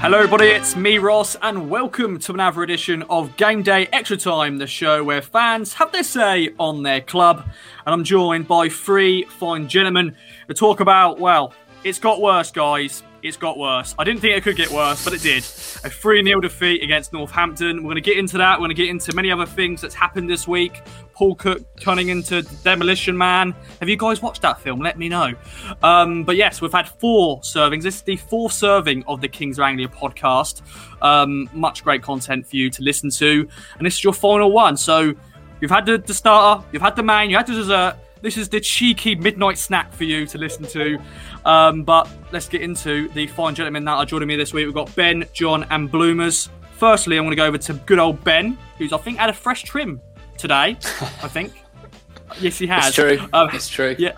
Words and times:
Hello, 0.00 0.16
everybody, 0.16 0.46
it's 0.46 0.76
me, 0.76 0.96
Ross, 0.96 1.36
and 1.42 1.68
welcome 1.68 2.18
to 2.20 2.32
another 2.32 2.62
edition 2.62 3.02
of 3.10 3.36
Game 3.36 3.62
Day 3.62 3.86
Extra 3.92 4.16
Time, 4.16 4.56
the 4.56 4.66
show 4.66 5.04
where 5.04 5.20
fans 5.20 5.74
have 5.74 5.92
their 5.92 6.02
say 6.02 6.48
on 6.58 6.82
their 6.82 7.02
club. 7.02 7.44
And 7.84 7.92
I'm 7.92 8.02
joined 8.02 8.48
by 8.48 8.70
three 8.70 9.24
fine 9.24 9.68
gentlemen 9.68 10.16
to 10.48 10.54
talk 10.54 10.80
about, 10.80 11.20
well, 11.20 11.52
it's 11.84 11.98
got 11.98 12.22
worse, 12.22 12.50
guys. 12.50 13.02
It's 13.22 13.36
got 13.36 13.58
worse. 13.58 13.94
I 13.98 14.04
didn't 14.04 14.20
think 14.20 14.36
it 14.36 14.42
could 14.42 14.56
get 14.56 14.70
worse, 14.70 15.04
but 15.04 15.12
it 15.12 15.20
did. 15.20 15.42
A 15.84 15.90
3 15.90 16.24
0 16.24 16.40
defeat 16.40 16.82
against 16.82 17.12
Northampton. 17.12 17.78
We're 17.78 17.90
going 17.90 17.96
to 17.96 18.00
get 18.00 18.16
into 18.16 18.38
that. 18.38 18.58
We're 18.58 18.68
going 18.68 18.76
to 18.76 18.82
get 18.82 18.88
into 18.88 19.14
many 19.14 19.30
other 19.30 19.44
things 19.44 19.82
that's 19.82 19.94
happened 19.94 20.30
this 20.30 20.48
week. 20.48 20.82
Paul 21.12 21.34
Cook 21.34 21.60
turning 21.76 22.08
into 22.08 22.40
Demolition 22.64 23.16
Man. 23.16 23.54
Have 23.80 23.90
you 23.90 23.96
guys 23.96 24.22
watched 24.22 24.40
that 24.42 24.58
film? 24.58 24.80
Let 24.80 24.98
me 24.98 25.10
know. 25.10 25.34
Um, 25.82 26.24
but 26.24 26.36
yes, 26.36 26.62
we've 26.62 26.72
had 26.72 26.88
four 26.88 27.40
servings. 27.40 27.82
This 27.82 27.96
is 27.96 28.02
the 28.02 28.16
fourth 28.16 28.54
serving 28.54 29.04
of 29.06 29.20
the 29.20 29.28
Kings 29.28 29.58
of 29.58 29.64
Anglia 29.64 29.88
podcast. 29.88 30.62
Um, 31.02 31.50
much 31.52 31.84
great 31.84 32.02
content 32.02 32.46
for 32.46 32.56
you 32.56 32.70
to 32.70 32.82
listen 32.82 33.10
to. 33.10 33.46
And 33.76 33.86
this 33.86 33.96
is 33.96 34.04
your 34.04 34.14
final 34.14 34.50
one. 34.50 34.78
So 34.78 35.14
you've 35.60 35.70
had 35.70 35.84
the, 35.84 35.98
the 35.98 36.14
starter, 36.14 36.66
you've 36.72 36.82
had 36.82 36.96
the 36.96 37.02
main, 37.02 37.28
you 37.28 37.36
had 37.36 37.46
the 37.46 37.54
dessert. 37.54 37.96
This 38.22 38.36
is 38.36 38.50
the 38.50 38.60
cheeky 38.60 39.14
midnight 39.14 39.56
snack 39.56 39.92
for 39.92 40.04
you 40.04 40.26
to 40.26 40.36
listen 40.36 40.64
to. 40.66 40.98
Um, 41.44 41.84
but 41.84 42.08
let's 42.32 42.48
get 42.48 42.62
into 42.62 43.08
the 43.10 43.26
fine 43.28 43.54
gentlemen 43.54 43.84
that 43.84 43.94
are 43.94 44.04
joining 44.04 44.28
me 44.28 44.36
this 44.36 44.52
week. 44.52 44.66
We've 44.66 44.74
got 44.74 44.94
Ben, 44.94 45.24
John, 45.32 45.66
and 45.70 45.90
Bloomers. 45.90 46.50
Firstly, 46.76 47.16
I'm 47.16 47.24
going 47.24 47.30
to 47.30 47.36
go 47.36 47.46
over 47.46 47.58
to 47.58 47.74
good 47.74 47.98
old 47.98 48.22
Ben, 48.24 48.56
who's 48.78 48.92
I 48.92 48.98
think 48.98 49.18
had 49.18 49.30
a 49.30 49.34
fresh 49.34 49.62
trim 49.62 50.00
today. 50.38 50.76
I 51.22 51.28
think. 51.28 51.64
yes, 52.40 52.58
he 52.58 52.66
has. 52.66 52.88
It's 52.88 52.96
true. 52.96 53.18
Um, 53.32 53.50
it's 53.52 53.68
true. 53.68 53.96
Yeah. 53.98 54.12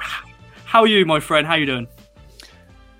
How 0.64 0.82
are 0.82 0.86
you, 0.86 1.04
my 1.04 1.20
friend? 1.20 1.46
How 1.46 1.54
are 1.54 1.58
you 1.58 1.66
doing? 1.66 1.88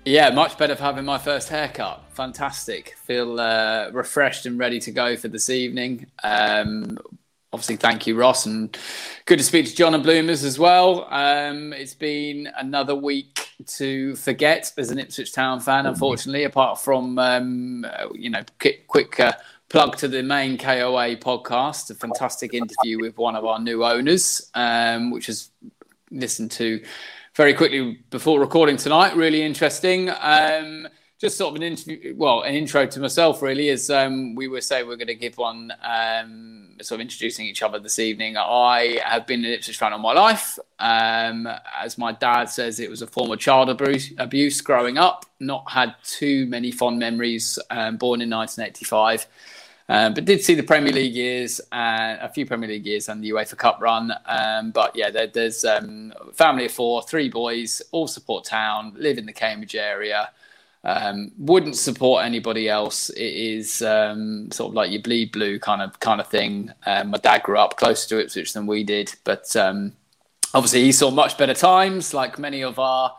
Yeah, 0.05 0.29
much 0.31 0.57
better 0.57 0.75
for 0.75 0.83
having 0.83 1.05
my 1.05 1.17
first 1.17 1.47
haircut. 1.47 2.03
Fantastic. 2.11 2.95
Feel 3.05 3.39
uh, 3.39 3.89
refreshed 3.91 4.45
and 4.45 4.59
ready 4.59 4.79
to 4.81 4.91
go 4.91 5.15
for 5.15 5.29
this 5.29 5.49
evening. 5.49 6.07
Um, 6.23 6.97
obviously, 7.53 7.75
thank 7.75 8.07
you, 8.07 8.15
Ross, 8.15 8.45
and 8.47 8.75
good 9.25 9.37
to 9.37 9.43
speak 9.43 9.67
to 9.67 9.75
John 9.75 9.93
and 9.93 10.03
Bloomers 10.03 10.43
as 10.43 10.57
well. 10.57 11.07
Um, 11.11 11.71
it's 11.71 11.93
been 11.93 12.49
another 12.57 12.95
week 12.95 13.47
to 13.77 14.15
forget 14.15 14.71
as 14.77 14.89
an 14.89 14.97
Ipswich 14.97 15.31
Town 15.31 15.59
fan, 15.59 15.85
unfortunately. 15.85 16.43
Apart 16.43 16.81
from 16.81 17.19
um, 17.19 17.85
you 18.13 18.31
know, 18.31 18.41
quick, 18.59 18.87
quick 18.87 19.19
uh, 19.19 19.33
plug 19.69 19.95
to 19.97 20.07
the 20.07 20.23
main 20.23 20.57
KOA 20.57 21.15
podcast, 21.17 21.91
a 21.91 21.95
fantastic 21.95 22.53
interview 22.53 22.99
with 22.99 23.17
one 23.17 23.35
of 23.35 23.45
our 23.45 23.59
new 23.59 23.85
owners, 23.85 24.49
um, 24.55 25.11
which 25.11 25.29
is 25.29 25.51
listened 26.09 26.51
to 26.51 26.83
very 27.35 27.53
quickly 27.53 27.99
before 28.09 28.39
recording 28.39 28.77
tonight. 28.77 29.15
Really 29.15 29.43
interesting. 29.43 30.09
Um, 30.09 30.87
just 31.23 31.37
sort 31.37 31.51
of 31.51 31.55
an 31.55 31.63
interview, 31.63 32.13
well, 32.17 32.41
an 32.41 32.53
intro 32.53 32.85
to 32.85 32.99
myself 32.99 33.41
really, 33.41 33.69
as 33.69 33.89
um, 33.89 34.35
we 34.35 34.49
were 34.49 34.59
saying 34.59 34.85
we're 34.87 34.97
going 34.97 35.07
to 35.07 35.15
give 35.15 35.37
one, 35.37 35.71
sort 36.81 36.99
of 36.99 37.01
introducing 37.01 37.45
each 37.45 37.61
other 37.61 37.79
this 37.79 37.99
evening. 37.99 38.37
I 38.37 38.99
have 39.03 39.27
been 39.27 39.45
an 39.45 39.51
Ipswich 39.51 39.77
fan 39.77 39.93
all 39.93 39.99
my 39.99 40.13
life. 40.13 40.57
Um, 40.79 41.47
as 41.79 41.97
my 41.97 42.11
dad 42.11 42.45
says, 42.45 42.79
it 42.79 42.89
was 42.89 43.01
a 43.01 43.07
form 43.07 43.31
of 43.31 43.39
child 43.39 43.69
abuse, 43.69 44.11
abuse 44.17 44.61
growing 44.61 44.97
up. 44.97 45.25
Not 45.39 45.69
had 45.69 45.95
too 46.03 46.45
many 46.47 46.71
fond 46.71 46.99
memories. 46.99 47.59
Um, 47.69 47.97
born 47.97 48.21
in 48.21 48.29
1985. 48.29 49.27
Um, 49.89 50.13
but 50.13 50.25
did 50.25 50.41
see 50.41 50.55
the 50.55 50.63
Premier 50.63 50.93
League 50.93 51.13
years, 51.13 51.59
uh, 51.71 52.17
a 52.21 52.29
few 52.29 52.45
Premier 52.45 52.69
League 52.69 52.85
years, 52.85 53.09
and 53.09 53.23
the 53.23 53.31
UEFA 53.31 53.57
Cup 53.57 53.79
run. 53.81 54.13
Um, 54.25 54.71
but 54.71 54.95
yeah, 54.95 55.09
there, 55.09 55.27
there's 55.27 55.65
um, 55.65 56.13
family 56.33 56.65
of 56.65 56.71
four, 56.71 57.03
three 57.03 57.29
boys, 57.29 57.81
all 57.91 58.07
support 58.07 58.45
town, 58.45 58.93
live 58.97 59.17
in 59.17 59.25
the 59.25 59.33
Cambridge 59.33 59.75
area. 59.75 60.29
Um, 60.85 61.31
wouldn't 61.37 61.77
support 61.77 62.25
anybody 62.25 62.67
else. 62.67 63.09
It 63.09 63.21
is 63.21 63.81
um, 63.81 64.51
sort 64.51 64.71
of 64.71 64.75
like 64.75 64.91
your 64.91 65.01
bleed 65.01 65.31
blue 65.31 65.57
kind 65.59 65.81
of 65.81 65.99
kind 65.99 66.19
of 66.19 66.27
thing. 66.27 66.73
Um, 66.85 67.11
my 67.11 67.17
dad 67.19 67.43
grew 67.43 67.57
up 67.57 67.77
closer 67.77 68.09
to 68.09 68.21
Ipswich 68.21 68.51
than 68.53 68.67
we 68.67 68.83
did, 68.83 69.13
but 69.23 69.55
obviously 70.53 70.83
he 70.83 70.91
saw 70.91 71.09
much 71.09 71.37
better 71.37 71.53
times, 71.53 72.13
like 72.13 72.37
many 72.37 72.63
of 72.63 72.79
our 72.79 73.15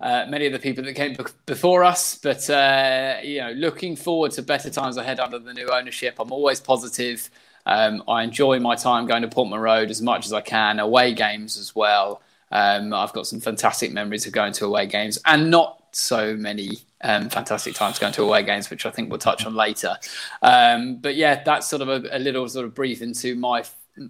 uh, 0.00 0.26
many 0.28 0.46
of 0.46 0.52
the 0.52 0.58
people 0.58 0.84
that 0.84 0.94
came 0.94 1.16
before 1.46 1.84
us. 1.84 2.16
But 2.16 2.48
uh, 2.50 3.16
you 3.22 3.40
know, 3.40 3.52
looking 3.52 3.96
forward 3.96 4.32
to 4.32 4.42
better 4.42 4.70
times 4.70 4.96
ahead 4.96 5.20
under 5.20 5.38
the 5.38 5.54
new 5.54 5.68
ownership. 5.68 6.16
I'm 6.18 6.32
always 6.32 6.60
positive. 6.60 7.30
Um, 7.66 8.02
I 8.08 8.22
enjoy 8.22 8.60
my 8.60 8.76
time 8.76 9.06
going 9.06 9.22
to 9.22 9.28
Portman 9.28 9.60
Road 9.60 9.90
as 9.90 10.00
much 10.00 10.26
as 10.26 10.32
I 10.32 10.40
can. 10.40 10.78
Away 10.78 11.12
games 11.14 11.58
as 11.58 11.74
well. 11.74 12.22
Um, 12.50 12.94
I've 12.94 13.12
got 13.12 13.26
some 13.26 13.40
fantastic 13.40 13.92
memories 13.92 14.26
of 14.26 14.32
going 14.32 14.54
to 14.54 14.66
away 14.66 14.86
games, 14.86 15.18
and 15.26 15.50
not 15.50 15.77
so 15.92 16.36
many 16.36 16.78
um, 17.02 17.28
fantastic 17.28 17.74
times 17.74 17.98
going 17.98 18.12
to 18.14 18.22
away 18.22 18.42
games, 18.42 18.70
which 18.70 18.86
I 18.86 18.90
think 18.90 19.10
we'll 19.10 19.18
touch 19.18 19.46
on 19.46 19.54
later. 19.54 19.96
Um, 20.42 20.96
but 20.96 21.16
yeah, 21.16 21.42
that's 21.42 21.68
sort 21.68 21.82
of 21.82 21.88
a, 21.88 22.16
a 22.16 22.18
little 22.18 22.48
sort 22.48 22.64
of 22.64 22.74
brief 22.74 23.02
into 23.02 23.34
my 23.34 23.64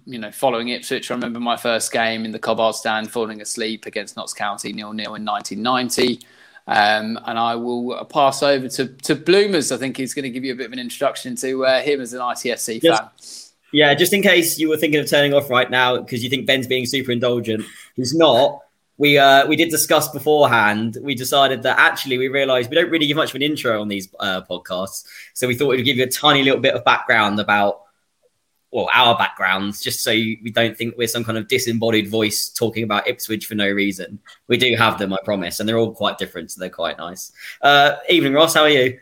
you 0.05 0.19
know, 0.19 0.31
following 0.31 0.69
Ipswich, 0.69 1.09
I 1.09 1.15
remember 1.15 1.39
my 1.39 1.57
first 1.57 1.91
game 1.91 2.25
in 2.25 2.31
the 2.31 2.39
Cobbold 2.39 2.75
stand, 2.75 3.11
falling 3.11 3.41
asleep 3.41 3.85
against 3.85 4.15
Notts 4.15 4.33
County 4.33 4.73
nil 4.73 4.93
nil 4.93 5.15
in 5.15 5.25
1990. 5.25 6.19
Um, 6.67 7.19
and 7.25 7.39
I 7.39 7.55
will 7.55 8.05
pass 8.05 8.43
over 8.43 8.67
to, 8.69 8.87
to 8.87 9.15
Bloomers. 9.15 9.71
I 9.71 9.77
think 9.77 9.97
he's 9.97 10.13
going 10.13 10.23
to 10.23 10.29
give 10.29 10.43
you 10.43 10.53
a 10.53 10.55
bit 10.55 10.67
of 10.67 10.73
an 10.73 10.79
introduction 10.79 11.35
to 11.37 11.65
uh, 11.65 11.81
him 11.81 11.99
as 11.99 12.13
an 12.13 12.19
ITFC 12.19 12.81
just, 12.81 13.01
fan. 13.01 13.09
Yeah, 13.73 13.93
just 13.95 14.13
in 14.13 14.21
case 14.21 14.59
you 14.59 14.69
were 14.69 14.77
thinking 14.77 14.99
of 14.99 15.09
turning 15.09 15.33
off 15.33 15.49
right 15.49 15.69
now 15.69 15.97
because 15.97 16.23
you 16.23 16.29
think 16.29 16.45
Ben's 16.45 16.67
being 16.67 16.85
super 16.85 17.11
indulgent, 17.11 17.65
he's 17.95 18.13
not. 18.13 18.59
We 18.99 19.17
uh, 19.17 19.47
we 19.47 19.55
did 19.55 19.69
discuss 19.69 20.09
beforehand. 20.09 20.97
We 21.01 21.15
decided 21.15 21.63
that 21.63 21.79
actually 21.79 22.17
we 22.17 22.27
realised 22.27 22.69
we 22.69 22.75
don't 22.75 22.91
really 22.91 23.07
give 23.07 23.17
much 23.17 23.29
of 23.29 23.35
an 23.35 23.41
intro 23.41 23.81
on 23.81 23.87
these 23.87 24.13
uh, 24.19 24.41
podcasts, 24.41 25.05
so 25.33 25.47
we 25.47 25.55
thought 25.55 25.69
we'd 25.69 25.83
give 25.83 25.97
you 25.97 26.03
a 26.03 26.11
tiny 26.11 26.43
little 26.43 26.59
bit 26.59 26.75
of 26.75 26.83
background 26.83 27.39
about 27.39 27.83
well, 28.71 28.89
our 28.93 29.17
backgrounds, 29.17 29.81
just 29.81 30.03
so 30.03 30.11
you, 30.11 30.37
we 30.43 30.51
don't 30.51 30.77
think 30.77 30.95
we're 30.97 31.07
some 31.07 31.23
kind 31.23 31.37
of 31.37 31.47
disembodied 31.47 32.09
voice 32.09 32.49
talking 32.49 32.83
about 32.83 33.07
Ipswich 33.07 33.45
for 33.45 33.55
no 33.55 33.69
reason. 33.71 34.19
We 34.47 34.57
do 34.57 34.75
have 34.75 34.99
them, 34.99 35.13
I 35.13 35.17
promise, 35.23 35.59
and 35.59 35.67
they're 35.67 35.77
all 35.77 35.93
quite 35.93 36.17
different, 36.17 36.51
so 36.51 36.59
they're 36.59 36.69
quite 36.69 36.97
nice. 36.97 37.31
Uh, 37.61 37.95
evening, 38.09 38.33
Ross. 38.33 38.53
How 38.53 38.63
are 38.63 38.69
you? 38.69 38.99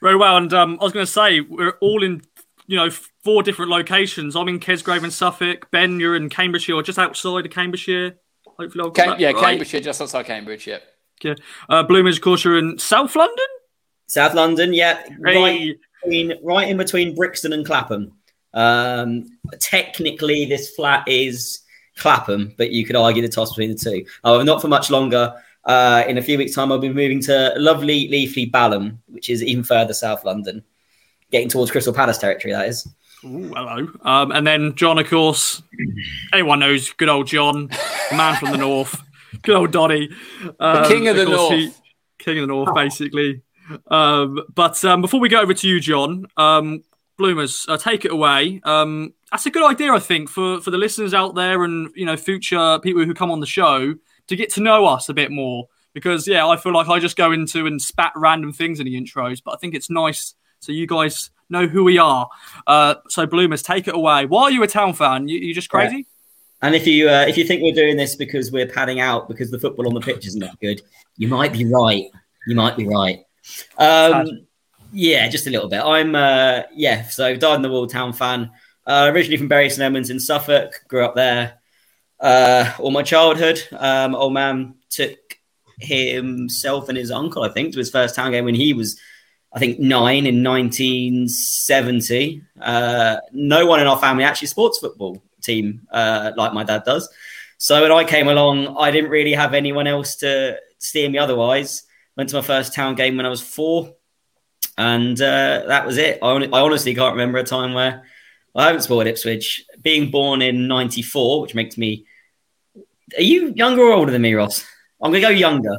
Very 0.00 0.16
well, 0.16 0.36
and 0.38 0.52
um, 0.52 0.78
I 0.80 0.84
was 0.84 0.92
going 0.92 1.06
to 1.06 1.12
say 1.12 1.40
we're 1.40 1.76
all 1.80 2.02
in, 2.02 2.22
you 2.66 2.76
know, 2.76 2.90
four 3.22 3.42
different 3.42 3.70
locations. 3.70 4.34
I'm 4.34 4.48
in 4.48 4.58
Kesgrave 4.58 5.04
in 5.04 5.10
Suffolk. 5.10 5.70
Ben, 5.70 6.00
you're 6.00 6.16
in 6.16 6.28
Cambridgeshire, 6.28 6.74
or 6.74 6.82
just 6.82 6.98
outside 6.98 7.46
of 7.46 7.52
Cambridgeshire. 7.52 8.16
Hopefully, 8.58 8.84
I'll 8.84 8.90
Cam- 8.90 9.18
yeah, 9.18 9.30
right. 9.32 9.44
Cambridgeshire, 9.44 9.80
just 9.80 10.00
outside 10.00 10.26
Cambridge. 10.26 10.66
Yeah. 10.66 10.78
Yeah. 11.22 11.34
Uh, 11.68 11.82
Bloomers, 11.82 12.16
of 12.16 12.22
course, 12.22 12.44
you're 12.44 12.58
in 12.58 12.78
South 12.78 13.14
London. 13.16 13.46
South 14.06 14.34
London, 14.34 14.72
yeah, 14.74 15.02
Hey. 15.24 15.34
right, 15.42 15.76
between, 16.02 16.32
right 16.42 16.68
in 16.68 16.76
between 16.76 17.14
Brixton 17.14 17.52
and 17.52 17.64
Clapham. 17.64 18.12
Um, 18.52 19.38
technically, 19.60 20.44
this 20.44 20.70
flat 20.70 21.08
is 21.08 21.60
Clapham, 21.96 22.54
but 22.56 22.70
you 22.70 22.84
could 22.84 22.96
argue 22.96 23.22
the 23.22 23.28
toss 23.28 23.50
between 23.52 23.70
the 23.70 23.76
two. 23.78 24.04
Oh, 24.22 24.42
not 24.42 24.60
for 24.60 24.68
much 24.68 24.90
longer. 24.90 25.34
Uh, 25.64 26.04
in 26.06 26.18
a 26.18 26.22
few 26.22 26.36
weeks' 26.36 26.54
time, 26.54 26.70
I'll 26.70 26.78
be 26.78 26.90
moving 26.92 27.20
to 27.22 27.54
lovely 27.56 28.08
Leafly 28.08 28.50
Balham, 28.50 28.98
which 29.06 29.30
is 29.30 29.42
even 29.42 29.64
further 29.64 29.94
south 29.94 30.24
London, 30.24 30.62
getting 31.30 31.48
towards 31.48 31.70
Crystal 31.70 31.94
Palace 31.94 32.18
territory. 32.18 32.52
That 32.52 32.68
is. 32.68 32.86
Ooh, 33.24 33.52
hello. 33.54 33.88
Um, 34.02 34.32
and 34.32 34.46
then 34.46 34.74
John, 34.74 34.98
of 34.98 35.08
course, 35.08 35.62
anyone 36.32 36.58
knows 36.58 36.92
good 36.92 37.08
old 37.08 37.26
John, 37.26 37.70
man 38.12 38.36
from 38.36 38.50
the 38.50 38.58
north, 38.58 39.02
good 39.42 39.56
old 39.56 39.72
Donny, 39.72 40.10
um, 40.60 40.86
king 40.86 41.08
of 41.08 41.16
the 41.16 41.24
course, 41.24 41.50
north. 41.50 41.80
king 42.18 42.38
of 42.38 42.42
the 42.42 42.46
north, 42.48 42.74
basically. 42.74 43.42
Um, 43.88 44.40
but 44.54 44.84
um, 44.84 45.00
before 45.00 45.20
we 45.20 45.28
go 45.28 45.40
over 45.40 45.54
to 45.54 45.68
you, 45.68 45.80
John, 45.80 46.26
um, 46.36 46.82
Bloomers, 47.16 47.64
uh, 47.68 47.78
take 47.78 48.04
it 48.04 48.10
away. 48.12 48.60
Um, 48.64 49.14
that's 49.30 49.46
a 49.46 49.50
good 49.50 49.64
idea, 49.68 49.92
I 49.92 50.00
think, 50.00 50.28
for 50.28 50.60
for 50.60 50.70
the 50.70 50.78
listeners 50.78 51.14
out 51.14 51.34
there 51.34 51.64
and 51.64 51.90
you 51.94 52.04
know 52.04 52.16
future 52.16 52.78
people 52.80 53.04
who 53.04 53.14
come 53.14 53.30
on 53.30 53.40
the 53.40 53.46
show 53.46 53.94
to 54.26 54.36
get 54.36 54.52
to 54.54 54.60
know 54.60 54.84
us 54.86 55.08
a 55.08 55.14
bit 55.14 55.30
more. 55.30 55.68
Because 55.94 56.26
yeah, 56.28 56.46
I 56.46 56.56
feel 56.56 56.74
like 56.74 56.88
I 56.88 56.98
just 56.98 57.16
go 57.16 57.32
into 57.32 57.66
and 57.66 57.80
spat 57.80 58.12
random 58.16 58.52
things 58.52 58.80
in 58.80 58.86
the 58.86 59.00
intros, 59.00 59.40
but 59.42 59.52
I 59.52 59.56
think 59.58 59.74
it's 59.74 59.88
nice 59.88 60.34
so 60.58 60.72
you 60.72 60.86
guys 60.86 61.30
know 61.48 61.66
who 61.66 61.84
we 61.84 61.98
are. 61.98 62.28
Uh, 62.66 62.96
so 63.08 63.26
Bloomers, 63.26 63.62
take 63.62 63.88
it 63.88 63.94
away. 63.94 64.26
Why 64.26 64.44
are 64.44 64.50
you 64.50 64.62
a 64.62 64.66
town 64.66 64.94
fan? 64.94 65.28
You, 65.28 65.38
you 65.38 65.54
just 65.54 65.70
crazy? 65.70 66.06
And 66.62 66.74
if 66.74 66.86
you 66.86 67.08
uh, 67.08 67.26
if 67.28 67.36
you 67.36 67.44
think 67.44 67.62
we're 67.62 67.74
doing 67.74 67.96
this 67.96 68.16
because 68.16 68.50
we're 68.50 68.66
padding 68.66 69.00
out 69.00 69.28
because 69.28 69.50
the 69.50 69.58
football 69.58 69.86
on 69.86 69.94
the 69.94 70.00
pitch 70.00 70.26
isn't 70.26 70.40
that 70.40 70.58
good, 70.60 70.82
you 71.16 71.28
might 71.28 71.52
be 71.52 71.64
right. 71.66 72.06
You 72.46 72.56
might 72.56 72.76
be 72.76 72.86
right. 72.86 73.24
Um, 73.78 74.46
yeah, 74.92 75.28
just 75.28 75.46
a 75.46 75.50
little 75.50 75.68
bit. 75.68 75.80
I'm 75.80 76.14
uh, 76.14 76.62
yeah, 76.74 77.04
so 77.08 77.36
died 77.36 77.56
in 77.56 77.62
the 77.62 77.70
wall 77.70 77.86
town 77.86 78.12
fan. 78.12 78.50
Uh, 78.86 79.10
originally 79.12 79.36
from 79.36 79.48
Bury 79.48 79.70
St 79.70 79.82
Edmunds 79.82 80.10
in 80.10 80.20
Suffolk, 80.20 80.82
grew 80.88 81.04
up 81.04 81.14
there 81.14 81.60
uh, 82.20 82.72
all 82.78 82.90
my 82.90 83.02
childhood. 83.02 83.62
Um, 83.72 84.14
old 84.14 84.32
man 84.32 84.76
took 84.90 85.18
himself 85.80 86.88
and 86.88 86.96
his 86.96 87.10
uncle, 87.10 87.42
I 87.42 87.50
think, 87.50 87.72
to 87.72 87.78
his 87.78 87.90
first 87.90 88.14
town 88.14 88.30
game 88.30 88.44
when 88.44 88.54
he 88.54 88.72
was, 88.72 88.98
I 89.54 89.60
think, 89.60 89.78
nine 89.78 90.26
in 90.26 90.42
1970. 90.42 92.42
Uh, 92.60 93.16
no 93.32 93.66
one 93.66 93.80
in 93.80 93.86
our 93.86 93.98
family 93.98 94.24
actually 94.24 94.48
sports 94.48 94.78
football 94.78 95.22
team 95.42 95.86
uh, 95.92 96.32
like 96.36 96.52
my 96.52 96.64
dad 96.64 96.82
does. 96.84 97.08
So 97.58 97.80
when 97.80 97.92
I 97.92 98.04
came 98.04 98.28
along, 98.28 98.76
I 98.78 98.90
didn't 98.90 99.10
really 99.10 99.32
have 99.32 99.54
anyone 99.54 99.86
else 99.86 100.16
to 100.16 100.58
steer 100.78 101.08
me 101.08 101.18
otherwise. 101.18 101.84
Went 102.16 102.30
to 102.30 102.36
my 102.36 102.42
first 102.42 102.74
town 102.74 102.96
game 102.96 103.16
when 103.16 103.26
I 103.26 103.28
was 103.28 103.40
four. 103.40 103.94
and 104.76 105.20
uh, 105.20 105.64
that 105.68 105.86
was 105.86 105.98
it. 105.98 106.18
I, 106.20 106.30
I, 106.30 106.60
honestly 106.60 106.94
can't 106.94 107.12
remember 107.12 107.38
a 107.38 107.44
time 107.44 107.74
where 107.74 108.02
I 108.56 108.66
haven't 108.66 108.82
supported 108.82 109.10
Ipswich. 109.10 109.64
Being 109.80 110.10
born 110.10 110.42
in 110.42 110.66
'94, 110.66 111.42
which 111.42 111.54
makes 111.54 111.78
me. 111.78 112.06
Are 113.16 113.22
you 113.22 113.52
younger 113.54 113.82
or 113.82 113.92
older 113.92 114.10
than 114.10 114.22
me, 114.22 114.34
Ross? 114.34 114.66
I'm 115.00 115.12
going 115.12 115.22
to 115.22 115.28
go 115.28 115.32
younger. 115.32 115.76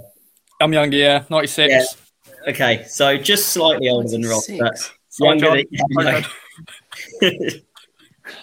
I'm 0.62 0.72
younger, 0.72 0.98
yeah, 0.98 1.24
'96. 1.30 1.70
Yeah. 1.70 2.05
Okay, 2.48 2.86
so 2.88 3.18
just 3.18 3.50
slightly 3.50 3.90
older 3.90 4.08
than 4.08 4.22
Ross, 4.24 4.48
but 4.48 4.92
younger. 5.20 5.50
Than, 5.50 5.66
you 7.22 7.52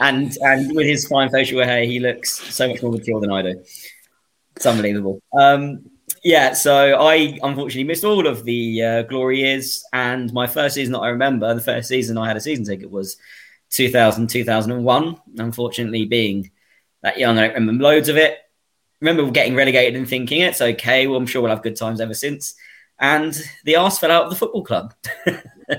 and 0.00 0.36
and 0.42 0.74
with 0.74 0.86
his 0.86 1.06
fine 1.06 1.30
facial 1.30 1.62
hair, 1.62 1.84
he 1.84 2.00
looks 2.00 2.32
so 2.54 2.68
much 2.68 2.82
more 2.82 2.92
mature 2.92 3.20
than 3.20 3.30
I 3.30 3.42
do. 3.42 3.62
It's 4.56 4.66
unbelievable. 4.66 5.20
Um, 5.38 5.90
yeah, 6.24 6.52
so 6.52 7.00
I 7.00 7.38
unfortunately 7.42 7.84
missed 7.84 8.04
all 8.04 8.26
of 8.26 8.44
the 8.44 8.82
uh, 8.82 9.02
glory 9.02 9.40
years, 9.40 9.84
and 9.92 10.32
my 10.32 10.46
first 10.46 10.74
season 10.74 10.92
that 10.92 11.00
I 11.00 11.08
remember, 11.08 11.54
the 11.54 11.60
first 11.60 11.88
season 11.88 12.18
I 12.18 12.26
had 12.28 12.36
a 12.36 12.40
season 12.40 12.64
ticket 12.64 12.90
was 12.90 13.16
2000, 13.70 14.28
2001. 14.28 15.16
Unfortunately, 15.38 16.06
being 16.06 16.50
that 17.02 17.18
young, 17.18 17.38
I 17.38 17.46
don't 17.46 17.54
remember 17.54 17.82
loads 17.84 18.08
of 18.08 18.16
it. 18.16 18.38
remember 19.00 19.30
getting 19.30 19.54
relegated 19.54 19.96
and 19.96 20.08
thinking 20.08 20.42
it's 20.42 20.60
okay. 20.60 21.06
Well, 21.06 21.18
I'm 21.18 21.26
sure 21.26 21.42
we'll 21.42 21.50
have 21.50 21.62
good 21.62 21.76
times 21.76 22.00
ever 22.00 22.14
since. 22.14 22.54
And 23.02 23.38
the 23.64 23.76
arse 23.76 23.98
fell 23.98 24.12
out 24.12 24.24
of 24.24 24.30
the 24.30 24.36
football 24.36 24.64
club. 24.64 24.94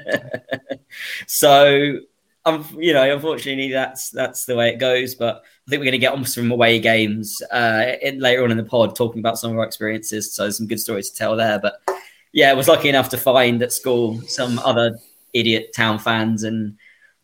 so 1.28 2.00
um, 2.46 2.68
you 2.78 2.94
know, 2.94 3.14
unfortunately, 3.14 3.72
that's 3.72 4.10
that's 4.10 4.46
the 4.46 4.56
way 4.56 4.70
it 4.70 4.78
goes. 4.78 5.16
But 5.16 5.38
I 5.38 5.70
think 5.70 5.80
we're 5.80 5.86
going 5.86 5.94
to 5.94 5.98
get 5.98 6.14
on 6.14 6.25
some 6.25 6.52
away 6.52 6.80
games 6.80 7.42
uh, 7.52 7.94
in, 8.02 8.20
later 8.20 8.44
on 8.44 8.52
in 8.52 8.58
the 8.58 8.64
pod, 8.64 8.96
talking 8.96 9.20
about 9.20 9.40
some 9.40 9.52
of 9.52 9.58
our 9.58 9.64
experiences. 9.64 10.34
So 10.34 10.50
some 10.50 10.68
good 10.68 10.80
stories 10.80 11.10
to 11.10 11.18
tell 11.18 11.38
there. 11.38 11.60
But 11.60 11.75
yeah, 12.34 12.52
I 12.52 12.54
was 12.54 12.68
lucky 12.68 12.90
enough 12.90 13.10
to 13.10 13.18
find 13.18 13.62
at 13.64 13.72
school 13.72 14.22
some 14.24 14.60
other 14.60 14.98
idiot 15.31 15.72
town 15.74 16.00
fans, 16.00 16.44
and 16.44 16.78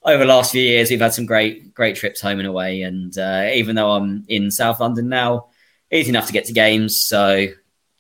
over 0.04 0.20
the 0.20 0.34
last 0.34 0.54
few 0.54 0.62
years, 0.62 0.90
we've 0.90 1.02
had 1.02 1.14
some 1.14 1.26
great 1.26 1.74
great 1.74 1.98
trips 1.98 2.22
home 2.22 2.40
and 2.40 2.48
away. 2.48 2.84
And 2.84 3.18
uh, 3.18 3.50
even 3.54 3.76
though 3.76 3.92
I'm 3.92 4.24
in 4.30 4.52
South 4.52 4.80
London 4.80 5.10
now, 5.10 5.50
easy 5.92 6.10
enough 6.10 6.28
to 6.28 6.34
get 6.34 6.46
to 6.46 6.54
games. 6.54 6.98
So 6.98 7.48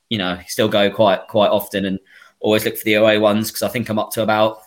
you 0.09 0.17
know, 0.17 0.39
still 0.47 0.67
go 0.67 0.91
quite 0.91 1.27
quite 1.27 1.49
often 1.49 1.85
and 1.85 1.99
always 2.39 2.65
look 2.65 2.77
for 2.77 2.83
the 2.83 2.95
away 2.95 3.17
ones 3.17 3.49
because 3.49 3.63
I 3.63 3.69
think 3.69 3.89
I'm 3.89 3.99
up 3.99 4.11
to 4.11 4.23
about 4.23 4.59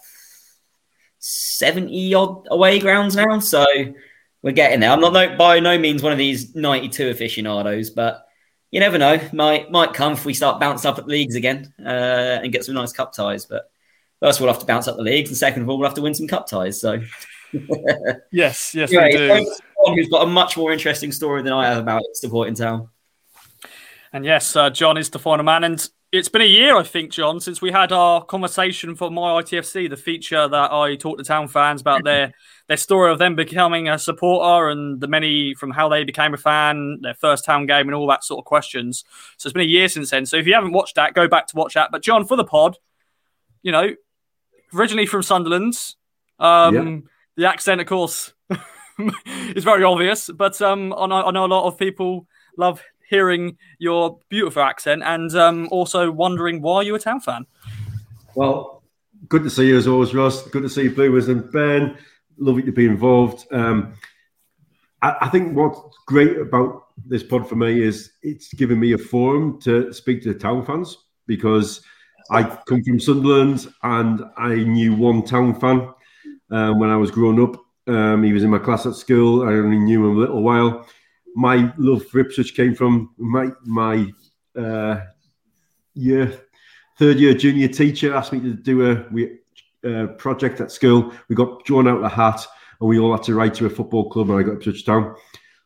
70 1.19 2.15
odd 2.15 2.47
away 2.51 2.79
grounds 2.79 3.17
now. 3.17 3.39
So 3.41 3.65
we're 4.43 4.53
getting 4.53 4.81
there. 4.81 4.91
I'm 4.91 5.01
not 5.01 5.13
no, 5.13 5.37
by 5.37 5.61
no 5.61 5.79
means 5.79 6.03
one 6.03 6.13
of 6.13 6.19
these 6.19 6.55
92 6.55 7.11
aficionados, 7.11 7.91
but 7.91 8.27
you 8.71 8.81
never 8.81 8.99
know. 8.99 9.21
Might 9.33 9.71
might 9.71 9.95
come 9.95 10.15
if 10.15 10.25
we 10.25 10.35
start 10.35 10.61
bouncing 10.61 10.91
up 10.91 10.99
at 10.99 11.05
the 11.05 11.11
leagues 11.11 11.35
again 11.35 11.73
uh, 11.85 12.41
and 12.43 12.53
get 12.53 12.65
some 12.65 12.75
nice 12.75 12.93
cup 12.93 13.13
ties. 13.13 13.47
But 13.47 13.71
first, 14.21 14.41
we'll 14.41 14.51
have 14.51 14.61
to 14.61 14.67
bounce 14.67 14.89
up 14.89 14.97
the 14.97 15.03
leagues, 15.03 15.31
and 15.31 15.37
second 15.37 15.63
of 15.63 15.69
all, 15.69 15.79
we'll 15.79 15.89
have 15.89 15.97
to 15.97 16.03
win 16.03 16.15
some 16.15 16.27
cup 16.27 16.47
ties. 16.47 16.81
So. 16.81 17.01
yes, 18.33 18.75
yes, 18.75 18.93
anyway, 18.93 19.41
we 19.41 19.45
do. 19.45 19.95
Who's 19.95 20.09
got 20.09 20.23
a 20.23 20.31
much 20.31 20.57
more 20.57 20.73
interesting 20.73 21.13
story 21.13 21.43
than 21.43 21.53
I 21.53 21.69
have 21.69 21.79
about 21.79 22.03
supporting 22.15 22.55
town. 22.55 22.89
And 24.13 24.25
yes, 24.25 24.55
uh, 24.57 24.71
John 24.71 24.99
is 24.99 25.11
the 25.11 25.19
final 25.19 25.45
man, 25.45 25.65
and 25.65 25.89
it's 26.13 26.29
been 26.29 26.43
a 26.43 26.45
year, 26.45 26.77
I 26.77 26.83
think, 26.83 27.11
John, 27.11 27.41
since 27.41 27.63
we 27.63 27.73
had 27.73 27.91
our 27.91 28.23
conversation 28.23 28.95
for 28.95 29.11
my 29.11 29.41
ITFC, 29.41 29.89
the 29.89 29.97
feature 29.97 30.47
that 30.47 30.71
I 30.71 30.95
talked 30.97 31.19
to 31.19 31.25
town 31.25 31.49
fans 31.49 31.81
about 31.81 32.05
their 32.05 32.35
their 32.69 32.77
story 32.77 33.11
of 33.11 33.19
them 33.19 33.35
becoming 33.35 33.89
a 33.89 33.99
supporter 33.99 34.69
and 34.69 35.01
the 35.01 35.09
many 35.09 35.55
from 35.55 35.71
how 35.71 35.89
they 35.89 36.05
became 36.05 36.35
a 36.35 36.37
fan, 36.37 36.99
their 37.01 37.15
first 37.15 37.47
town 37.47 37.65
game, 37.65 37.89
and 37.89 37.95
all 37.95 38.07
that 38.09 38.23
sort 38.23 38.39
of 38.39 38.45
questions. 38.45 39.05
So 39.39 39.47
it's 39.47 39.55
been 39.55 39.63
a 39.63 39.65
year 39.65 39.89
since 39.89 40.11
then. 40.11 40.27
So 40.27 40.37
if 40.37 40.47
you 40.47 40.53
haven't 40.53 40.73
watched 40.73 40.97
that, 40.97 41.15
go 41.15 41.27
back 41.27 41.47
to 41.49 41.57
watch 41.57 41.75
that. 41.75 41.91
But 41.91 42.03
John, 42.03 42.27
for 42.27 42.37
the 42.37 42.45
pod, 42.45 42.77
you 43.63 43.73
know, 43.73 43.95
originally 44.75 45.07
from 45.07 45.23
Sunderland, 45.23 45.75
um, 46.39 46.75
yeah. 46.75 46.99
the 47.37 47.49
accent, 47.49 47.81
of 47.81 47.87
course, 47.87 48.35
is 49.55 49.65
very 49.65 49.85
obvious. 49.85 50.29
But 50.29 50.61
um, 50.61 50.93
I 50.93 51.07
know, 51.07 51.23
I 51.25 51.31
know 51.31 51.47
a 51.47 51.47
lot 51.47 51.67
of 51.67 51.79
people 51.79 52.27
love 52.59 52.83
hearing 53.13 53.59
your 53.79 54.19
beautiful 54.31 54.63
accent 54.63 55.03
and 55.05 55.35
um, 55.37 55.69
also 55.71 56.11
wondering 56.11 56.63
why 56.63 56.81
you're 56.81 56.97
a 56.97 56.99
town 56.99 57.21
fan. 57.21 57.45
Well, 58.35 58.83
good 59.29 59.43
to 59.43 59.51
see 59.51 59.69
you 59.69 59.77
as 59.77 59.87
always, 59.87 60.15
Ross. 60.15 60.49
Good 60.49 60.63
to 60.63 60.69
see 60.71 60.85
you, 60.85 60.95
Boomers 60.95 61.29
and 61.29 61.53
Ben. 61.53 61.99
Lovely 62.39 62.63
to 62.63 62.73
be 62.73 62.87
involved. 62.87 63.47
Um, 63.53 63.93
I, 65.03 65.17
I, 65.21 65.29
think 65.29 65.55
what's 65.55 65.79
great 66.07 66.39
about 66.39 66.87
this 67.05 67.23
pod 67.23 67.47
for 67.47 67.55
me 67.55 67.83
is 67.83 68.13
it's 68.23 68.55
given 68.55 68.81
me 68.81 68.95
a 68.95 68.99
forum 68.99 69.61
to 69.61 69.93
speak 69.93 70.23
to 70.23 70.33
the 70.33 70.39
town 70.39 70.65
fans 70.65 70.97
because 71.27 71.83
I 72.31 72.45
come 72.67 72.83
from 72.83 72.99
Sunderland 72.99 73.71
and 73.83 74.23
I 74.39 74.55
knew 74.55 74.95
one 74.95 75.23
town 75.23 75.61
fan 75.61 75.93
um, 76.51 76.79
when 76.79 76.89
I 76.89 76.97
was 76.97 77.11
growing 77.11 77.43
up. 77.43 77.61
Um, 77.87 78.23
he 78.23 78.33
was 78.33 78.43
in 78.43 78.49
my 78.49 78.59
class 78.59 78.87
at 78.87 78.95
school. 78.95 79.43
I 79.43 79.53
only 79.53 79.79
knew 79.79 80.07
him 80.07 80.17
a 80.17 80.21
little 80.21 80.43
while 80.43 80.87
my 81.35 81.73
love 81.79 82.07
for 82.07 82.21
Ipswich 82.21 82.55
came 82.55 82.75
from 82.75 83.15
my 83.17 83.49
my 83.65 84.11
uh, 84.57 85.01
year 85.95 86.43
third 86.99 87.19
year 87.19 87.35
junior 87.35 87.69
teacher 87.69 88.15
asked 88.15 88.33
me 88.33 88.41
to 88.41 88.55
do 88.55 88.91
a, 88.91 89.89
a 89.89 90.09
project 90.09 90.61
at 90.61 90.71
school. 90.71 91.13
We 91.29 91.35
got 91.35 91.65
drawn 91.65 91.89
out 91.89 92.01
the 92.01 92.09
hat 92.09 92.47
and 92.81 92.89
we 92.89 92.99
all 92.99 93.13
had 93.13 93.23
to 93.25 93.35
write 93.35 93.55
to 93.55 93.67
a 93.67 93.71
football 93.71 94.11
club 94.11 94.31
and 94.31 94.39
I 94.39 94.43
got 94.43 94.57
Ipswich 94.57 94.85
Town. 94.85 95.15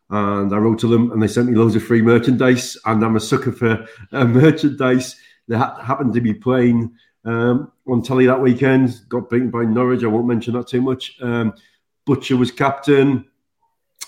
And 0.09 0.55
I 0.55 0.59
wrote 0.59 0.79
to 0.81 0.87
them 0.87 1.11
and 1.11 1.21
they 1.21 1.27
sent 1.27 1.49
me 1.49 1.57
loads 1.57 1.75
of 1.75 1.83
free 1.83 2.01
merchandise. 2.01 2.77
And 2.87 3.05
I'm 3.05 3.17
a 3.17 3.21
sucker 3.21 3.53
for 3.53 3.87
uh, 4.13 4.25
merchandise. 4.25 5.17
They 5.49 5.57
ha- 5.57 5.81
happened 5.83 6.15
to 6.15 6.21
be 6.21 6.35
playing 6.35 6.95
um, 7.25 7.73
on 7.89 8.03
telly 8.03 8.27
that 8.27 8.41
weekend, 8.41 9.01
got 9.09 9.29
beaten 9.29 9.51
by 9.51 9.65
Norwich. 9.65 10.05
I 10.05 10.09
won't 10.09 10.27
mention 10.29 10.55
that 10.55 10.69
too 10.69 10.81
much. 10.81 11.19
Um, 11.21 11.55
Butcher 12.05 12.37
was 12.37 12.53
captain. 12.53 13.27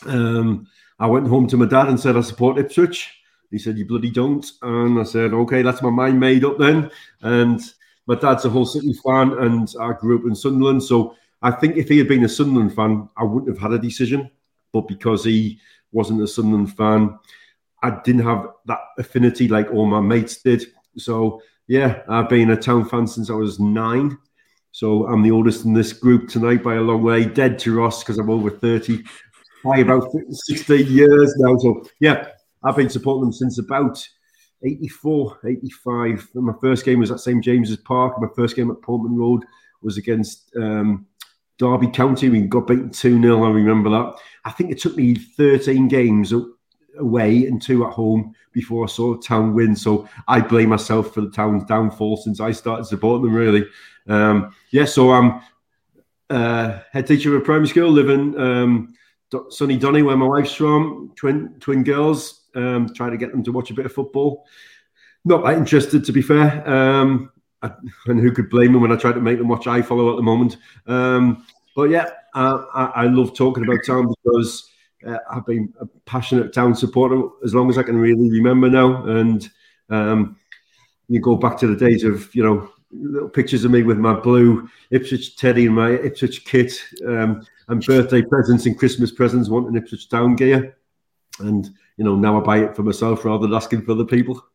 Um, 0.06 0.68
I 0.98 1.06
went 1.06 1.28
home 1.28 1.46
to 1.48 1.56
my 1.56 1.66
dad 1.66 1.88
and 1.88 1.98
said 1.98 2.16
I 2.16 2.20
support 2.20 2.58
Ipswich. 2.58 3.14
He 3.50 3.58
said, 3.58 3.78
You 3.78 3.86
bloody 3.86 4.10
don't. 4.10 4.44
And 4.62 4.98
I 4.98 5.04
said, 5.04 5.32
Okay, 5.32 5.62
that's 5.62 5.82
my 5.82 5.90
mind 5.90 6.18
made 6.20 6.44
up 6.44 6.58
then. 6.58 6.90
And 7.22 7.60
my 8.06 8.14
dad's 8.14 8.44
a 8.44 8.50
Hull 8.50 8.66
City 8.66 8.92
fan, 8.92 9.32
and 9.38 9.72
I 9.80 9.92
grew 9.92 10.18
up 10.18 10.26
in 10.26 10.34
Sunderland. 10.34 10.82
So 10.82 11.14
I 11.42 11.50
think 11.50 11.76
if 11.76 11.88
he 11.88 11.98
had 11.98 12.08
been 12.08 12.24
a 12.24 12.28
Sunderland 12.28 12.74
fan, 12.74 13.08
I 13.16 13.24
wouldn't 13.24 13.48
have 13.50 13.62
had 13.62 13.78
a 13.78 13.82
decision. 13.82 14.30
But 14.72 14.88
because 14.88 15.24
he 15.24 15.60
wasn't 15.92 16.22
a 16.22 16.26
Sunderland 16.26 16.76
fan, 16.76 17.18
I 17.82 18.00
didn't 18.04 18.24
have 18.24 18.48
that 18.66 18.80
affinity 18.98 19.48
like 19.48 19.70
all 19.70 19.86
my 19.86 20.00
mates 20.00 20.42
did. 20.42 20.64
So 20.96 21.42
yeah, 21.68 22.02
I've 22.08 22.28
been 22.28 22.50
a 22.50 22.56
town 22.56 22.88
fan 22.88 23.06
since 23.06 23.30
I 23.30 23.34
was 23.34 23.60
nine. 23.60 24.18
So 24.72 25.06
I'm 25.06 25.22
the 25.22 25.30
oldest 25.30 25.64
in 25.64 25.72
this 25.74 25.92
group 25.92 26.28
tonight 26.28 26.62
by 26.62 26.74
a 26.74 26.80
long 26.80 27.02
way. 27.02 27.24
Dead 27.24 27.58
to 27.60 27.76
Ross 27.76 28.02
because 28.02 28.18
I'm 28.18 28.30
over 28.30 28.50
30 28.50 29.02
by 29.64 29.78
about 29.78 30.08
16 30.30 30.86
years 30.86 31.34
now. 31.38 31.56
So, 31.58 31.84
yeah, 32.00 32.28
I've 32.64 32.76
been 32.76 32.90
supporting 32.90 33.22
them 33.22 33.32
since 33.32 33.58
about 33.58 34.06
84, 34.62 35.40
85. 35.46 36.28
And 36.34 36.44
my 36.44 36.54
first 36.60 36.84
game 36.84 37.00
was 37.00 37.10
at 37.10 37.20
St 37.20 37.42
James's 37.42 37.76
Park. 37.76 38.20
My 38.20 38.28
first 38.34 38.56
game 38.56 38.70
at 38.70 38.82
Portman 38.82 39.16
Road 39.16 39.44
was 39.82 39.96
against 39.96 40.50
um, 40.56 41.06
Derby 41.58 41.88
County. 41.88 42.28
We 42.28 42.42
got 42.42 42.66
beaten 42.66 42.90
2 42.90 43.20
0. 43.20 43.44
I 43.44 43.50
remember 43.50 43.90
that. 43.90 44.14
I 44.44 44.50
think 44.50 44.70
it 44.70 44.80
took 44.80 44.96
me 44.96 45.14
13 45.14 45.88
games 45.88 46.32
away 46.98 47.46
and 47.46 47.62
two 47.62 47.86
at 47.86 47.92
home 47.92 48.34
before 48.52 48.84
I 48.84 48.88
saw 48.88 49.16
Town 49.16 49.54
win. 49.54 49.76
So 49.76 50.08
I 50.26 50.40
blame 50.40 50.70
myself 50.70 51.14
for 51.14 51.20
the 51.20 51.30
Town's 51.30 51.64
downfall 51.64 52.16
since 52.16 52.40
I 52.40 52.50
started 52.50 52.84
supporting 52.84 53.26
them, 53.26 53.34
really. 53.34 53.64
Um, 54.08 54.54
yeah, 54.70 54.84
so 54.84 55.12
I'm 55.12 55.40
uh, 56.30 56.80
head 56.92 57.06
teacher 57.06 57.34
of 57.34 57.42
a 57.42 57.44
primary 57.44 57.68
school, 57.68 57.90
living 57.90 58.38
um, 58.38 58.94
Sunny 59.50 59.76
Donny, 59.76 60.02
where 60.02 60.16
my 60.16 60.26
wife's 60.26 60.54
from, 60.54 61.12
twin 61.16 61.54
twin 61.60 61.84
girls. 61.84 62.46
Um, 62.54 62.92
try 62.94 63.10
to 63.10 63.16
get 63.16 63.30
them 63.30 63.44
to 63.44 63.52
watch 63.52 63.70
a 63.70 63.74
bit 63.74 63.86
of 63.86 63.92
football. 63.92 64.46
Not 65.24 65.44
that 65.44 65.58
interested, 65.58 66.04
to 66.04 66.12
be 66.12 66.22
fair. 66.22 66.68
Um, 66.68 67.30
I, 67.62 67.72
and 68.06 68.20
who 68.20 68.32
could 68.32 68.50
blame 68.50 68.72
them 68.72 68.82
when 68.82 68.92
I 68.92 68.96
try 68.96 69.12
to 69.12 69.20
make 69.20 69.38
them 69.38 69.48
watch 69.48 69.66
iFollow 69.66 70.10
at 70.10 70.16
the 70.16 70.22
moment? 70.22 70.56
Um, 70.86 71.46
but 71.76 71.90
yeah, 71.90 72.08
I, 72.34 72.92
I, 72.94 73.04
love 73.06 73.36
talking 73.36 73.64
about 73.64 73.78
town 73.86 74.12
because 74.24 74.70
uh, 75.06 75.18
I've 75.30 75.46
been 75.46 75.72
a 75.80 75.86
passionate 76.06 76.52
town 76.52 76.74
supporter 76.74 77.22
as 77.44 77.54
long 77.54 77.70
as 77.70 77.78
I 77.78 77.84
can 77.84 77.96
really 77.96 78.30
remember 78.30 78.68
now. 78.68 79.04
And 79.04 79.48
um, 79.90 80.36
you 81.08 81.20
go 81.20 81.36
back 81.36 81.56
to 81.58 81.66
the 81.66 81.76
days 81.76 82.04
of 82.04 82.34
you 82.34 82.42
know 82.42 82.70
little 82.90 83.28
pictures 83.28 83.64
of 83.64 83.70
me 83.70 83.82
with 83.82 83.98
my 83.98 84.14
blue 84.14 84.68
Ipswich 84.90 85.36
teddy 85.36 85.66
and 85.66 85.74
my 85.74 85.90
Ipswich 85.90 86.44
kit. 86.44 86.72
Um, 87.06 87.46
and 87.68 87.84
birthday 87.84 88.22
presents 88.22 88.66
and 88.66 88.78
Christmas 88.78 89.10
presents 89.10 89.48
wanting 89.48 89.76
Ipswich 89.76 90.08
Town 90.08 90.36
gear. 90.36 90.76
And, 91.40 91.68
you 91.96 92.04
know, 92.04 92.16
now 92.16 92.40
I 92.40 92.44
buy 92.44 92.58
it 92.58 92.74
for 92.74 92.82
myself 92.82 93.24
rather 93.24 93.46
than 93.46 93.54
asking 93.54 93.82
for 93.82 93.92
other 93.92 94.04
people. 94.04 94.42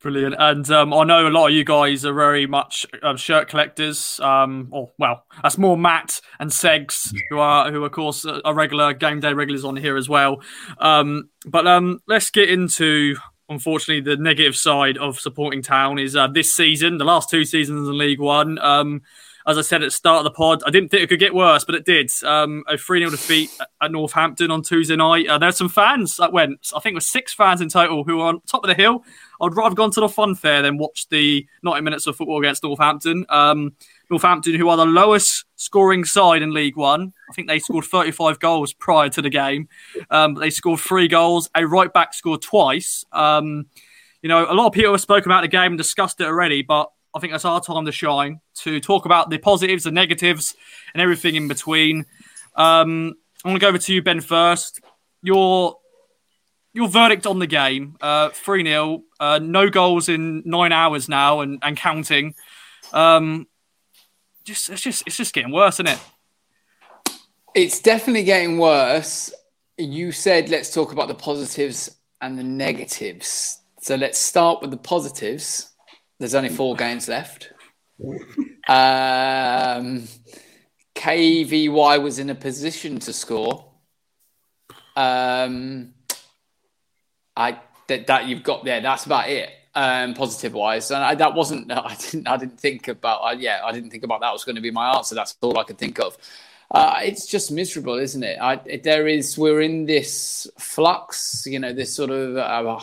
Brilliant. 0.00 0.36
And 0.38 0.70
um, 0.70 0.92
I 0.94 1.04
know 1.04 1.26
a 1.26 1.30
lot 1.30 1.48
of 1.48 1.54
you 1.54 1.64
guys 1.64 2.04
are 2.04 2.12
very 2.12 2.46
much 2.46 2.86
um, 3.02 3.16
shirt 3.16 3.48
collectors. 3.48 4.20
Um, 4.20 4.68
or 4.70 4.92
well, 4.98 5.24
that's 5.42 5.58
more 5.58 5.76
Matt 5.76 6.20
and 6.38 6.50
Segs, 6.50 7.12
who 7.28 7.38
are 7.38 7.72
who 7.72 7.84
of 7.84 7.90
course 7.92 8.24
are 8.24 8.54
regular 8.54 8.92
game 8.92 9.20
day 9.20 9.32
regulars 9.32 9.64
on 9.64 9.74
here 9.74 9.96
as 9.96 10.08
well. 10.08 10.42
Um, 10.78 11.30
but 11.46 11.66
um, 11.66 12.00
let's 12.06 12.30
get 12.30 12.50
into 12.50 13.16
unfortunately, 13.48 14.00
the 14.00 14.20
negative 14.20 14.56
side 14.56 14.98
of 14.98 15.20
supporting 15.20 15.62
Town 15.62 15.98
is 15.98 16.16
uh, 16.16 16.26
this 16.26 16.54
season, 16.54 16.98
the 16.98 17.04
last 17.04 17.30
two 17.30 17.44
seasons 17.44 17.88
in 17.88 17.96
League 17.96 18.20
One. 18.20 18.58
As 19.46 19.58
I 19.58 19.62
said 19.62 19.82
at 19.82 19.86
the 19.86 19.90
start 19.92 20.18
of 20.18 20.24
the 20.24 20.32
pod, 20.32 20.62
I 20.66 20.70
didn't 20.70 20.88
think 20.88 21.02
it 21.02 21.08
could 21.08 21.20
get 21.20 21.34
worse, 21.34 21.64
but 21.64 21.76
it 21.76 21.84
did. 21.84 22.10
Um, 22.24 22.64
a 22.66 22.76
3 22.76 23.00
0 23.00 23.10
defeat 23.10 23.50
at 23.80 23.92
Northampton 23.92 24.50
on 24.50 24.62
Tuesday 24.62 24.96
night. 24.96 25.28
Uh, 25.28 25.38
there 25.38 25.48
were 25.48 25.52
some 25.52 25.68
fans 25.68 26.16
that 26.16 26.32
went, 26.32 26.68
I 26.74 26.80
think 26.80 26.94
it 26.94 26.96
was 26.96 27.08
six 27.08 27.32
fans 27.32 27.60
in 27.60 27.68
total 27.68 28.02
who 28.02 28.16
were 28.16 28.24
on 28.24 28.40
top 28.42 28.64
of 28.64 28.68
the 28.68 28.74
hill. 28.74 29.04
I'd 29.40 29.54
rather 29.54 29.76
gone 29.76 29.92
to 29.92 30.00
the 30.00 30.08
fun 30.08 30.34
fair 30.34 30.62
than 30.62 30.78
watch 30.78 31.08
the 31.10 31.46
90 31.62 31.82
minutes 31.82 32.06
of 32.06 32.16
football 32.16 32.40
against 32.40 32.64
Northampton. 32.64 33.24
Um, 33.28 33.74
Northampton, 34.10 34.54
who 34.54 34.68
are 34.68 34.76
the 34.76 34.86
lowest 34.86 35.44
scoring 35.56 36.04
side 36.04 36.42
in 36.42 36.52
League 36.52 36.76
One. 36.76 37.12
I 37.30 37.32
think 37.34 37.48
they 37.48 37.58
scored 37.58 37.84
35 37.84 38.38
goals 38.40 38.72
prior 38.72 39.08
to 39.10 39.22
the 39.22 39.30
game. 39.30 39.68
Um, 40.10 40.34
they 40.34 40.50
scored 40.50 40.80
three 40.80 41.08
goals. 41.08 41.50
A 41.54 41.66
right 41.66 41.92
back 41.92 42.14
scored 42.14 42.42
twice. 42.42 43.04
Um, 43.12 43.66
you 44.22 44.28
know, 44.28 44.50
a 44.50 44.54
lot 44.54 44.66
of 44.66 44.72
people 44.72 44.92
have 44.92 45.00
spoken 45.00 45.30
about 45.30 45.42
the 45.42 45.48
game 45.48 45.72
and 45.72 45.78
discussed 45.78 46.20
it 46.20 46.26
already, 46.26 46.62
but 46.62 46.90
I 47.16 47.18
think 47.18 47.32
that's 47.32 47.46
our 47.46 47.62
time 47.62 47.86
to 47.86 47.92
shine 47.92 48.40
to 48.56 48.78
talk 48.78 49.06
about 49.06 49.30
the 49.30 49.38
positives, 49.38 49.84
the 49.84 49.90
negatives, 49.90 50.54
and 50.92 51.00
everything 51.00 51.34
in 51.34 51.48
between. 51.48 52.04
Um, 52.54 53.14
I'm 53.42 53.52
going 53.52 53.54
to 53.54 53.60
go 53.60 53.68
over 53.68 53.78
to 53.78 53.94
you, 53.94 54.02
Ben, 54.02 54.20
first. 54.20 54.80
Your 55.22 55.78
your 56.74 56.88
verdict 56.88 57.26
on 57.26 57.38
the 57.38 57.46
game: 57.46 57.96
uh, 58.02 58.28
three 58.28 58.60
uh, 58.62 58.64
0 58.64 59.02
uh, 59.18 59.40
no 59.42 59.70
goals 59.70 60.10
in 60.10 60.42
nine 60.44 60.72
hours 60.72 61.08
now, 61.08 61.40
and, 61.40 61.58
and 61.62 61.74
counting. 61.74 62.34
Um, 62.92 63.46
just 64.44 64.68
it's 64.68 64.82
just 64.82 65.02
it's 65.06 65.16
just 65.16 65.32
getting 65.32 65.52
worse, 65.52 65.76
isn't 65.76 65.88
it? 65.88 66.00
It's 67.54 67.80
definitely 67.80 68.24
getting 68.24 68.58
worse. 68.58 69.32
You 69.78 70.12
said 70.12 70.50
let's 70.50 70.72
talk 70.72 70.92
about 70.92 71.08
the 71.08 71.14
positives 71.14 71.96
and 72.20 72.38
the 72.38 72.44
negatives. 72.44 73.62
So 73.80 73.94
let's 73.94 74.18
start 74.18 74.60
with 74.60 74.70
the 74.70 74.76
positives. 74.76 75.72
There's 76.18 76.34
only 76.34 76.48
four 76.48 76.74
games 76.84 77.08
left. 77.08 77.52
Um, 78.68 80.08
KVY 80.94 82.02
was 82.02 82.18
in 82.18 82.30
a 82.30 82.34
position 82.34 82.98
to 83.00 83.12
score. 83.12 83.72
Um, 84.96 85.92
I 87.36 87.60
that, 87.88 88.06
that 88.06 88.26
you've 88.26 88.42
got 88.42 88.64
there. 88.64 88.80
That's 88.80 89.06
about 89.06 89.28
it. 89.28 89.50
Um, 89.74 90.14
positive 90.14 90.54
wise, 90.54 90.90
and 90.90 91.04
I, 91.04 91.14
that 91.16 91.34
wasn't. 91.34 91.70
I 91.72 91.94
didn't. 91.94 92.26
I 92.26 92.36
didn't 92.36 92.58
think 92.58 92.88
about. 92.88 93.20
Uh, 93.22 93.36
yeah, 93.38 93.60
I 93.64 93.72
didn't 93.72 93.90
think 93.90 94.04
about 94.04 94.20
that 94.22 94.32
was 94.32 94.44
going 94.44 94.56
to 94.56 94.62
be 94.62 94.70
my 94.70 94.96
answer. 94.96 95.14
That's 95.14 95.36
all 95.42 95.58
I 95.58 95.64
could 95.64 95.78
think 95.78 96.00
of. 96.00 96.16
Uh, 96.70 96.98
it's 97.02 97.26
just 97.26 97.52
miserable, 97.52 97.94
isn't 97.94 98.22
it? 98.22 98.38
I, 98.40 98.56
there 98.82 99.06
is. 99.06 99.38
We're 99.38 99.60
in 99.60 99.84
this 99.84 100.48
flux. 100.58 101.46
You 101.46 101.58
know, 101.58 101.72
this 101.72 101.94
sort 101.94 102.10
of. 102.10 102.36
Uh, 102.36 102.80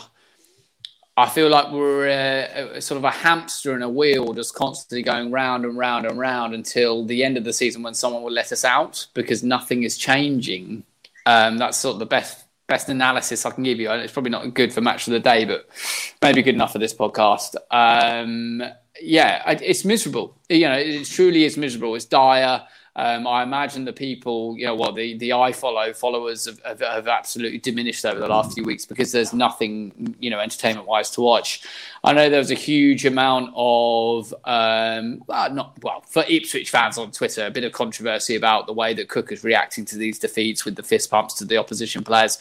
I 1.16 1.28
feel 1.28 1.48
like 1.48 1.70
we're 1.70 2.08
a, 2.08 2.76
a, 2.76 2.80
sort 2.80 2.98
of 2.98 3.04
a 3.04 3.10
hamster 3.10 3.74
in 3.76 3.82
a 3.82 3.88
wheel, 3.88 4.32
just 4.32 4.54
constantly 4.54 5.02
going 5.02 5.30
round 5.30 5.64
and 5.64 5.78
round 5.78 6.06
and 6.06 6.18
round 6.18 6.54
until 6.54 7.04
the 7.04 7.22
end 7.22 7.36
of 7.36 7.44
the 7.44 7.52
season 7.52 7.84
when 7.84 7.94
someone 7.94 8.22
will 8.24 8.32
let 8.32 8.50
us 8.50 8.64
out 8.64 9.06
because 9.14 9.44
nothing 9.44 9.84
is 9.84 9.96
changing. 9.96 10.82
Um, 11.26 11.56
that's 11.58 11.78
sort 11.78 11.94
of 11.94 11.98
the 12.00 12.06
best 12.06 12.44
best 12.66 12.88
analysis 12.88 13.44
I 13.44 13.50
can 13.50 13.62
give 13.62 13.78
you. 13.78 13.90
It's 13.92 14.12
probably 14.12 14.30
not 14.30 14.54
good 14.54 14.72
for 14.72 14.80
match 14.80 15.06
of 15.06 15.12
the 15.12 15.20
day, 15.20 15.44
but 15.44 15.68
maybe 16.22 16.42
good 16.42 16.54
enough 16.54 16.72
for 16.72 16.78
this 16.78 16.94
podcast. 16.94 17.56
Um, 17.70 18.62
yeah, 19.00 19.50
it's 19.50 19.84
miserable. 19.84 20.36
You 20.48 20.68
know, 20.68 20.74
it 20.78 21.04
truly 21.04 21.44
is 21.44 21.56
miserable. 21.56 21.94
It's 21.94 22.06
dire. 22.06 22.62
Um, 22.96 23.26
I 23.26 23.42
imagine 23.42 23.84
the 23.84 23.92
people, 23.92 24.56
you 24.56 24.66
know, 24.66 24.76
what 24.76 24.94
the 24.94 25.18
the 25.18 25.30
iFollow 25.30 25.96
followers 25.96 26.46
have, 26.46 26.60
have, 26.64 26.80
have, 26.80 27.08
absolutely 27.08 27.58
diminished 27.58 28.04
over 28.04 28.20
the 28.20 28.28
last 28.28 28.54
few 28.54 28.62
weeks 28.62 28.84
because 28.84 29.10
there's 29.10 29.32
nothing, 29.32 30.14
you 30.20 30.30
know, 30.30 30.38
entertainment 30.38 30.86
wise 30.86 31.10
to 31.10 31.20
watch. 31.20 31.62
I 32.04 32.12
know 32.12 32.30
there 32.30 32.38
was 32.38 32.52
a 32.52 32.56
huge 32.56 33.04
amount 33.04 33.52
of, 33.56 34.32
um, 34.44 35.24
well, 35.26 35.52
not 35.52 35.82
well 35.82 36.02
for 36.02 36.24
Ipswich 36.28 36.70
fans 36.70 36.96
on 36.96 37.10
Twitter, 37.10 37.46
a 37.46 37.50
bit 37.50 37.64
of 37.64 37.72
controversy 37.72 38.36
about 38.36 38.68
the 38.68 38.72
way 38.72 38.94
that 38.94 39.08
Cook 39.08 39.32
is 39.32 39.42
reacting 39.42 39.84
to 39.86 39.96
these 39.96 40.20
defeats 40.20 40.64
with 40.64 40.76
the 40.76 40.84
fist 40.84 41.10
pumps 41.10 41.34
to 41.34 41.44
the 41.44 41.56
opposition 41.56 42.04
players. 42.04 42.40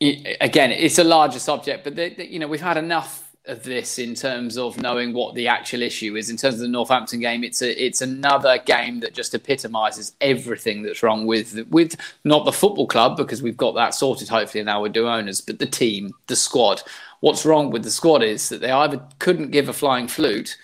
Again, 0.00 0.70
it's 0.70 0.98
a 0.98 1.04
larger 1.04 1.40
subject, 1.40 1.82
but 1.82 2.18
you 2.30 2.38
know 2.38 2.46
we've 2.46 2.60
had 2.60 2.76
enough 2.76 3.31
of 3.46 3.64
this 3.64 3.98
in 3.98 4.14
terms 4.14 4.56
of 4.56 4.80
knowing 4.80 5.12
what 5.12 5.34
the 5.34 5.48
actual 5.48 5.82
issue 5.82 6.16
is. 6.16 6.30
In 6.30 6.36
terms 6.36 6.54
of 6.54 6.60
the 6.60 6.68
Northampton 6.68 7.20
game, 7.20 7.42
it's 7.42 7.62
a 7.62 7.84
it's 7.84 8.00
another 8.00 8.58
game 8.58 9.00
that 9.00 9.14
just 9.14 9.34
epitomises 9.34 10.14
everything 10.20 10.82
that's 10.82 11.02
wrong 11.02 11.26
with 11.26 11.66
with 11.68 11.96
not 12.24 12.44
the 12.44 12.52
football 12.52 12.86
club 12.86 13.16
because 13.16 13.42
we've 13.42 13.56
got 13.56 13.74
that 13.74 13.94
sorted 13.94 14.28
hopefully 14.28 14.64
now 14.64 14.82
with 14.82 14.94
new 14.94 15.08
owners, 15.08 15.40
but 15.40 15.58
the 15.58 15.66
team, 15.66 16.12
the 16.28 16.36
squad. 16.36 16.82
What's 17.20 17.46
wrong 17.46 17.70
with 17.70 17.84
the 17.84 17.90
squad 17.90 18.22
is 18.22 18.48
that 18.48 18.60
they 18.60 18.70
either 18.70 19.00
couldn't 19.18 19.50
give 19.50 19.68
a 19.68 19.72
flying 19.72 20.08
flute 20.08 20.56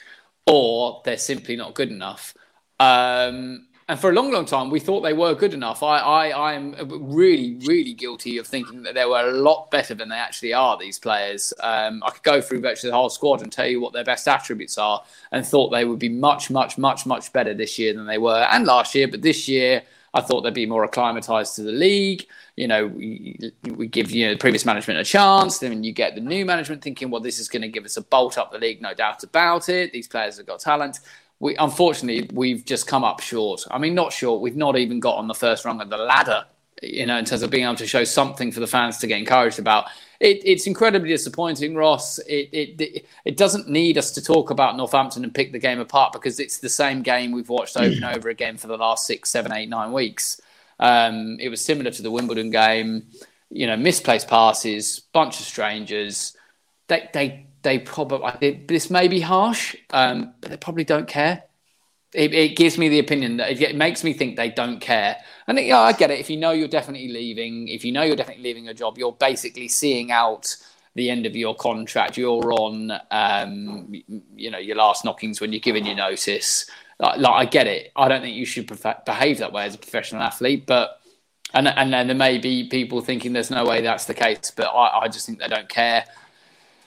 or 0.46 1.02
they're 1.04 1.16
simply 1.16 1.56
not 1.56 1.74
good 1.74 1.90
enough. 1.90 2.34
Um, 2.80 3.67
and 3.88 3.98
for 3.98 4.10
a 4.10 4.12
long, 4.12 4.30
long 4.30 4.44
time, 4.44 4.68
we 4.68 4.80
thought 4.80 5.00
they 5.00 5.14
were 5.14 5.34
good 5.34 5.54
enough. 5.54 5.82
I, 5.82 5.98
I, 5.98 6.52
I'm 6.52 6.74
really, 7.10 7.58
really 7.64 7.94
guilty 7.94 8.36
of 8.36 8.46
thinking 8.46 8.82
that 8.82 8.94
they 8.94 9.06
were 9.06 9.30
a 9.30 9.32
lot 9.32 9.70
better 9.70 9.94
than 9.94 10.10
they 10.10 10.16
actually 10.16 10.52
are. 10.52 10.76
These 10.76 10.98
players, 10.98 11.54
um, 11.60 12.02
I 12.04 12.10
could 12.10 12.22
go 12.22 12.42
through 12.42 12.60
virtually 12.60 12.90
the 12.90 12.96
whole 12.96 13.08
squad 13.08 13.40
and 13.40 13.50
tell 13.50 13.66
you 13.66 13.80
what 13.80 13.94
their 13.94 14.04
best 14.04 14.28
attributes 14.28 14.76
are, 14.76 15.02
and 15.32 15.46
thought 15.46 15.70
they 15.70 15.86
would 15.86 15.98
be 15.98 16.10
much, 16.10 16.50
much, 16.50 16.76
much, 16.76 17.06
much 17.06 17.32
better 17.32 17.54
this 17.54 17.78
year 17.78 17.94
than 17.94 18.04
they 18.04 18.18
were, 18.18 18.46
and 18.50 18.66
last 18.66 18.94
year. 18.94 19.08
But 19.08 19.22
this 19.22 19.48
year, 19.48 19.82
I 20.12 20.20
thought 20.20 20.42
they'd 20.42 20.52
be 20.52 20.66
more 20.66 20.84
acclimatized 20.84 21.56
to 21.56 21.62
the 21.62 21.72
league. 21.72 22.26
You 22.56 22.68
know, 22.68 22.88
we, 22.88 23.38
we 23.74 23.86
give 23.86 24.10
you 24.10 24.26
know 24.26 24.32
the 24.34 24.38
previous 24.38 24.66
management 24.66 25.00
a 25.00 25.04
chance. 25.04 25.60
Then 25.60 25.82
you 25.82 25.92
get 25.92 26.14
the 26.14 26.20
new 26.20 26.44
management 26.44 26.82
thinking, 26.82 27.08
well, 27.08 27.22
this 27.22 27.38
is 27.38 27.48
going 27.48 27.62
to 27.62 27.68
give 27.68 27.86
us 27.86 27.96
a 27.96 28.02
bolt 28.02 28.36
up 28.36 28.52
the 28.52 28.58
league, 28.58 28.82
no 28.82 28.92
doubt 28.92 29.22
about 29.24 29.70
it. 29.70 29.92
These 29.92 30.08
players 30.08 30.36
have 30.36 30.46
got 30.46 30.60
talent 30.60 31.00
we 31.40 31.56
unfortunately 31.56 32.28
we've 32.32 32.64
just 32.64 32.86
come 32.86 33.04
up 33.04 33.20
short. 33.20 33.64
I 33.70 33.78
mean, 33.78 33.94
not 33.94 34.12
short. 34.12 34.40
We've 34.40 34.56
not 34.56 34.76
even 34.76 35.00
got 35.00 35.16
on 35.16 35.28
the 35.28 35.34
first 35.34 35.64
rung 35.64 35.80
of 35.80 35.90
the 35.90 35.96
ladder. 35.96 36.44
You 36.80 37.06
know, 37.06 37.18
in 37.18 37.24
terms 37.24 37.42
of 37.42 37.50
being 37.50 37.64
able 37.64 37.74
to 37.74 37.88
show 37.88 38.04
something 38.04 38.52
for 38.52 38.60
the 38.60 38.66
fans 38.68 38.98
to 38.98 39.08
get 39.08 39.18
encouraged 39.18 39.58
about. 39.58 39.86
It, 40.20 40.42
it's 40.44 40.68
incredibly 40.68 41.08
disappointing, 41.08 41.74
Ross. 41.74 42.18
It, 42.20 42.50
it 42.52 43.04
it 43.24 43.36
doesn't 43.36 43.68
need 43.68 43.98
us 43.98 44.12
to 44.12 44.22
talk 44.22 44.50
about 44.50 44.76
Northampton 44.76 45.24
and 45.24 45.34
pick 45.34 45.50
the 45.50 45.58
game 45.58 45.80
apart 45.80 46.12
because 46.12 46.38
it's 46.38 46.58
the 46.58 46.68
same 46.68 47.02
game 47.02 47.32
we've 47.32 47.48
watched 47.48 47.76
over 47.76 47.92
and 47.92 48.04
over 48.04 48.28
again 48.28 48.56
for 48.56 48.68
the 48.68 48.76
last 48.76 49.08
six, 49.08 49.28
seven, 49.28 49.52
eight, 49.52 49.68
nine 49.68 49.92
weeks. 49.92 50.40
Um, 50.78 51.36
it 51.40 51.48
was 51.48 51.60
similar 51.60 51.90
to 51.90 52.02
the 52.02 52.12
Wimbledon 52.12 52.50
game. 52.50 53.08
You 53.50 53.66
know, 53.66 53.76
misplaced 53.76 54.28
passes, 54.28 55.00
bunch 55.00 55.40
of 55.40 55.46
strangers. 55.46 56.36
They 56.86 57.08
they 57.12 57.47
they 57.62 57.78
probably 57.78 58.64
this 58.66 58.90
may 58.90 59.08
be 59.08 59.20
harsh, 59.20 59.76
um, 59.90 60.34
but 60.40 60.50
they 60.50 60.56
probably 60.56 60.84
don't 60.84 61.08
care. 61.08 61.44
It, 62.14 62.32
it, 62.32 62.56
gives 62.56 62.78
me 62.78 62.88
the 62.88 63.00
opinion 63.00 63.36
that 63.36 63.60
it 63.60 63.76
makes 63.76 64.02
me 64.02 64.14
think 64.14 64.36
they 64.36 64.48
don't 64.48 64.80
care. 64.80 65.16
And 65.46 65.58
yeah, 65.58 65.78
I 65.78 65.92
get 65.92 66.10
it. 66.10 66.18
If 66.18 66.30
you 66.30 66.38
know 66.38 66.52
you're 66.52 66.66
definitely 66.66 67.08
leaving, 67.08 67.68
if 67.68 67.84
you 67.84 67.92
know 67.92 68.02
you're 68.02 68.16
definitely 68.16 68.44
leaving 68.44 68.68
a 68.68 68.74
job, 68.74 68.96
you're 68.96 69.12
basically 69.12 69.68
seeing 69.68 70.10
out 70.10 70.56
the 70.94 71.10
end 71.10 71.26
of 71.26 71.36
your 71.36 71.54
contract. 71.54 72.16
You're 72.16 72.50
on, 72.54 72.92
um, 73.10 73.92
you 74.34 74.50
know, 74.50 74.58
your 74.58 74.76
last 74.76 75.04
knockings 75.04 75.38
when 75.38 75.52
you're 75.52 75.60
giving 75.60 75.84
your 75.84 75.96
notice. 75.96 76.70
Like, 76.98 77.18
like, 77.18 77.34
I 77.34 77.44
get 77.44 77.66
it. 77.66 77.92
I 77.94 78.08
don't 78.08 78.22
think 78.22 78.36
you 78.36 78.46
should 78.46 78.66
behave 79.04 79.38
that 79.38 79.52
way 79.52 79.64
as 79.64 79.74
a 79.74 79.78
professional 79.78 80.22
athlete, 80.22 80.64
but 80.66 81.00
and 81.52 81.68
and 81.68 81.92
then 81.92 82.06
there 82.06 82.16
may 82.16 82.38
be 82.38 82.68
people 82.68 83.02
thinking 83.02 83.34
there's 83.34 83.50
no 83.50 83.66
way 83.66 83.82
that's 83.82 84.06
the 84.06 84.14
case, 84.14 84.50
but 84.54 84.66
I, 84.66 85.00
I 85.00 85.08
just 85.08 85.26
think 85.26 85.40
they 85.40 85.48
don't 85.48 85.68
care 85.68 86.06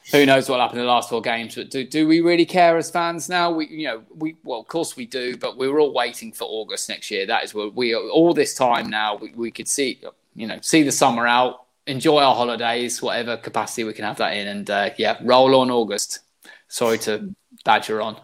who 0.10 0.26
knows 0.26 0.50
what 0.50 0.60
happened 0.60 0.80
in 0.80 0.86
the 0.86 0.92
last 0.92 1.10
four 1.10 1.22
games? 1.22 1.56
But 1.56 1.70
do, 1.70 1.86
do 1.86 2.08
we 2.08 2.22
really 2.22 2.46
care 2.46 2.78
as 2.78 2.90
fans 2.90 3.30
now? 3.30 3.52
We 3.52 3.68
you 3.68 3.88
know 3.88 4.04
we 4.16 4.36
well 4.44 4.62
of 4.62 4.68
course 4.68 4.96
we 4.96 5.06
do, 5.06 5.38
but 5.38 5.58
we 5.58 5.68
were 5.68 5.80
all 5.80 5.94
waiting 5.94 6.32
for 6.32 6.46
August 6.46 6.90
next 6.90 7.12
year. 7.12 7.26
That 7.26 7.44
is 7.44 7.54
what 7.54 7.76
we 7.76 7.96
all 7.96 8.34
this 8.34 8.56
time 8.56 8.90
now 8.90 9.16
we, 9.16 9.32
we 9.36 9.52
could 9.52 9.68
see 9.68 10.02
you 10.36 10.48
know 10.48 10.58
see 10.62 10.84
the 10.84 10.92
summer 10.92 11.28
out, 11.28 11.66
enjoy 11.88 12.20
our 12.20 12.36
holidays, 12.36 13.02
whatever 13.02 13.38
capacity 13.38 13.84
we 13.84 13.94
can 13.94 14.06
have 14.06 14.18
that 14.18 14.36
in, 14.36 14.48
and 14.48 14.70
uh, 14.70 14.90
yeah, 14.98 15.18
roll 15.22 15.56
on 15.60 15.70
August. 15.70 16.20
Sorry 16.68 16.98
to 17.00 17.34
badger 17.64 18.02
on. 18.02 18.18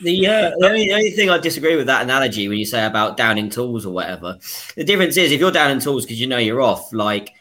The, 0.00 0.26
uh, 0.26 0.50
the, 0.58 0.66
only, 0.66 0.86
the 0.86 0.92
only 0.92 1.10
thing 1.12 1.30
I 1.30 1.38
disagree 1.38 1.76
with 1.76 1.86
that 1.86 2.02
analogy 2.02 2.48
when 2.48 2.58
you 2.58 2.66
say 2.66 2.84
about 2.84 3.16
downing 3.16 3.48
tools 3.48 3.86
or 3.86 3.92
whatever, 3.92 4.38
the 4.76 4.84
difference 4.84 5.16
is 5.16 5.30
if 5.30 5.40
you're 5.40 5.52
downing 5.52 5.80
tools 5.80 6.04
because 6.04 6.20
you 6.20 6.26
know 6.26 6.38
you're 6.38 6.60
off, 6.60 6.92
like 6.92 7.32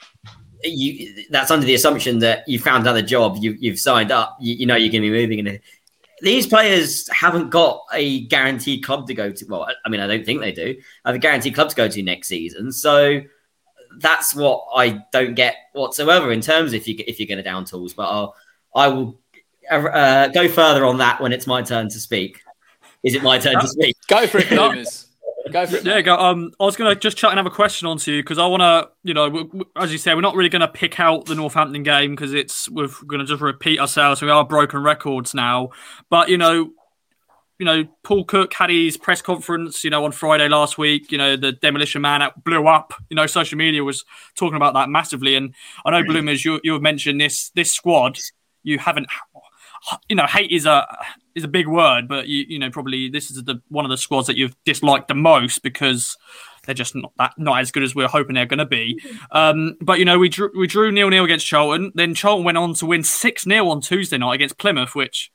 you 0.64 1.26
that's 1.30 1.52
under 1.52 1.66
the 1.66 1.74
assumption 1.74 2.20
that 2.20 2.48
you 2.48 2.60
found 2.60 2.84
another 2.84 3.02
job, 3.02 3.38
you, 3.40 3.56
you've 3.60 3.80
signed 3.80 4.12
up, 4.12 4.38
you, 4.40 4.56
you 4.56 4.66
know 4.66 4.76
you're 4.76 4.92
going 4.92 5.04
to 5.04 5.12
be 5.12 5.22
moving. 5.22 5.46
And 5.46 5.60
these 6.22 6.48
players 6.48 7.10
haven't 7.10 7.50
got 7.50 7.84
a 7.92 8.22
guaranteed 8.28 8.84
club 8.84 9.08
to 9.08 9.14
go 9.14 9.32
to. 9.32 9.46
Well, 9.46 9.68
I 9.86 9.90
mean, 9.90 10.00
I 10.00 10.08
don't 10.08 10.26
think 10.26 10.40
they 10.40 10.52
do. 10.52 10.76
Have 11.06 11.16
a 11.16 11.20
guaranteed 11.20 11.56
club 11.56 11.70
to 11.70 11.76
go 11.76 11.88
to 11.88 12.02
next 12.02 12.28
season. 12.28 12.72
So 12.72 13.22
that's 14.00 14.34
what 14.34 14.66
I 14.74 15.04
don't 15.12 15.36
get 15.36 15.56
whatsoever 15.74 16.32
in 16.32 16.42
terms 16.42 16.74
if 16.74 16.88
you 16.88 16.96
if 17.06 17.20
you're 17.20 17.28
going 17.28 17.38
to 17.38 17.44
down 17.44 17.66
tools. 17.66 17.94
But 17.94 18.10
I'll, 18.10 18.36
I 18.76 18.88
will 18.88 19.20
uh, 19.70 20.28
go 20.30 20.48
further 20.48 20.86
on 20.86 20.98
that 20.98 21.22
when 21.22 21.34
it's 21.34 21.48
my 21.48 21.62
turn 21.62 21.90
to 21.90 22.00
speak. 22.00 22.42
Is 23.04 23.16
it 23.16 23.24
my 23.24 23.38
turn 23.38 23.60
to 23.60 23.68
speak? 23.68 23.98
Go 24.08 24.26
for 24.28 24.38
it, 24.38 24.48
Bloomers. 24.48 25.03
Go 25.52 25.68
for 25.68 25.76
it. 25.76 25.86
Yeah, 25.86 26.02
go, 26.02 26.16
um, 26.16 26.54
I 26.60 26.64
was 26.64 26.76
going 26.76 26.94
to 26.94 27.00
just 27.00 27.18
chuck 27.18 27.34
another 27.34 27.50
question 27.50 27.88
onto 27.88 28.12
you 28.12 28.24
because 28.24 28.38
I 28.38 28.46
want 28.48 28.62
to, 28.62 28.90
you 29.04 29.14
know, 29.14 29.50
as 29.76 29.92
you 29.92 29.98
said, 29.98 30.16
we're 30.16 30.22
not 30.22 30.36
really 30.36 30.50
going 30.50 30.62
to 30.62 30.68
pick 30.68 31.00
out 31.00 31.26
the 31.26 31.36
Northampton 31.36 31.84
game 31.84 32.12
because 32.12 32.34
it's 32.34 32.70
we're 32.70 32.88
going 33.08 33.20
to 33.20 33.26
just 33.26 33.42
repeat 33.42 33.80
ourselves. 33.80 34.22
We 34.22 34.30
are 34.30 34.46
broken 34.46 34.82
records 34.84 35.34
now, 35.34 35.72
but 36.10 36.30
you 36.30 36.38
know, 36.38 36.72
you 37.60 37.66
know, 37.66 37.86
Paul 38.04 38.26
Cook 38.26 38.54
had 38.54 38.70
his 38.70 38.98
press 38.98 39.22
conference, 39.22 39.84
you 39.84 39.90
know, 39.90 40.06
on 40.06 40.12
Friday 40.12 40.48
last 40.48 40.78
week. 40.78 41.12
You 41.12 41.18
know, 41.18 41.36
the 41.36 41.52
demolition 41.52 42.02
man 42.02 42.30
blew 42.44 42.68
up. 42.68 42.94
You 43.10 43.16
know, 43.16 43.28
social 43.28 43.58
media 43.58 43.84
was 43.84 44.06
talking 44.36 44.56
about 44.56 44.74
that 44.74 44.90
massively, 44.90 45.36
and 45.36 45.54
I 45.86 45.92
know 45.92 46.04
Bloomers, 46.04 46.46
you 46.46 46.60
you 46.64 46.74
have 46.74 46.82
mentioned 46.82 47.20
this 47.20 47.50
this 47.50 47.72
squad. 47.72 48.18
You 48.64 48.80
haven't, 48.80 49.08
you 50.08 50.16
know, 50.16 50.26
hate 50.26 50.52
is 50.52 50.66
a 50.66 50.88
is 51.36 51.44
a 51.44 51.48
big 51.48 51.68
word, 51.68 52.08
but 52.08 52.28
you 52.28 52.46
you 52.48 52.60
know 52.60 52.70
probably 52.70 53.10
this 53.10 53.32
is 53.32 53.44
the 53.44 53.62
one 53.70 53.86
of 53.86 53.92
the 53.92 53.98
squads 53.98 54.28
that 54.28 54.38
you've 54.38 54.56
disliked 54.66 55.08
the 55.08 55.16
most 55.16 55.64
because 55.64 56.18
they're 56.64 56.76
just 56.76 56.96
not 56.96 57.12
that 57.18 57.34
not 57.38 57.60
as 57.60 57.72
good 57.72 57.84
as 57.84 57.96
we 57.96 58.04
are 58.04 58.10
hoping 58.10 58.36
they're 58.36 58.46
going 58.46 58.60
to 58.60 58.66
be. 58.66 59.02
Um, 59.32 59.76
but 59.82 60.00
you 60.00 60.06
know 60.06 60.20
we 60.20 60.30
drew 60.30 60.52
we 60.58 60.68
drew 60.68 60.92
nil 60.92 61.10
nil 61.10 61.26
against 61.26 61.46
Charlton. 61.46 61.92
Then 61.96 62.14
Charlton 62.14 62.46
went 62.46 62.58
on 62.58 62.74
to 62.76 62.86
win 62.86 63.04
six 63.04 63.44
0 63.44 63.68
on 63.70 63.82
Tuesday 63.82 64.18
night 64.18 64.36
against 64.36 64.58
Plymouth, 64.58 64.96
which. 64.96 65.32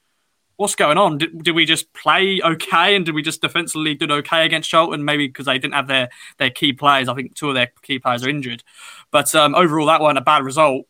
What's 0.57 0.75
going 0.75 0.99
on? 0.99 1.19
Did, 1.19 1.45
did 1.45 1.55
we 1.55 1.65
just 1.65 1.93
play 1.93 2.41
okay, 2.45 2.97
and 2.97 3.07
did 3.07 3.15
we 3.15 3.23
just 3.23 3.41
defensively 3.41 3.95
did 3.95 4.11
okay 4.11 4.45
against 4.45 4.69
Charlton? 4.69 5.05
Maybe 5.05 5.29
because 5.29 5.47
they 5.47 5.57
didn't 5.57 5.75
have 5.75 5.87
their 5.87 6.09
their 6.39 6.51
key 6.51 6.73
players. 6.73 7.09
I 7.09 7.15
think 7.15 7.37
two 7.37 7.51
of 7.51 7.55
their 7.55 7.71
key 7.83 8.01
players 8.01 8.27
are 8.27 8.29
injured, 8.29 8.65
but 9.13 9.33
um, 9.37 9.55
overall 9.55 9.87
that 9.87 10.01
wasn't 10.01 10.19
a 10.19 10.23
bad 10.23 10.43
result 10.43 10.87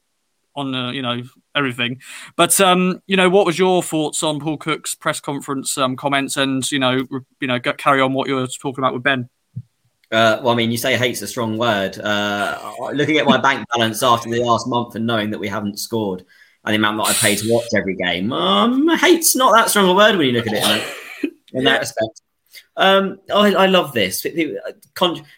on 0.58 0.74
uh, 0.74 0.90
you 0.90 1.02
know 1.02 1.22
everything. 1.54 2.00
But 2.36 2.60
um, 2.60 3.02
you 3.06 3.16
know, 3.16 3.30
what 3.30 3.46
was 3.46 3.58
your 3.58 3.82
thoughts 3.82 4.22
on 4.22 4.40
Paul 4.40 4.56
Cook's 4.56 4.94
press 4.94 5.20
conference 5.20 5.78
um, 5.78 5.96
comments, 5.96 6.36
and 6.36 6.70
you 6.70 6.78
know, 6.78 7.06
you 7.40 7.48
know, 7.48 7.60
carry 7.60 8.00
on 8.00 8.12
what 8.12 8.28
you 8.28 8.34
were 8.34 8.46
talking 8.46 8.82
about 8.82 8.94
with 8.94 9.02
Ben. 9.02 9.28
Uh, 10.10 10.40
well, 10.42 10.54
I 10.54 10.56
mean, 10.56 10.70
you 10.70 10.78
say 10.78 10.96
hate's 10.96 11.20
a 11.20 11.26
strong 11.26 11.58
word. 11.58 11.98
Uh, 11.98 12.74
looking 12.94 13.18
at 13.18 13.26
my 13.26 13.36
bank 13.36 13.66
balance 13.74 14.02
after 14.02 14.30
the 14.30 14.42
last 14.42 14.66
month 14.66 14.94
and 14.94 15.06
knowing 15.06 15.30
that 15.30 15.38
we 15.38 15.48
haven't 15.48 15.78
scored 15.78 16.24
and 16.64 16.72
the 16.72 16.76
amount 16.76 16.96
that 16.98 17.10
I 17.10 17.12
pay 17.12 17.36
to 17.36 17.52
watch 17.52 17.66
every 17.76 17.94
game, 17.94 18.32
um, 18.32 18.88
hate's 18.96 19.36
not 19.36 19.52
that 19.52 19.68
strong 19.68 19.88
a 19.88 19.94
word 19.94 20.16
when 20.16 20.26
you 20.26 20.32
look 20.32 20.46
at 20.46 20.54
it 20.54 20.94
in, 21.22 21.58
in 21.58 21.64
that 21.64 21.80
respect. 21.80 22.22
Um, 22.76 23.20
I, 23.32 23.52
I, 23.54 23.66
love 23.66 23.92
this. 23.92 24.24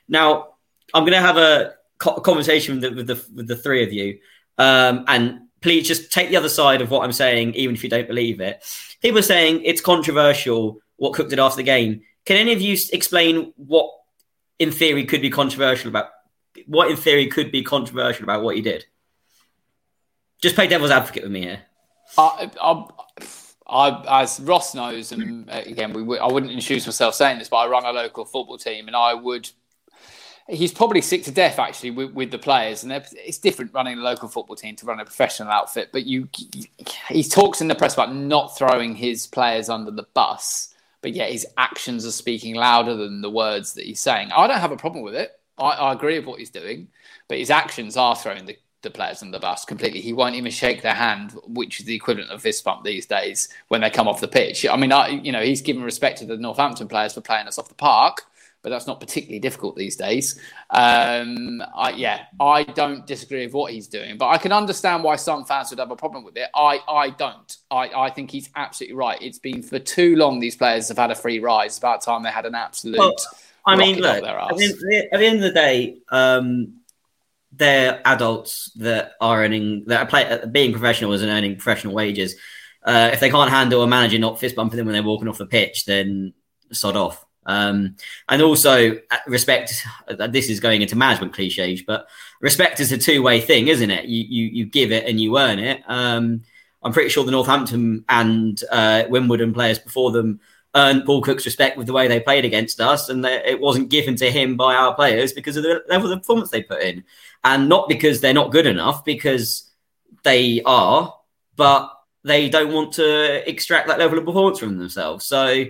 Now, 0.09 0.49
I'm 0.95 1.05
going 1.05 1.13
to 1.13 1.21
have 1.21 1.37
a 1.37 1.75
conversation 1.99 2.81
with 2.81 2.83
the, 2.83 2.97
with 2.97 3.07
the, 3.07 3.25
with 3.35 3.49
the 3.49 3.57
three 3.57 3.83
of 3.83 3.93
you, 3.93 4.19
um, 4.61 5.05
and 5.09 5.41
please 5.63 5.89
just 5.89 6.13
take 6.13 6.29
the 6.29 6.37
other 6.37 6.51
side 6.51 6.83
of 6.83 6.91
what 6.91 7.03
I'm 7.03 7.13
saying, 7.13 7.55
even 7.55 7.75
if 7.75 7.83
you 7.83 7.89
don't 7.89 8.07
believe 8.07 8.43
it. 8.43 8.63
People 9.01 9.19
are 9.19 9.23
saying 9.23 9.63
it's 9.65 9.81
controversial 9.81 10.81
what 10.97 11.15
Cook 11.15 11.31
did 11.31 11.39
after 11.39 11.57
the 11.57 11.63
game. 11.63 12.03
Can 12.27 12.37
any 12.37 12.53
of 12.53 12.61
you 12.61 12.77
explain 12.93 13.55
what, 13.57 13.91
in 14.59 14.71
theory, 14.71 15.07
could 15.07 15.23
be 15.23 15.31
controversial 15.31 15.89
about 15.89 16.11
what, 16.67 16.91
in 16.91 16.99
theory, 16.99 17.27
could 17.29 17.51
be 17.51 17.63
controversial 17.63 18.25
about 18.25 18.43
what 18.43 18.55
he 18.55 18.61
did? 18.61 18.85
Just 20.43 20.57
play 20.57 20.67
devil's 20.67 20.91
advocate 20.91 21.23
with 21.23 21.33
me 21.33 21.41
here. 21.41 21.63
I, 22.19 22.51
I, 22.61 22.85
I, 23.67 24.23
as 24.23 24.41
Ross 24.41 24.75
knows, 24.75 25.13
and 25.13 25.49
again, 25.49 25.95
we, 25.95 26.19
I 26.19 26.27
wouldn't 26.27 26.53
introduce 26.53 26.87
myself 26.87 27.15
saying 27.15 27.39
this, 27.39 27.49
but 27.49 27.57
I 27.57 27.67
run 27.67 27.87
a 27.87 27.93
local 27.93 28.27
football 28.27 28.59
team, 28.59 28.89
and 28.89 28.97
I 28.97 29.15
would 29.15 29.51
he's 30.51 30.73
probably 30.73 31.01
sick 31.01 31.25
to 31.25 31.31
death 31.31 31.59
actually 31.59 31.93
with, 31.93 32.13
with 32.13 32.31
the 32.31 32.39
players, 32.39 32.83
and 32.83 32.93
it's 32.93 33.39
different 33.39 33.73
running 33.73 33.99
a 33.99 34.03
local 34.03 34.29
football 34.29 34.57
team 34.57 34.77
to 34.77 34.87
run 34.87 35.01
a 35.01 35.05
professional 35.05 35.49
outfit. 35.49 35.91
But 35.93 36.07
you, 36.07 36.29
he 37.09 37.23
talks 37.23 37.61
in 37.61 37.69
the 37.69 37.75
press 37.75 37.95
about 37.95 38.15
not 38.15 38.57
throwing 38.57 38.95
his 38.95 39.27
players 39.27 39.69
under 39.69 39.91
the 39.91 40.07
bus, 40.15 40.75
but 41.03 41.15
yet 41.15 41.31
his 41.31 41.47
actions 41.57 42.05
are 42.05 42.11
speaking 42.11 42.55
louder 42.55 42.97
than 42.97 43.23
the 43.23 43.31
words 43.31 43.75
that 43.75 43.87
he's 43.87 44.01
saying. 44.01 44.31
I 44.33 44.47
don't 44.47 44.61
have 44.61 44.73
a 44.73 44.77
problem 44.77 45.05
with 45.05 45.15
it. 45.15 45.39
I, 45.57 45.71
I 45.71 45.93
agree 45.93 46.19
with 46.19 46.27
what 46.27 46.39
he's 46.39 46.51
doing, 46.51 46.89
but 47.29 47.39
his 47.39 47.51
actions 47.51 47.97
are 47.97 48.17
throwing 48.17 48.47
the, 48.47 48.57
the 48.83 48.91
players 48.91 49.23
under 49.23 49.39
the 49.39 49.43
bus 49.43 49.65
completely. 49.65 50.01
He 50.01 50.13
won't 50.13 50.35
even 50.35 50.51
shake 50.51 50.83
their 50.83 50.95
hand, 50.95 51.33
which 51.47 51.81
is 51.81 51.87
the 51.87 51.95
equivalent 51.95 52.31
of 52.31 52.43
fist 52.43 52.65
bump 52.65 52.85
these 52.85 53.07
days 53.07 53.49
when 53.69 53.83
they 53.83 53.91
come 53.91 54.09
off 54.09 54.21
the 54.21 54.29
pitch. 54.29 54.67
I 54.67 54.77
mean, 54.77 54.93
I, 54.93 55.09
you 55.09 55.33
know, 55.33 55.43
he's 55.43 55.63
given 55.63 55.83
respect 55.83 56.19
to 56.19 56.27
the 56.27 56.37
Northampton 56.37 56.89
players 56.89 57.15
for 57.15 57.21
playing 57.21 57.47
us 57.47 57.59
off 57.59 57.69
the 57.69 57.75
park 57.75 58.25
but 58.63 58.71
that's 58.71 58.87
not 58.87 59.01
particularly 59.01 59.39
difficult 59.39 59.77
these 59.77 59.97
days. 59.97 60.39
Um, 60.71 61.63
I, 61.75 61.93
yeah, 61.97 62.25
I 62.39 62.65
don't 62.65 63.07
disagree 63.07 63.47
with 63.47 63.55
what 63.55 63.73
he's 63.73 63.89
doing, 63.89 64.19
but 64.19 64.29
I 64.29 64.39
can 64.39 64.53
understand 64.53 65.03
why 65.03 65.17
some 65.17 65.45
fans 65.45 65.71
would 65.71 65.79
have 65.79 65.91
a 65.91 65.97
problem 65.97 66.25
with 66.25 66.37
it. 66.37 66.49
I, 66.55 66.81
I 66.87 67.11
don't. 67.11 67.57
I, 67.71 67.89
I 67.89 68.11
think 68.11 68.31
he's 68.31 68.51
absolutely 68.57 68.97
right. 68.97 69.21
It's 69.21 69.39
been 69.39 69.63
for 69.63 69.79
too 69.79 70.17
long 70.17 70.41
these 70.41 70.57
players 70.57 70.89
have 70.89 70.99
had 70.99 71.11
a 71.11 71.15
free 71.15 71.39
ride. 71.39 71.67
It's 71.67 71.79
about 71.79 72.03
time 72.03 72.23
they 72.23 72.31
had 72.31 72.47
an 72.47 72.55
absolute. 72.55 72.99
Well, 72.99 73.15
I 73.65 73.77
mean, 73.77 73.99
look, 73.99 74.17
at 74.17 74.23
the, 74.23 75.09
at 75.13 75.19
the, 75.19 75.27
end 75.27 75.37
of 75.37 75.43
the 75.43 75.53
day, 75.53 75.99
um, 76.11 76.81
they're 77.53 78.01
adults 78.05 78.73
that 78.77 79.13
are 79.21 79.43
earning 79.43 79.85
that 79.87 80.03
are 80.03 80.07
play, 80.07 80.41
being 80.51 80.73
professionals 80.73 81.23
and 81.23 81.31
earning 81.31 81.57
professional 81.57 81.95
wages. 81.95 82.37
Uh, 82.83 83.11
if 83.13 83.21
they 83.21 83.31
can't 83.31 83.51
handle 83.51 83.83
a 83.83 83.87
manager 83.87 84.19
not 84.19 84.41
fist 84.41 84.57
bumping 84.57 84.79
them 84.79 84.87
when 84.87 84.95
they're 84.95 85.03
walking 85.03 85.29
off 85.29 85.37
the 85.39 85.47
pitch, 85.47 85.85
then 85.85 86.33
sod 86.73 86.97
off. 86.97 87.25
Um, 87.47 87.97
and 88.29 88.43
also 88.43 88.97
uh, 89.11 89.17
respect. 89.27 89.85
Uh, 90.07 90.27
this 90.27 90.49
is 90.49 90.61
going 90.61 90.83
into 90.83 90.97
management 90.97 91.33
cliches, 91.33 91.83
but 91.83 92.07
respect 92.41 92.81
is 92.81 92.93
a 92.93 92.99
two 92.99 93.23
way 93.23 93.41
thing, 93.41 93.69
isn't 93.69 93.91
it? 93.91 94.05
You, 94.05 94.25
you 94.29 94.45
you 94.47 94.65
give 94.67 94.93
it 94.93 95.07
and 95.07 95.19
you 95.19 95.39
earn 95.39 95.59
it. 95.59 95.83
Um, 95.87 96.43
I'm 96.83 96.93
pretty 96.93 97.11
sure 97.11 97.25
the 97.25 97.31
Northampton 97.31 98.05
and 98.09 98.63
uh, 98.71 99.05
Wimbledon 99.09 99.53
players 99.53 99.79
before 99.79 100.13
them 100.13 100.41
earned 100.75 101.05
Paul 101.05 101.23
Cook's 101.23 101.45
respect 101.45 101.77
with 101.77 101.87
the 101.87 101.93
way 101.93 102.09
they 102.09 102.21
played 102.21 102.45
against 102.45 102.81
us, 102.81 103.09
and 103.09 103.25
they, 103.25 103.43
it 103.45 103.61
wasn't 103.61 103.91
given 103.91 104.17
to 104.17 104.31
him 104.31 104.57
by 104.57 104.75
our 104.75 104.95
players 104.95 105.33
because 105.33 105.57
of 105.57 105.63
the 105.63 105.83
level 105.89 106.13
of 106.13 106.21
performance 106.21 106.51
they 106.51 106.63
put 106.63 106.83
in, 106.83 107.05
and 107.43 107.69
not 107.69 107.89
because 107.89 108.21
they're 108.21 108.33
not 108.33 108.53
good 108.53 108.67
enough, 108.67 109.05
because 109.05 109.71
they 110.23 110.63
are, 110.65 111.15
but 111.57 111.91
they 112.23 112.49
don't 112.49 112.73
want 112.73 112.93
to 112.95 113.49
extract 113.49 113.89
that 113.89 113.99
level 113.99 114.19
of 114.19 114.25
performance 114.25 114.59
from 114.59 114.79
themselves. 114.79 115.25
So 115.25 115.65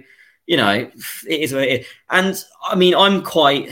you 0.46 0.57
know, 0.57 0.72
it 0.72 0.92
is 1.26 1.53
it 1.53 1.68
is. 1.68 1.87
And 2.09 2.42
I 2.64 2.74
mean, 2.74 2.94
I'm 2.94 3.22
quite 3.22 3.70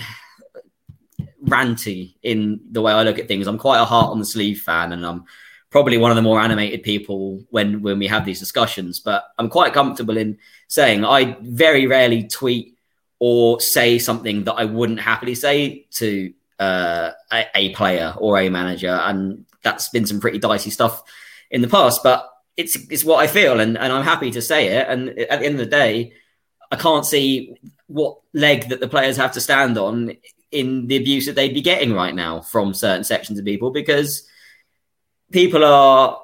ranty 1.45 2.15
in 2.23 2.61
the 2.71 2.83
way 2.83 2.93
I 2.93 3.03
look 3.03 3.19
at 3.19 3.29
things. 3.29 3.47
I'm 3.47 3.59
quite 3.59 3.81
a 3.81 3.85
heart 3.85 4.11
on 4.11 4.19
the 4.19 4.25
sleeve 4.25 4.61
fan, 4.61 4.93
and 4.93 5.05
I'm 5.05 5.25
probably 5.71 5.99
one 5.99 6.11
of 6.11 6.17
the 6.17 6.23
more 6.23 6.41
animated 6.41 6.83
people 6.83 7.45
when 7.51 7.83
when 7.83 7.99
we 7.99 8.07
have 8.07 8.25
these 8.25 8.39
discussions. 8.39 9.01
But 9.01 9.25
I'm 9.39 9.49
quite 9.49 9.73
comfortable 9.73 10.17
in 10.17 10.39
saying 10.69 11.05
I 11.05 11.37
very 11.41 11.87
rarely 11.87 12.25
tweet 12.29 12.77
or 13.19 13.61
say 13.61 13.99
something 13.99 14.45
that 14.45 14.55
I 14.55 14.65
wouldn't 14.65 15.01
happily 15.01 15.35
say 15.35 15.87
to 15.93 16.33
uh, 16.59 17.11
a, 17.33 17.47
a 17.55 17.75
player 17.75 18.15
or 18.19 18.39
a 18.39 18.49
manager, 18.49 18.91
and 18.91 19.45
that's 19.63 19.89
been 19.89 20.07
some 20.07 20.21
pretty 20.21 20.39
dicey 20.39 20.71
stuff 20.71 21.03
in 21.51 21.63
the 21.63 21.69
past. 21.69 22.03
But 22.03 22.29
it's 22.57 22.77
it's 22.91 23.05
what 23.05 23.21
I 23.21 23.27
feel, 23.27 23.61
and, 23.61 23.77
and 23.79 23.93
I'm 23.93 24.05
happy 24.05 24.31
to 24.33 24.43
say 24.43 24.69
it. 24.69 24.87
And 24.89 25.11
at 25.11 25.41
the 25.41 25.47
end 25.47 25.55
of 25.55 25.61
the 25.61 25.67
day, 25.67 26.13
I 26.71 26.77
can't 26.77 27.07
see 27.07 27.57
what 27.87 28.19
leg 28.35 28.69
that 28.69 28.81
the 28.81 28.89
players 28.89 29.17
have 29.17 29.33
to 29.33 29.41
stand 29.41 29.79
on 29.79 30.17
in 30.51 30.87
the 30.87 30.97
abuse 30.97 31.27
that 31.27 31.35
they'd 31.35 31.55
be 31.55 31.63
getting 31.63 31.93
right 31.93 32.15
now 32.15 32.41
from 32.41 32.75
certain 32.75 33.05
sections 33.05 33.39
of 33.39 33.45
people 33.45 33.71
because 33.71 34.27
people 35.31 35.65
are 35.65 36.21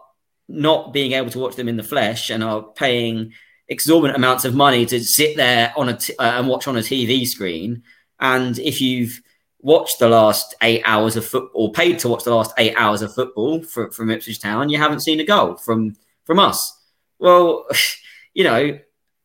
not 0.48 0.92
being 0.92 1.12
able 1.12 1.30
to 1.30 1.38
watch 1.38 1.56
them 1.56 1.68
in 1.68 1.76
the 1.76 1.82
flesh 1.82 2.30
and 2.30 2.42
are 2.42 2.62
paying 2.62 3.32
exorbitant 3.68 4.16
amounts 4.16 4.44
of 4.44 4.54
money 4.54 4.84
to 4.86 5.02
sit 5.02 5.36
there 5.36 5.72
on 5.76 5.88
a 5.88 5.96
t- 5.96 6.16
uh, 6.18 6.38
and 6.38 6.48
watch 6.48 6.68
on 6.68 6.76
a 6.76 6.80
TV 6.80 7.26
screen. 7.26 7.82
And 8.20 8.58
if 8.58 8.80
you've 8.80 9.20
watched 9.60 9.98
the 9.98 10.08
last 10.08 10.54
eight 10.62 10.82
hours 10.84 11.16
of 11.16 11.24
football, 11.24 11.70
paid 11.70 11.98
to 12.00 12.08
watch 12.08 12.24
the 12.24 12.34
last 12.34 12.52
eight 12.58 12.74
hours 12.76 13.02
of 13.02 13.14
football 13.14 13.62
for, 13.62 13.90
from 13.90 14.10
Ipswich 14.10 14.40
Town, 14.40 14.68
you 14.68 14.78
haven't 14.78 15.00
seen 15.00 15.20
a 15.20 15.24
goal 15.24 15.56
from 15.56 15.96
from 16.24 16.38
us. 16.38 16.78
Well, 17.18 17.66
you 18.34 18.44
know, 18.44 18.78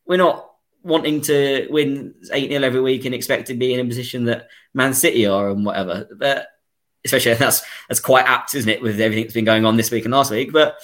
we're 0.05 0.17
not 0.17 0.48
wanting 0.83 1.21
to 1.21 1.67
win 1.69 2.15
8 2.31 2.49
0 2.49 2.63
every 2.63 2.81
week 2.81 3.05
and 3.05 3.13
expect 3.13 3.47
to 3.47 3.53
be 3.53 3.73
in 3.73 3.79
a 3.79 3.85
position 3.85 4.25
that 4.25 4.47
Man 4.73 4.93
City 4.93 5.25
are 5.25 5.49
and 5.49 5.65
whatever. 5.65 6.07
But 6.15 6.47
especially 7.05 7.33
that's 7.35 7.61
that's 7.87 7.99
quite 7.99 8.25
apt, 8.25 8.55
isn't 8.55 8.69
it, 8.69 8.81
with 8.81 8.99
everything 8.99 9.23
that's 9.23 9.33
been 9.33 9.45
going 9.45 9.65
on 9.65 9.77
this 9.77 9.91
week 9.91 10.05
and 10.05 10.13
last 10.13 10.31
week. 10.31 10.51
But 10.51 10.77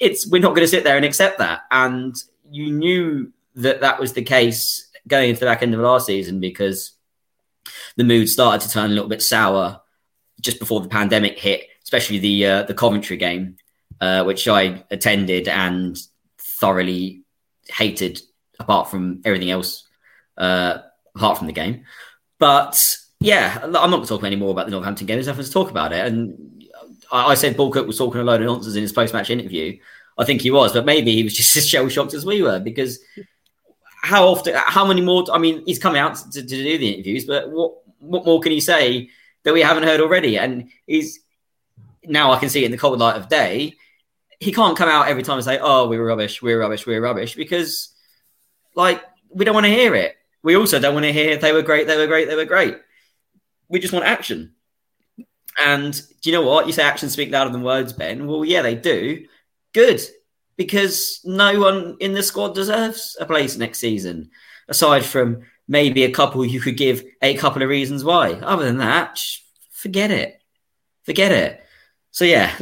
it's 0.00 0.26
we're 0.26 0.42
not 0.42 0.50
going 0.50 0.62
to 0.62 0.68
sit 0.68 0.84
there 0.84 0.96
and 0.96 1.04
accept 1.04 1.38
that. 1.38 1.62
And 1.70 2.14
you 2.50 2.72
knew 2.72 3.32
that 3.56 3.80
that 3.80 4.00
was 4.00 4.12
the 4.12 4.22
case 4.22 4.88
going 5.06 5.30
into 5.30 5.40
the 5.40 5.46
back 5.46 5.62
end 5.62 5.74
of 5.74 5.80
last 5.80 6.06
season 6.06 6.40
because 6.40 6.92
the 7.96 8.04
mood 8.04 8.28
started 8.28 8.60
to 8.66 8.72
turn 8.72 8.90
a 8.90 8.94
little 8.94 9.08
bit 9.08 9.22
sour 9.22 9.80
just 10.40 10.58
before 10.58 10.80
the 10.80 10.88
pandemic 10.88 11.38
hit, 11.38 11.68
especially 11.82 12.18
the 12.18 12.46
uh, 12.46 12.62
the 12.64 12.74
Coventry 12.74 13.16
game, 13.16 13.56
uh, 14.00 14.24
which 14.24 14.46
I 14.48 14.84
attended 14.90 15.48
and 15.48 15.96
thoroughly 16.38 17.22
hated 17.68 18.20
apart 18.64 18.90
from 18.90 19.20
everything 19.24 19.50
else, 19.50 19.84
uh, 20.36 20.78
apart 21.14 21.38
from 21.38 21.46
the 21.46 21.52
game. 21.52 21.84
But 22.38 22.82
yeah, 23.20 23.60
I'm 23.62 23.72
not 23.72 23.88
going 23.88 24.02
to 24.02 24.08
talk 24.08 24.24
any 24.24 24.36
more 24.36 24.50
about 24.50 24.66
the 24.66 24.72
Northampton 24.72 25.06
game. 25.06 25.16
There's 25.16 25.26
nothing 25.26 25.44
to 25.44 25.50
talk 25.50 25.70
about 25.70 25.92
it. 25.92 26.04
And 26.06 26.64
I, 27.12 27.26
I 27.26 27.34
said 27.34 27.56
Paul 27.56 27.70
Cook 27.70 27.86
was 27.86 27.98
talking 27.98 28.20
a 28.20 28.24
load 28.24 28.40
of 28.40 28.46
nonsense 28.46 28.74
in 28.74 28.82
his 28.82 28.92
post 28.92 29.14
match 29.14 29.30
interview. 29.30 29.78
I 30.16 30.24
think 30.24 30.42
he 30.42 30.50
was, 30.50 30.72
but 30.72 30.84
maybe 30.84 31.12
he 31.12 31.22
was 31.22 31.34
just 31.34 31.56
as 31.56 31.68
shell 31.68 31.88
shocked 31.88 32.14
as 32.14 32.26
we 32.26 32.42
were 32.42 32.58
because 32.58 32.98
how 34.02 34.28
often? 34.28 34.54
How 34.54 34.86
many 34.86 35.00
more? 35.00 35.24
I 35.32 35.38
mean, 35.38 35.62
he's 35.66 35.78
coming 35.78 36.00
out 36.00 36.16
to, 36.16 36.42
to 36.42 36.42
do 36.42 36.78
the 36.78 36.92
interviews, 36.92 37.24
but 37.24 37.50
what 37.50 37.72
what 38.00 38.26
more 38.26 38.40
can 38.40 38.52
he 38.52 38.60
say 38.60 39.08
that 39.44 39.54
we 39.54 39.62
haven't 39.62 39.84
heard 39.84 40.00
already? 40.00 40.36
And 40.38 40.68
he's 40.86 41.20
now 42.04 42.32
I 42.32 42.38
can 42.38 42.50
see 42.50 42.62
it 42.62 42.66
in 42.66 42.72
the 42.72 42.78
cold 42.78 42.98
light 42.98 43.16
of 43.16 43.28
day. 43.28 43.74
He 44.40 44.52
can't 44.52 44.76
come 44.76 44.90
out 44.90 45.08
every 45.08 45.22
time 45.22 45.36
and 45.36 45.44
say, 45.44 45.58
"Oh, 45.58 45.88
we 45.88 45.96
were 45.96 46.04
rubbish, 46.04 46.42
we 46.42 46.52
were 46.54 46.60
rubbish, 46.60 46.86
we 46.86 46.94
were 46.94 47.00
rubbish," 47.00 47.34
because 47.34 47.93
like 48.74 49.02
we 49.30 49.44
don't 49.44 49.54
want 49.54 49.66
to 49.66 49.72
hear 49.72 49.94
it. 49.94 50.16
We 50.42 50.56
also 50.56 50.78
don't 50.78 50.94
want 50.94 51.04
to 51.04 51.12
hear 51.12 51.36
they 51.36 51.52
were 51.52 51.62
great, 51.62 51.86
they 51.86 51.96
were 51.96 52.06
great, 52.06 52.28
they 52.28 52.36
were 52.36 52.44
great. 52.44 52.76
We 53.68 53.80
just 53.80 53.92
want 53.92 54.04
action. 54.04 54.54
And 55.58 55.92
do 56.20 56.30
you 56.30 56.36
know 56.36 56.46
what? 56.46 56.66
You 56.66 56.72
say 56.72 56.82
actions 56.82 57.12
speak 57.12 57.30
louder 57.30 57.50
than 57.50 57.62
words, 57.62 57.92
Ben. 57.92 58.26
Well, 58.26 58.44
yeah, 58.44 58.62
they 58.62 58.74
do. 58.74 59.26
Good. 59.72 60.02
Because 60.56 61.20
no 61.24 61.58
one 61.60 61.96
in 62.00 62.12
the 62.12 62.22
squad 62.22 62.54
deserves 62.54 63.16
a 63.18 63.26
place 63.26 63.56
next 63.56 63.78
season, 63.78 64.30
aside 64.68 65.04
from 65.04 65.42
maybe 65.66 66.04
a 66.04 66.12
couple 66.12 66.44
you 66.44 66.60
could 66.60 66.76
give 66.76 67.04
a 67.22 67.34
couple 67.34 67.62
of 67.62 67.68
reasons 67.68 68.04
why. 68.04 68.32
Other 68.32 68.64
than 68.64 68.78
that, 68.78 69.20
forget 69.70 70.10
it. 70.10 70.40
Forget 71.04 71.32
it. 71.32 71.64
So, 72.10 72.24
yeah, 72.24 72.54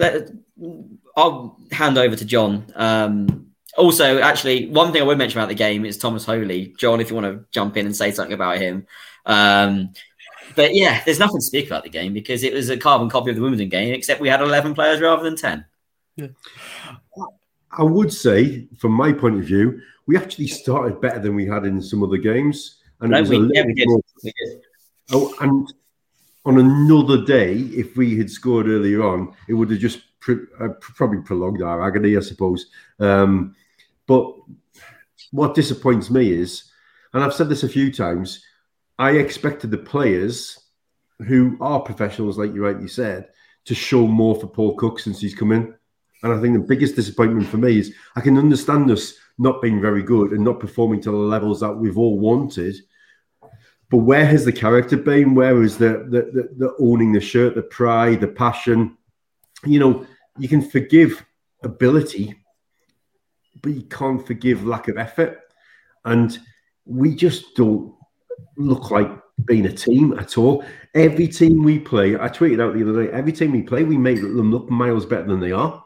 I'll 1.16 1.59
hand 1.70 1.98
over 1.98 2.16
to 2.16 2.25
John. 2.25 2.66
Um, 2.75 3.52
also, 3.77 4.21
actually, 4.21 4.69
one 4.69 4.93
thing 4.93 5.03
I 5.03 5.05
would 5.05 5.19
mention 5.19 5.39
about 5.39 5.49
the 5.49 5.55
game 5.55 5.85
is 5.85 5.97
Thomas 5.97 6.25
Holy. 6.25 6.75
John, 6.79 7.01
if 7.01 7.11
you 7.11 7.17
want 7.17 7.27
to 7.27 7.45
jump 7.51 7.77
in 7.77 7.87
and 7.87 7.97
say 7.97 8.11
something 8.11 8.35
about 8.35 8.59
him. 8.59 8.87
Um, 9.25 9.93
but 10.55 10.75
yeah, 10.75 11.03
there's 11.05 11.19
nothing 11.19 11.39
to 11.39 11.45
speak 11.45 11.67
about 11.67 11.85
the 11.85 11.91
game 11.91 12.13
because 12.13 12.43
it 12.43 12.53
was 12.53 12.69
a 12.69 12.77
carbon 12.77 13.09
copy 13.09 13.31
of 13.31 13.37
the 13.37 13.43
Wimbledon 13.43 13.69
game, 13.69 13.95
except 13.95 14.21
we 14.21 14.29
had 14.29 14.43
11 14.43 14.75
players 14.75 15.01
rather 15.01 15.23
than 15.23 15.37
10. 15.37 15.65
Yeah. 16.17 16.27
I 17.71 17.83
would 17.83 18.13
say, 18.13 18.69
from 18.79 18.93
my 18.93 19.13
point 19.13 19.37
of 19.37 19.45
view, 19.45 19.81
we 20.07 20.17
actually 20.17 20.49
started 20.49 21.01
better 21.01 21.21
than 21.21 21.35
we 21.35 21.47
had 21.47 21.65
in 21.65 21.81
some 21.81 22.03
other 22.03 22.19
games. 22.19 22.81
And 23.01 23.13
no, 23.13 23.23
we, 23.23 23.51
yeah, 23.55 23.65
we, 23.65 23.73
did. 23.73 23.89
More... 23.89 24.01
we 24.23 24.33
did. 24.45 24.61
Oh, 25.13 25.35
and 25.41 25.73
on 26.45 26.59
another 26.59 27.25
day, 27.25 27.55
if 27.55 27.97
we 27.97 28.19
had 28.19 28.31
scored 28.31 28.69
earlier 28.69 29.03
on, 29.03 29.35
it 29.49 29.55
would 29.55 29.71
have 29.71 29.81
just 29.81 30.03
uh, 30.29 30.69
probably 30.81 31.23
prolonged 31.23 31.63
our 31.63 31.83
agony, 31.83 32.17
I 32.17 32.21
suppose. 32.21 32.67
Um, 32.99 33.57
but 34.07 34.35
what 35.31 35.55
disappoints 35.55 36.11
me 36.11 36.33
is, 36.33 36.71
and 37.12 37.23
I've 37.23 37.35
said 37.35 37.49
this 37.49 37.62
a 37.62 37.69
few 37.69 37.93
times, 37.93 38.45
I 38.99 39.12
expected 39.12 39.71
the 39.71 39.79
players 39.79 40.59
who 41.27 41.57
are 41.61 41.81
professionals, 41.81 42.38
like 42.38 42.55
you 42.55 42.65
rightly 42.65 42.88
said, 42.88 43.29
to 43.65 43.75
show 43.75 44.07
more 44.07 44.35
for 44.35 44.47
Paul 44.47 44.75
Cook 44.77 44.99
since 44.99 45.21
he's 45.21 45.35
come 45.35 45.53
in. 45.53 45.75
And 46.23 46.33
I 46.33 46.41
think 46.41 46.55
the 46.55 46.67
biggest 46.67 46.97
disappointment 46.97 47.47
for 47.49 47.59
me 47.59 47.79
is 47.79 47.95
I 48.17 48.21
can 48.21 48.38
understand 48.38 48.91
us 48.91 49.15
not 49.38 49.62
being 49.62 49.81
very 49.81 50.03
good 50.03 50.33
and 50.33 50.45
not 50.45 50.61
performing 50.61 51.01
to 51.03 51.11
the 51.11 51.17
levels 51.17 51.61
that 51.61 51.73
we've 51.73 51.99
all 51.99 52.19
wanted. 52.19 52.77
But 53.91 53.99
where 53.99 54.27
has 54.27 54.45
the 54.45 54.53
character 54.53 54.97
been? 54.97 55.35
Where 55.35 55.62
is 55.62 55.77
the 55.77 56.07
the, 56.09 56.31
the, 56.33 56.49
the 56.57 56.75
owning 56.79 57.12
the 57.12 57.21
shirt, 57.21 57.55
the 57.55 57.62
pride, 57.62 58.21
the 58.21 58.29
passion? 58.29 58.97
You 59.65 59.81
know, 59.81 60.07
you 60.38 60.49
can 60.49 60.62
forgive 60.62 61.25
ability, 61.62 62.41
but 63.61 63.73
you 63.73 63.83
can't 63.83 64.27
forgive 64.27 64.65
lack 64.65 64.88
of 64.88 64.99
effort. 64.99 65.38
And 66.05 66.38
we 66.85 67.15
just 67.15 67.55
don't 67.55 67.95
look 68.57 68.91
like 68.91 69.11
being 69.45 69.67
a 69.67 69.73
team 69.73 70.19
at 70.19 70.38
all. 70.38 70.65
Every 70.95 71.29
team 71.29 71.62
we 71.62 71.79
play, 71.79 72.17
I 72.17 72.29
tweeted 72.29 72.61
out 72.61 72.75
the 72.75 72.88
other 72.88 73.05
day, 73.05 73.12
every 73.12 73.33
team 73.33 73.53
we 73.53 73.62
play, 73.62 73.85
we 73.85 73.97
make 73.97 74.21
them 74.21 74.51
look 74.51 74.71
miles 74.71 75.07
better 75.07 75.27
than 75.27 75.41
they 75.41 75.53
are. 75.53 75.83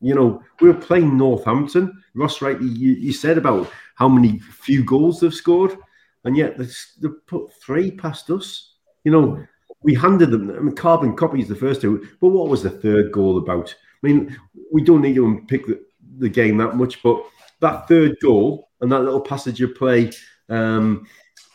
You 0.00 0.14
know, 0.14 0.42
we 0.60 0.68
were 0.68 0.74
playing 0.74 1.16
Northampton. 1.16 2.02
Ross, 2.14 2.42
right, 2.42 2.60
you, 2.60 2.92
you 2.94 3.12
said 3.12 3.38
about 3.38 3.70
how 3.94 4.08
many 4.08 4.40
few 4.40 4.84
goals 4.84 5.20
they've 5.20 5.32
scored, 5.32 5.76
and 6.24 6.36
yet 6.36 6.58
they've 6.58 7.26
put 7.26 7.52
three 7.64 7.90
past 7.90 8.28
us. 8.30 8.74
You 9.04 9.12
know, 9.12 9.46
we 9.82 9.94
handed 9.94 10.30
them, 10.30 10.50
I 10.50 10.60
mean, 10.60 10.74
carbon 10.74 11.16
copies 11.16 11.48
the 11.48 11.56
first 11.56 11.80
two, 11.80 12.06
but 12.20 12.28
what 12.28 12.48
was 12.48 12.62
the 12.62 12.70
third 12.70 13.12
goal 13.12 13.38
about? 13.38 13.74
I 14.02 14.06
mean, 14.06 14.36
we 14.72 14.82
don't 14.82 15.02
need 15.02 15.14
to 15.14 15.26
unpick 15.26 15.66
the, 15.66 15.80
the 16.18 16.28
game 16.28 16.56
that 16.58 16.76
much, 16.76 17.02
but 17.02 17.24
that 17.60 17.88
third 17.88 18.16
goal 18.20 18.70
and 18.80 18.90
that 18.90 19.02
little 19.02 19.20
passage 19.20 19.60
of 19.62 19.74
play 19.74 20.10
um, 20.48 21.06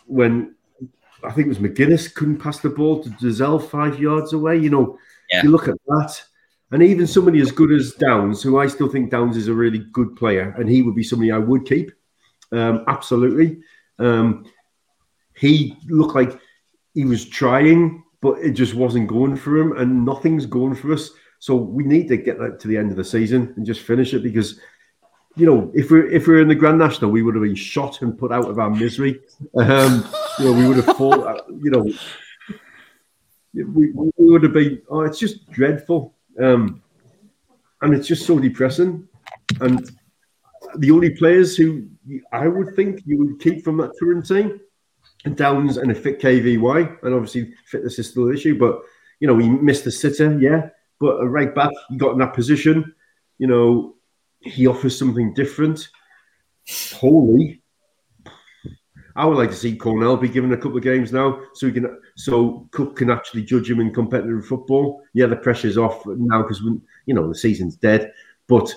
when 0.05 0.55
I 1.23 1.31
think 1.31 1.45
it 1.45 1.49
was 1.49 1.59
McGuinness 1.59 2.13
couldn't 2.13 2.39
pass 2.39 2.59
the 2.59 2.69
ball 2.69 3.03
to 3.03 3.09
Dozzell 3.09 3.63
five 3.63 3.99
yards 3.99 4.33
away. 4.33 4.57
You 4.57 4.69
know, 4.69 4.97
yeah. 5.31 5.43
you 5.43 5.49
look 5.49 5.67
at 5.67 5.75
that, 5.87 6.21
and 6.71 6.83
even 6.83 7.07
somebody 7.07 7.41
as 7.41 7.51
good 7.51 7.71
as 7.71 7.93
Downes, 7.93 8.41
who 8.41 8.59
I 8.59 8.67
still 8.67 8.89
think 8.89 9.11
Downes 9.11 9.37
is 9.37 9.47
a 9.47 9.53
really 9.53 9.79
good 9.91 10.15
player, 10.15 10.55
and 10.57 10.69
he 10.69 10.81
would 10.81 10.95
be 10.95 11.03
somebody 11.03 11.31
I 11.31 11.37
would 11.37 11.65
keep. 11.65 11.91
Um, 12.51 12.83
absolutely. 12.87 13.59
Um, 13.99 14.45
he 15.35 15.75
looked 15.87 16.15
like 16.15 16.39
he 16.93 17.05
was 17.05 17.25
trying, 17.25 18.03
but 18.21 18.39
it 18.39 18.51
just 18.51 18.73
wasn't 18.73 19.07
going 19.07 19.35
for 19.35 19.57
him, 19.57 19.77
and 19.77 20.05
nothing's 20.05 20.45
going 20.45 20.75
for 20.75 20.93
us. 20.93 21.11
So 21.39 21.55
we 21.55 21.83
need 21.83 22.07
to 22.07 22.17
get 22.17 22.39
that 22.39 22.59
to 22.61 22.67
the 22.67 22.77
end 22.77 22.91
of 22.91 22.97
the 22.97 23.03
season 23.03 23.53
and 23.55 23.65
just 23.65 23.81
finish 23.81 24.13
it 24.13 24.23
because 24.23 24.59
you 25.37 25.45
know, 25.45 25.71
if 25.75 25.91
we're 25.91 26.07
if 26.07 26.27
we're 26.27 26.41
in 26.41 26.47
the 26.47 26.55
Grand 26.55 26.79
National, 26.79 27.11
we 27.11 27.21
would 27.21 27.35
have 27.35 27.43
been 27.43 27.55
shot 27.55 28.01
and 28.01 28.17
put 28.17 28.31
out 28.31 28.49
of 28.49 28.57
our 28.57 28.71
misery. 28.71 29.21
Um, 29.55 30.03
you 30.39 30.45
know, 30.45 30.53
we 30.53 30.67
would 30.67 30.77
have 30.77 30.97
fought. 30.97 31.19
Uh, 31.19 31.41
you 31.61 31.69
know, 31.69 31.93
we, 33.53 33.91
we 33.91 34.11
would 34.17 34.41
have 34.41 34.53
been. 34.53 34.81
Oh, 34.89 35.01
it's 35.01 35.19
just 35.19 35.47
dreadful, 35.51 36.15
um, 36.41 36.81
and 37.81 37.93
it's 37.93 38.07
just 38.07 38.25
so 38.25 38.39
depressing. 38.39 39.07
And 39.61 39.87
the 40.77 40.89
only 40.89 41.11
players 41.11 41.55
who 41.55 41.87
I 42.31 42.47
would 42.47 42.75
think 42.75 43.03
you 43.05 43.19
would 43.19 43.39
keep 43.39 43.63
from 43.63 43.77
that 43.77 43.91
current 43.99 44.27
team, 44.27 44.59
Downes 45.35 45.77
and 45.77 45.91
a 45.91 45.95
fit 45.95 46.19
KVY, 46.19 47.03
and 47.03 47.13
obviously 47.13 47.53
fitness 47.65 47.99
is 47.99 48.09
still 48.09 48.27
an 48.27 48.33
issue. 48.33 48.57
But 48.57 48.81
you 49.19 49.27
know, 49.27 49.35
we 49.35 49.47
missed 49.47 49.83
the 49.83 49.91
sitter, 49.91 50.35
yeah. 50.39 50.69
But 50.99 51.21
a 51.21 51.27
right 51.27 51.53
back, 51.53 51.71
he 51.89 51.97
got 51.97 52.13
in 52.13 52.19
that 52.19 52.33
position. 52.33 52.93
You 53.37 53.47
know, 53.47 53.95
he 54.39 54.67
offers 54.67 54.97
something 54.97 55.33
different. 55.33 55.87
Holy, 56.95 57.61
I 59.17 59.25
would 59.25 59.37
like 59.37 59.49
to 59.49 59.55
see 59.55 59.75
Cornell 59.75 60.15
be 60.15 60.29
given 60.29 60.53
a 60.53 60.57
couple 60.57 60.77
of 60.77 60.83
games 60.83 61.11
now, 61.11 61.41
so 61.53 61.65
he 61.65 61.73
can, 61.73 61.99
so 62.15 62.67
Cook 62.71 62.97
can 62.97 63.09
actually 63.09 63.43
judge 63.43 63.69
him 63.69 63.79
in 63.79 63.91
competitive 63.91 64.45
football. 64.45 65.01
Yeah, 65.13 65.25
the 65.25 65.35
pressure's 65.35 65.77
off 65.77 66.05
now 66.05 66.43
because 66.43 66.61
you 67.05 67.13
know 67.15 67.27
the 67.27 67.35
season's 67.35 67.75
dead, 67.75 68.11
but 68.47 68.71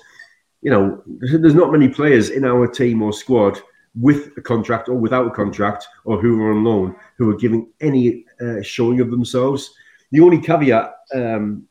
you 0.63 0.71
know 0.71 1.03
there's 1.07 1.55
not 1.55 1.73
many 1.73 1.89
players 1.89 2.31
in 2.31 2.45
our 2.47 2.67
team 2.67 3.03
or 3.03 3.13
squad 3.13 3.61
with 3.95 4.31
a 4.39 4.41
contract 4.41 4.89
or 4.89 4.95
without 4.95 5.27
a 5.27 5.31
contract 5.31 5.87
or 6.05 6.19
who 6.21 6.41
are 6.41 6.53
on 6.53 6.65
loan 6.65 6.97
who 7.19 7.29
are 7.29 7.37
giving 7.37 7.69
any 7.81 8.25
uh, 8.41 8.63
showing 8.63 9.01
of 9.01 9.11
themselves. 9.11 9.75
The 10.13 10.21
only 10.21 10.41
caveat 10.41 10.95
um, 11.15 11.67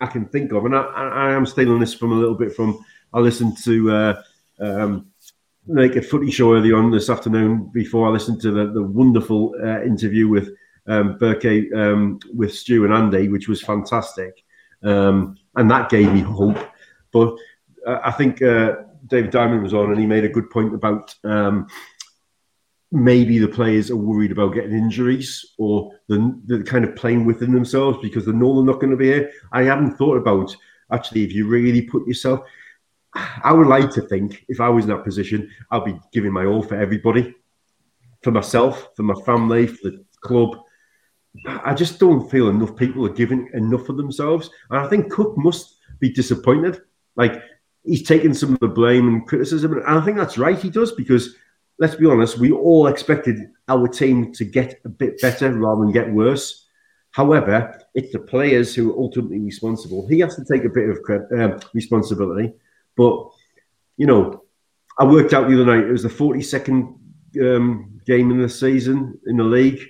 I 0.00 0.06
can 0.06 0.26
think 0.26 0.52
of, 0.52 0.64
and 0.64 0.76
I, 0.76 0.82
I 0.82 1.32
am 1.32 1.46
stealing 1.46 1.80
this 1.80 1.94
from 1.94 2.12
a 2.12 2.16
little 2.16 2.34
bit 2.34 2.54
from 2.54 2.84
I 3.12 3.20
listened 3.20 3.56
to 3.64 3.90
uh, 3.90 4.22
um, 4.60 5.06
a 5.76 6.00
footy 6.02 6.30
show 6.30 6.54
early 6.54 6.72
on 6.72 6.90
this 6.90 7.08
afternoon 7.08 7.70
before 7.72 8.06
I 8.06 8.10
listened 8.10 8.40
to 8.42 8.50
the, 8.50 8.72
the 8.72 8.82
wonderful 8.82 9.54
uh, 9.62 9.82
interview 9.82 10.28
with 10.28 10.50
um, 10.86 11.18
Berke 11.18 11.72
um, 11.74 12.20
with 12.34 12.54
Stu 12.54 12.84
and 12.84 12.94
Andy, 12.94 13.28
which 13.28 13.48
was 13.48 13.62
fantastic, 13.62 14.44
um, 14.82 15.36
and 15.56 15.70
that 15.70 15.88
gave 15.88 16.12
me 16.12 16.20
hope. 16.20 16.58
But 17.12 17.36
uh, 17.86 18.00
I 18.04 18.12
think 18.12 18.42
uh, 18.42 18.76
David 19.06 19.30
Diamond 19.30 19.62
was 19.62 19.74
on, 19.74 19.90
and 19.90 19.98
he 19.98 20.06
made 20.06 20.24
a 20.24 20.28
good 20.28 20.50
point 20.50 20.74
about 20.74 21.14
um, 21.24 21.66
maybe 22.96 23.38
the 23.38 23.48
players 23.48 23.90
are 23.90 23.96
worried 23.96 24.32
about 24.32 24.54
getting 24.54 24.72
injuries 24.72 25.54
or 25.58 25.92
the, 26.08 26.40
the 26.46 26.62
kind 26.62 26.84
of 26.84 26.96
playing 26.96 27.24
within 27.24 27.52
themselves 27.52 27.98
because 28.02 28.26
they 28.26 28.32
know 28.32 28.54
they're 28.54 28.72
not 28.72 28.80
going 28.80 28.90
to 28.90 28.96
be 28.96 29.06
here. 29.06 29.30
I 29.52 29.62
haven't 29.62 29.96
thought 29.96 30.16
about 30.16 30.54
actually 30.92 31.24
if 31.24 31.32
you 31.32 31.46
really 31.46 31.82
put 31.82 32.06
yourself 32.06 32.40
I 33.42 33.52
would 33.52 33.66
like 33.66 33.90
to 33.92 34.02
think 34.02 34.44
if 34.48 34.60
I 34.60 34.68
was 34.68 34.84
in 34.84 34.90
that 34.90 35.04
position, 35.04 35.50
I'll 35.70 35.84
be 35.84 35.98
giving 36.12 36.32
my 36.32 36.44
all 36.44 36.62
for 36.62 36.76
everybody, 36.76 37.34
for 38.22 38.30
myself, 38.30 38.88
for 38.96 39.02
my 39.02 39.14
family, 39.24 39.66
for 39.66 39.90
the 39.90 40.04
club. 40.20 40.58
I 41.46 41.74
just 41.74 41.98
don't 41.98 42.30
feel 42.30 42.48
enough 42.48 42.76
people 42.76 43.06
are 43.06 43.12
giving 43.12 43.48
enough 43.54 43.88
of 43.88 43.96
themselves. 43.96 44.50
And 44.70 44.80
I 44.80 44.88
think 44.88 45.10
Cook 45.10 45.36
must 45.36 45.76
be 45.98 46.10
disappointed. 46.10 46.80
Like 47.14 47.42
he's 47.84 48.02
taking 48.02 48.34
some 48.34 48.54
of 48.54 48.60
the 48.60 48.68
blame 48.68 49.08
and 49.08 49.26
criticism. 49.26 49.74
And 49.74 49.84
I 49.86 50.04
think 50.04 50.16
that's 50.16 50.38
right, 50.38 50.58
he 50.58 50.70
does, 50.70 50.92
because 50.92 51.36
let's 51.78 51.94
be 51.94 52.06
honest, 52.06 52.38
we 52.38 52.52
all 52.52 52.86
expected 52.86 53.50
our 53.68 53.88
team 53.88 54.32
to 54.32 54.44
get 54.44 54.80
a 54.84 54.88
bit 54.88 55.20
better 55.20 55.52
rather 55.52 55.82
than 55.82 55.92
get 55.92 56.12
worse. 56.12 56.66
However, 57.10 57.80
it's 57.94 58.12
the 58.12 58.18
players 58.18 58.74
who 58.74 58.92
are 58.92 58.98
ultimately 58.98 59.40
responsible. 59.40 60.06
He 60.06 60.20
has 60.20 60.36
to 60.36 60.44
take 60.44 60.64
a 60.64 60.68
bit 60.68 60.88
of 60.88 60.98
uh, 61.38 61.58
responsibility. 61.72 62.52
But 62.96 63.30
you 63.96 64.06
know, 64.06 64.44
I 64.98 65.04
worked 65.04 65.32
out 65.32 65.48
the 65.48 65.54
other 65.54 65.64
night. 65.64 65.88
It 65.88 65.92
was 65.92 66.02
the 66.02 66.08
42nd 66.08 66.94
um, 67.40 68.00
game 68.06 68.30
in 68.30 68.40
the 68.40 68.48
season 68.48 69.18
in 69.26 69.36
the 69.36 69.44
league. 69.44 69.80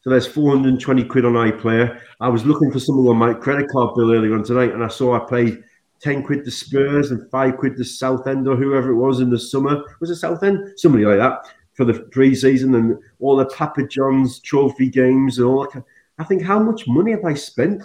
So 0.00 0.10
there's 0.10 0.26
420 0.26 1.04
quid 1.04 1.24
on 1.24 1.34
iPlayer. 1.34 2.00
I 2.20 2.28
was 2.28 2.44
looking 2.44 2.72
for 2.72 2.80
something 2.80 3.06
on 3.06 3.16
my 3.16 3.34
credit 3.34 3.68
card 3.70 3.94
bill 3.94 4.12
earlier 4.12 4.34
on 4.34 4.42
tonight, 4.42 4.72
and 4.72 4.82
I 4.82 4.88
saw 4.88 5.14
I 5.14 5.30
paid 5.30 5.62
10 6.02 6.24
quid 6.24 6.44
to 6.44 6.50
Spurs 6.50 7.10
and 7.10 7.30
5 7.30 7.56
quid 7.56 7.76
to 7.76 7.84
Southend 7.84 8.48
or 8.48 8.56
whoever 8.56 8.90
it 8.90 8.96
was 8.96 9.20
in 9.20 9.30
the 9.30 9.38
summer. 9.38 9.82
Was 10.00 10.10
it 10.10 10.16
Southend? 10.16 10.78
Somebody 10.78 11.04
like 11.04 11.18
that. 11.18 11.54
for 11.74 11.86
the 11.86 12.00
pre-season 12.10 12.74
and 12.74 12.98
all 13.18 13.34
the 13.34 13.46
Papa 13.46 13.86
John's 13.86 14.40
trophy 14.40 14.90
games 14.90 15.38
and 15.38 15.46
all 15.46 15.66
that. 15.72 15.82
I 16.18 16.24
think 16.24 16.42
how 16.42 16.58
much 16.58 16.86
money 16.86 17.12
have 17.12 17.24
I 17.24 17.32
spent 17.32 17.82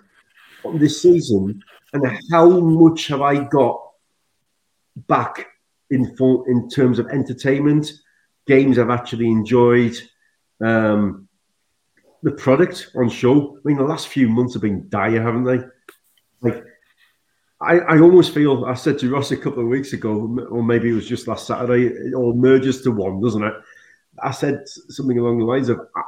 on 0.65 0.77
this 0.77 1.01
season, 1.01 1.63
and 1.93 2.19
how 2.31 2.49
much 2.49 3.07
have 3.07 3.21
I 3.21 3.43
got 3.45 3.81
back 5.07 5.47
in 5.89 6.15
full, 6.17 6.43
in 6.45 6.69
terms 6.69 6.99
of 6.99 7.07
entertainment, 7.07 7.91
games 8.45 8.77
I've 8.77 8.89
actually 8.89 9.27
enjoyed, 9.27 9.95
um, 10.61 11.27
the 12.23 12.31
product 12.31 12.89
on 12.95 13.09
show. 13.09 13.57
I 13.57 13.59
mean, 13.63 13.77
the 13.77 13.83
last 13.83 14.09
few 14.09 14.27
months 14.27 14.53
have 14.53 14.61
been 14.61 14.89
dire, 14.89 15.21
haven't 15.21 15.43
they? 15.45 15.59
I, 17.59 17.79
I 17.79 17.99
almost 17.99 18.33
feel 18.33 18.65
I 18.65 18.75
said 18.75 18.99
to 18.99 19.09
Ross 19.09 19.31
a 19.31 19.37
couple 19.37 19.63
of 19.63 19.69
weeks 19.69 19.93
ago, 19.93 20.37
or 20.49 20.63
maybe 20.63 20.89
it 20.89 20.93
was 20.93 21.07
just 21.07 21.27
last 21.27 21.47
Saturday, 21.47 21.87
it 21.87 22.13
all 22.13 22.33
merges 22.33 22.81
to 22.83 22.91
one, 22.91 23.21
doesn't 23.21 23.43
it? 23.43 23.53
I 24.21 24.31
said 24.31 24.67
something 24.67 25.17
along 25.17 25.39
the 25.39 25.45
lines 25.45 25.69
of, 25.69 25.79
I, 25.95 26.01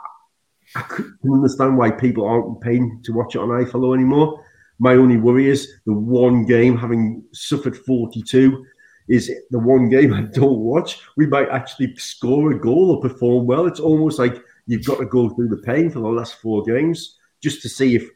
I 0.76 0.82
couldn't 0.84 1.18
understand 1.26 1.78
why 1.78 1.92
people 1.92 2.26
aren't 2.26 2.62
paying 2.62 3.02
to 3.04 3.14
watch 3.14 3.36
it 3.36 3.40
on 3.40 3.50
iFollow 3.50 3.96
anymore. 3.96 4.44
My 4.78 4.94
only 4.94 5.18
worry 5.18 5.50
is 5.50 5.72
the 5.86 5.94
one 5.94 6.46
game, 6.46 6.78
having 6.78 7.24
suffered 7.34 7.76
42, 7.76 8.66
is 9.08 9.32
the 9.50 9.60
one 9.60 9.90
game 9.90 10.14
I 10.14 10.22
don't 10.22 10.60
watch. 10.60 11.00
We 11.18 11.26
might 11.26 11.50
actually 11.50 11.96
score 11.96 12.52
a 12.52 12.60
goal 12.60 12.92
or 12.92 13.02
perform 13.02 13.48
well. 13.48 13.66
It's 13.66 13.80
almost 13.80 14.20
like 14.20 14.42
you've 14.68 14.86
got 14.86 15.00
to 15.00 15.06
go 15.06 15.30
through 15.30 15.50
the 15.50 15.64
pain 15.64 15.90
for 15.90 16.00
the 16.00 16.08
last 16.08 16.36
four 16.36 16.64
games 16.64 17.18
just 17.42 17.64
to 17.64 17.70
see 17.70 17.96
if 17.96 18.08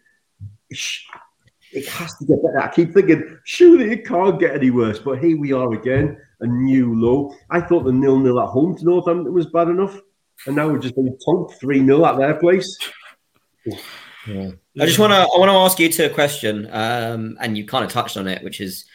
it 1.74 1.88
has 1.88 2.16
to 2.18 2.26
get 2.26 2.42
better. 2.44 2.60
I 2.60 2.70
keep 2.70 2.94
thinking, 2.94 3.40
surely 3.44 3.92
it 3.92 4.06
can't 4.06 4.40
get 4.40 4.56
any 4.56 4.70
worse. 4.70 5.00
But 5.00 5.24
here 5.24 5.38
we 5.38 5.54
are 5.54 5.74
again, 5.74 6.18
a 6.40 6.48
new 6.48 7.00
low. 7.00 7.34
I 7.50 7.62
thought 7.62 7.84
the 7.84 7.92
nil 7.92 8.20
nil 8.20 8.40
at 8.40 8.50
home 8.50 8.78
to 8.78 8.86
Northampton 8.86 9.34
was 9.34 9.48
bad 9.48 9.70
enough, 9.70 10.00
and 10.46 10.56
now 10.56 10.70
we're 10.70 10.80
just 10.80 10.96
being 10.96 11.18
tonked 11.26 11.60
three 11.60 11.86
0 11.86 12.06
at 12.06 12.18
their 12.18 12.36
place. 12.36 12.78
Yeah. 14.28 14.52
I 14.80 14.86
just 14.86 15.00
want 15.00 15.12
to 15.12 15.18
I 15.18 15.40
want 15.40 15.50
to 15.50 15.58
ask 15.58 15.80
you 15.80 15.92
two 15.92 16.06
a 16.06 16.10
question, 16.10 16.68
um, 16.72 17.38
and 17.40 17.58
you 17.58 17.66
kind 17.66 17.86
of 17.86 17.92
touched 17.92 18.18
on 18.18 18.28
it, 18.28 18.44
which 18.44 18.62
is 18.62 18.86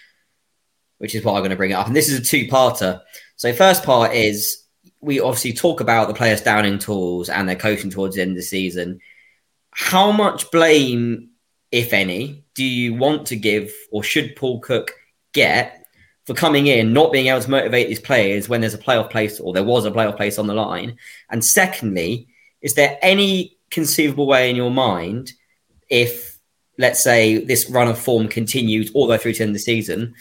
which 0.98 1.14
is 1.14 1.24
why 1.24 1.34
I'm 1.34 1.40
going 1.40 1.50
to 1.50 1.56
bring 1.56 1.70
it 1.70 1.74
up. 1.74 1.86
And 1.86 1.94
this 1.94 2.08
is 2.08 2.18
a 2.18 2.22
two-parter. 2.22 3.00
So 3.36 3.52
first 3.52 3.84
part 3.84 4.14
is 4.14 4.64
we 5.00 5.20
obviously 5.20 5.52
talk 5.52 5.80
about 5.80 6.08
the 6.08 6.14
players 6.14 6.40
downing 6.40 6.78
tools 6.78 7.28
and 7.28 7.48
their 7.48 7.56
coaching 7.56 7.90
towards 7.90 8.16
the 8.16 8.22
end 8.22 8.32
of 8.32 8.36
the 8.36 8.42
season. 8.42 8.98
How 9.70 10.10
much 10.10 10.50
blame, 10.50 11.30
if 11.70 11.92
any, 11.92 12.44
do 12.58 12.64
you 12.64 12.92
want 12.92 13.24
to 13.24 13.36
give 13.36 13.72
or 13.92 14.02
should 14.02 14.34
Paul 14.34 14.58
Cook 14.58 14.92
get 15.32 15.86
for 16.24 16.34
coming 16.34 16.66
in, 16.66 16.92
not 16.92 17.12
being 17.12 17.28
able 17.28 17.40
to 17.40 17.48
motivate 17.48 17.86
these 17.86 18.00
players 18.00 18.48
when 18.48 18.60
there's 18.60 18.74
a 18.74 18.78
playoff 18.78 19.10
place 19.10 19.38
or 19.38 19.52
there 19.52 19.62
was 19.62 19.84
a 19.84 19.92
playoff 19.92 20.16
place 20.16 20.40
on 20.40 20.48
the 20.48 20.54
line? 20.54 20.96
And 21.30 21.44
secondly, 21.44 22.26
is 22.60 22.74
there 22.74 22.98
any 23.00 23.56
conceivable 23.70 24.26
way 24.26 24.50
in 24.50 24.56
your 24.56 24.72
mind 24.72 25.34
if, 25.88 26.36
let's 26.78 27.00
say, 27.00 27.44
this 27.44 27.70
run 27.70 27.86
of 27.86 27.96
form 27.96 28.26
continues 28.26 28.90
all 28.92 29.06
the 29.06 29.12
way 29.12 29.18
through 29.18 29.34
to 29.34 29.38
the 29.38 29.44
end 29.44 29.50
of 29.50 29.54
the 29.54 29.60
season, 29.60 30.16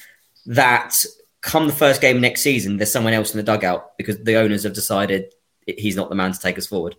that 0.45 0.93
come 1.41 1.65
the 1.65 1.73
first 1.73 2.01
game 2.01 2.21
next 2.21 2.41
season, 2.41 2.77
there's 2.77 2.91
someone 2.91 3.13
else 3.13 3.33
in 3.33 3.37
the 3.37 3.51
dugout 3.51 3.97
because 3.97 4.23
the 4.23 4.35
owners 4.35 4.61
have 4.61 4.75
decided 4.75 5.33
he's 5.65 5.95
not 5.95 6.09
the 6.09 6.15
man 6.15 6.33
to 6.33 6.39
take 6.39 6.59
us 6.59 6.67
forward? 6.67 6.95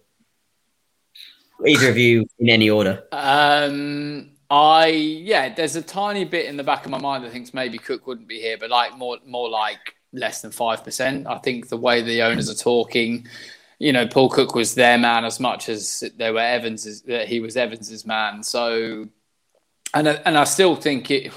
Either 1.64 1.90
of 1.90 1.96
you 1.96 2.27
in 2.40 2.48
any 2.48 2.68
order? 2.68 3.05
Um, 3.12 4.33
I 4.51 4.87
yeah, 4.87 5.55
there's 5.55 5.77
a 5.77 5.83
tiny 5.83 6.25
bit 6.25 6.47
in 6.47 6.57
the 6.57 6.65
back 6.65 6.85
of 6.85 6.91
my 6.91 6.99
mind 6.99 7.25
that 7.25 7.33
thinks 7.33 7.53
maybe 7.53 7.79
Cook 7.79 8.07
wouldn't 8.07 8.29
be 8.29 8.41
here, 8.41 8.57
but 8.59 8.71
like 8.71 8.97
more 8.97 9.19
more 9.27 9.49
like 9.49 9.95
less 10.13 10.41
than 10.41 10.51
five 10.51 10.85
percent. 10.85 11.27
I 11.27 11.39
think 11.39 11.69
the 11.69 11.77
way 11.77 12.01
the 12.01 12.23
owners 12.23 12.51
are 12.51 12.55
talking, 12.55 13.27
you 13.79 13.93
know, 13.93 14.07
Paul 14.07 14.31
Cook 14.31 14.55
was 14.55 14.75
their 14.75 14.97
man 14.97 15.25
as 15.25 15.39
much 15.39 15.69
as 15.69 16.03
they 16.17 16.31
were 16.31 16.41
Evans's. 16.41 17.03
That 17.03 17.29
he 17.29 17.41
was 17.41 17.57
Evans's 17.57 18.07
man. 18.07 18.43
So, 18.43 19.09
and 19.95 20.09
and 20.09 20.39
I 20.39 20.45
still 20.45 20.77
think 20.77 21.11
it. 21.11 21.33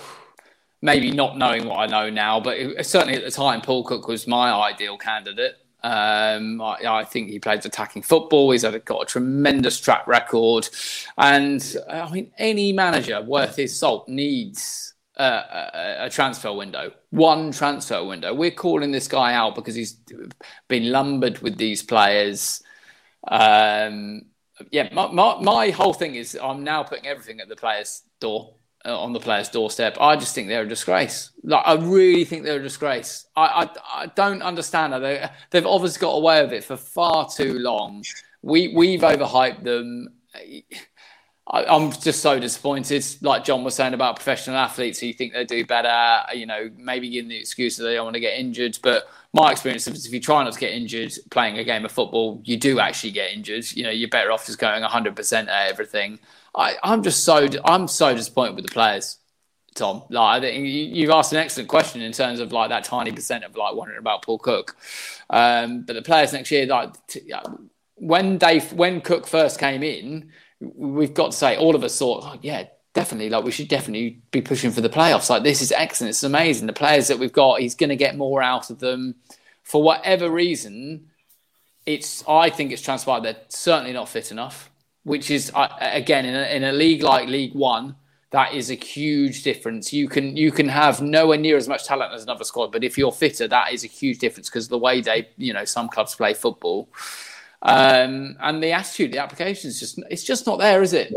Maybe 0.84 1.12
not 1.12 1.38
knowing 1.38 1.68
what 1.68 1.78
I 1.78 1.86
know 1.86 2.10
now, 2.10 2.40
but 2.40 2.58
it, 2.58 2.84
certainly 2.88 3.14
at 3.14 3.24
the 3.24 3.30
time, 3.30 3.62
Paul 3.62 3.84
Cook 3.84 4.08
was 4.08 4.26
my 4.26 4.52
ideal 4.52 4.98
candidate. 4.98 5.56
Um, 5.84 6.62
I, 6.62 6.78
I, 6.86 7.04
think 7.06 7.30
he 7.30 7.40
plays 7.40 7.66
attacking 7.66 8.04
football. 8.04 8.52
He's 8.52 8.62
had, 8.62 8.86
got 8.86 9.02
a 9.02 9.06
tremendous 9.06 9.80
track 9.80 10.06
record, 10.06 10.70
and 11.18 11.76
I 11.90 12.10
mean, 12.12 12.32
any 12.38 12.72
manager 12.72 13.20
worth 13.22 13.56
his 13.56 13.78
salt 13.78 14.08
needs 14.08 14.94
a, 15.16 15.24
a, 15.24 15.96
a, 16.06 16.10
transfer 16.10 16.54
window. 16.54 16.92
One 17.10 17.52
transfer 17.52 18.04
window. 18.04 18.34
We're 18.34 18.52
calling 18.52 18.92
this 18.92 19.08
guy 19.08 19.34
out 19.34 19.56
because 19.56 19.74
he's 19.74 19.98
been 20.68 20.92
lumbered 20.92 21.40
with 21.40 21.58
these 21.58 21.82
players. 21.82 22.62
Um, 23.28 24.26
yeah, 24.70 24.90
my, 24.92 25.12
my, 25.12 25.42
my 25.42 25.70
whole 25.72 25.94
thing 25.94 26.14
is 26.16 26.38
I'm 26.42 26.64
now 26.64 26.84
putting 26.84 27.08
everything 27.08 27.40
at 27.40 27.50
the 27.50 27.56
players' 27.56 28.04
door 28.20 28.54
uh, 28.54 28.61
Uh, 28.84 29.00
on 29.00 29.14
the 29.14 29.20
player's 29.20 29.48
doorstep. 29.48 29.96
I 30.02 30.16
just 30.16 30.34
think 30.34 30.48
they're 30.48 30.64
a 30.64 30.68
disgrace. 30.68 31.30
Like 31.44 31.62
I 31.68 31.76
really 31.76 32.26
think 32.26 32.44
they're 32.44 32.60
a 32.60 32.64
disgrace. 32.64 33.28
I 33.36 33.44
I, 33.44 34.02
I 34.04 34.06
don't 34.08 34.42
understand 34.42 34.92
they 35.04 35.30
they've 35.52 35.68
obviously 35.68 36.00
got 36.02 36.14
away 36.14 36.42
with 36.42 36.52
it 36.52 36.64
for 36.64 36.78
far 36.78 37.30
too 37.30 37.60
long. 37.60 38.04
We 38.42 38.70
we've 38.70 39.02
overhyped 39.02 39.64
them. 39.64 40.08
I, 41.48 41.76
am 41.76 41.92
just 41.92 42.22
so 42.22 42.40
disappointed. 42.40 43.06
Like 43.22 43.44
John 43.44 43.64
was 43.64 43.76
saying 43.76 43.94
about 43.94 44.16
professional 44.16 44.58
athletes 44.58 45.00
who 45.00 45.14
think 45.14 45.34
they 45.34 45.46
do 45.46 45.64
better, 45.64 46.24
you 46.34 46.48
know, 46.48 46.72
maybe 46.76 47.08
giving 47.08 47.30
the 47.30 47.38
excuse 47.38 47.78
that 47.78 47.84
they 47.84 47.94
don't 47.94 48.06
want 48.06 48.16
to 48.16 48.20
get 48.20 48.40
injured. 48.40 48.80
But 48.82 49.08
my 49.32 49.52
experience 49.52 49.88
is 49.88 50.08
if 50.08 50.14
you 50.14 50.20
try 50.20 50.44
not 50.44 50.54
to 50.54 50.60
get 50.60 50.72
injured 50.72 51.14
playing 51.30 51.60
a 51.60 51.64
game 51.64 51.86
of 51.86 51.92
football, 51.92 52.42
you 52.46 52.58
do 52.58 52.80
actually 52.80 53.12
get 53.12 53.32
injured. 53.32 53.72
You 53.74 53.84
know, 53.84 53.92
you're 53.92 54.10
better 54.10 54.32
off 54.32 54.48
just 54.48 54.58
going 54.58 54.82
100% 54.82 55.34
at 55.50 55.70
everything. 55.70 56.20
I, 56.54 56.76
I'm 56.84 57.04
just 57.04 57.24
so 57.24 57.48
I'm 57.66 57.88
so 57.88 58.14
disappointed 58.16 58.56
with 58.56 58.66
the 58.66 58.72
players. 58.72 59.18
Tom, 59.74 60.04
like 60.10 60.44
you've 60.44 61.12
asked 61.12 61.32
an 61.32 61.40
excellent 61.40 61.70
question 61.70 62.02
in 62.02 62.12
terms 62.12 62.42
of 62.42 62.52
like 62.52 62.70
that 62.70 62.84
tiny 62.84 63.12
percent 63.12 63.46
of 63.46 63.56
like 63.56 63.74
wondering 63.74 64.00
about 64.00 64.22
Paul 64.22 64.38
Cook, 64.38 64.76
um, 65.30 65.84
but 65.84 65.94
the 65.94 66.02
players 66.02 66.34
next 66.34 66.52
year, 66.52 66.66
like 66.66 66.94
t- 67.08 67.32
when 67.96 68.38
Dave, 68.38 68.74
when 68.74 69.00
Cook 69.00 69.28
first 69.28 69.60
came 69.60 69.82
in, 69.82 70.32
we've 70.60 71.14
got 71.14 71.32
to 71.32 71.38
say 71.38 71.56
all 71.56 71.74
of 71.74 71.86
us 71.86 71.98
thought, 71.98 72.44
yeah, 72.44 72.66
definitely, 72.94 73.30
like 73.30 73.46
we 73.46 73.52
should 73.52 73.70
definitely 73.70 74.22
be 74.32 74.42
pushing 74.42 74.72
for 74.72 74.82
the 74.82 74.90
playoffs. 74.90 75.30
Like 75.30 75.44
this 75.44 75.62
is 75.62 75.72
excellent, 75.72 76.10
it's 76.10 76.24
amazing. 76.24 76.68
The 76.68 76.74
players 76.74 77.08
that 77.08 77.20
we've 77.20 77.32
got, 77.32 77.62
he's 77.62 77.76
going 77.76 77.92
to 77.92 77.96
get 77.96 78.18
more 78.18 78.42
out 78.42 78.72
of 78.72 78.80
them. 78.80 79.16
For 79.64 79.82
whatever 79.82 80.30
reason, 80.30 81.12
it's 81.86 82.26
I 82.28 82.50
think 82.50 82.74
it's 82.74 82.82
transpired 82.82 83.24
they're 83.24 83.38
certainly 83.48 83.94
not 83.94 84.10
fit 84.10 84.32
enough 84.32 84.71
which 85.04 85.32
is 85.32 85.52
uh, 85.56 85.68
again 85.80 86.26
in 86.26 86.36
a, 86.36 86.56
in 86.56 86.64
a 86.64 86.72
league 86.72 87.04
like 87.04 87.28
League 87.28 87.54
One, 87.54 87.96
that 88.32 88.54
is 88.54 88.72
a 88.72 88.76
huge 88.76 89.44
difference. 89.44 89.92
You 89.92 90.08
can 90.08 90.36
you 90.38 90.52
can 90.52 90.68
have 90.70 91.02
nowhere 91.02 91.38
near 91.38 91.58
as 91.58 91.68
much 91.68 91.86
talent 91.86 92.14
as 92.14 92.24
another 92.24 92.44
squad, 92.44 92.72
but 92.72 92.84
if 92.84 92.98
you're 92.98 93.12
fitter, 93.12 93.48
that 93.48 93.74
is 93.74 93.84
a 93.84 93.88
huge 93.88 94.20
difference 94.20 94.50
because 94.50 94.68
the 94.68 94.78
way 94.78 95.02
they 95.02 95.30
you 95.38 95.54
know 95.54 95.66
some 95.66 95.90
clubs 95.90 96.16
play 96.16 96.34
football, 96.34 96.90
um, 97.62 98.38
and 98.42 98.64
the 98.64 98.72
attitude, 98.72 99.12
the 99.12 99.20
application 99.20 99.70
is 99.70 99.80
just 99.80 100.00
it's 100.10 100.24
just 100.24 100.48
not 100.48 100.60
there, 100.60 100.82
is 100.82 100.94
it? 100.94 101.14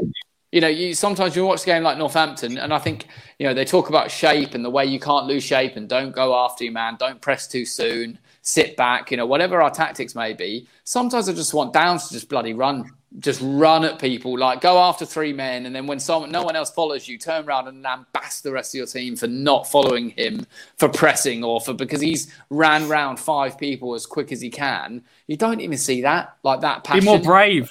You 0.50 0.60
know, 0.60 0.68
you 0.68 0.94
sometimes 0.94 1.36
you 1.36 1.44
watch 1.44 1.62
a 1.62 1.66
game 1.66 1.82
like 1.82 1.98
Northampton, 1.98 2.58
and 2.58 2.72
I 2.72 2.78
think 2.78 3.06
you 3.38 3.46
know 3.46 3.54
they 3.54 3.64
talk 3.64 3.88
about 3.88 4.10
shape 4.10 4.54
and 4.54 4.64
the 4.64 4.70
way 4.70 4.86
you 4.86 4.98
can't 4.98 5.26
lose 5.26 5.44
shape 5.44 5.76
and 5.76 5.88
don't 5.88 6.12
go 6.12 6.34
after 6.34 6.64
your 6.64 6.72
man, 6.72 6.96
don't 6.98 7.20
press 7.20 7.46
too 7.46 7.64
soon, 7.64 8.18
sit 8.42 8.76
back, 8.76 9.10
you 9.10 9.16
know, 9.16 9.26
whatever 9.26 9.62
our 9.62 9.70
tactics 9.70 10.14
may 10.14 10.32
be. 10.32 10.68
Sometimes 10.84 11.28
I 11.28 11.32
just 11.32 11.54
want 11.54 11.72
Downes 11.72 12.08
to 12.08 12.14
just 12.14 12.28
bloody 12.28 12.54
run 12.54 12.90
just 13.20 13.40
run 13.42 13.84
at 13.84 13.98
people, 13.98 14.36
like 14.38 14.60
go 14.60 14.78
after 14.78 15.06
three 15.06 15.32
men, 15.32 15.66
and 15.66 15.74
then 15.74 15.86
when 15.86 16.00
someone, 16.00 16.32
no 16.32 16.42
one 16.42 16.56
else 16.56 16.70
follows 16.70 17.06
you, 17.06 17.16
turn 17.16 17.44
around 17.44 17.68
and 17.68 17.84
lambast 17.84 18.42
the 18.42 18.50
rest 18.50 18.74
of 18.74 18.78
your 18.78 18.86
team 18.86 19.14
for 19.14 19.26
not 19.26 19.70
following 19.70 20.10
him, 20.10 20.46
for 20.78 20.88
pressing, 20.88 21.44
or 21.44 21.60
for 21.60 21.74
because 21.74 22.00
he's 22.00 22.32
ran 22.50 22.88
round 22.88 23.20
five 23.20 23.56
people 23.56 23.94
as 23.94 24.04
quick 24.06 24.32
as 24.32 24.40
he 24.40 24.50
can. 24.50 25.04
You 25.26 25.36
don't 25.36 25.60
even 25.60 25.78
see 25.78 26.02
that, 26.02 26.36
like 26.42 26.60
that 26.62 26.84
passion. 26.84 27.00
Be 27.00 27.06
more 27.06 27.20
brave. 27.20 27.70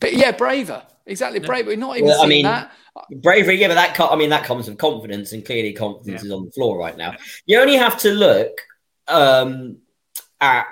But 0.00 0.14
yeah, 0.14 0.32
braver. 0.32 0.82
Exactly, 1.06 1.40
yeah. 1.40 1.46
brave. 1.46 1.66
We're 1.66 1.76
not 1.76 1.96
even 1.96 2.08
well, 2.08 2.22
I 2.22 2.26
mean, 2.26 2.44
that. 2.44 2.72
Bravery, 3.10 3.60
yeah, 3.60 3.68
but 3.68 3.74
that 3.74 4.00
I 4.00 4.16
mean 4.16 4.30
that 4.30 4.44
comes 4.44 4.68
with 4.68 4.78
confidence, 4.78 5.32
and 5.32 5.44
clearly 5.44 5.72
confidence 5.72 6.22
yeah. 6.22 6.26
is 6.26 6.32
on 6.32 6.46
the 6.46 6.50
floor 6.50 6.78
right 6.78 6.96
now. 6.96 7.14
You 7.46 7.60
only 7.60 7.76
have 7.76 7.98
to 8.00 8.10
look 8.10 8.60
um, 9.06 9.78
at 10.40 10.66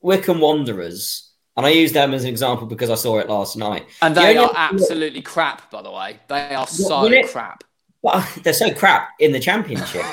Wycombe 0.00 0.40
Wanderers 0.40 1.31
and 1.56 1.66
I 1.66 1.70
use 1.70 1.92
them 1.92 2.14
as 2.14 2.24
an 2.24 2.30
example 2.30 2.66
because 2.66 2.90
I 2.90 2.94
saw 2.94 3.18
it 3.18 3.28
last 3.28 3.56
night. 3.56 3.86
And 4.00 4.14
they 4.14 4.34
the 4.34 4.44
are 4.44 4.52
absolutely 4.54 5.22
crap, 5.22 5.70
by 5.70 5.82
the 5.82 5.90
way. 5.90 6.18
They 6.28 6.54
are 6.54 6.66
so 6.66 7.04
it, 7.06 7.28
crap. 7.28 7.64
Well, 8.00 8.26
they're 8.42 8.52
so 8.52 8.72
crap 8.72 9.10
in 9.18 9.32
the 9.32 9.40
championship. 9.40 10.04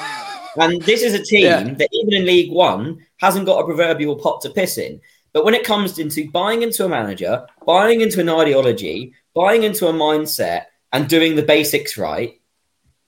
and 0.57 0.81
this 0.81 1.01
is 1.01 1.13
a 1.13 1.23
team 1.23 1.43
yeah. 1.43 1.63
that 1.63 1.89
even 1.91 2.13
in 2.13 2.25
League 2.25 2.51
One 2.51 3.05
hasn't 3.17 3.45
got 3.45 3.59
a 3.59 3.65
proverbial 3.65 4.17
pot 4.17 4.41
to 4.41 4.49
piss 4.49 4.77
in. 4.77 4.99
But 5.31 5.45
when 5.45 5.53
it 5.53 5.63
comes 5.63 5.99
into 5.99 6.29
buying 6.31 6.63
into 6.63 6.85
a 6.85 6.89
manager, 6.89 7.45
buying 7.65 8.01
into 8.01 8.19
an 8.19 8.29
ideology, 8.29 9.13
buying 9.35 9.63
into 9.63 9.87
a 9.87 9.93
mindset, 9.93 10.65
and 10.91 11.07
doing 11.07 11.35
the 11.35 11.43
basics 11.43 11.97
right, 11.97 12.39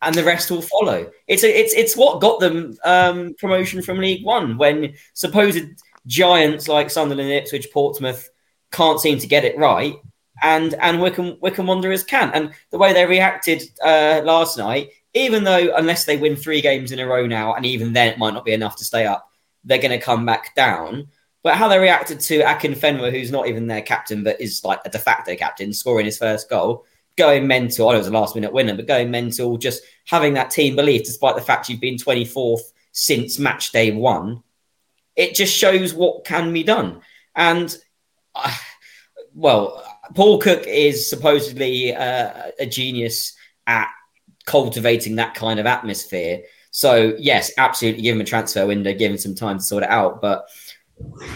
and 0.01 0.15
the 0.15 0.23
rest 0.23 0.49
will 0.49 0.61
follow. 0.61 1.11
It's 1.27 1.43
a, 1.43 1.59
it's 1.59 1.73
it's 1.73 1.97
what 1.97 2.21
got 2.21 2.39
them 2.39 2.77
um, 2.83 3.35
promotion 3.39 3.81
from 3.81 3.99
League 3.99 4.25
One 4.25 4.57
when 4.57 4.93
supposed 5.13 5.63
giants 6.07 6.67
like 6.67 6.89
Sunderland, 6.89 7.31
Ipswich, 7.31 7.71
Portsmouth 7.71 8.29
can't 8.71 8.99
seem 8.99 9.19
to 9.19 9.27
get 9.27 9.45
it 9.45 9.57
right, 9.57 9.95
and 10.41 10.73
and 10.75 11.01
Wycombe 11.01 11.37
Wycombe 11.41 11.67
Wanderers 11.67 12.03
can. 12.03 12.31
And 12.33 12.53
the 12.71 12.77
way 12.77 12.93
they 12.93 13.05
reacted 13.05 13.63
uh, 13.83 14.21
last 14.23 14.57
night, 14.57 14.89
even 15.13 15.43
though 15.43 15.75
unless 15.75 16.05
they 16.05 16.17
win 16.17 16.35
three 16.35 16.61
games 16.61 16.91
in 16.91 16.99
a 16.99 17.07
row 17.07 17.27
now, 17.27 17.53
and 17.53 17.65
even 17.65 17.93
then 17.93 18.09
it 18.09 18.17
might 18.17 18.33
not 18.33 18.45
be 18.45 18.53
enough 18.53 18.77
to 18.77 18.85
stay 18.85 19.05
up, 19.05 19.29
they're 19.63 19.77
going 19.77 19.97
to 19.97 20.03
come 20.03 20.25
back 20.25 20.55
down. 20.55 21.07
But 21.43 21.55
how 21.55 21.67
they 21.67 21.79
reacted 21.79 22.19
to 22.21 22.41
Akinfenwa, 22.41 23.11
who's 23.11 23.31
not 23.31 23.47
even 23.47 23.67
their 23.67 23.81
captain, 23.81 24.23
but 24.23 24.39
is 24.39 24.63
like 24.63 24.79
a 24.85 24.89
de 24.89 24.99
facto 24.99 25.35
captain, 25.35 25.73
scoring 25.73 26.05
his 26.05 26.17
first 26.17 26.49
goal, 26.49 26.85
going 27.17 27.47
mental. 27.47 27.89
I 27.89 27.93
know 27.93 27.95
it 27.95 27.99
was 27.99 28.07
a 28.07 28.11
last 28.11 28.35
minute 28.35 28.53
winner, 28.53 28.75
but 28.75 28.85
going 28.87 29.09
mental, 29.09 29.57
just 29.57 29.83
having 30.05 30.35
that 30.35 30.51
team 30.51 30.75
belief, 30.75 31.03
despite 31.03 31.35
the 31.35 31.41
fact 31.41 31.67
you've 31.67 31.81
been 31.81 31.95
24th 31.95 32.61
since 32.91 33.39
match 33.39 33.71
day 33.71 33.91
one. 33.91 34.43
It 35.15 35.35
just 35.35 35.55
shows 35.55 35.93
what 35.93 36.25
can 36.25 36.53
be 36.53 36.63
done. 36.63 37.01
And, 37.35 37.75
uh, 38.35 38.55
well, 39.33 39.83
Paul 40.15 40.39
Cook 40.39 40.65
is 40.67 41.09
supposedly 41.09 41.95
uh, 41.95 42.51
a 42.59 42.65
genius 42.65 43.35
at 43.67 43.89
cultivating 44.45 45.15
that 45.15 45.35
kind 45.35 45.59
of 45.59 45.65
atmosphere. 45.65 46.43
So, 46.71 47.15
yes, 47.19 47.51
absolutely 47.57 48.01
give 48.01 48.15
him 48.15 48.21
a 48.21 48.25
transfer 48.25 48.65
window, 48.65 48.93
give 48.93 49.11
him 49.11 49.17
some 49.17 49.35
time 49.35 49.57
to 49.57 49.63
sort 49.63 49.83
it 49.83 49.89
out. 49.89 50.21
But 50.21 50.47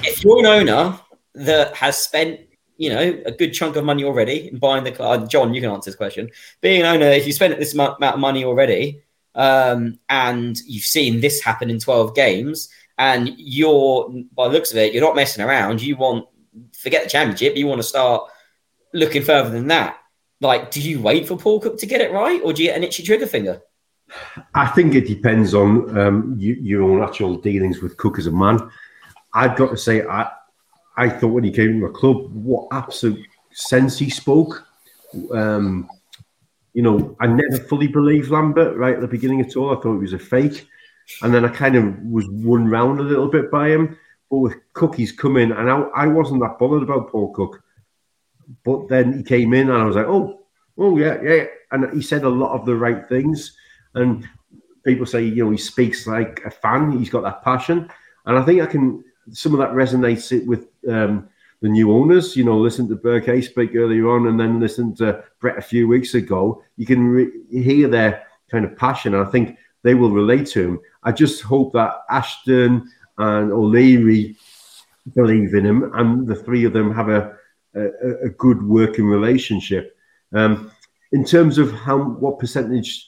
if 0.03 0.23
you're 0.23 0.39
an 0.39 0.45
owner 0.45 0.99
that 1.33 1.75
has 1.75 1.97
spent 1.97 2.39
you 2.77 2.89
know 2.89 3.21
a 3.25 3.31
good 3.31 3.53
chunk 3.53 3.75
of 3.75 3.85
money 3.85 4.03
already 4.03 4.49
in 4.49 4.57
buying 4.57 4.83
the 4.83 4.91
car, 4.91 5.25
John, 5.25 5.53
you 5.53 5.61
can 5.61 5.71
answer 5.71 5.89
this 5.89 5.97
question. 5.97 6.29
Being 6.61 6.81
an 6.81 6.87
owner, 6.87 7.07
if 7.07 7.25
you 7.25 7.33
spent 7.33 7.57
this 7.57 7.73
amount 7.73 8.01
of 8.01 8.19
money 8.19 8.43
already, 8.43 9.01
um, 9.33 9.99
and 10.09 10.57
you've 10.65 10.83
seen 10.83 11.21
this 11.21 11.41
happen 11.41 11.69
in 11.69 11.79
12 11.79 12.15
games, 12.15 12.69
and 12.97 13.33
you're 13.37 14.09
by 14.33 14.47
looks 14.47 14.71
of 14.71 14.77
it, 14.77 14.93
you're 14.93 15.03
not 15.03 15.15
messing 15.15 15.43
around. 15.43 15.81
You 15.81 15.95
want 15.95 16.27
forget 16.73 17.03
the 17.03 17.09
championship. 17.09 17.57
You 17.57 17.67
want 17.67 17.79
to 17.79 17.87
start 17.87 18.29
looking 18.93 19.23
further 19.23 19.49
than 19.49 19.67
that. 19.67 19.97
Like, 20.41 20.71
do 20.71 20.81
you 20.81 21.01
wait 21.01 21.27
for 21.27 21.37
Paul 21.37 21.59
Cook 21.59 21.77
to 21.79 21.85
get 21.85 22.01
it 22.01 22.11
right, 22.11 22.41
or 22.43 22.53
do 22.53 22.63
you 22.63 22.69
get 22.69 22.77
an 22.77 22.83
itchy 22.83 23.03
trigger 23.03 23.27
finger? 23.27 23.61
I 24.53 24.67
think 24.67 24.93
it 24.93 25.07
depends 25.07 25.53
on 25.53 25.97
um, 25.97 26.35
you, 26.37 26.53
your 26.55 26.83
own 26.83 27.01
actual 27.01 27.37
dealings 27.37 27.81
with 27.81 27.97
Cook 27.97 28.19
as 28.19 28.27
a 28.27 28.31
man. 28.31 28.69
I've 29.33 29.57
got 29.57 29.71
to 29.71 29.77
say, 29.77 30.05
I 30.05 30.29
I 30.97 31.09
thought 31.09 31.29
when 31.29 31.43
he 31.43 31.51
came 31.51 31.79
to 31.79 31.87
the 31.87 31.93
club, 31.93 32.33
what 32.33 32.67
absolute 32.71 33.25
sense 33.51 33.97
he 33.97 34.09
spoke. 34.09 34.65
Um, 35.33 35.89
you 36.73 36.81
know, 36.81 37.15
I 37.19 37.27
never 37.27 37.57
fully 37.57 37.87
believed 37.87 38.29
Lambert 38.29 38.77
right 38.77 38.95
at 38.95 39.01
the 39.01 39.07
beginning 39.07 39.41
at 39.41 39.55
all. 39.55 39.71
I 39.71 39.81
thought 39.81 39.93
he 39.93 40.01
was 40.01 40.13
a 40.13 40.19
fake. 40.19 40.67
And 41.21 41.33
then 41.33 41.45
I 41.45 41.49
kind 41.49 41.75
of 41.75 41.97
was 41.99 42.27
won 42.29 42.67
round 42.67 42.99
a 42.99 43.03
little 43.03 43.27
bit 43.27 43.51
by 43.51 43.69
him. 43.69 43.97
But 44.29 44.37
with 44.37 44.55
Cook, 44.73 44.95
he's 44.95 45.11
come 45.11 45.37
in, 45.37 45.51
and 45.51 45.69
I, 45.69 45.81
I 45.95 46.07
wasn't 46.07 46.41
that 46.41 46.57
bothered 46.57 46.83
about 46.83 47.11
Paul 47.11 47.33
Cook. 47.33 47.61
But 48.63 48.87
then 48.87 49.17
he 49.17 49.23
came 49.23 49.53
in, 49.53 49.69
and 49.69 49.81
I 49.81 49.85
was 49.85 49.95
like, 49.95 50.07
oh, 50.07 50.41
oh, 50.77 50.97
yeah, 50.97 51.21
yeah. 51.21 51.45
And 51.71 51.93
he 51.93 52.01
said 52.01 52.23
a 52.23 52.29
lot 52.29 52.53
of 52.53 52.65
the 52.65 52.75
right 52.75 53.07
things. 53.07 53.55
And 53.93 54.27
people 54.83 55.05
say, 55.05 55.23
you 55.23 55.45
know, 55.45 55.51
he 55.51 55.57
speaks 55.57 56.07
like 56.07 56.41
a 56.45 56.51
fan, 56.51 56.97
he's 56.97 57.09
got 57.09 57.21
that 57.21 57.43
passion. 57.43 57.89
And 58.25 58.37
I 58.37 58.43
think 58.43 58.61
I 58.61 58.65
can 58.65 59.03
some 59.31 59.53
of 59.53 59.59
that 59.59 59.71
resonates 59.71 60.31
it 60.31 60.45
with 60.47 60.67
um, 60.87 61.27
the 61.61 61.69
new 61.69 61.91
owners. 61.91 62.35
You 62.35 62.43
know, 62.43 62.57
listen 62.57 62.87
to 62.89 62.95
Berke 62.95 63.43
speak 63.43 63.75
earlier 63.75 64.09
on, 64.09 64.27
and 64.27 64.39
then 64.39 64.59
listen 64.59 64.95
to 64.95 65.23
Brett 65.39 65.57
a 65.57 65.61
few 65.61 65.87
weeks 65.87 66.13
ago. 66.13 66.63
You 66.77 66.85
can 66.85 67.07
re- 67.07 67.31
hear 67.51 67.87
their 67.87 68.23
kind 68.49 68.65
of 68.65 68.77
passion, 68.77 69.13
and 69.13 69.25
I 69.25 69.29
think 69.29 69.57
they 69.85 69.93
will 69.93 70.11
relate 70.11 70.47
to 70.47 70.61
him. 70.61 70.79
I 71.03 71.11
just 71.11 71.43
hope 71.43 71.71
that 71.73 72.01
Ashton 72.09 72.91
and 73.17 73.51
O'Leary 73.51 74.35
believe 75.13 75.53
in 75.53 75.65
him, 75.65 75.91
and 75.93 76.27
the 76.27 76.35
three 76.35 76.65
of 76.65 76.73
them 76.73 76.93
have 76.93 77.09
a 77.09 77.37
a, 77.75 78.25
a 78.25 78.29
good 78.29 78.63
working 78.63 79.05
relationship. 79.05 79.95
Um, 80.33 80.71
in 81.11 81.23
terms 81.23 81.57
of 81.57 81.71
how 81.71 81.97
what 81.97 82.39
percentage 82.39 83.07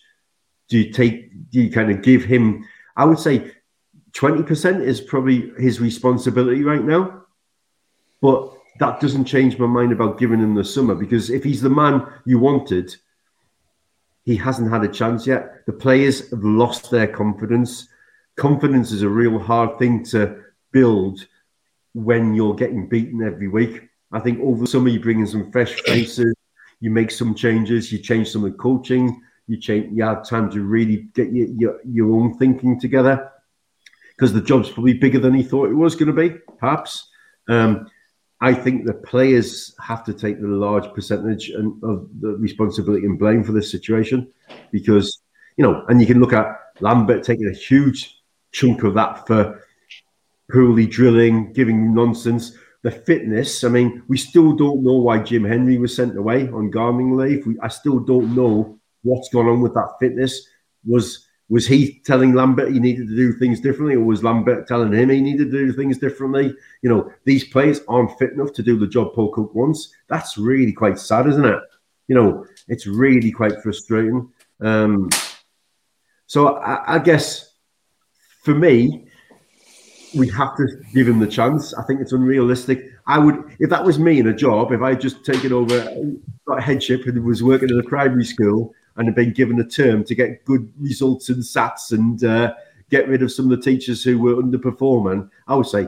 do 0.70 0.78
you 0.78 0.92
take? 0.92 1.50
Do 1.50 1.62
you 1.62 1.72
kind 1.72 1.92
of 1.92 2.02
give 2.02 2.24
him? 2.24 2.66
I 2.96 3.06
would 3.06 3.20
say 3.20 3.52
20% 4.14 4.82
is 4.82 5.02
probably 5.02 5.52
his 5.60 5.80
responsibility 5.80 6.64
right 6.64 6.84
now. 6.84 7.24
But 8.22 8.54
that 8.80 9.00
doesn't 9.00 9.26
change 9.26 9.58
my 9.60 9.68
mind 9.68 9.92
about 9.92 10.20
giving 10.20 10.40
him 10.40 10.56
the 10.56 10.64
summer 10.64 10.96
because 10.96 11.30
if 11.30 11.44
he's 11.44 11.62
the 11.62 11.70
man 11.70 12.06
you 12.26 12.40
wanted, 12.40 12.96
he 14.28 14.36
hasn't 14.36 14.70
had 14.70 14.84
a 14.84 14.90
chance 14.90 15.26
yet. 15.26 15.66
The 15.68 15.72
players 15.72 16.30
have 16.32 16.44
lost 16.44 16.92
their 16.92 17.08
confidence. 17.08 17.88
Confidence 18.36 18.92
is 18.92 19.02
a 19.02 19.08
real 19.08 19.40
hard 19.40 19.80
thing 19.80 20.04
to 20.08 20.44
build 20.74 21.26
when 21.94 22.36
you're 22.36 22.54
getting 22.54 22.90
beaten 22.90 23.24
every 23.26 23.48
week. 23.48 23.88
I 24.12 24.20
think 24.20 24.42
over 24.42 24.60
the 24.60 24.68
summer 24.68 24.90
you 24.90 25.00
bring 25.00 25.22
in 25.22 25.28
some 25.28 25.50
fresh 25.50 25.82
faces, 25.86 26.36
you 26.82 26.92
make 26.92 27.10
some 27.10 27.36
changes, 27.36 27.90
you 27.90 28.00
change 28.00 28.30
some 28.30 28.44
of 28.44 28.52
the 28.52 28.58
coaching, 28.58 29.22
you 29.48 29.56
change 29.62 29.96
you 29.96 30.04
have 30.04 30.28
time 30.28 30.52
to 30.52 30.62
really 30.62 31.08
get 31.14 31.32
your, 31.32 31.48
your, 31.48 31.80
your 31.86 32.12
own 32.14 32.38
thinking 32.38 32.78
together 32.78 33.32
because 34.10 34.34
the 34.34 34.42
job's 34.42 34.70
probably 34.70 34.96
bigger 34.96 35.20
than 35.20 35.34
he 35.34 35.42
thought 35.42 35.70
it 35.70 35.74
was 35.74 35.96
going 35.96 36.14
to 36.14 36.30
be, 36.30 36.36
perhaps. 36.60 37.08
Um, 37.48 37.88
I 38.40 38.54
think 38.54 38.86
the 38.86 38.94
players 38.94 39.76
have 39.82 40.04
to 40.06 40.14
take 40.14 40.40
the 40.40 40.48
large 40.48 40.94
percentage 40.94 41.50
of 41.50 42.10
the 42.22 42.36
responsibility 42.38 43.06
and 43.06 43.18
blame 43.18 43.44
for 43.44 43.52
this 43.52 43.72
situation 43.72 44.32
because, 44.72 45.22
you 45.58 45.64
know, 45.64 45.84
and 45.88 46.00
you 46.00 46.06
can 46.06 46.20
look 46.20 46.34
at 46.34 46.46
Lambert 46.80 47.24
taking 47.24 47.48
a 47.48 47.58
huge 47.58 48.22
chunk 48.52 48.84
of 48.84 48.94
that 48.94 49.26
for 49.26 49.64
poorly 50.52 50.86
drilling, 50.86 51.52
giving 51.54 51.96
nonsense. 51.96 52.56
The 52.84 52.92
fitness, 52.92 53.64
I 53.64 53.70
mean, 53.70 54.04
we 54.08 54.18
still 54.18 54.54
don't 54.54 54.84
know 54.84 54.98
why 54.98 55.20
Jim 55.20 55.44
Henry 55.44 55.80
was 55.80 55.96
sent 55.96 56.16
away 56.16 56.48
on 56.50 56.70
gardening 56.70 57.18
leave. 57.18 57.46
We, 57.48 57.58
I 57.60 57.70
still 57.70 58.00
don't 58.00 58.36
know 58.36 58.80
what's 59.02 59.30
gone 59.30 59.48
on 59.48 59.62
with 59.62 59.74
that 59.74 59.96
fitness. 60.00 60.48
Was 60.86 61.27
was 61.50 61.66
he 61.66 62.02
telling 62.06 62.34
Lambert 62.34 62.74
he 62.74 62.80
needed 62.80 63.08
to 63.08 63.16
do 63.16 63.32
things 63.34 63.62
differently, 63.62 63.96
or 63.96 64.02
was 64.02 64.24
Lambert 64.24 64.68
telling 64.68 64.92
him 64.92 65.10
he 65.10 65.22
needed 65.22 65.52
to 65.52 65.66
do 65.66 65.72
things 65.72 65.98
differently? 65.98 66.54
You 66.82 66.90
know, 66.90 67.12
these 67.24 67.46
players 67.46 67.82
aren't 67.88 68.18
fit 68.20 68.34
enough 68.34 68.54
to 68.54 68.64
do 68.64 68.78
the 68.78 68.88
job 68.88 69.14
Paul 69.14 69.32
Cook 69.32 69.56
wants. 69.56 69.94
That's 70.10 70.38
really 70.38 70.74
quite 70.74 71.00
sad, 71.00 71.28
isn't 71.28 71.46
it? 71.46 71.60
You 72.08 72.16
know, 72.16 72.46
it's 72.68 72.86
really 72.86 73.32
quite 73.32 73.62
frustrating. 73.62 74.30
Um, 74.60 75.10
so 76.26 76.58
I, 76.58 76.96
I 76.96 77.00
guess 77.00 77.54
for 78.44 78.54
me, 78.54 79.08
we 80.16 80.28
have 80.30 80.56
to 80.58 80.68
give 80.94 81.08
him 81.08 81.20
the 81.20 81.28
chance. 81.28 81.74
I 81.74 81.84
think 81.84 82.02
it's 82.02 82.12
unrealistic. 82.12 82.92
I 83.06 83.20
would, 83.20 83.56
if 83.60 83.70
that 83.70 83.84
was 83.84 84.00
me 84.00 84.20
in 84.20 84.28
a 84.28 84.34
job, 84.34 84.74
if 84.74 84.82
I 84.82 84.96
just 84.96 85.24
taken 85.26 85.54
over, 85.54 85.96
got 86.46 86.64
headship 86.64 87.06
and 87.06 87.24
was 87.24 87.44
working 87.44 87.70
in 87.70 87.80
a 87.80 87.84
primary 87.84 88.26
school 88.26 88.74
and 88.98 89.08
have 89.08 89.16
been 89.16 89.32
given 89.34 89.60
a 89.60 89.64
term 89.64 90.04
to 90.04 90.16
get 90.16 90.44
good 90.46 90.72
results 90.80 91.30
and 91.30 91.44
SATs 91.44 91.92
and 91.92 92.24
uh, 92.24 92.54
get 92.90 93.08
rid 93.08 93.22
of 93.22 93.32
some 93.32 93.52
of 93.52 93.52
the 93.52 93.64
teachers 93.64 94.04
who 94.04 94.20
were 94.20 94.36
underperforming, 94.36 95.30
I 95.48 95.56
would 95.56 95.68
say 95.68 95.88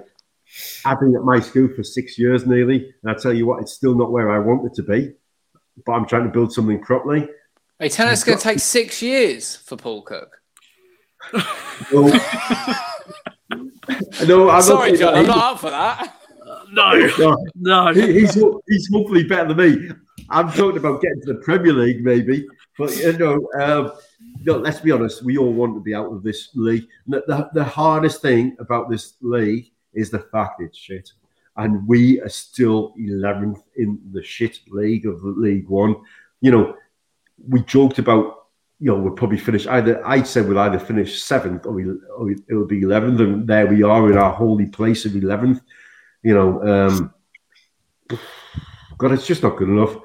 I've 0.86 1.00
been 1.00 1.15
at 1.15 1.24
my 1.24 1.39
school 1.39 1.69
for 1.76 1.84
six 1.84 2.17
years 2.17 2.45
nearly, 2.45 2.93
and 3.02 3.12
I 3.12 3.15
tell 3.15 3.34
you 3.34 3.45
what, 3.45 3.62
it's 3.62 3.74
still 3.74 3.95
not 3.95 4.12
where 4.12 4.32
I 4.32 4.39
want 4.39 4.65
it 4.65 4.74
to 4.76 4.84
be. 4.84 5.13
But 5.86 5.93
I'm 5.93 6.06
trying 6.06 6.24
to 6.24 6.30
build 6.30 6.52
something 6.52 6.82
properly. 6.82 7.28
Are 7.80 7.86
you 7.86 7.89
telling 7.89 8.12
us 8.12 8.19
it's 8.19 8.26
going 8.26 8.38
to 8.38 8.43
take 8.43 8.60
six 8.60 9.02
years 9.02 9.56
for 9.56 9.78
Paul 9.78 10.02
Cook? 10.02 10.41
no, 11.34 12.08
no 14.26 14.50
I'm 14.50 14.62
Sorry, 14.62 14.98
John, 14.98 15.15
I'm 15.15 15.28
not 15.28 15.54
up 15.54 15.60
for 15.60 15.69
that. 15.69 16.15
No, 16.72 17.10
no, 17.17 17.45
no. 17.56 17.93
He, 17.93 18.19
he's 18.19 18.34
he's 18.67 18.89
hopefully 18.91 19.24
better 19.24 19.54
than 19.54 19.58
me. 19.58 19.91
I'm 20.30 20.52
talking 20.52 20.78
about 20.78 21.02
getting 21.02 21.22
to 21.22 21.34
the 21.34 21.39
Premier 21.39 21.74
League, 21.74 22.04
maybe. 22.04 22.48
But 22.80 22.96
you 22.96 23.18
know, 23.18 23.50
um, 23.60 23.92
let's 24.46 24.80
be 24.80 24.92
honest. 24.92 25.22
We 25.22 25.38
all 25.38 25.52
want 25.52 25.76
to 25.76 25.82
be 25.82 25.94
out 25.94 26.13
of 26.13 26.24
this 26.24 26.50
league. 26.56 26.88
The, 27.08 27.50
the, 27.54 27.63
hardest 27.63 28.22
thing 28.22 28.56
about 28.58 28.89
this 28.89 29.15
league 29.22 29.70
is 29.94 30.10
the 30.10 30.20
fact 30.20 30.62
it's 30.62 30.78
shit, 30.78 31.12
and 31.58 31.86
we 31.86 32.22
are 32.22 32.30
still 32.30 32.94
11th 32.98 33.62
in 33.76 34.00
the 34.13 34.24
shit 34.24 34.60
league 34.70 35.06
of 35.06 35.22
League 35.24 35.68
One. 35.68 35.97
You 36.39 36.51
know, 36.51 36.76
we 37.47 37.62
joked 37.64 37.99
about. 37.99 38.38
You 38.82 38.91
know, 38.91 38.97
we'll 38.97 39.12
probably 39.12 39.39
finish 39.39 39.68
either. 39.68 40.01
I 40.08 40.24
said 40.24 40.47
we'll 40.47 40.60
either 40.60 40.80
finish 40.80 41.22
seventh 41.22 41.66
or, 41.66 41.74
we, 41.74 41.84
or 42.16 42.32
it'll 42.49 42.66
be 42.66 42.82
eleventh, 42.82 43.20
and 43.20 43.45
there 43.45 43.68
we 43.68 43.84
are 43.84 44.10
in 44.10 44.18
our 44.18 44.32
holy 44.32 44.68
place 44.68 45.03
of 45.03 45.18
eleventh. 45.18 45.62
You 46.24 46.34
know, 46.34 46.64
um, 46.66 47.14
God, 48.97 49.12
it's 49.12 49.28
just 49.28 49.43
not 49.43 49.58
good 49.58 49.68
enough. 49.68 49.97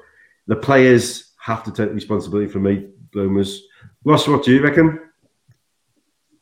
The 0.47 0.57
players 0.57 1.34
have 1.45 1.63
to 1.63 1.71
take 1.71 1.93
responsibility 1.93 2.51
for 2.51 2.57
me, 2.57 2.87
Bloomers. 3.11 3.61
Ross, 4.03 4.27
what 4.27 4.43
do 4.43 4.51
you 4.51 4.63
reckon? 4.63 4.99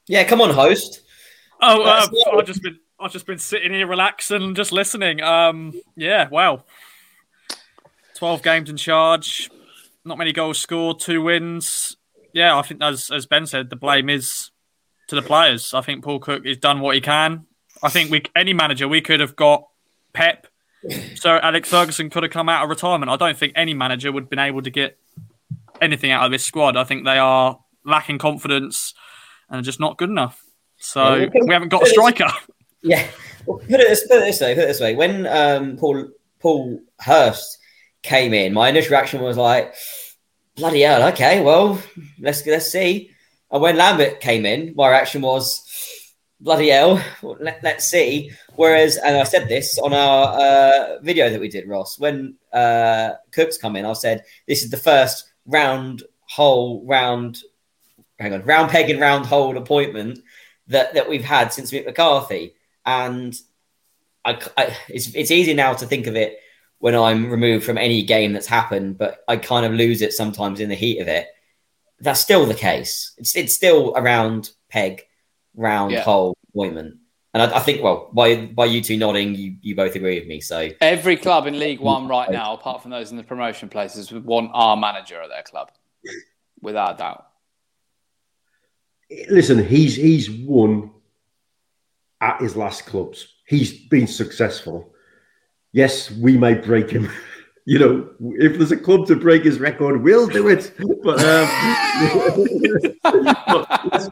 Yeah, 0.07 0.23
come 0.23 0.39
on, 0.39 0.49
host. 0.49 1.01
Oh, 1.61 1.83
uh, 1.83 2.07
I've 2.37 2.45
just 2.45 2.63
been 2.63 2.79
I've 2.97 3.11
just 3.11 3.25
been 3.25 3.37
sitting 3.37 3.73
here 3.73 3.85
relaxing, 3.85 4.55
just 4.55 4.71
listening. 4.71 5.21
Um, 5.21 5.73
yeah, 5.97 6.29
wow. 6.29 6.63
Twelve 8.15 8.43
games 8.43 8.69
in 8.69 8.77
charge, 8.77 9.51
not 10.05 10.17
many 10.17 10.31
goals 10.31 10.59
scored, 10.59 11.01
two 11.01 11.21
wins. 11.21 11.97
Yeah, 12.31 12.57
I 12.57 12.61
think 12.61 12.81
as 12.81 13.11
as 13.11 13.25
Ben 13.25 13.45
said, 13.45 13.69
the 13.69 13.75
blame 13.75 14.09
is 14.09 14.51
to 15.09 15.15
the 15.15 15.21
players. 15.21 15.73
I 15.73 15.81
think 15.81 16.01
Paul 16.05 16.19
Cook 16.19 16.45
has 16.45 16.57
done 16.57 16.79
what 16.79 16.95
he 16.95 17.01
can. 17.01 17.45
I 17.81 17.89
think 17.89 18.09
we 18.09 18.23
any 18.37 18.53
manager 18.53 18.87
we 18.87 19.01
could 19.01 19.19
have 19.19 19.35
got 19.35 19.67
Pep. 20.13 20.47
So 21.15 21.37
Alex 21.37 21.69
Ferguson 21.69 22.09
could 22.09 22.23
have 22.23 22.31
come 22.31 22.49
out 22.49 22.63
of 22.63 22.69
retirement. 22.69 23.11
I 23.11 23.15
don't 23.15 23.37
think 23.37 23.53
any 23.55 23.73
manager 23.73 24.11
would 24.11 24.23
have 24.23 24.29
been 24.29 24.39
able 24.39 24.61
to 24.61 24.69
get 24.69 24.97
anything 25.81 26.11
out 26.11 26.25
of 26.25 26.31
this 26.31 26.45
squad. 26.45 26.77
I 26.77 26.83
think 26.83 27.05
they 27.05 27.17
are 27.17 27.59
lacking 27.85 28.17
confidence 28.17 28.93
and 29.49 29.59
are 29.59 29.63
just 29.63 29.79
not 29.79 29.97
good 29.97 30.09
enough. 30.09 30.43
So 30.77 31.15
Yeah, 31.15 31.29
we 31.45 31.53
haven't 31.53 31.69
got 31.69 31.83
a 31.83 31.89
striker. 31.89 32.27
Yeah. 32.85 33.07
Well, 33.45 33.59
put 33.59 33.79
it 33.79 33.87
this, 33.87 34.05
put 34.05 34.17
it 34.17 34.25
this 34.25 34.41
way. 34.41 34.55
Put 34.55 34.65
it 34.65 34.67
this 34.67 34.81
way. 34.81 34.93
When 34.93 35.25
um, 35.25 35.77
Paul 35.77 36.09
Paul 36.39 36.81
Hurst 36.99 37.57
came 38.01 38.33
in, 38.33 38.53
my 38.53 38.67
initial 38.67 38.91
reaction 38.91 39.21
was 39.21 39.37
like, 39.37 39.73
"Bloody 40.57 40.81
hell! 40.81 41.07
Okay, 41.13 41.41
well, 41.41 41.81
let's 42.19 42.45
let's 42.45 42.69
see." 42.69 43.09
And 43.51 43.61
when 43.61 43.77
Lambert 43.77 44.19
came 44.19 44.45
in, 44.45 44.73
my 44.75 44.89
reaction 44.89 45.21
was, 45.21 45.62
"Bloody 46.43 46.69
hell! 46.69 47.01
Let, 47.21 47.63
let's 47.63 47.87
see." 47.87 48.31
Whereas, 48.55 48.97
and 48.97 49.17
I 49.17 49.23
said 49.23 49.47
this 49.49 49.79
on 49.79 49.93
our 49.93 50.27
uh, 50.39 50.99
video 51.01 51.29
that 51.29 51.39
we 51.39 51.49
did, 51.49 51.67
Ross, 51.67 51.97
when 51.97 52.35
uh, 52.51 53.13
Cooks 53.31 53.57
come 53.57 53.75
in, 53.75 53.85
I 53.85 53.93
said, 53.93 54.23
"This 54.47 54.63
is 54.63 54.69
the 54.69 54.77
first 54.77 55.31
round 55.45 56.03
hole 56.27 56.83
round." 56.85 57.39
Hang 58.19 58.33
on, 58.33 58.43
round 58.43 58.69
peg 58.69 58.89
and 58.89 59.01
round 59.01 59.25
hole 59.25 59.57
appointment 59.57 60.19
that, 60.67 60.93
that 60.93 61.09
we've 61.09 61.23
had 61.23 61.51
since 61.51 61.71
Mick 61.71 61.85
McCarthy 61.85 62.53
and 62.85 63.35
I, 64.25 64.39
I, 64.57 64.77
it's 64.89 65.13
it's 65.13 65.31
easy 65.31 65.53
now 65.53 65.73
to 65.73 65.85
think 65.85 66.07
of 66.07 66.15
it 66.15 66.37
when 66.79 66.95
I'm 66.95 67.29
removed 67.29 67.65
from 67.65 67.77
any 67.77 68.03
game 68.03 68.33
that's 68.33 68.47
happened, 68.47 68.97
but 68.97 69.23
I 69.27 69.37
kind 69.37 69.65
of 69.65 69.73
lose 69.73 70.01
it 70.01 70.13
sometimes 70.13 70.59
in 70.59 70.69
the 70.69 70.75
heat 70.75 70.99
of 70.99 71.07
it. 71.07 71.27
That's 71.99 72.19
still 72.19 72.45
the 72.45 72.53
case. 72.53 73.13
It's 73.17 73.35
it's 73.35 73.55
still 73.55 73.93
around 73.95 74.51
peg, 74.69 75.03
round 75.55 75.91
Yeah. 75.91 76.01
hole 76.01 76.37
appointment, 76.49 76.97
and 77.33 77.43
I, 77.43 77.57
I 77.57 77.59
think 77.59 77.81
well 77.83 78.09
by 78.13 78.45
by 78.47 78.65
you 78.65 78.81
two 78.81 78.97
nodding, 78.97 79.35
you 79.35 79.55
you 79.61 79.75
both 79.75 79.95
agree 79.95 80.19
with 80.19 80.27
me. 80.27 80.41
So 80.41 80.69
Every 80.81 81.15
club 81.17 81.47
in 81.47 81.59
League 81.59 81.79
One 81.79 82.07
right 82.07 82.29
now, 82.31 82.53
apart 82.53 82.81
from 82.81 82.91
those 82.91 83.11
in 83.11 83.17
the 83.17 83.23
promotion 83.23 83.69
places, 83.69 84.11
would 84.11 84.25
want 84.25 84.51
our 84.53 84.75
manager 84.77 85.21
at 85.21 85.29
their 85.29 85.43
club, 85.43 85.71
without 86.61 86.95
a 86.95 86.97
doubt. 86.97 87.25
listen, 89.29 89.65
he's 89.65 89.95
he's 89.95 90.29
won 90.29 90.91
at 92.21 92.41
his 92.41 92.55
last 92.55 92.85
clubs. 92.85 93.27
He's 93.47 93.87
been 93.87 94.07
successful. 94.07 94.93
Yes, 95.71 96.09
we 96.11 96.37
may 96.37 96.53
break 96.55 96.89
him. 96.89 97.09
You 97.65 97.79
know, 97.79 98.09
if 98.37 98.57
there's 98.57 98.73
a 98.73 98.77
club 98.77 99.07
to 99.07 99.15
break 99.15 99.43
his 99.43 99.59
record, 99.59 100.03
we'll 100.03 100.27
do 100.27 100.49
it. 100.49 100.73
But, 101.01 101.23
um, 101.23 101.47
but 103.03 103.85
let's, 103.91 104.09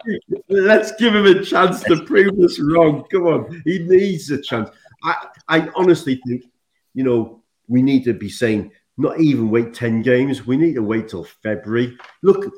let's 0.47 0.91
give 0.93 1.13
him 1.13 1.25
a 1.25 1.43
chance 1.43 1.83
to 1.83 2.01
prove 2.05 2.39
us 2.39 2.59
wrong. 2.59 3.03
Come 3.11 3.27
on, 3.27 3.61
he 3.65 3.79
needs 3.79 4.31
a 4.31 4.41
chance. 4.41 4.69
I, 5.03 5.27
I 5.49 5.69
honestly 5.75 6.21
think, 6.25 6.45
you 6.93 7.03
know, 7.03 7.43
we 7.67 7.81
need 7.81 8.05
to 8.05 8.13
be 8.13 8.29
saying 8.29 8.71
not 8.97 9.19
even 9.19 9.49
wait 9.49 9.73
ten 9.73 10.01
games. 10.01 10.47
We 10.47 10.55
need 10.55 10.75
to 10.75 10.83
wait 10.83 11.09
till 11.09 11.25
February. 11.25 11.97
Look, 12.21 12.53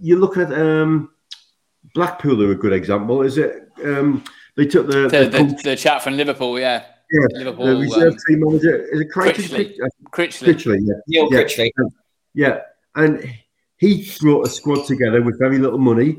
you 0.00 0.18
look 0.18 0.36
at 0.36 0.52
um, 0.52 1.10
Blackpool 1.94 2.42
are 2.42 2.52
a 2.52 2.54
good 2.54 2.72
example. 2.72 3.22
Is 3.22 3.38
it? 3.38 3.68
Um, 3.84 4.22
they 4.56 4.66
took 4.66 4.86
the, 4.88 5.08
The, 5.08 5.24
the, 5.24 5.44
the, 5.44 5.60
the 5.64 5.76
chap 5.76 6.02
from 6.02 6.16
Liverpool, 6.16 6.58
yeah. 6.58 6.84
Yeah, 7.10 7.38
Liverpool, 7.38 7.66
the 7.66 7.76
reserve 7.76 8.12
um, 8.12 8.18
team 8.28 8.40
manager. 8.40 8.84
Is 8.92 9.00
it 9.00 9.10
Crichton? 9.10 9.44
Critchley. 9.44 9.78
Critchley. 10.10 10.54
Critchley, 10.54 10.78
yeah. 10.82 10.94
Neil 11.06 11.28
Yeah. 11.30 11.42
Critchley, 11.42 11.70
Yeah, 12.34 12.60
and 12.94 13.30
he 13.78 14.10
brought 14.20 14.46
a 14.46 14.50
squad 14.50 14.86
together 14.86 15.22
with 15.22 15.38
very 15.38 15.58
little 15.58 15.78
money. 15.78 16.18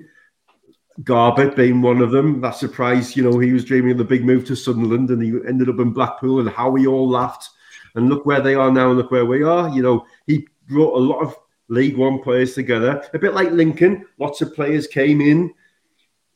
Garbutt 1.03 1.55
being 1.55 1.81
one 1.81 2.01
of 2.01 2.11
them. 2.11 2.41
That 2.41 2.55
surprised, 2.55 3.15
you 3.15 3.23
know, 3.23 3.37
he 3.39 3.53
was 3.53 3.65
dreaming 3.65 3.91
of 3.91 3.97
the 3.97 4.03
big 4.03 4.25
move 4.25 4.45
to 4.45 4.55
Sunderland 4.55 5.09
and 5.11 5.21
he 5.21 5.29
ended 5.47 5.69
up 5.69 5.79
in 5.79 5.91
Blackpool 5.91 6.39
and 6.39 6.49
how 6.49 6.69
we 6.69 6.87
all 6.87 7.07
laughed. 7.07 7.49
And 7.95 8.09
look 8.09 8.25
where 8.25 8.41
they 8.41 8.55
are 8.55 8.71
now 8.71 8.89
and 8.89 8.97
look 8.97 9.11
where 9.11 9.25
we 9.25 9.43
are. 9.43 9.69
You 9.69 9.81
know, 9.81 10.05
he 10.27 10.47
brought 10.67 10.97
a 10.97 10.99
lot 11.03 11.21
of 11.21 11.35
League 11.69 11.97
One 11.97 12.21
players 12.21 12.53
together, 12.53 13.03
a 13.13 13.19
bit 13.19 13.33
like 13.33 13.51
Lincoln. 13.51 14.05
Lots 14.19 14.41
of 14.41 14.53
players 14.55 14.87
came 14.87 15.21
in. 15.21 15.53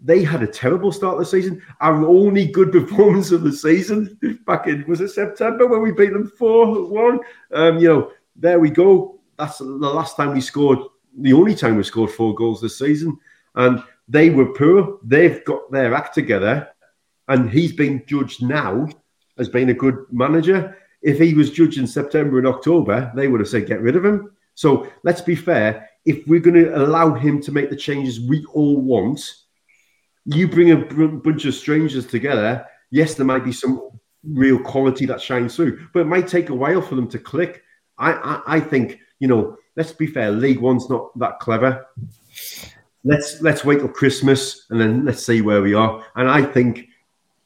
They 0.03 0.21
had 0.21 0.43
a 0.43 0.47
terrible 0.47 0.91
start 0.91 1.13
of 1.13 1.19
the 1.21 1.25
season. 1.25 1.61
Our 1.79 2.05
only 2.05 2.45
good 2.45 2.71
performance 2.73 3.31
of 3.31 3.43
the 3.43 3.53
season 3.53 4.19
back 4.45 4.67
in 4.67 4.85
was 4.85 4.99
it 4.99 5.09
September 5.09 5.65
when 5.65 5.81
we 5.81 5.91
beat 5.91 6.11
them 6.11 6.31
four 6.37 6.87
one. 6.89 7.19
Um, 7.53 7.79
you 7.79 7.87
know, 7.87 8.11
there 8.35 8.59
we 8.59 8.69
go. 8.69 9.21
That's 9.39 9.59
the 9.59 9.65
last 9.65 10.17
time 10.17 10.33
we 10.33 10.41
scored. 10.41 10.79
The 11.17 11.33
only 11.33 11.55
time 11.55 11.77
we 11.77 11.83
scored 11.83 12.11
four 12.11 12.35
goals 12.35 12.61
this 12.61 12.77
season, 12.77 13.17
and 13.55 13.81
they 14.07 14.29
were 14.29 14.53
poor. 14.53 14.99
They've 15.03 15.43
got 15.45 15.71
their 15.71 15.93
act 15.93 16.13
together, 16.13 16.69
and 17.29 17.49
he's 17.49 17.71
being 17.71 18.03
judged 18.05 18.43
now 18.43 18.89
as 19.37 19.47
being 19.47 19.69
a 19.69 19.73
good 19.73 20.05
manager. 20.11 20.77
If 21.01 21.19
he 21.19 21.33
was 21.33 21.51
judged 21.51 21.77
in 21.77 21.87
September 21.87 22.39
and 22.39 22.47
October, 22.47 23.11
they 23.15 23.27
would 23.27 23.39
have 23.39 23.49
said 23.49 23.67
get 23.67 23.81
rid 23.81 23.95
of 23.95 24.05
him. 24.05 24.31
So 24.55 24.87
let's 25.03 25.21
be 25.21 25.35
fair. 25.35 25.89
If 26.05 26.27
we're 26.27 26.39
going 26.39 26.63
to 26.63 26.75
allow 26.77 27.13
him 27.13 27.41
to 27.41 27.51
make 27.51 27.69
the 27.69 27.75
changes 27.75 28.19
we 28.19 28.45
all 28.53 28.77
want, 28.77 29.42
you 30.25 30.47
bring 30.47 30.71
a 30.71 30.77
bunch 30.77 31.45
of 31.45 31.55
strangers 31.55 32.05
together. 32.05 32.65
Yes, 32.91 33.15
there 33.15 33.25
might 33.25 33.43
be 33.43 33.51
some 33.51 33.89
real 34.23 34.59
quality 34.59 35.05
that 35.05 35.21
shines 35.21 35.55
through, 35.55 35.87
but 35.93 36.01
it 36.01 36.07
might 36.07 36.27
take 36.27 36.49
a 36.49 36.55
while 36.55 36.81
for 36.81 36.95
them 36.95 37.07
to 37.09 37.19
click. 37.19 37.63
I, 37.97 38.13
I, 38.13 38.41
I 38.55 38.59
think 38.59 38.99
you 39.19 39.27
know. 39.27 39.57
Let's 39.75 39.91
be 39.91 40.05
fair. 40.05 40.29
League 40.29 40.59
One's 40.59 40.87
not 40.87 41.17
that 41.17 41.39
clever. 41.39 41.87
Let's 43.03 43.41
let's 43.41 43.65
wait 43.65 43.79
till 43.79 43.87
Christmas 43.87 44.67
and 44.69 44.79
then 44.79 45.03
let's 45.03 45.25
see 45.25 45.41
where 45.41 45.63
we 45.63 45.73
are. 45.73 46.05
And 46.15 46.29
I 46.29 46.43
think 46.43 46.89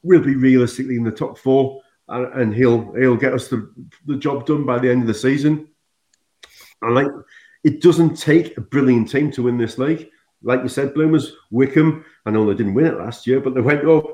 we'll 0.04 0.20
be 0.20 0.36
realistically 0.36 0.98
in 0.98 1.06
the 1.06 1.12
top 1.12 1.38
four, 1.38 1.82
and, 2.10 2.26
and 2.34 2.54
he'll 2.54 2.92
he'll 2.96 3.16
get 3.16 3.34
us 3.34 3.48
the, 3.48 3.72
the 4.08 4.18
job 4.18 4.46
done 4.46 4.66
by 4.66 4.78
the 4.78 4.92
end 4.92 5.04
of 5.04 5.08
the 5.08 5.14
season. 5.14 5.70
And 6.82 6.96
like, 6.96 7.08
it 7.64 7.82
doesn't 7.82 8.18
take 8.18 8.58
a 8.58 8.62
brilliant 8.62 9.10
team 9.10 9.32
to 9.32 9.44
win 9.44 9.58
this 9.58 9.78
league. 9.78 10.10
Like 10.44 10.62
you 10.64 10.70
said, 10.70 10.94
Bloomers, 10.94 11.34
Wycombe. 11.52 12.06
I 12.26 12.32
know 12.32 12.46
they 12.46 12.56
didn't 12.56 12.74
win 12.74 12.86
it 12.86 12.98
last 12.98 13.28
year, 13.28 13.40
but 13.40 13.54
they 13.54 13.62
went 13.62 13.88
up. 13.88 14.06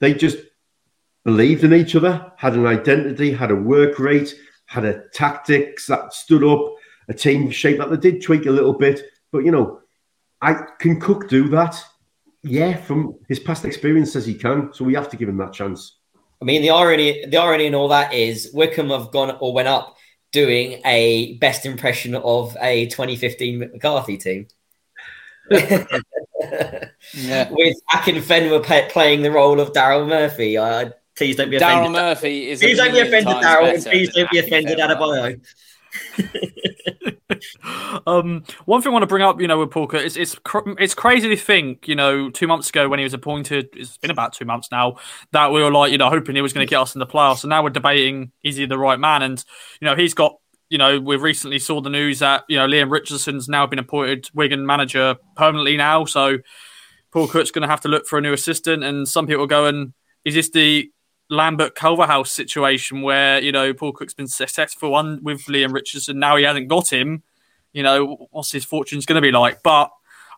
They 0.00 0.14
just 0.14 0.38
believed 1.24 1.64
in 1.64 1.74
each 1.74 1.96
other, 1.96 2.32
had 2.36 2.54
an 2.54 2.66
identity, 2.66 3.32
had 3.32 3.50
a 3.50 3.56
work 3.56 3.98
rate, 3.98 4.34
had 4.66 4.84
a 4.84 5.02
tactics 5.12 5.86
that 5.86 6.14
stood 6.14 6.44
up, 6.44 6.74
a 7.08 7.14
team 7.14 7.50
shape 7.50 7.78
that 7.78 7.90
they 7.90 7.96
did 7.96 8.22
tweak 8.22 8.46
a 8.46 8.50
little 8.50 8.72
bit. 8.72 9.02
But 9.32 9.44
you 9.44 9.50
know, 9.50 9.80
I 10.40 10.54
can 10.78 11.00
Cook 11.00 11.28
do 11.28 11.48
that. 11.50 11.82
Yeah, 12.42 12.76
from 12.76 13.18
his 13.28 13.40
past 13.40 13.64
experience 13.64 14.12
says 14.12 14.24
he 14.24 14.34
can. 14.34 14.72
So 14.72 14.84
we 14.84 14.94
have 14.94 15.08
to 15.10 15.16
give 15.16 15.28
him 15.28 15.38
that 15.38 15.52
chance. 15.52 15.98
I 16.40 16.44
mean, 16.44 16.62
the 16.62 16.70
irony, 16.70 17.24
the 17.26 17.38
irony 17.38 17.66
in 17.66 17.74
all 17.74 17.88
that 17.88 18.12
is 18.12 18.50
Wycombe 18.52 18.90
have 18.90 19.10
gone 19.10 19.36
or 19.40 19.52
went 19.52 19.68
up 19.68 19.96
doing 20.32 20.82
a 20.84 21.38
best 21.38 21.64
impression 21.64 22.14
of 22.14 22.56
a 22.60 22.86
2015 22.86 23.58
McCarthy 23.58 24.18
team. 24.18 24.46
Yeah. 25.50 27.48
With 27.50 27.76
Akinfenwa 27.92 28.64
pa- 28.64 28.88
playing 28.90 29.22
the 29.22 29.30
role 29.30 29.60
of 29.60 29.72
Daryl 29.72 30.08
Murphy. 30.08 30.56
Uh, 30.56 30.90
please 31.16 31.36
don't 31.36 31.50
be 31.50 31.58
Daryl 31.58 31.80
offended. 31.80 31.92
Murphy 31.92 32.50
is. 32.50 32.62
a 32.62 32.66
Please 32.66 32.76
don't 32.78 32.92
be 32.92 33.00
offended, 33.00 33.36
Daryl. 33.36 33.90
Please 33.90 34.14
don't 34.14 34.30
be 34.30 34.38
offended, 34.38 34.78
Fenwer. 34.78 35.40
Adebayo. 36.18 37.12
Um, 38.06 38.44
one 38.66 38.82
thing 38.82 38.90
I 38.90 38.92
want 38.92 39.02
to 39.02 39.08
bring 39.08 39.22
up, 39.22 39.40
you 39.40 39.48
know, 39.48 39.58
with 39.58 39.70
Paul 39.70 39.88
it's 39.92 40.16
it's 40.16 40.36
cr- 40.36 40.74
it's 40.78 40.94
crazy 40.94 41.28
to 41.28 41.36
think, 41.36 41.88
you 41.88 41.94
know, 41.94 42.30
two 42.30 42.46
months 42.46 42.68
ago 42.68 42.88
when 42.88 42.98
he 42.98 43.02
was 43.02 43.14
appointed, 43.14 43.68
it's 43.72 43.98
been 43.98 44.10
about 44.10 44.32
two 44.32 44.44
months 44.44 44.68
now, 44.70 44.96
that 45.32 45.52
we 45.52 45.62
were 45.62 45.72
like, 45.72 45.92
you 45.92 45.98
know, 45.98 46.08
hoping 46.08 46.36
he 46.36 46.42
was 46.42 46.52
going 46.52 46.66
to 46.66 46.70
get 46.70 46.80
us 46.80 46.94
in 46.94 46.98
the 47.00 47.06
playoffs, 47.06 47.42
and 47.42 47.50
now 47.50 47.62
we're 47.62 47.70
debating 47.70 48.30
is 48.42 48.56
he 48.56 48.66
the 48.66 48.78
right 48.78 48.98
man? 48.98 49.22
And 49.22 49.44
you 49.80 49.86
know, 49.86 49.96
he's 49.96 50.14
got, 50.14 50.36
you 50.68 50.78
know, 50.78 50.98
we 51.00 51.16
recently 51.16 51.58
saw 51.58 51.80
the 51.80 51.90
news 51.90 52.18
that 52.20 52.44
you 52.48 52.56
know 52.56 52.66
Leam 52.66 52.90
Richardson's 52.90 53.48
now 53.48 53.66
been 53.66 53.78
appointed 53.78 54.28
Wigan 54.34 54.66
manager 54.66 55.16
permanently 55.36 55.76
now, 55.76 56.04
so 56.04 56.38
Paul 57.12 57.28
Cook's 57.28 57.50
going 57.50 57.62
to 57.62 57.68
have 57.68 57.80
to 57.82 57.88
look 57.88 58.06
for 58.06 58.18
a 58.18 58.22
new 58.22 58.32
assistant, 58.32 58.84
and 58.84 59.08
some 59.08 59.26
people 59.26 59.44
are 59.44 59.48
going, 59.48 59.94
is 60.24 60.34
this 60.34 60.50
the 60.50 60.90
Lambert 61.28 61.74
Culverhouse 61.74 62.30
situation 62.30 63.02
where 63.02 63.40
you 63.40 63.52
know 63.52 63.72
Paul 63.74 63.92
Cook's 63.92 64.14
been 64.14 64.28
successful 64.28 64.90
one 64.90 65.20
with 65.22 65.48
Leam 65.48 65.72
Richardson, 65.72 66.18
now 66.18 66.36
he 66.36 66.44
hasn't 66.44 66.68
got 66.68 66.92
him 66.92 67.22
you 67.76 67.82
know, 67.82 68.28
what's 68.30 68.52
his 68.52 68.64
fortune's 68.64 69.04
going 69.04 69.16
to 69.16 69.20
be 69.20 69.30
like. 69.30 69.62
But 69.62 69.90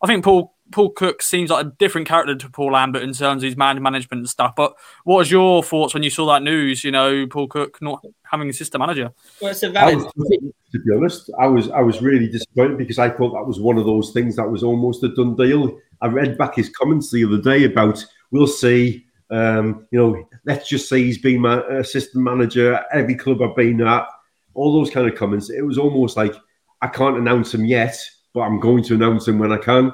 I 0.03 0.09
think 0.09 0.25
Paul 0.25 0.57
Paul 0.73 0.91
Cook 0.91 1.23
seems 1.23 1.51
like 1.51 1.65
a 1.65 1.73
different 1.79 2.09
character 2.09 2.35
to 2.35 2.51
Paul 2.51 2.73
Lambert 2.73 3.05
in 3.05 3.13
terms 3.13 3.45
of 3.45 3.47
his 3.47 3.57
man 3.57 3.81
management 3.81 4.19
and 4.19 4.29
stuff. 4.29 4.55
But 4.57 4.75
what 5.05 5.19
was 5.19 5.31
your 5.31 5.63
thoughts 5.63 5.95
when 5.95 6.03
you 6.03 6.11
saw 6.11 6.27
that 6.33 6.43
news? 6.43 6.83
You 6.83 6.91
know, 6.91 7.29
Paul 7.29 7.47
Cook 7.47 7.81
not 7.81 8.05
having 8.31 8.49
a 8.49 8.53
system 8.53 8.81
manager. 8.81 9.11
Well, 9.41 9.51
it's 9.51 9.63
a 9.63 9.69
I 9.69 9.73
valid. 9.73 9.99
was, 10.17 10.29
to 10.73 10.79
be 10.79 10.95
honest, 10.95 11.31
I 11.39 11.47
was 11.47 11.71
I 11.71 11.81
was 11.81 12.03
really 12.03 12.29
disappointed 12.29 12.79
because 12.79 12.99
I 12.99 13.11
thought 13.11 13.33
that 13.33 13.47
was 13.47 13.61
one 13.61 13.79
of 13.79 13.87
those 13.87 14.13
things 14.13 14.37
that 14.37 14.51
was 14.51 14.63
almost 14.63 15.03
a 15.05 15.15
done 15.15 15.35
deal. 15.37 15.79
I 16.01 16.07
read 16.07 16.39
back 16.39 16.57
his 16.57 16.71
comments 16.71 17.11
the 17.11 17.25
other 17.25 17.41
day 17.41 17.65
about 17.65 18.05
we'll 18.31 18.47
see. 18.47 19.05
Um, 19.31 19.87
you 19.91 19.99
know, 19.99 20.29
let's 20.47 20.69
just 20.69 20.89
say 20.89 21.03
he's 21.03 21.19
been 21.19 21.41
my 21.41 21.61
assistant 21.69 22.25
manager 22.25 22.75
at 22.75 22.87
every 22.93 23.15
club 23.15 23.43
I've 23.43 23.57
been 23.57 23.81
at. 23.83 24.07
All 24.55 24.73
those 24.73 24.91
kind 24.91 25.09
of 25.09 25.19
comments. 25.19 25.51
It 25.51 25.63
was 25.63 25.79
almost 25.79 26.17
like 26.17 26.35
I 26.81 26.89
can't 26.89 27.19
announce 27.19 27.53
him 27.53 27.65
yet, 27.65 27.97
but 28.33 28.41
I'm 28.41 28.61
going 28.61 28.83
to 28.85 28.95
announce 28.95 29.29
him 29.29 29.39
when 29.39 29.53
I 29.53 29.59
can. 29.59 29.93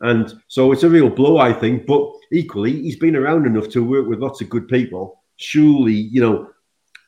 And 0.00 0.34
so 0.48 0.72
it's 0.72 0.82
a 0.82 0.90
real 0.90 1.08
blow, 1.08 1.38
I 1.38 1.52
think. 1.52 1.86
But 1.86 2.10
equally, 2.32 2.72
he's 2.72 2.96
been 2.96 3.16
around 3.16 3.46
enough 3.46 3.68
to 3.70 3.84
work 3.84 4.08
with 4.08 4.18
lots 4.18 4.40
of 4.40 4.50
good 4.50 4.66
people. 4.66 5.22
Surely, 5.36 5.94
you 5.94 6.20
know, 6.20 6.50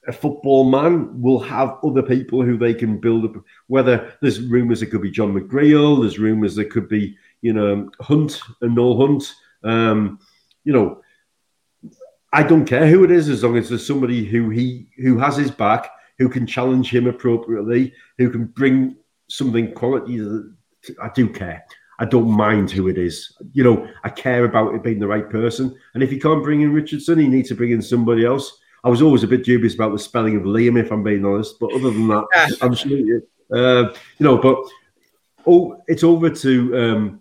a 0.06 0.12
football 0.12 0.64
man 0.64 1.20
will 1.20 1.40
have 1.40 1.78
other 1.82 2.02
people 2.02 2.42
who 2.42 2.56
they 2.56 2.74
can 2.74 2.98
build 2.98 3.24
up. 3.24 3.42
Whether 3.66 4.14
there's 4.20 4.40
rumours 4.40 4.82
it 4.82 4.86
could 4.86 5.02
be 5.02 5.10
John 5.10 5.32
McGreal, 5.34 6.00
there's 6.00 6.18
rumours 6.18 6.54
there 6.54 6.64
could 6.64 6.88
be, 6.88 7.16
you 7.42 7.52
know, 7.52 7.90
Hunt 8.00 8.40
and 8.60 8.74
Noel 8.74 8.98
Hunt. 8.98 9.34
Um, 9.62 10.18
you 10.64 10.72
know, 10.72 11.00
I 12.32 12.42
don't 12.42 12.66
care 12.66 12.88
who 12.88 13.04
it 13.04 13.10
is 13.10 13.28
as 13.28 13.44
long 13.44 13.56
as 13.56 13.68
there's 13.68 13.86
somebody 13.86 14.24
who 14.24 14.50
he 14.50 14.88
who 14.98 15.18
has 15.18 15.36
his 15.36 15.50
back, 15.50 15.90
who 16.18 16.28
can 16.28 16.46
challenge 16.46 16.90
him 16.90 17.06
appropriately, 17.06 17.94
who 18.18 18.30
can 18.30 18.46
bring 18.46 18.96
something 19.28 19.72
quality. 19.72 20.20
I 21.00 21.08
do 21.14 21.28
care. 21.28 21.64
I 21.98 22.04
don't 22.04 22.28
mind 22.28 22.70
who 22.70 22.88
it 22.88 22.98
is. 22.98 23.36
You 23.52 23.64
know, 23.64 23.88
I 24.02 24.08
care 24.10 24.44
about 24.44 24.74
it 24.74 24.82
being 24.82 24.98
the 24.98 25.06
right 25.06 25.30
person. 25.30 25.74
And 25.94 26.02
if 26.02 26.10
he 26.10 26.18
can't 26.18 26.42
bring 26.42 26.62
in 26.62 26.72
Richardson, 26.72 27.18
he 27.18 27.28
needs 27.28 27.48
to 27.50 27.54
bring 27.54 27.70
in 27.70 27.80
somebody 27.80 28.24
else. 28.24 28.58
I 28.84 28.90
was 28.90 29.00
always 29.00 29.22
a 29.22 29.26
bit 29.26 29.44
dubious 29.44 29.74
about 29.74 29.92
the 29.92 29.98
spelling 29.98 30.36
of 30.36 30.44
Leam, 30.44 30.76
if 30.76 30.92
I'm 30.92 31.02
being 31.02 31.24
honest. 31.24 31.58
But 31.58 31.72
other 31.72 31.90
than 31.90 32.06
that, 32.08 32.26
I'm 32.60 32.74
sure, 32.74 32.98
uh, 33.50 33.94
you 34.18 34.24
know, 34.24 34.36
but 34.36 34.58
oh, 35.46 35.82
it's 35.88 36.04
over 36.04 36.28
to, 36.28 36.78
um, 36.78 37.20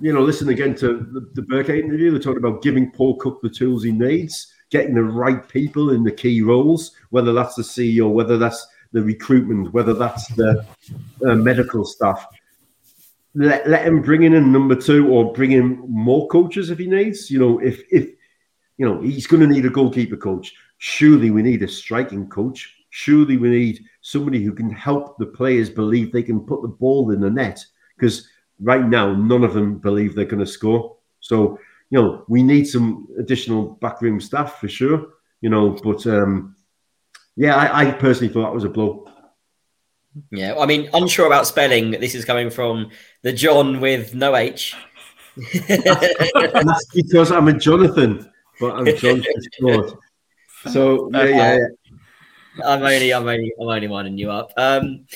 you 0.00 0.12
know, 0.12 0.22
listen 0.22 0.48
again 0.50 0.74
to 0.76 1.08
the, 1.12 1.28
the 1.34 1.42
Burkett 1.42 1.84
interview. 1.84 2.12
They're 2.12 2.20
talking 2.20 2.44
about 2.44 2.62
giving 2.62 2.92
Paul 2.92 3.16
Cook 3.16 3.42
the 3.42 3.50
tools 3.50 3.82
he 3.82 3.90
needs, 3.90 4.54
getting 4.70 4.94
the 4.94 5.02
right 5.02 5.46
people 5.48 5.90
in 5.90 6.04
the 6.04 6.12
key 6.12 6.42
roles, 6.42 6.92
whether 7.10 7.32
that's 7.32 7.56
the 7.56 7.62
CEO, 7.62 8.08
whether 8.12 8.38
that's 8.38 8.64
the 8.92 9.02
recruitment, 9.02 9.74
whether 9.74 9.94
that's 9.94 10.28
the 10.36 10.64
uh, 11.26 11.34
medical 11.34 11.84
staff. 11.84 12.24
Let, 13.34 13.68
let 13.68 13.84
him 13.84 14.00
bring 14.00 14.22
in 14.22 14.34
a 14.34 14.40
number 14.40 14.76
two 14.76 15.08
or 15.08 15.32
bring 15.32 15.52
in 15.52 15.84
more 15.88 16.28
coaches 16.28 16.70
if 16.70 16.78
he 16.78 16.86
needs. 16.86 17.30
You 17.30 17.40
know, 17.40 17.58
if 17.60 17.80
if 17.90 18.10
you 18.76 18.86
know 18.86 19.00
he's 19.00 19.28
going 19.28 19.40
to 19.40 19.46
need 19.46 19.66
a 19.66 19.70
goalkeeper 19.70 20.16
coach 20.16 20.52
Surely 20.82 21.30
we 21.30 21.42
need 21.42 21.62
a 21.62 21.68
striking 21.68 22.26
coach. 22.26 22.74
Surely 22.88 23.36
we 23.36 23.50
need 23.50 23.84
somebody 24.00 24.42
who 24.42 24.54
can 24.54 24.70
help 24.70 25.18
the 25.18 25.26
players 25.26 25.68
believe 25.68 26.10
they 26.10 26.22
can 26.22 26.40
put 26.40 26.62
the 26.62 26.68
ball 26.68 27.10
in 27.10 27.20
the 27.20 27.28
net. 27.30 27.62
Because 27.94 28.26
right 28.58 28.86
now, 28.86 29.12
none 29.12 29.44
of 29.44 29.52
them 29.52 29.76
believe 29.76 30.14
they're 30.14 30.24
going 30.24 30.40
to 30.40 30.46
score. 30.46 30.96
So, 31.20 31.58
you 31.90 32.00
know, 32.00 32.24
we 32.28 32.42
need 32.42 32.64
some 32.64 33.08
additional 33.18 33.74
backroom 33.82 34.22
staff 34.22 34.58
for 34.58 34.68
sure. 34.68 35.08
You 35.42 35.50
know, 35.50 35.76
but 35.84 36.06
um, 36.06 36.56
yeah, 37.36 37.56
I, 37.56 37.88
I 37.88 37.90
personally 37.90 38.32
thought 38.32 38.44
that 38.44 38.54
was 38.54 38.64
a 38.64 38.70
blow. 38.70 39.06
Yeah, 40.30 40.54
I 40.58 40.64
mean, 40.64 40.88
unsure 40.94 41.26
about 41.26 41.46
spelling. 41.46 41.90
This 41.90 42.14
is 42.14 42.24
coming 42.24 42.48
from 42.48 42.90
the 43.20 43.34
John 43.34 43.80
with 43.80 44.14
no 44.14 44.34
H. 44.34 44.74
that's, 45.36 45.84
that's 46.34 46.86
because 46.94 47.30
I'm 47.30 47.48
a 47.48 47.52
Jonathan, 47.52 48.30
but 48.58 48.76
I'm 48.76 48.96
John 48.96 49.22
So 50.68 51.10
yeah, 51.12 51.24
yeah, 51.24 51.56
yeah. 51.56 51.66
I'm 52.64 52.82
only, 52.82 53.12
I'm 53.14 53.26
only, 53.26 53.52
I'm 53.60 53.68
only 53.68 53.88
winding 53.88 54.18
you 54.18 54.30
up. 54.30 54.52
Um, 54.56 55.06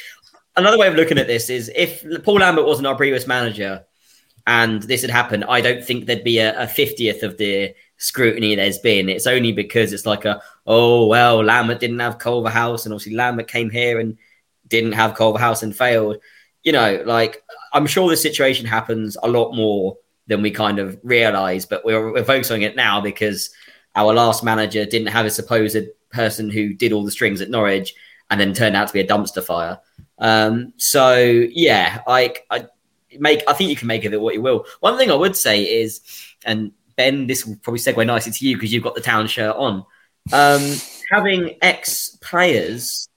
another 0.56 0.78
way 0.78 0.88
of 0.88 0.94
looking 0.94 1.18
at 1.18 1.26
this 1.26 1.50
is 1.50 1.70
if 1.74 2.04
Paul 2.22 2.36
Lambert 2.36 2.66
wasn't 2.66 2.86
our 2.86 2.96
previous 2.96 3.26
manager 3.26 3.84
and 4.46 4.82
this 4.82 5.02
had 5.02 5.10
happened, 5.10 5.44
I 5.44 5.60
don't 5.60 5.84
think 5.84 6.06
there'd 6.06 6.24
be 6.24 6.38
a, 6.38 6.66
50th 6.66 7.22
of 7.22 7.38
the 7.38 7.74
scrutiny 7.96 8.54
there's 8.54 8.78
been. 8.78 9.08
It's 9.08 9.26
only 9.26 9.52
because 9.52 9.92
it's 9.92 10.06
like 10.06 10.24
a, 10.24 10.42
oh, 10.66 11.06
well, 11.06 11.42
Lambert 11.42 11.80
didn't 11.80 11.98
have 11.98 12.18
Culverhouse 12.18 12.84
and 12.84 12.92
obviously 12.92 13.16
Lambert 13.16 13.48
came 13.48 13.70
here 13.70 13.98
and 13.98 14.16
didn't 14.68 14.92
have 14.92 15.14
Culverhouse 15.14 15.62
and 15.62 15.74
failed. 15.74 16.18
You 16.62 16.72
know, 16.72 17.02
like 17.04 17.42
I'm 17.72 17.86
sure 17.86 18.08
the 18.08 18.16
situation 18.16 18.66
happens 18.66 19.16
a 19.22 19.28
lot 19.28 19.54
more 19.54 19.96
than 20.26 20.40
we 20.40 20.50
kind 20.50 20.78
of 20.78 20.98
realize, 21.02 21.66
but 21.66 21.84
we're, 21.84 22.12
we're 22.12 22.24
focusing 22.24 22.62
on 22.64 22.70
it 22.70 22.76
now 22.76 23.00
because 23.00 23.50
our 23.94 24.12
last 24.12 24.44
manager 24.44 24.84
didn't 24.84 25.08
have 25.08 25.26
a 25.26 25.30
supposed 25.30 25.76
person 26.10 26.50
who 26.50 26.74
did 26.74 26.92
all 26.92 27.04
the 27.04 27.10
strings 27.10 27.40
at 27.40 27.50
Norwich 27.50 27.94
and 28.30 28.40
then 28.40 28.52
turned 28.52 28.76
out 28.76 28.88
to 28.88 28.94
be 28.94 29.00
a 29.00 29.06
dumpster 29.06 29.42
fire. 29.42 29.78
Um, 30.18 30.72
so 30.76 31.16
yeah, 31.16 32.00
I, 32.06 32.34
I 32.50 32.66
make 33.18 33.42
I 33.48 33.52
think 33.52 33.70
you 33.70 33.76
can 33.76 33.88
make 33.88 34.04
of 34.04 34.12
it 34.12 34.20
what 34.20 34.34
you 34.34 34.42
will. 34.42 34.66
One 34.80 34.96
thing 34.98 35.10
I 35.10 35.14
would 35.14 35.36
say 35.36 35.62
is, 35.62 36.00
and 36.44 36.72
Ben, 36.96 37.26
this 37.26 37.44
will 37.44 37.56
probably 37.56 37.80
segue 37.80 38.06
nicely 38.06 38.32
to 38.32 38.48
you 38.48 38.56
because 38.56 38.72
you've 38.72 38.84
got 38.84 38.94
the 38.94 39.00
town 39.00 39.26
shirt 39.26 39.54
on. 39.56 39.84
Um, 40.32 40.76
having 41.10 41.58
ex 41.60 42.16
players, 42.20 43.08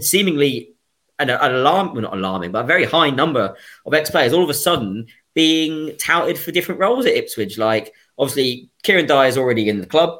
seemingly 0.00 0.74
an, 1.18 1.30
an 1.30 1.54
alarm, 1.54 1.92
well 1.92 2.02
not 2.02 2.14
alarming, 2.14 2.52
but 2.52 2.64
a 2.64 2.68
very 2.68 2.84
high 2.84 3.10
number 3.10 3.56
of 3.86 3.94
ex 3.94 4.10
players 4.10 4.32
all 4.32 4.44
of 4.44 4.50
a 4.50 4.54
sudden 4.54 5.06
being 5.34 5.96
touted 5.96 6.38
for 6.38 6.52
different 6.52 6.80
roles 6.80 7.06
at 7.06 7.14
Ipswich. 7.14 7.58
Like 7.58 7.94
obviously 8.18 8.70
Kieran 8.82 9.06
Dyer 9.06 9.28
is 9.28 9.38
already 9.38 9.68
in 9.68 9.80
the 9.80 9.86
club. 9.86 10.18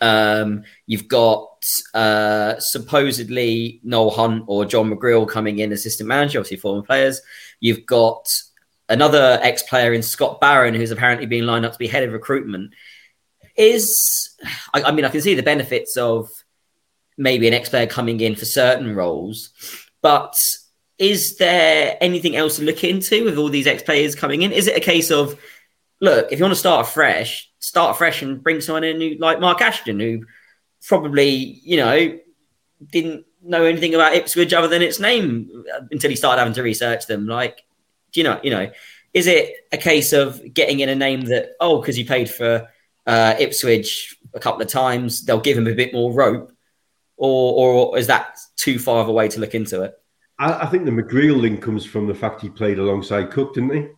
Um, 0.00 0.64
you've 0.86 1.08
got 1.08 1.48
uh, 1.94 2.58
supposedly 2.58 3.80
Noel 3.82 4.10
Hunt 4.10 4.44
or 4.46 4.64
John 4.64 4.90
McGreal 4.90 5.28
coming 5.28 5.58
in 5.58 5.72
assistant 5.72 6.08
manager, 6.08 6.38
obviously 6.38 6.58
former 6.58 6.82
players. 6.82 7.20
You've 7.60 7.86
got 7.86 8.26
another 8.88 9.38
ex-player 9.42 9.92
in 9.92 10.02
Scott 10.02 10.40
Barron 10.40 10.74
who's 10.74 10.90
apparently 10.90 11.26
being 11.26 11.44
lined 11.44 11.66
up 11.66 11.72
to 11.72 11.78
be 11.78 11.88
head 11.88 12.04
of 12.04 12.12
recruitment. 12.12 12.72
Is 13.56 14.36
I, 14.72 14.82
I 14.82 14.92
mean 14.92 15.04
I 15.04 15.10
can 15.10 15.20
see 15.20 15.34
the 15.34 15.42
benefits 15.42 15.96
of 15.96 16.28
maybe 17.16 17.48
an 17.48 17.54
ex-player 17.54 17.86
coming 17.86 18.20
in 18.20 18.36
for 18.36 18.44
certain 18.44 18.94
roles, 18.94 19.50
but 20.00 20.34
is 20.98 21.36
there 21.36 21.96
anything 22.00 22.36
else 22.36 22.56
to 22.56 22.64
look 22.64 22.84
into 22.84 23.24
with 23.24 23.36
all 23.36 23.48
these 23.48 23.66
ex-players 23.66 24.14
coming 24.14 24.42
in? 24.42 24.52
Is 24.52 24.68
it 24.68 24.76
a 24.76 24.80
case 24.80 25.10
of 25.10 25.38
look, 26.00 26.30
if 26.30 26.38
you 26.38 26.44
want 26.44 26.52
to 26.52 26.60
start 26.60 26.86
fresh, 26.86 27.47
start 27.58 27.96
fresh 27.96 28.22
and 28.22 28.42
bring 28.42 28.60
someone 28.60 28.84
in 28.84 29.00
who, 29.00 29.16
like 29.18 29.40
Mark 29.40 29.60
Ashton, 29.60 29.98
who 30.00 30.24
probably, 30.86 31.60
you 31.64 31.76
know, 31.76 32.18
didn't 32.90 33.26
know 33.42 33.64
anything 33.64 33.94
about 33.94 34.14
Ipswich 34.14 34.52
other 34.52 34.68
than 34.68 34.82
its 34.82 35.00
name 35.00 35.64
until 35.90 36.10
he 36.10 36.16
started 36.16 36.40
having 36.40 36.54
to 36.54 36.62
research 36.62 37.06
them. 37.06 37.26
Like, 37.26 37.64
do 38.12 38.20
you 38.20 38.24
know, 38.24 38.40
you 38.42 38.50
know, 38.50 38.70
is 39.14 39.26
it 39.26 39.54
a 39.72 39.76
case 39.76 40.12
of 40.12 40.40
getting 40.52 40.80
in 40.80 40.88
a 40.88 40.94
name 40.94 41.22
that, 41.22 41.50
oh, 41.60 41.80
because 41.80 41.96
he 41.96 42.04
played 42.04 42.30
for 42.30 42.68
uh, 43.06 43.34
Ipswich 43.38 44.16
a 44.34 44.40
couple 44.40 44.62
of 44.62 44.68
times, 44.68 45.24
they'll 45.24 45.40
give 45.40 45.56
him 45.56 45.66
a 45.66 45.74
bit 45.74 45.92
more 45.92 46.12
rope? 46.12 46.52
Or, 47.16 47.90
or 47.90 47.98
is 47.98 48.06
that 48.06 48.38
too 48.56 48.78
far 48.78 49.00
of 49.00 49.08
a 49.08 49.12
way 49.12 49.28
to 49.28 49.40
look 49.40 49.54
into 49.54 49.82
it? 49.82 49.94
I, 50.38 50.62
I 50.62 50.66
think 50.66 50.84
the 50.84 50.92
McGreal 50.92 51.40
link 51.40 51.60
comes 51.60 51.84
from 51.84 52.06
the 52.06 52.14
fact 52.14 52.42
he 52.42 52.48
played 52.48 52.78
alongside 52.78 53.30
Cook, 53.32 53.54
didn't 53.54 53.74
he? 53.74 53.88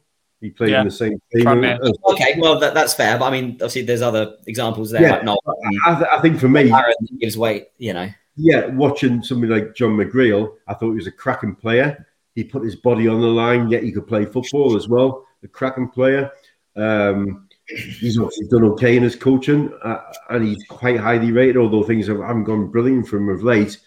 He 0.41 0.51
played 0.51 0.71
yeah. 0.71 0.81
in 0.81 0.87
the 0.87 0.93
same 0.93 1.21
team. 1.33 1.47
Okay, 1.47 2.39
well 2.39 2.59
that, 2.61 2.73
that's 2.73 2.95
fair, 2.95 3.19
but 3.19 3.27
I 3.27 3.31
mean, 3.31 3.53
obviously, 3.55 3.83
there's 3.83 4.01
other 4.01 4.37
examples 4.47 4.91
there. 4.91 5.03
Yeah, 5.03 5.17
like 5.17 5.25
no, 5.25 5.39
I, 5.87 5.95
th- 5.97 6.09
I, 6.11 6.21
think 6.21 6.41
for 6.41 6.49
me, 6.49 6.73
gives 7.19 7.37
weight. 7.37 7.69
You 7.77 7.93
know. 7.93 8.09
Yeah, 8.37 8.67
watching 8.69 9.23
somebody 9.23 9.53
like 9.53 9.75
John 9.75 9.97
McGreal, 9.97 10.55
I 10.67 10.73
thought 10.73 10.91
he 10.91 10.97
was 10.97 11.07
a 11.07 11.13
cracking 11.13 11.55
player. 11.55 12.07
He 12.35 12.45
put 12.45 12.65
his 12.65 12.77
body 12.77 13.07
on 13.07 13.21
the 13.21 13.27
line, 13.27 13.69
yet 13.69 13.83
he 13.83 13.93
could 13.93 14.07
play 14.07 14.25
football 14.25 14.77
as 14.77 14.89
well. 14.89 15.27
A 15.43 15.49
cracking 15.49 15.91
player. 15.91 16.31
Um, 16.75 17.49
he's 17.67 18.19
obviously 18.19 18.49
done 18.49 18.65
okay 18.65 18.97
in 18.97 19.03
his 19.03 19.17
coaching, 19.17 19.71
uh, 19.85 20.01
and 20.31 20.47
he's 20.47 20.65
quite 20.69 20.99
highly 20.99 21.33
rated. 21.33 21.59
Although 21.59 21.83
things 21.83 22.07
haven't 22.07 22.45
gone 22.45 22.71
brilliant 22.71 23.09
for 23.09 23.19
him 23.19 23.29
of 23.29 23.43
late, 23.43 23.79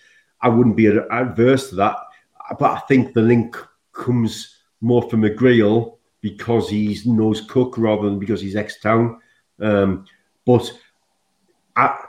I 0.41 0.49
wouldn't 0.49 0.77
be 0.77 0.85
adverse 0.87 1.69
to 1.69 1.75
that. 1.75 1.97
But 2.59 2.71
I 2.71 2.79
think 2.81 3.13
the 3.13 3.21
link 3.21 3.57
comes 3.91 4.57
more 4.81 5.09
from 5.09 5.21
McGreal 5.21 5.97
because 6.23 6.69
he 6.69 6.97
knows 7.05 7.41
Cook 7.41 7.77
rather 7.77 8.09
than 8.09 8.17
because 8.17 8.41
he's 8.41 8.55
ex-town. 8.55 9.19
Um, 9.59 10.05
but 10.45 10.71
I, 11.75 12.05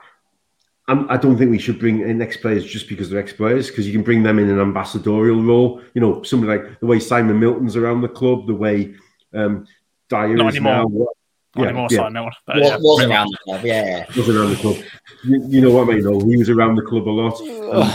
I'm, 0.87 1.11
I 1.11 1.17
do 1.17 1.31
not 1.31 1.39
think 1.39 1.51
we 1.51 1.59
should 1.59 1.81
bring 1.81 2.01
in 2.01 2.23
ex-players 2.23 2.65
just 2.65 2.89
because 2.89 3.11
they're 3.11 3.21
ex-players, 3.21 3.69
because 3.69 3.87
you 3.87 3.93
can 3.93 4.05
bring 4.05 4.23
them 4.23 4.39
in 4.39 4.49
an 4.49 4.61
ambassadorial 4.61 5.43
role. 5.43 5.83
You 5.95 6.01
know, 6.01 6.23
somebody 6.23 6.59
like 6.59 6.79
the 6.79 6.87
way 6.87 7.01
Simon 7.01 7.41
Milton's 7.41 7.75
around 7.75 8.03
the 8.03 8.09
club, 8.09 8.47
the 8.47 8.55
way 8.55 8.95
um, 9.35 9.67
Dyer 10.09 10.37
Not 10.37 10.51
is 10.51 10.57
anymore. 10.57 10.73
now. 10.73 10.83
Not 10.85 11.09
yeah, 11.57 11.65
anymore, 11.65 11.89
yeah. 11.91 11.97
Simon 11.97 12.13
Milton. 12.13 12.33
But, 12.47 12.57
was, 12.57 12.69
yeah, 12.69 12.77
was 12.81 13.05
around 13.05 13.31
the 13.31 13.39
club, 13.45 13.65
yeah. 13.65 14.07
Was 14.17 14.29
around 14.29 14.51
the 14.51 14.57
club. 14.57 14.77
You, 15.25 15.47
you, 15.49 15.61
know 15.61 15.73
what 15.73 15.89
I 15.89 15.93
mean? 15.93 16.05
Though 16.05 16.21
he 16.21 16.37
was 16.37 16.51
around 16.51 16.77
the 16.77 16.83
club 16.83 17.09
a 17.09 17.11
lot. 17.11 17.41
Um, 17.41 17.91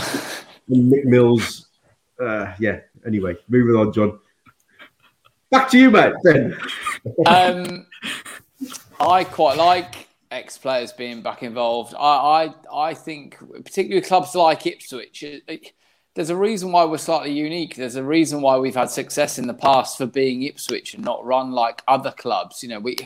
Mick 0.70 1.04
Mills, 1.06 1.68
uh, 2.22 2.52
yeah. 2.60 2.80
Anyway, 3.06 3.36
moving 3.48 3.74
on, 3.74 3.90
John. 3.94 4.18
Back 5.50 5.68
to 5.70 5.78
you, 5.78 5.90
mate. 5.90 6.12
Then. 6.22 6.56
um, 7.26 7.86
I 9.00 9.24
quite 9.24 9.56
like 9.56 10.08
ex 10.30 10.56
players 10.58 10.92
being 10.92 11.22
back 11.22 11.42
involved. 11.42 11.94
I, 11.98 12.54
I, 12.72 12.88
I 12.90 12.94
think, 12.94 13.36
particularly 13.64 14.06
clubs 14.06 14.34
like 14.34 14.66
Ipswich, 14.66 15.22
it, 15.22 15.42
it, 15.48 15.72
there's 16.14 16.30
a 16.30 16.36
reason 16.36 16.72
why 16.72 16.84
we're 16.84 16.98
slightly 16.98 17.32
unique. 17.32 17.74
There's 17.74 17.96
a 17.96 18.04
reason 18.04 18.40
why 18.40 18.58
we've 18.58 18.74
had 18.74 18.90
success 18.90 19.38
in 19.38 19.46
the 19.46 19.54
past 19.54 19.98
for 19.98 20.06
being 20.06 20.42
Ipswich 20.42 20.94
and 20.94 21.04
not 21.04 21.24
run 21.24 21.52
like 21.52 21.82
other 21.88 22.12
clubs. 22.12 22.62
You 22.62 22.68
know, 22.68 22.80
we 22.80 22.96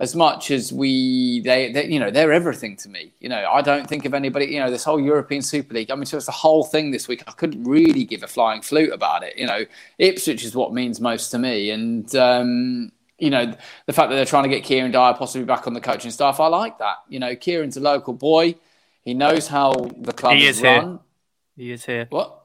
as 0.00 0.14
much 0.14 0.50
as 0.50 0.72
we 0.72 1.40
they, 1.40 1.72
they, 1.72 1.86
you 1.86 1.98
know 1.98 2.10
they're 2.10 2.32
everything 2.32 2.76
to 2.76 2.88
me 2.88 3.12
you 3.18 3.28
know 3.28 3.48
i 3.52 3.60
don't 3.60 3.88
think 3.88 4.04
of 4.04 4.14
anybody 4.14 4.46
you 4.46 4.60
know 4.60 4.70
this 4.70 4.84
whole 4.84 5.00
european 5.00 5.42
super 5.42 5.74
league 5.74 5.90
i 5.90 5.94
mean 5.94 6.06
so 6.06 6.16
it's 6.16 6.26
the 6.26 6.32
whole 6.32 6.64
thing 6.64 6.90
this 6.90 7.08
week 7.08 7.22
i 7.26 7.32
couldn't 7.32 7.64
really 7.64 8.04
give 8.04 8.22
a 8.22 8.28
flying 8.28 8.62
flute 8.62 8.92
about 8.92 9.22
it 9.22 9.36
you 9.36 9.46
know 9.46 9.64
ipswich 9.98 10.44
is 10.44 10.54
what 10.54 10.72
means 10.72 11.00
most 11.00 11.30
to 11.30 11.38
me 11.38 11.70
and 11.70 12.14
um, 12.14 12.92
you 13.18 13.30
know, 13.30 13.52
the 13.86 13.92
fact 13.92 14.10
that 14.10 14.16
they're 14.16 14.24
trying 14.24 14.44
to 14.44 14.48
get 14.48 14.62
Kieran 14.64 14.92
Dyer 14.92 15.14
possibly 15.14 15.44
back 15.44 15.66
on 15.66 15.74
the 15.74 15.80
coaching 15.80 16.10
staff, 16.10 16.38
I 16.38 16.46
like 16.46 16.78
that. 16.78 16.98
You 17.08 17.18
know, 17.18 17.34
Kieran's 17.34 17.76
a 17.76 17.80
local 17.80 18.14
boy. 18.14 18.54
He 19.02 19.14
knows 19.14 19.48
how 19.48 19.72
the 19.72 20.12
club 20.12 20.34
he 20.34 20.46
is, 20.46 20.58
is 20.58 20.62
run. 20.62 20.86
Here. 20.86 20.98
He 21.56 21.72
is 21.72 21.84
here. 21.84 22.06
What? 22.10 22.37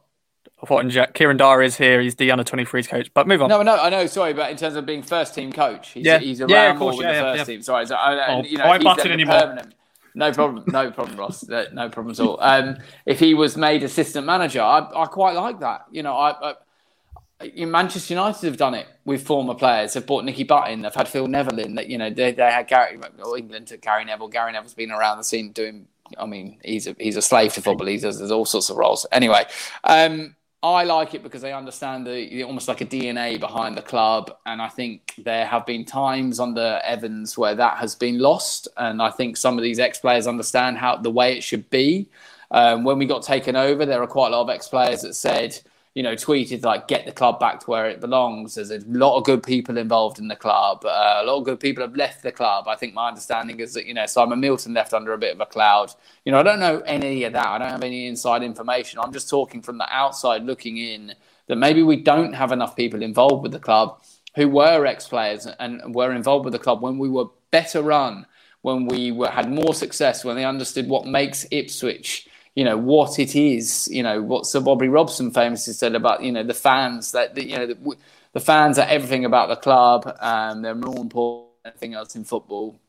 I 0.72 0.84
Jack, 0.84 1.14
Kieran 1.14 1.38
Dyer 1.38 1.62
is 1.62 1.78
here. 1.78 2.02
He's 2.02 2.16
the 2.16 2.32
under 2.32 2.44
23s 2.44 2.88
coach. 2.88 3.12
But 3.14 3.28
move 3.28 3.42
on. 3.42 3.50
No, 3.50 3.62
no, 3.64 3.76
I 3.76 3.90
know. 3.90 4.06
Sorry, 4.06 4.34
but 4.34 4.50
in 4.52 4.58
terms 4.58 4.76
of 4.76 4.86
being 4.86 5.02
first 5.04 5.36
team 5.36 5.52
coach, 5.52 5.90
he's, 5.92 6.06
Yeah. 6.06 6.20
he's 6.20 6.42
around 6.42 6.50
Yeah, 6.50 6.72
of 6.72 6.78
more 6.78 6.92
course, 6.92 6.98
with 6.98 7.08
yeah, 7.08 7.32
the 7.32 7.38
first 7.38 7.50
team. 7.50 7.62
Sorry, 7.62 7.86
so, 7.86 7.96
I, 7.96 8.34
Oh, 8.36 8.44
you 8.44 8.58
know, 8.58 8.64
I 8.64 8.68
won't 8.68 8.82
if 8.84 8.88
he's 8.88 8.96
butt 8.96 8.98
then 9.04 9.12
in 9.12 9.18
the 9.18 9.24
anymore. 9.24 9.40
permanent- 9.42 9.76
No 10.16 10.32
problem, 10.32 10.64
no 10.68 10.92
problem, 10.92 11.18
Ross. 11.18 11.50
Uh, 11.50 11.66
No 11.74 11.90
problem 11.90 12.12
at 12.12 12.20
all. 12.20 12.38
Um, 12.40 12.78
if 13.06 13.20
he 13.20 13.34
was 13.34 13.58
made 13.58 13.84
assistant 13.84 14.26
manager, 14.28 14.62
I, 14.62 14.88
I 14.96 15.06
quite 15.08 15.36
like 15.36 15.60
that. 15.62 15.86
You 15.92 16.04
know, 16.04 16.14
I, 16.16 16.52
I 16.52 17.66
Manchester 17.66 18.14
United 18.14 18.46
have 18.48 18.58
done 18.58 18.74
it 18.76 18.88
with 19.06 19.26
former 19.26 19.54
players. 19.56 19.94
They've 19.94 20.06
bought 20.06 20.24
Nicky 20.24 20.44
Butt 20.44 20.70
in. 20.70 20.82
They've 20.82 20.94
had 20.94 21.08
Phil 21.10 21.28
Neville 21.28 21.60
in. 21.60 21.76
That 21.76 21.88
you 21.90 21.98
know 21.98 22.10
they, 22.10 22.32
they 22.32 22.44
had 22.44 22.68
Gary. 22.68 22.98
Well, 23.18 23.34
England 23.36 23.68
took 23.68 23.82
Gary 23.82 24.06
Neville. 24.06 24.30
Gary 24.30 24.52
Neville's 24.54 24.74
been 24.76 24.92
around 24.92 25.18
the 25.18 25.24
scene 25.24 25.52
doing. 25.52 25.88
I 26.18 26.26
mean, 26.26 26.60
he's 26.64 26.88
a 26.88 26.96
he's 27.00 27.18
a 27.18 27.22
slave 27.22 27.54
to 27.56 27.62
football. 27.62 27.88
He 27.88 27.98
does 27.98 28.20
there's 28.20 28.32
all 28.32 28.46
sorts 28.46 28.70
of 28.70 28.78
roles. 28.78 29.06
Anyway, 29.12 29.44
um, 29.84 30.36
I 30.64 30.86
like 30.86 31.14
it 31.14 31.24
because 31.24 31.42
they 31.42 31.52
understand 31.52 32.08
the, 32.08 32.42
almost 32.44 32.70
like 32.70 32.80
a 32.80 32.86
DNA 32.86 33.38
behind 33.38 33.76
the 33.76 33.82
club, 33.82 34.34
and 34.46 34.62
I 34.62 34.70
think 34.70 35.14
there 35.18 35.46
have 35.46 35.66
been 35.66 35.84
times 35.84 36.40
under 36.40 36.80
Evans 36.86 37.38
where 37.38 37.54
that 37.54 37.78
has 37.78 37.96
been 37.96 38.18
lost, 38.18 38.70
and 38.78 39.02
I 39.02 39.10
think 39.10 39.36
some 39.36 39.58
of 39.58 39.64
these 39.64 39.78
ex 39.78 40.00
players 40.00 40.26
understand 40.26 40.78
how 40.78 40.96
the 40.96 41.12
way 41.12 41.38
it 41.38 41.44
should 41.44 41.70
be. 41.70 42.08
Um, 42.50 42.86
when 42.86 42.98
we 42.98 43.06
got 43.06 43.24
taken 43.24 43.58
over, 43.58 43.86
there 43.86 44.02
are 44.02 44.08
quite 44.08 44.28
a 44.28 44.38
lot 44.38 44.44
of 44.44 44.50
ex 44.50 44.70
players 44.70 45.02
that 45.02 45.16
said, 45.16 45.60
you 45.96 46.02
know, 46.02 46.16
tweeted 46.16 46.64
like, 46.64 46.88
get 46.88 47.06
the 47.06 47.12
club 47.12 47.40
back 47.40 47.60
to 47.60 47.66
where 47.68 47.88
it 47.88 48.02
belongs. 48.02 48.56
There's 48.56 48.72
a 48.72 48.80
lot 48.88 49.18
of 49.18 49.26
good 49.26 49.44
people 49.44 49.78
involved 49.78 50.18
in 50.18 50.28
the 50.28 50.36
club. 50.36 50.84
Uh, 50.84 51.20
a 51.22 51.24
lot 51.24 51.38
of 51.38 51.44
good 51.44 51.60
people 51.60 51.84
have 51.84 51.96
left 51.96 52.24
the 52.24 52.32
club. 52.32 52.68
I 52.68 52.76
think 52.76 52.96
my 52.96 53.10
understanding 53.10 53.60
is 53.60 53.76
that, 53.76 53.86
you 53.86 53.94
know, 53.94 54.08
Simon 54.08 54.40
Milton 54.40 54.74
left 54.74 54.94
under 54.94 55.14
a 55.14 55.20
bit 55.20 55.36
of 55.36 55.40
a 55.40 55.46
cloud. 55.46 55.94
You 56.26 56.32
know, 56.32 56.40
I 56.40 56.44
don't 56.44 56.60
know 56.60 56.80
any 56.80 57.26
of 57.26 57.34
that. 57.34 57.46
I 57.46 57.60
don't 57.60 57.70
have 57.70 57.84
any 57.84 58.08
inside 58.08 58.42
information. 58.42 59.00
I'm 59.00 59.14
just 59.14 59.30
talking 59.30 59.62
from 59.62 59.78
the 59.78 59.88
outside 59.94 60.44
looking 60.44 60.78
in 60.78 61.14
that 61.48 61.58
maybe 61.58 61.84
we 61.84 61.98
don't 61.98 62.34
have 62.34 62.52
enough 62.52 62.76
people 62.76 63.04
involved 63.04 63.44
with 63.44 63.52
the 63.52 63.60
club 63.60 64.02
who 64.36 64.50
were 64.50 64.88
ex 64.88 65.08
players 65.08 65.46
and 65.46 65.94
were 65.94 66.12
involved 66.14 66.46
with 66.46 66.54
the 66.54 66.60
club 66.60 66.82
when 66.82 66.98
we 66.98 67.10
were 67.10 67.26
better 67.52 67.84
run, 67.84 68.26
when 68.64 68.88
we 68.88 69.12
were, 69.12 69.30
had 69.30 69.48
more 69.48 69.76
success, 69.76 70.26
when 70.26 70.36
they 70.36 70.46
understood 70.46 70.88
what 70.88 71.06
makes 71.06 71.46
Ipswich 71.52 72.28
you 72.56 72.64
know 72.64 72.78
what 72.78 73.18
it 73.20 73.36
is 73.36 73.90
you 73.92 74.04
know 74.04 74.22
what 74.22 74.46
sir 74.46 74.60
bobby 74.60 74.88
robson 74.88 75.32
famously 75.32 75.74
said 75.74 75.96
about 75.96 76.22
you 76.22 76.32
know 76.32 76.44
the 76.44 76.54
fans 76.54 77.12
that 77.12 77.34
the, 77.34 77.44
you 77.44 77.58
know 77.58 77.66
the, 77.66 77.98
the 78.34 78.40
fans 78.40 78.78
are 78.80 78.88
everything 78.88 79.26
about 79.26 79.48
the 79.48 79.56
club 79.56 80.12
and 80.22 80.66
they're 80.66 80.76
more 80.76 81.00
important 81.00 81.54
than 81.64 81.72
anything 81.72 81.94
else 81.94 82.16
in 82.16 82.24
football. 82.24 82.80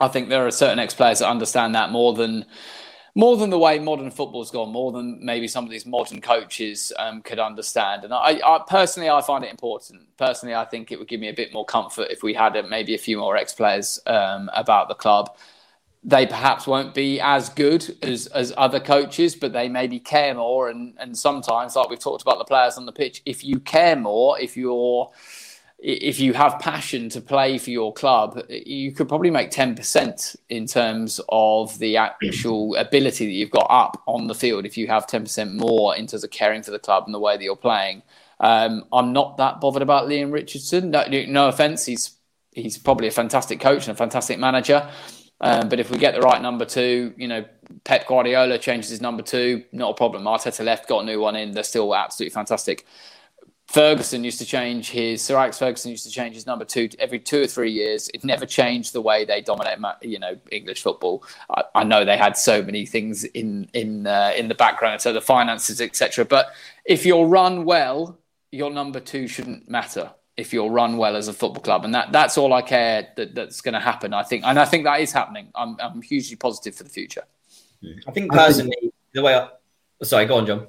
I 0.00 0.08
think 0.08 0.28
there 0.28 0.46
are 0.46 0.50
certain 0.50 0.78
ex-players 0.78 1.20
that 1.20 1.28
understand 1.28 1.74
that 1.74 1.90
more 1.90 2.12
than 2.12 2.44
more 3.16 3.36
than 3.36 3.50
the 3.50 3.58
way 3.58 3.78
modern 3.80 4.10
football's 4.10 4.52
gone 4.52 4.70
more 4.70 4.92
than 4.92 5.24
maybe 5.24 5.48
some 5.48 5.64
of 5.64 5.70
these 5.70 5.84
modern 5.84 6.20
coaches 6.20 6.92
um, 6.96 7.22
could 7.22 7.40
understand. 7.40 8.04
And 8.04 8.14
I, 8.14 8.40
I 8.44 8.60
personally 8.68 9.10
i 9.10 9.20
find 9.20 9.44
it 9.44 9.50
important. 9.50 10.16
Personally 10.16 10.54
i 10.54 10.64
think 10.64 10.90
it 10.90 10.98
would 10.98 11.08
give 11.08 11.20
me 11.20 11.28
a 11.28 11.34
bit 11.34 11.52
more 11.52 11.64
comfort 11.64 12.08
if 12.10 12.22
we 12.22 12.34
had 12.34 12.56
a, 12.56 12.66
maybe 12.66 12.94
a 12.94 12.98
few 12.98 13.18
more 13.18 13.36
ex-players 13.36 14.00
um, 14.06 14.50
about 14.54 14.88
the 14.88 14.94
club 14.94 15.36
they 16.02 16.26
perhaps 16.26 16.66
won't 16.66 16.94
be 16.94 17.20
as 17.20 17.50
good 17.50 17.96
as, 18.02 18.26
as 18.28 18.54
other 18.56 18.80
coaches, 18.80 19.34
but 19.34 19.52
they 19.52 19.68
maybe 19.68 20.00
care 20.00 20.34
more. 20.34 20.70
And, 20.70 20.94
and 20.98 21.16
sometimes, 21.16 21.76
like 21.76 21.90
we've 21.90 21.98
talked 21.98 22.22
about 22.22 22.38
the 22.38 22.44
players 22.44 22.78
on 22.78 22.86
the 22.86 22.92
pitch, 22.92 23.22
if 23.26 23.44
you 23.44 23.60
care 23.60 23.96
more, 23.96 24.40
if 24.40 24.56
you're 24.56 25.10
if 25.82 26.20
you 26.20 26.34
have 26.34 26.58
passion 26.58 27.08
to 27.08 27.22
play 27.22 27.56
for 27.56 27.70
your 27.70 27.92
club, 27.92 28.42
you 28.50 28.92
could 28.92 29.08
probably 29.08 29.30
make 29.30 29.50
10% 29.50 30.36
in 30.50 30.66
terms 30.66 31.20
of 31.30 31.78
the 31.78 31.96
actual 31.96 32.74
ability 32.78 33.24
that 33.24 33.32
you've 33.32 33.50
got 33.50 33.66
up 33.70 34.02
on 34.06 34.26
the 34.26 34.34
field 34.34 34.66
if 34.66 34.76
you 34.76 34.86
have 34.88 35.06
10% 35.06 35.54
more 35.54 35.96
in 35.96 36.06
terms 36.06 36.22
of 36.22 36.30
caring 36.30 36.62
for 36.62 36.70
the 36.70 36.78
club 36.78 37.04
and 37.06 37.14
the 37.14 37.18
way 37.18 37.36
that 37.36 37.42
you're 37.42 37.56
playing. 37.56 38.02
Um, 38.40 38.84
I'm 38.92 39.14
not 39.14 39.38
that 39.38 39.60
bothered 39.60 39.82
about 39.82 40.06
Leam 40.06 40.30
Richardson. 40.30 40.90
No, 40.90 41.04
no 41.08 41.48
offense, 41.48 41.86
he's 41.86 42.16
he's 42.52 42.76
probably 42.76 43.06
a 43.06 43.12
fantastic 43.12 43.60
coach 43.60 43.86
and 43.86 43.94
a 43.94 43.98
fantastic 43.98 44.38
manager. 44.38 44.90
Um, 45.40 45.68
but 45.68 45.80
if 45.80 45.90
we 45.90 45.98
get 45.98 46.14
the 46.14 46.20
right 46.20 46.40
number 46.40 46.64
two, 46.64 47.14
you 47.16 47.26
know, 47.26 47.44
Pep 47.84 48.06
Guardiola 48.06 48.58
changes 48.58 48.90
his 48.90 49.00
number 49.00 49.22
two, 49.22 49.64
not 49.72 49.90
a 49.90 49.94
problem. 49.94 50.24
Arteta 50.24 50.64
left, 50.64 50.88
got 50.88 51.02
a 51.02 51.06
new 51.06 51.20
one 51.20 51.36
in. 51.36 51.52
They're 51.52 51.62
still 51.62 51.94
absolutely 51.94 52.34
fantastic. 52.34 52.86
Ferguson 53.66 54.24
used 54.24 54.40
to 54.40 54.44
change 54.44 54.90
his 54.90 55.22
Sir 55.22 55.36
Alex 55.36 55.56
Ferguson 55.56 55.92
used 55.92 56.04
to 56.04 56.10
change 56.10 56.34
his 56.34 56.44
number 56.44 56.64
two 56.64 56.88
every 56.98 57.20
two 57.20 57.42
or 57.42 57.46
three 57.46 57.70
years. 57.70 58.08
It 58.12 58.24
never 58.24 58.44
changed 58.44 58.92
the 58.92 59.00
way 59.00 59.24
they 59.24 59.40
dominate, 59.40 59.78
you 60.02 60.18
know, 60.18 60.36
English 60.50 60.82
football. 60.82 61.22
I, 61.48 61.62
I 61.76 61.84
know 61.84 62.04
they 62.04 62.16
had 62.16 62.36
so 62.36 62.62
many 62.62 62.84
things 62.84 63.22
in 63.22 63.70
in 63.72 64.08
uh, 64.08 64.32
in 64.36 64.48
the 64.48 64.56
background, 64.56 65.00
so 65.02 65.12
the 65.12 65.20
finances, 65.20 65.80
etc. 65.80 66.24
But 66.24 66.48
if 66.84 67.06
you're 67.06 67.26
run 67.26 67.64
well, 67.64 68.18
your 68.50 68.72
number 68.72 68.98
two 68.98 69.28
shouldn't 69.28 69.70
matter 69.70 70.10
if 70.40 70.52
you're 70.52 70.70
run 70.70 70.96
well 70.96 71.16
as 71.16 71.28
a 71.28 71.32
football 71.32 71.62
club, 71.62 71.84
and 71.84 71.94
that 71.94 72.12
that's 72.12 72.38
all 72.38 72.52
I 72.52 72.62
care 72.62 73.08
that 73.16 73.34
that's 73.34 73.60
going 73.60 73.74
to 73.74 73.80
happen. 73.80 74.14
I 74.14 74.22
think, 74.22 74.44
and 74.44 74.58
I 74.58 74.64
think 74.64 74.84
that 74.84 75.00
is 75.00 75.12
happening. 75.12 75.50
I'm 75.54 75.76
I'm 75.80 76.02
hugely 76.02 76.36
positive 76.36 76.74
for 76.74 76.84
the 76.84 76.90
future. 76.90 77.24
I 78.06 78.10
think 78.10 78.30
personally, 78.32 78.92
the 79.12 79.22
way 79.22 79.34
I 79.34 79.48
sorry, 80.02 80.26
go 80.26 80.36
on, 80.36 80.46
John. 80.46 80.66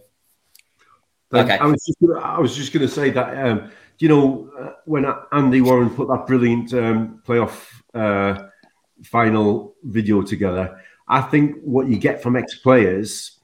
Okay. 1.34 1.58
I 1.58 1.66
was 1.66 1.84
just 1.86 2.00
gonna, 2.00 2.20
I 2.20 2.40
was 2.40 2.56
just 2.56 2.74
going 2.74 2.86
to 2.86 2.94
say 2.94 3.10
that 3.12 3.48
um, 3.48 3.72
you 4.00 4.10
know 4.10 4.50
uh, 4.60 4.74
when 4.86 5.06
Andy 5.32 5.62
Warren 5.62 5.90
put 5.90 6.08
that 6.10 6.28
brilliant 6.28 6.74
um, 6.74 7.22
playoff 7.26 7.68
uh, 7.94 8.48
final 9.04 9.76
video 9.84 10.22
together, 10.22 10.82
I 11.08 11.22
think 11.22 11.62
what 11.62 11.88
you 11.88 11.98
get 11.98 12.22
from 12.22 12.36
ex 12.36 12.56
players 12.56 13.40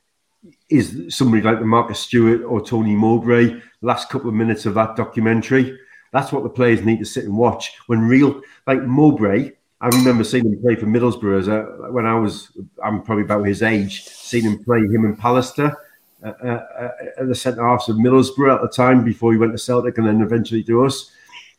is 0.70 1.16
somebody 1.16 1.42
like 1.42 1.60
the 1.60 1.66
Marcus 1.66 2.00
Stewart 2.00 2.44
or 2.44 2.62
Tony 2.62 2.96
Mowbray. 2.96 3.62
Last 3.82 4.10
couple 4.10 4.30
of 4.30 4.36
minutes 4.36 4.66
of 4.66 4.74
that 4.74 4.96
documentary, 4.96 5.78
that's 6.18 6.32
what 6.32 6.42
the 6.42 6.50
players 6.50 6.84
need 6.84 6.98
to 6.98 7.06
sit 7.06 7.26
and 7.26 7.38
watch. 7.38 7.74
When 7.86 8.02
real 8.02 8.42
like 8.66 8.82
Mowbray, 8.82 9.52
I 9.80 9.88
remember 9.88 10.24
seeing 10.24 10.46
him 10.46 10.60
play 10.60 10.76
for 10.76 10.88
Middlesbrough 10.88 11.38
as 11.38 11.48
a, 11.48 11.62
when 11.92 12.08
I 12.08 12.16
was 12.16 12.58
I'm 12.84 13.04
probably 13.04 13.24
about 13.24 13.44
his 13.44 13.62
age, 13.62 14.04
seeing 14.04 14.46
him 14.46 14.64
play 14.64 14.80
him 14.80 15.06
and 15.06 15.18
Pallister 15.18 15.76
uh, 16.24 16.30
uh, 16.30 16.92
at 17.20 17.28
the 17.28 17.36
centre 17.36 17.68
halves 17.68 17.88
of 17.88 17.98
Middlesbrough 17.98 18.56
at 18.56 18.62
the 18.62 18.68
time 18.68 19.04
before 19.04 19.32
he 19.32 19.38
went 19.38 19.52
to 19.52 19.60
Celtic 19.60 20.00
and 20.00 20.08
then 20.08 20.22
eventually 20.22 20.64
to 20.64 20.84
us. 20.84 21.12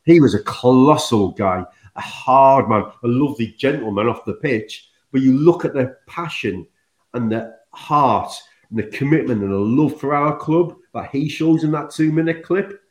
He 0.04 0.20
was 0.20 0.34
a 0.34 0.42
colossal 0.42 1.28
guy, 1.28 1.64
a 1.94 2.00
hard 2.00 2.68
man, 2.68 2.82
a 3.04 3.09
lovely 3.09 3.54
gentleman 3.59 4.09
off 4.09 4.24
the 4.24 4.34
pitch. 4.34 4.88
But 5.12 5.20
you 5.20 5.38
look 5.38 5.64
at 5.64 5.74
the 5.74 5.96
passion 6.09 6.66
and 7.14 7.30
the 7.30 7.56
heart 7.72 8.32
and 8.70 8.78
the 8.80 8.88
commitment 8.88 9.42
and 9.42 9.52
the 9.52 9.56
love 9.56 10.00
for 10.00 10.14
our 10.14 10.36
club 10.36 10.76
that 10.94 11.11
he 11.11 11.28
shows 11.28 11.62
in 11.62 11.70
that 11.70 11.90
two 11.90 12.11
minute 12.11 12.42
clip. 12.42 12.82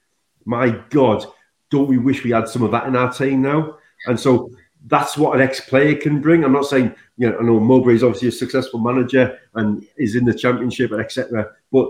My 0.46 0.70
God, 0.90 1.26
don't 1.70 1.88
we 1.88 1.98
wish 1.98 2.24
we 2.24 2.32
had 2.32 2.48
some 2.48 2.64
of 2.64 2.72
that 2.72 2.88
in 2.88 2.96
our 2.96 3.12
team 3.12 3.42
now? 3.42 3.78
And 4.06 4.20
so 4.20 4.52
that's 4.86 5.18
what 5.18 5.36
an 5.36 5.42
ex-player 5.42 5.96
can 5.96 6.22
bring. 6.22 6.44
I'm 6.44 6.54
not 6.54 6.66
saying, 6.66 6.94
you 7.18 7.30
know, 7.30 7.38
I 7.38 7.44
know 7.44 7.60
Mowbray 7.60 7.96
is 7.96 8.04
obviously 8.04 8.30
a 8.30 8.32
successful 8.32 8.80
manager 8.80 9.40
and 9.56 9.86
is 9.98 10.16
in 10.16 10.26
the 10.26 10.34
championship 10.34 10.92
and 10.92 11.02
etc. 11.02 11.52
But 11.72 11.90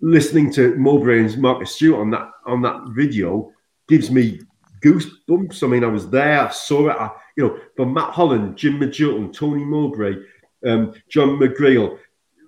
listening 0.00 0.52
to 0.52 0.76
Mowbray 0.76 1.20
and 1.20 1.38
Marcus 1.38 1.74
Stewart 1.74 2.00
on 2.00 2.10
that 2.10 2.30
on 2.46 2.62
that 2.62 2.88
video 2.90 3.52
gives 3.88 4.10
me 4.10 4.40
goosebumps. 4.84 5.62
I 5.62 5.66
mean, 5.66 5.84
I 5.84 5.88
was 5.88 6.08
there, 6.08 6.46
I 6.46 6.50
saw 6.50 6.88
it. 6.88 6.96
I, 6.96 7.10
you 7.36 7.44
know, 7.44 7.58
but 7.76 7.86
Matt 7.86 8.12
Holland, 8.12 8.56
Jim 8.56 8.78
Magilton, 8.78 9.32
Tony 9.32 9.64
Mowbray, 9.64 10.16
um, 10.66 10.94
John 11.08 11.38
McGreal, 11.38 11.98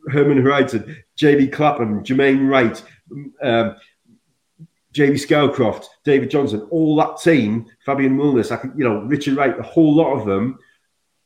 Hermann 0.09 0.43
Hreidarsson, 0.43 0.97
JD 1.19 1.53
Clapham, 1.53 2.05
Jermaine 2.05 2.49
Wright, 2.49 2.83
um, 3.43 3.77
Jamie 4.93 5.17
Scowcroft, 5.17 5.87
David 6.05 6.31
Johnson, 6.31 6.67
all 6.71 6.97
that 6.97 7.21
team, 7.23 7.67
Fabian 7.87 8.17
Wilnis, 8.17 8.51
I 8.51 8.57
could, 8.57 8.73
you 8.77 8.85
know, 8.85 9.03
Richard 9.03 9.37
Wright, 9.37 9.59
a 9.59 9.63
whole 9.63 9.95
lot 9.95 10.19
of 10.19 10.27
them, 10.27 10.59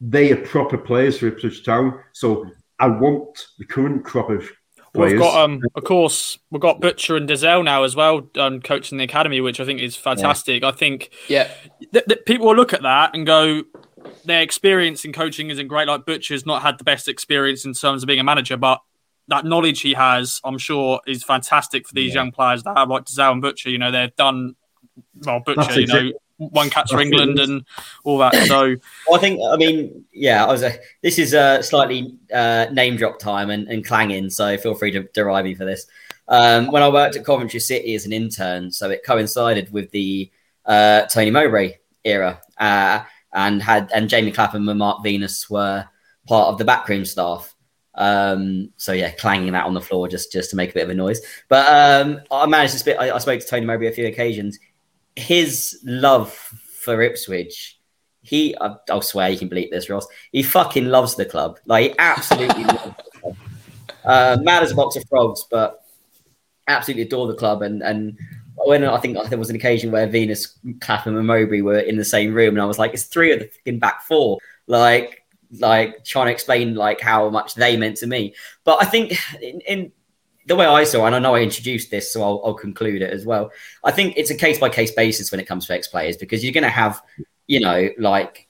they 0.01 0.33
are 0.33 0.37
proper 0.37 0.77
players 0.77 1.19
for 1.19 1.29
Ipswich 1.29 1.65
Town. 1.65 1.99
So 2.13 2.47
I 2.79 2.89
want 2.89 3.47
the 3.59 3.65
current 3.65 4.05
crop 4.05 4.29
of 4.29 4.51
players. 4.93 5.13
We've 5.13 5.21
got, 5.21 5.45
um, 5.45 5.63
of 5.75 5.85
course, 5.85 6.39
we've 6.51 6.61
got 6.61 6.81
Butcher 6.81 7.17
and 7.17 7.29
Dozzell 7.29 7.65
now 7.65 7.85
as 7.85 7.97
well, 7.97 8.29
um, 8.37 8.61
coaching 8.61 8.99
the 8.99 9.05
academy, 9.05 9.41
which 9.41 9.61
I 9.61 9.65
think 9.65 9.81
is 9.81 9.97
fantastic. 9.97 10.63
Yeah. 10.63 10.69
I 10.69 10.73
think 10.73 11.11
yeah, 11.29 11.51
th- 11.93 12.05
th- 12.07 12.25
people 12.27 12.47
will 12.47 12.57
look 12.57 12.75
at 12.75 12.83
that 12.83 13.15
and 13.15 13.25
go, 13.25 13.63
their 14.27 14.43
experience 14.43 15.05
in 15.05 15.13
coaching 15.13 15.49
isn't 15.49 15.69
great. 15.69 15.89
Like 15.89 16.05
Butcher's 16.05 16.45
not 16.45 16.63
had 16.63 16.79
the 16.79 16.85
best 16.85 17.09
experience 17.09 17.65
in 17.65 17.73
terms 17.73 18.03
of 18.03 18.07
being 18.07 18.21
a 18.21 18.25
manager, 18.25 18.59
but 18.59 18.83
that 19.29 19.45
knowledge 19.45 19.81
he 19.81 19.95
has, 19.95 20.41
I'm 20.45 20.59
sure, 20.59 21.01
is 21.07 21.25
fantastic 21.25 21.87
for 21.87 21.95
these 21.95 22.15
yeah. 22.15 22.23
young 22.23 22.33
players 22.33 22.63
that 22.65 22.77
have 22.77 22.89
like 22.89 23.05
Dozzell 23.05 23.33
and 23.33 23.43
Butcher. 23.43 23.71
You 23.71 23.79
know, 23.79 23.91
they've 23.91 24.15
done 24.17 24.55
well. 25.25 25.41
Butcher, 25.41 25.63
That's 25.63 25.77
you 25.77 25.87
know, 25.87 26.13
one 26.37 26.71
catch 26.71 26.91
for 26.91 27.01
England 27.01 27.39
and 27.39 27.65
all 28.05 28.19
that. 28.19 28.35
So 28.47 28.77
well, 29.09 29.19
I 29.19 29.21
think, 29.21 29.41
I 29.51 29.57
mean, 29.57 30.05
yeah, 30.13 30.45
I 30.45 30.49
was. 30.51 30.63
A, 30.63 30.79
this 31.03 31.19
is 31.19 31.33
a 31.33 31.63
slightly 31.63 32.19
uh, 32.33 32.67
name 32.73 32.97
drop 32.97 33.19
time 33.19 33.51
and, 33.51 33.69
and 33.69 33.85
clanging, 33.85 34.31
so 34.31 34.57
feel 34.59 34.75
free 34.75 34.91
to 34.93 35.05
deride 35.15 35.45
me 35.45 35.55
for 35.55 35.65
this. 35.65 35.87
Um, 36.29 36.71
when 36.71 36.83
I 36.83 36.89
worked 36.89 37.17
at 37.17 37.25
Coventry 37.25 37.61
City 37.61 37.95
as 37.95 38.07
an 38.07 38.13
intern, 38.13 38.71
so 38.71 38.91
it 38.91 39.05
coincided 39.05 39.73
with 39.73 39.91
the 39.91 40.31
uh, 40.65 41.03
Tony 41.03 41.31
Mowbray 41.31 41.75
era, 42.05 42.41
uh, 42.59 43.03
and 43.33 43.63
had 43.63 43.91
and 43.95 44.09
Jamie 44.09 44.33
Clapham 44.33 44.69
and 44.69 44.79
Mark 44.79 45.03
Venus 45.03 45.49
were 45.51 45.87
part 46.27 46.49
of 46.49 46.59
the 46.59 46.65
backroom 46.65 47.05
staff. 47.05 47.54
Um, 47.97 48.71
so 48.77 48.93
yeah, 48.93 49.11
clanging 49.13 49.53
that 49.53 49.67
on 49.67 49.75
the 49.75 49.81
floor 49.81 50.09
just 50.09 50.33
just 50.33 50.51
to 50.51 50.57
make 50.57 50.71
a 50.71 50.75
bit 50.75 50.85
of 50.85 50.91
a 50.91 50.95
noise. 50.95 51.21
But 51.49 51.67
um, 51.69 52.21
I 52.31 52.47
managed 52.47 52.73
to 52.73 52.79
speak. 52.79 52.97
I, 52.99 53.11
I 53.11 53.19
spoke 53.19 53.41
to 53.41 53.47
Tony 53.47 53.67
Mowbray 53.67 53.89
a 53.89 53.93
few 53.93 54.07
occasions. 54.07 54.59
His 55.17 55.81
love 55.85 56.33
for 56.33 57.01
Ipswich, 57.01 57.79
he 58.23 58.57
I, 58.61 58.77
will 58.89 59.03
swear 59.03 59.31
you 59.31 59.39
can 59.39 59.49
bleep 59.49 59.71
this, 59.71 59.89
Ross. 59.89 60.07
He 60.33 60.43
fucking 60.43 60.87
loves 60.87 61.15
the 61.15 61.25
club. 61.25 61.59
Like 61.67 61.93
he 61.93 61.99
absolutely 61.99 62.65
loves 62.65 62.85
the 62.85 63.21
club. 63.21 63.37
Uh, 64.05 64.39
mad 64.43 64.63
as 64.63 64.73
a 64.73 64.75
box 64.75 64.97
of 64.97 65.05
frogs, 65.09 65.47
but 65.51 65.85
absolutely 66.67 67.03
adore 67.03 67.27
the 67.27 67.35
club. 67.35 67.63
And 67.63 67.83
and 67.83 68.19
when 68.57 68.85
I 68.85 68.99
think 68.99 69.19
there 69.29 69.39
was 69.39 69.51
an 69.51 69.57
occasion 69.57 69.91
where 69.91 70.07
Venus, 70.07 70.59
Clapham, 70.81 71.17
and 71.17 71.27
Mowbray 71.27 71.61
were 71.61 71.79
in 71.79 71.97
the 71.97 72.05
same 72.05 72.35
room, 72.35 72.55
and 72.55 72.63
I 72.63 72.67
was 72.67 72.79
like, 72.79 72.95
it's 72.95 73.05
three 73.05 73.33
of 73.33 73.41
the 73.41 73.47
fucking 73.47 73.79
back 73.79 74.03
four. 74.03 74.39
Like 74.67 75.24
like 75.61 76.05
trying 76.05 76.27
to 76.27 76.33
explain 76.33 76.75
like 76.75 77.01
how 77.01 77.31
much 77.31 77.55
they 77.55 77.77
meant 77.77 77.99
to 77.99 78.07
me. 78.07 78.35
But 78.65 78.83
I 78.83 78.87
think 78.87 79.19
in, 79.43 79.61
in 79.63 79.93
the 80.47 80.57
way 80.57 80.67
I 80.67 80.85
saw, 80.85 81.07
and 81.07 81.15
I 81.15 81.19
know 81.19 81.35
I 81.35 81.41
introduced 81.41 81.91
this, 81.91 82.13
so 82.13 82.23
I'll, 82.23 82.43
I'll 82.45 82.55
conclude 82.55 83.03
it 83.03 83.13
as 83.13 83.25
well. 83.25 83.51
I 83.83 83.91
think 83.91 84.15
it's 84.17 84.31
a 84.31 84.35
case 84.35 84.59
by 84.59 84.69
case 84.69 84.93
basis 84.93 85.31
when 85.31 85.41
it 85.41 85.47
comes 85.47 85.67
to 85.67 85.75
ex 85.75 85.89
players 85.89 86.17
because 86.17 86.45
you're 86.45 86.53
going 86.53 86.65
to 86.65 86.71
have, 86.71 87.01
you 87.47 87.61
know, 87.61 87.89
like 87.99 88.49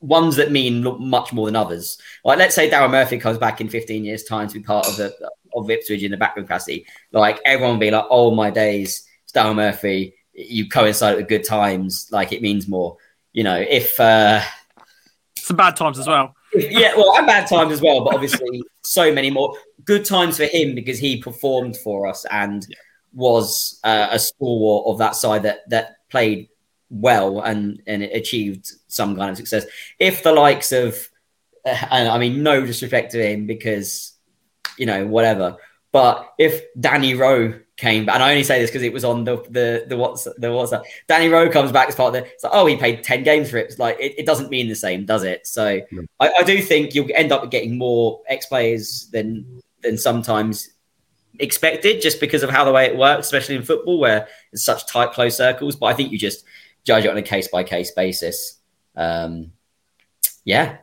ones 0.00 0.36
that 0.36 0.52
mean 0.52 0.82
much 1.00 1.32
more 1.32 1.46
than 1.46 1.56
others. 1.56 1.98
Like 2.24 2.38
let's 2.38 2.54
say 2.54 2.70
Daryl 2.70 2.90
Murphy 2.90 3.18
comes 3.18 3.38
back 3.38 3.60
in 3.60 3.68
15 3.68 4.04
years' 4.04 4.24
time 4.24 4.48
to 4.48 4.54
be 4.54 4.60
part 4.60 4.86
of 4.88 4.96
the 4.96 5.14
of 5.54 5.70
Ipswich 5.70 6.02
in 6.02 6.10
the 6.10 6.16
backroom 6.16 6.46
capacity. 6.46 6.86
Like 7.12 7.40
everyone 7.44 7.74
will 7.74 7.80
be 7.80 7.90
like, 7.90 8.06
"Oh 8.10 8.30
my 8.30 8.50
days, 8.50 9.06
it's 9.24 9.32
Daryl 9.32 9.54
Murphy." 9.54 10.14
You 10.32 10.68
coincide 10.68 11.16
with 11.16 11.28
good 11.28 11.44
times, 11.44 12.08
like 12.12 12.32
it 12.32 12.42
means 12.42 12.68
more. 12.68 12.98
You 13.32 13.44
know, 13.44 13.56
if 13.56 13.98
uh, 13.98 14.42
some 15.46 15.56
bad 15.56 15.76
times 15.76 15.98
as 15.98 16.08
well. 16.08 16.34
yeah, 16.54 16.92
well, 16.96 17.16
and 17.16 17.26
bad 17.26 17.46
times 17.46 17.72
as 17.72 17.80
well, 17.80 18.04
but 18.04 18.14
obviously 18.14 18.62
so 18.82 19.12
many 19.12 19.30
more 19.30 19.56
good 19.84 20.04
times 20.04 20.36
for 20.36 20.44
him 20.44 20.74
because 20.74 20.98
he 20.98 21.22
performed 21.22 21.76
for 21.76 22.06
us 22.08 22.26
and 22.32 22.66
yeah. 22.68 22.76
was 23.14 23.78
uh, 23.84 24.08
a 24.10 24.18
stalwart 24.18 24.86
of 24.86 24.98
that 24.98 25.14
side 25.14 25.44
that 25.44 25.60
that 25.70 25.98
played 26.10 26.48
well 26.90 27.40
and 27.40 27.80
and 27.86 28.02
achieved 28.02 28.72
some 28.88 29.16
kind 29.16 29.30
of 29.30 29.36
success. 29.36 29.66
If 30.00 30.24
the 30.24 30.32
likes 30.32 30.72
of, 30.72 30.96
uh, 31.64 31.86
I 31.90 32.18
mean, 32.18 32.42
no 32.42 32.66
disrespect 32.66 33.12
to 33.12 33.24
him 33.24 33.46
because 33.46 34.14
you 34.78 34.86
know 34.86 35.06
whatever, 35.06 35.58
but 35.92 36.28
if 36.38 36.64
Danny 36.78 37.14
Rowe 37.14 37.54
came, 37.76 38.08
and 38.08 38.22
I 38.22 38.30
only 38.30 38.42
say 38.42 38.60
this 38.60 38.70
because 38.70 38.82
it 38.82 38.92
was 38.92 39.04
on 39.04 39.24
the 39.24 39.36
the 39.50 39.84
the 39.88 39.96
what's 39.96 40.24
the 40.24 40.52
what's 40.52 40.70
that? 40.70 40.82
Danny 41.06 41.28
Rowe 41.28 41.50
comes 41.50 41.72
back 41.72 41.88
as 41.88 41.94
part 41.94 42.14
of 42.14 42.22
the. 42.22 42.30
It's 42.30 42.44
like, 42.44 42.52
oh, 42.54 42.66
he 42.66 42.76
played 42.76 43.02
ten 43.02 43.22
games 43.22 43.50
for 43.50 43.58
it. 43.58 43.66
It's 43.66 43.78
like 43.78 43.98
it, 44.00 44.14
it 44.18 44.26
doesn't 44.26 44.50
mean 44.50 44.68
the 44.68 44.74
same, 44.74 45.04
does 45.04 45.24
it? 45.24 45.46
So 45.46 45.80
no. 45.90 46.02
I, 46.20 46.30
I, 46.38 46.42
do 46.42 46.60
think 46.62 46.94
you'll 46.94 47.08
end 47.14 47.32
up 47.32 47.50
getting 47.50 47.76
more 47.76 48.20
ex 48.28 48.46
players 48.46 49.08
than 49.12 49.62
than 49.82 49.98
sometimes 49.98 50.70
expected, 51.38 52.00
just 52.00 52.20
because 52.20 52.42
of 52.42 52.50
how 52.50 52.64
the 52.64 52.72
way 52.72 52.86
it 52.86 52.96
works, 52.96 53.26
especially 53.26 53.56
in 53.56 53.62
football 53.62 53.98
where 53.98 54.28
it's 54.52 54.64
such 54.64 54.86
tight, 54.86 55.12
close 55.12 55.36
circles. 55.36 55.76
But 55.76 55.86
I 55.86 55.94
think 55.94 56.12
you 56.12 56.18
just 56.18 56.44
judge 56.84 57.04
it 57.04 57.10
on 57.10 57.16
a 57.16 57.22
case 57.22 57.48
by 57.48 57.62
case 57.62 57.90
basis. 57.90 58.58
Um, 58.96 59.52
yeah. 60.44 60.78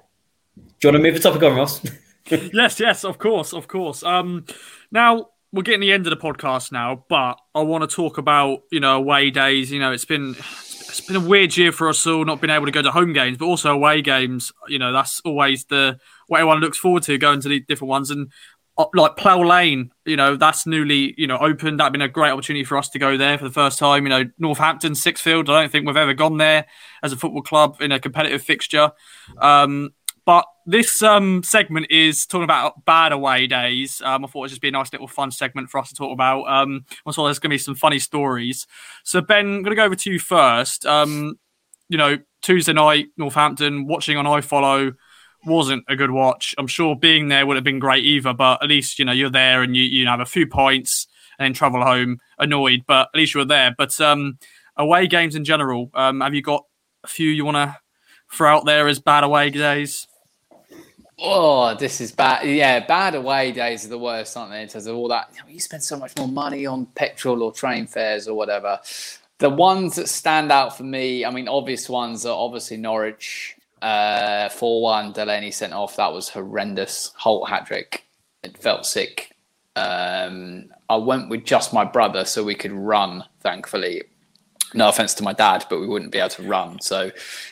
Do 0.56 0.62
you 0.88 0.90
want 0.90 0.98
to 0.98 1.12
move 1.12 1.16
the 1.16 1.20
topic 1.20 1.42
on, 1.42 1.56
Ross? 1.56 1.82
yes, 2.30 2.80
yes, 2.80 3.04
of 3.04 3.18
course, 3.18 3.54
of 3.54 3.68
course. 3.68 4.04
Um, 4.04 4.46
now 4.92 5.30
we're 5.54 5.62
getting 5.62 5.82
the 5.82 5.94
end 5.94 6.08
of 6.08 6.10
the 6.10 6.18
podcast 6.18 6.72
now, 6.72 7.06
but 7.08 7.38
I 7.54 7.62
want 7.62 7.88
to 7.88 7.96
talk 7.96 8.18
about 8.18 8.64
you 8.72 8.80
know 8.80 8.98
away 8.98 9.30
days. 9.30 9.72
You 9.72 9.80
know, 9.80 9.92
it's 9.92 10.04
been 10.04 10.32
it's 10.32 11.00
been 11.00 11.16
a 11.16 11.20
weird 11.20 11.56
year 11.56 11.72
for 11.72 11.88
us 11.88 12.06
all, 12.08 12.26
not 12.26 12.42
being 12.42 12.52
able 12.52 12.66
to 12.66 12.72
go 12.72 12.82
to 12.82 12.92
home 12.92 13.14
games, 13.14 13.38
but 13.38 13.46
also 13.46 13.72
away 13.72 14.02
games. 14.02 14.52
You 14.68 14.80
know, 14.80 14.92
that's 14.92 15.22
always 15.24 15.66
the 15.66 16.00
what 16.28 16.40
everyone 16.40 16.60
looks 16.60 16.80
forward 16.80 17.04
to 17.04 17.18
going 17.20 17.40
to 17.42 17.50
the 17.50 17.60
different 17.62 17.90
ones. 17.90 18.10
And 18.10 18.32
uh, 18.80 18.86
like 18.96 19.16
Plough 19.16 19.44
Lane, 19.44 19.92
you 20.06 20.16
know, 20.16 20.36
that's 20.36 20.66
newly 20.66 21.14
you 21.18 21.28
know 21.28 21.38
opened. 21.38 21.80
That'd 21.80 21.94
been 21.94 22.02
a 22.02 22.10
great 22.10 22.32
opportunity 22.32 22.64
for 22.64 22.76
us 22.76 22.90
to 22.90 23.00
go 23.00 23.16
there 23.16 23.38
for 23.38 23.44
the 23.44 23.54
first 23.54 23.78
time. 23.78 24.06
You 24.06 24.10
know, 24.10 24.24
Northampton, 24.40 24.94
Sixfield. 24.94 25.50
I 25.50 25.62
don't 25.62 25.72
think 25.72 25.86
we've 25.86 25.96
ever 25.96 26.16
gone 26.16 26.38
there 26.38 26.66
as 27.04 27.14
a 27.14 27.16
football 27.16 27.44
club 27.44 27.78
in 27.80 27.92
a 27.92 28.00
competitive 28.00 28.42
fixture. 28.42 28.92
Um, 29.38 29.92
but 30.26 30.46
this 30.66 31.04
um, 31.04 31.44
segment 31.44 31.88
is 31.90 32.26
talking 32.26 32.44
about 32.44 32.86
bad 32.86 33.12
away 33.12 33.48
days. 33.48 34.02
Um, 34.04 34.24
I 34.24 34.28
thought 34.28 34.40
it 34.40 34.42
would 34.42 34.50
just 34.50 34.62
be 34.62 34.70
a 34.70 34.72
nice 34.72 34.92
little 34.94 35.08
fun 35.08 35.32
segment 35.32 35.70
for 35.70 35.80
us 35.80 35.90
to 35.90 35.96
talk 35.96 36.14
about. 36.14 36.44
Um, 36.44 36.86
thought 37.12 37.26
there's 37.26 37.40
going 37.40 37.50
to 37.50 37.56
be 37.56 37.58
some 37.58 37.76
funny 37.76 38.00
stories. 38.00 38.66
So, 39.04 39.22
Ben, 39.22 39.46
I'm 39.46 39.64
going 39.64 39.72
to 39.72 39.76
go 39.76 39.84
over 39.86 39.96
to 39.96 40.12
you 40.12 40.20
first. 40.20 40.86
Um, 40.86 41.38
you 41.90 41.98
know, 41.98 42.18
Tuesday 42.42 42.74
night, 42.74 43.08
Northampton, 43.18 43.88
watching 43.88 44.18
on 44.18 44.26
iFollow 44.26 44.96
wasn't 45.46 45.84
a 45.90 45.96
good 45.96 46.12
watch. 46.12 46.56
I'm 46.58 46.68
sure 46.68 46.96
being 46.96 47.28
there 47.28 47.46
would 47.46 47.58
have 47.58 47.64
been 47.64 47.80
great 47.80 48.06
either, 48.06 48.34
but 48.34 48.64
at 48.64 48.70
least, 48.70 49.00
you 49.00 49.06
know, 49.06 49.12
you're 49.12 49.30
there 49.30 49.62
and 49.62 49.76
you, 49.76 49.84
you 49.84 50.08
have 50.08 50.20
a 50.20 50.26
few 50.26 50.48
points 50.48 51.08
and 51.38 51.46
then 51.46 51.54
travel 51.54 51.84
home 51.84 52.20
annoyed, 52.40 52.84
but 52.88 53.10
at 53.14 53.18
least 53.18 53.34
you 53.34 53.40
were 53.40 53.46
there. 53.46 53.76
But 53.78 54.00
um, 54.00 54.38
away 54.78 55.08
games 55.08 55.36
in 55.36 55.44
general, 55.44 55.90
um, 55.94 56.22
have 56.22 56.34
you 56.34 56.42
got 56.42 56.64
a 57.04 57.08
few 57.08 57.30
you 57.30 57.46
want 57.46 57.58
to 57.58 57.78
throw 58.32 58.56
out 58.56 58.66
there 58.66 58.88
as 58.88 59.00
bad 59.00 59.24
away 59.24 59.50
days? 59.50 60.08
Oh, 61.26 61.74
this 61.74 62.02
is 62.02 62.12
bad. 62.12 62.46
Yeah, 62.46 62.86
bad 62.86 63.16
away 63.16 63.54
days 63.54 63.86
are 63.86 63.90
the 63.90 63.98
worst, 63.98 64.36
aren't 64.36 64.52
they? 64.52 64.62
In 64.62 64.68
terms 64.68 64.88
of 64.88 64.98
all 64.98 65.08
that, 65.08 65.32
you, 65.48 65.58
spend 65.58 65.82
so 65.82 65.98
much 65.98 66.12
more 66.18 66.28
money 66.28 66.66
on 66.66 66.86
petrol 66.88 67.44
or 67.44 67.54
train 67.54 67.88
fares 67.88 68.28
or 68.28 68.36
whatever. 68.36 68.78
The 69.38 69.50
ones 69.50 69.96
that 69.96 70.10
stand 70.10 70.52
out 70.52 70.76
for 70.76 70.84
me, 70.84 71.24
I 71.24 71.32
mean, 71.32 71.48
obvious 71.48 71.90
ones 71.90 72.26
are 72.26 72.38
obviously 72.38 72.76
Norwich, 72.76 73.56
uh, 73.82 74.50
4 74.50 74.82
1, 74.82 75.14
Delaney 75.14 75.52
sent 75.52 75.72
off. 75.72 75.96
That 75.96 76.12
was 76.12 76.28
horrendous. 76.28 77.14
Holt 77.16 77.48
hat 77.48 77.68
trick. 77.68 78.04
It 78.44 78.58
felt 78.58 78.86
sick. 78.86 79.32
Um, 79.78 80.72
I 80.90 80.98
went 80.98 81.30
with 81.30 81.46
just 81.46 81.72
my 81.74 81.86
brother 81.86 82.26
so 82.26 82.44
we 82.44 82.54
could 82.54 82.74
run, 82.74 83.24
thankfully 83.40 84.04
no 84.74 84.90
offense 84.90 85.14
to 85.16 85.24
my 85.24 85.34
dad, 85.34 85.66
but 85.70 85.80
we 85.80 85.88
wouldn't 85.88 86.12
be 86.12 86.20
able 86.20 86.30
to 86.30 86.44
run. 86.44 86.80
So, 86.82 87.12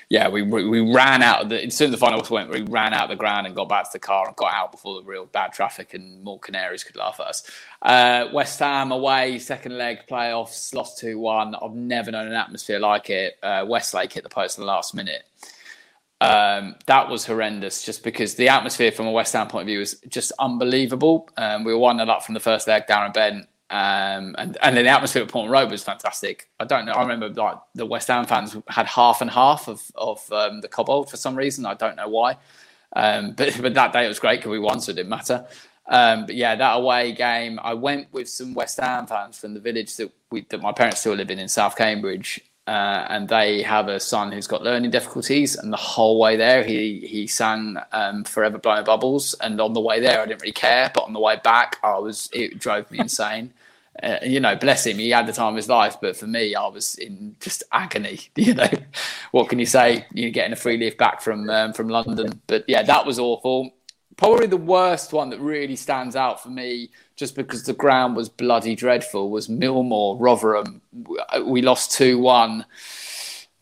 yeah, 0.10 0.28
we 0.28 0.42
we 0.42 0.80
ran 0.94 1.22
out 1.22 1.44
of 1.44 1.50
the 1.50 1.66
as 1.66 1.76
soon 1.76 1.88
as 1.88 1.92
the 1.92 1.98
final 1.98 2.26
went, 2.30 2.50
we 2.50 2.62
ran 2.62 2.94
out 2.94 3.04
of 3.04 3.10
the 3.10 3.16
ground 3.16 3.48
and 3.48 3.56
got 3.56 3.70
back 3.70 3.86
to 3.86 3.90
the 3.94 4.00
car 4.00 4.28
and 4.28 4.36
got 4.36 4.54
out 4.54 4.72
before 4.72 5.02
the 5.02 5.08
real 5.08 5.26
bad 5.26 5.54
traffic 5.54 5.94
and 5.94 6.24
more 6.24 6.40
canaries 6.40 6.84
could 6.84 6.96
laugh 6.96 7.20
at 7.20 7.28
us. 7.28 7.44
Uh, 7.82 8.28
West 8.34 8.60
Ham 8.60 8.92
away, 8.92 9.40
second 9.40 9.78
leg 9.78 10.00
playoffs, 10.10 10.74
lost 10.74 10.98
two 11.00 11.20
one. 11.20 11.56
I've 11.56 11.74
never 11.74 12.12
known 12.12 12.28
an 12.28 12.34
atmosphere 12.34 12.80
like 12.80 13.10
it. 13.10 13.38
Uh, 13.42 13.66
Westlake 13.68 14.14
hit 14.14 14.24
the 14.24 14.30
post 14.30 14.58
in 14.58 14.64
the 14.64 14.68
last 14.68 14.94
minute. 14.94 15.24
Um, 16.22 16.76
that 16.86 17.10
was 17.10 17.26
horrendous 17.26 17.84
just 17.84 18.04
because 18.04 18.36
the 18.36 18.48
atmosphere 18.48 18.92
from 18.92 19.08
a 19.08 19.12
West 19.12 19.34
Ham 19.34 19.48
point 19.48 19.64
of 19.64 19.68
view 19.68 19.80
was 19.80 19.96
just 20.08 20.32
unbelievable. 20.38 21.28
Um, 21.36 21.64
we 21.64 21.74
were 21.74 21.80
1 21.80 21.98
0 21.98 22.08
up 22.08 22.24
from 22.24 22.36
the 22.36 22.40
first 22.40 22.68
leg, 22.68 22.84
Darren 22.88 23.12
Bent 23.12 23.48
um, 23.72 24.36
and 24.38 24.58
and 24.62 24.76
then 24.76 24.84
the 24.84 24.90
atmosphere 24.90 25.24
at 25.24 25.30
Portman 25.30 25.50
Road 25.52 25.72
was 25.72 25.82
fantastic. 25.82 26.50
I 26.60 26.66
don't 26.66 26.86
know. 26.86 26.92
I 26.92 27.02
remember 27.02 27.30
like 27.30 27.58
the 27.74 27.86
West 27.86 28.10
Ham 28.10 28.26
fans 28.26 28.58
had 28.68 28.86
half 28.86 29.22
and 29.22 29.32
half 29.32 29.70
of 29.70 29.82
of 29.96 30.30
um, 30.34 30.60
the 30.60 30.68
Cobbold 30.68 31.10
for 31.10 31.16
some 31.16 31.36
reason. 31.36 31.66
I 31.66 31.76
don't 31.76 31.96
know 31.96 32.10
why. 32.10 32.38
Um, 32.94 33.32
but 33.32 33.58
but 33.62 33.74
that 33.74 33.94
day 33.94 34.04
it 34.06 34.10
was 34.10 34.20
great 34.20 34.40
because 34.40 34.52
we 34.52 34.60
won, 34.60 34.82
so 34.82 34.92
it 34.92 34.96
didn't 34.96 35.10
matter. 35.10 35.46
Um, 35.88 36.26
but 36.26 36.36
yeah, 36.36 36.56
that 36.56 36.74
away 36.74 37.14
game, 37.14 37.62
I 37.64 37.74
went 37.74 38.12
with 38.12 38.28
some 38.28 38.54
West 38.54 38.78
Ham 38.82 39.08
fans 39.08 39.40
from 39.40 39.54
the 39.54 39.62
village 39.62 39.96
that 39.96 40.12
we 40.32 40.42
that 40.50 40.62
my 40.62 40.74
parents 40.74 41.00
still 41.00 41.14
live 41.14 41.32
in 41.32 41.40
in 41.40 41.48
South 41.48 41.78
Cambridge, 41.78 42.42
uh, 42.68 43.06
and 43.08 43.30
they 43.30 43.62
have 43.62 43.88
a 43.88 44.02
son 44.02 44.34
who's 44.34 44.48
got 44.48 44.64
learning 44.64 44.92
difficulties. 44.92 45.56
And 45.56 45.72
the 45.72 45.78
whole 45.78 46.20
way 46.20 46.36
there, 46.36 46.66
he 46.66 47.08
he 47.08 47.26
sang 47.26 47.78
um, 47.94 48.26
"Forever 48.26 48.58
Blowing 48.58 48.84
Bubbles." 48.84 49.34
And 49.36 49.62
on 49.62 49.72
the 49.72 49.80
way 49.80 50.02
there, 50.02 50.22
I 50.22 50.26
didn't 50.26 50.42
really 50.42 50.52
care, 50.52 50.92
but 50.94 51.06
on 51.06 51.14
the 51.14 51.22
way 51.22 51.40
back, 51.42 51.78
I 51.84 51.98
was 52.00 52.30
it 52.34 52.60
drove 52.60 52.92
me 52.92 53.00
insane 53.00 53.54
uh, 54.04 54.18
you 54.24 54.40
know, 54.40 54.56
bless 54.56 54.86
him, 54.86 54.98
he 54.98 55.10
had 55.10 55.28
the 55.28 55.34
time 55.34 55.50
of 55.50 55.56
his 55.56 55.70
life. 55.70 55.98
But 56.02 56.18
for 56.18 56.28
me, 56.28 56.56
I 56.56 56.68
was 56.68 56.96
in 56.96 57.36
just 57.40 57.64
agony. 57.72 58.20
You 58.36 58.56
know, 58.56 58.70
what 59.32 59.50
can 59.50 59.60
you 59.60 59.66
say? 59.66 60.06
You're 60.14 60.32
getting 60.32 60.54
a 60.54 60.58
free 60.58 60.78
lift 60.78 60.98
back 60.98 61.22
from 61.22 61.50
um, 61.50 61.74
from 61.74 61.90
London, 61.90 62.42
but 62.48 62.66
yeah, 62.68 62.82
that 62.84 63.06
was 63.06 63.20
awful. 63.20 63.72
Probably 64.18 64.48
the 64.48 64.58
worst 64.58 65.14
one 65.14 65.30
that 65.30 65.40
really 65.40 65.76
stands 65.76 66.16
out 66.16 66.42
for 66.42 66.50
me, 66.50 66.90
just 67.16 67.36
because 67.36 67.64
the 67.64 67.74
ground 67.74 68.16
was 68.16 68.30
bloody 68.30 68.76
dreadful, 68.76 69.30
was 69.30 69.48
Millmoor 69.48 70.18
Rotherham. 70.20 70.82
We 71.46 71.62
lost 71.62 71.92
two 71.92 72.20
one 72.20 72.66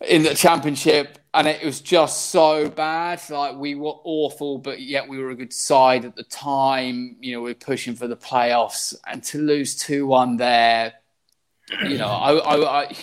in 0.07 0.23
the 0.23 0.33
championship 0.33 1.18
and 1.33 1.47
it 1.47 1.63
was 1.63 1.81
just 1.81 2.27
so 2.27 2.69
bad. 2.69 3.21
Like 3.29 3.55
we 3.55 3.75
were 3.75 3.93
awful, 4.03 4.57
but 4.57 4.81
yet 4.81 5.07
we 5.07 5.19
were 5.19 5.29
a 5.29 5.35
good 5.35 5.53
side 5.53 6.05
at 6.05 6.15
the 6.15 6.23
time. 6.23 7.17
You 7.19 7.33
know, 7.33 7.41
we 7.41 7.51
are 7.51 7.55
pushing 7.55 7.95
for 7.95 8.07
the 8.07 8.17
playoffs, 8.17 8.95
and 9.07 9.23
to 9.25 9.39
lose 9.39 9.75
two 9.75 10.07
one 10.07 10.37
there, 10.37 10.93
you 11.83 11.97
know, 11.97 12.07
I, 12.07 12.33
I, 12.33 12.81
I, 12.81 12.97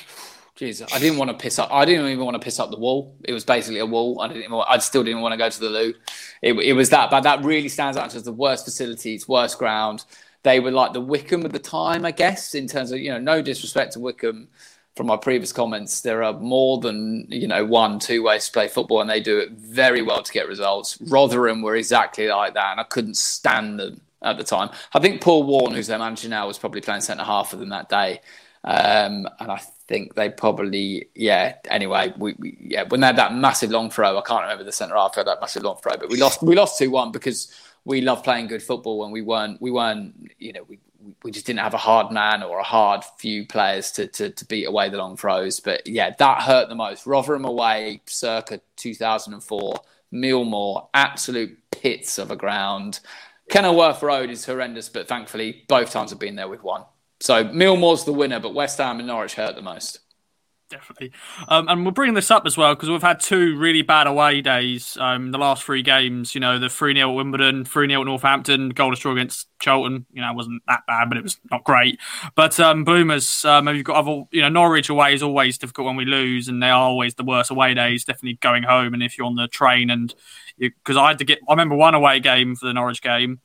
geez, 0.57 0.83
I 0.83 0.99
didn't 0.99 1.19
want 1.19 1.31
to 1.31 1.37
piss 1.37 1.59
up. 1.59 1.71
I 1.71 1.85
didn't 1.85 2.07
even 2.07 2.25
want 2.25 2.35
to 2.35 2.45
piss 2.45 2.59
up 2.59 2.71
the 2.71 2.79
wall. 2.79 3.17
It 3.25 3.33
was 3.33 3.45
basically 3.45 3.79
a 3.79 3.87
wall. 3.87 4.21
I 4.21 4.29
didn't. 4.29 4.53
I 4.53 4.79
still 4.79 5.05
didn't 5.05 5.21
want 5.21 5.33
to 5.33 5.39
go 5.39 5.49
to 5.49 5.61
the 5.61 5.71
loo. 5.71 5.95
It, 6.43 6.53
it 6.55 6.73
was 6.73 6.91
that 6.91 7.11
bad. 7.11 7.23
That 7.23 7.45
really 7.45 7.69
stands 7.69 7.97
out 7.97 8.15
as 8.15 8.25
the 8.25 8.33
worst 8.33 8.65
facilities, 8.65 9.29
worst 9.29 9.59
ground. 9.59 10.05
They 10.43 10.61
were 10.61 10.71
like 10.71 10.93
the 10.93 11.01
Wycombe 11.01 11.45
at 11.45 11.53
the 11.53 11.59
time, 11.59 12.05
I 12.05 12.13
guess, 12.13 12.55
in 12.55 12.67
terms 12.67 12.91
of 12.91 12.99
you 12.99 13.11
know, 13.11 13.19
no 13.19 13.43
disrespect 13.43 13.93
to 13.93 14.01
Wycombe 14.01 14.49
from 14.97 15.07
my 15.07 15.17
previous 15.17 15.53
comments, 15.53 16.01
there 16.01 16.25
are 16.25 16.33
more 16.33 16.81
than 16.81 17.27
you 17.29 17.47
know 17.47 17.65
one, 17.65 17.99
two 17.99 18.23
ways 18.23 18.47
to 18.47 18.53
play 18.53 18.67
football, 18.67 19.03
and 19.03 19.11
they 19.11 19.21
do 19.21 19.39
it 19.39 19.53
very 19.53 20.03
well 20.03 20.23
to 20.23 20.33
get 20.33 20.49
results. 20.49 20.99
Rotherham 21.03 21.63
were 21.63 21.77
exactly 21.77 22.27
like 22.29 22.55
that, 22.55 22.73
and 22.73 22.81
I 22.81 22.85
couldn't 22.85 23.17
stand 23.17 23.79
them 23.79 24.01
at 24.23 24.39
the 24.39 24.45
time. 24.45 24.71
I 24.95 24.99
think 24.99 25.21
Paul 25.21 25.45
Warne, 25.45 25.75
who's 25.75 25.87
their 25.87 25.99
manager 25.99 26.31
now, 26.31 26.47
was 26.47 26.59
probably 26.59 26.81
playing 26.81 27.03
centre 27.03 27.25
half 27.25 27.51
for 27.51 27.57
them 27.57 27.69
that 27.69 27.91
day, 27.91 28.21
um, 28.65 29.29
and 29.39 29.53
I 29.53 29.61
think 29.87 30.15
they 30.15 30.31
probably 30.31 31.09
yeah. 31.15 31.57
Anyway, 31.69 32.15
we, 32.17 32.35
we, 32.39 32.57
yeah 32.59 32.85
when 32.85 33.01
they 33.01 33.07
had 33.07 33.17
that 33.17 33.35
massive 33.35 33.71
long 33.71 33.91
throw, 33.91 34.19
I 34.19 34.23
can't 34.23 34.43
remember 34.43 34.65
the 34.65 34.73
centre 34.73 34.97
half 34.97 35.15
had 35.15 35.27
that 35.27 35.43
massive 35.43 35.63
long 35.63 35.77
throw, 35.77 35.93
but 35.99 36.09
we 36.09 36.17
lost 36.17 36.43
we 36.43 36.57
lost 36.57 36.79
two 36.79 36.91
one 36.91 37.13
because 37.13 37.53
we 37.85 38.01
love 38.01 38.25
playing 38.25 38.47
good 38.47 38.63
football 38.63 39.05
and 39.05 39.13
we 39.13 39.21
weren't 39.21 39.61
we 39.61 39.71
weren't 39.71 40.31
you 40.39 40.55
know 40.55 40.65
we 40.69 40.79
we 41.23 41.31
just 41.31 41.47
didn't 41.47 41.61
have 41.61 41.75
a 41.75 41.79
hard 41.79 42.13
man 42.13 42.43
or 42.43 42.59
a 42.59 42.65
hard 42.65 43.05
few 43.19 43.47
players 43.47 43.91
to, 43.93 44.07
to, 44.09 44.31
to 44.31 44.45
beat 44.47 44.65
away 44.65 44.89
the 44.89 44.97
long 44.97 45.17
throws. 45.17 45.61
But 45.61 45.87
yeah, 45.87 46.15
that 46.19 46.43
hurt 46.43 46.69
the 46.69 46.75
most. 46.75 47.07
Rotherham 47.07 47.45
away, 47.45 48.03
circa 48.07 48.61
2004. 48.77 49.77
Millmoor, 50.13 50.89
absolute 50.95 51.59
pits 51.71 52.19
of 52.19 52.31
a 52.31 52.37
ground. 52.37 53.01
Kenilworth 53.51 54.03
Road 54.03 54.31
is 54.31 54.45
horrendous, 54.45 54.89
but 54.89 55.09
thankfully 55.09 55.65
both 55.69 55.91
times 55.91 56.13
I've 56.13 56.19
been 56.19 56.37
there 56.37 56.49
with 56.49 56.63
one. 56.63 56.85
So 57.21 57.45
Millmoor's 57.45 58.05
the 58.05 58.13
winner, 58.13 58.41
but 58.41 58.55
West 58.55 58.79
Ham 58.79 58.99
and 58.99 59.09
Norwich 59.09 59.35
hurt 59.35 59.57
the 59.57 59.63
most 59.63 60.01
definitely. 60.69 61.13
Um, 61.49 61.69
and 61.69 61.85
we're 61.85 61.93
bringing 61.93 62.15
this 62.15 62.31
up 62.31 62.47
as 62.47 62.57
well 62.57 62.75
because 62.75 62.89
we've 62.89 63.03
had 63.03 63.21
two 63.21 63.57
really 63.57 63.83
bad 63.83 64.07
away 64.07 64.41
days. 64.41 64.97
Um, 65.01 65.31
the 65.31 65.39
last 65.39 65.65
three 65.65 65.83
games, 65.83 66.35
you 66.35 66.41
know, 66.41 66.59
the 66.59 66.69
3 66.69 66.95
0 66.95 67.11
at 67.11 67.15
Wimbledon, 67.15 67.65
3 67.65 67.89
0 67.89 68.01
at 68.01 68.05
Northampton, 68.07 68.71
goal 68.71 68.95
to 68.95 69.01
draw 69.01 69.13
against 69.13 69.49
Charlton, 69.59 70.07
you 70.13 70.21
know, 70.21 70.33
wasn't 70.33 70.63
that 70.69 70.83
bad, 70.87 71.09
but 71.09 71.19
it 71.19 71.23
was 71.23 71.39
not 71.51 71.65
great. 71.65 71.99
But 72.35 72.59
um, 72.61 72.85
Bloomers, 72.85 73.45
um, 73.45 73.69
you've 73.69 73.85
got 73.85 73.97
other, 73.97 74.25
you 74.31 74.43
know, 74.43 74.49
Norwich 74.49 74.89
away 74.89 75.15
is 75.15 75.23
always 75.23 75.59
difficult 75.59 75.87
when 75.87 75.97
we 75.97 76.05
lose, 76.05 76.49
and 76.49 76.63
they 76.63 76.71
are 76.71 76.83
always 76.83 77.15
the 77.15 77.25
worst 77.25 77.51
away 77.51 77.75
days, 77.75 78.05
definitely 78.05 78.39
going 78.41 78.63
home. 78.63 78.95
And 78.95 79.03
if 79.03 79.17
you're 79.17 79.27
on 79.27 79.37
the 79.37 79.49
train 79.49 79.91
and 79.91 80.15
because 80.59 80.97
I 80.97 81.09
had 81.09 81.19
to 81.19 81.25
get, 81.25 81.39
I 81.49 81.53
remember 81.53 81.77
one 81.77 81.95
away 81.95 82.21
game 82.21 82.57
for 82.57 82.67
the 82.67 82.73
Norwich 82.73 83.03
game 83.03 83.41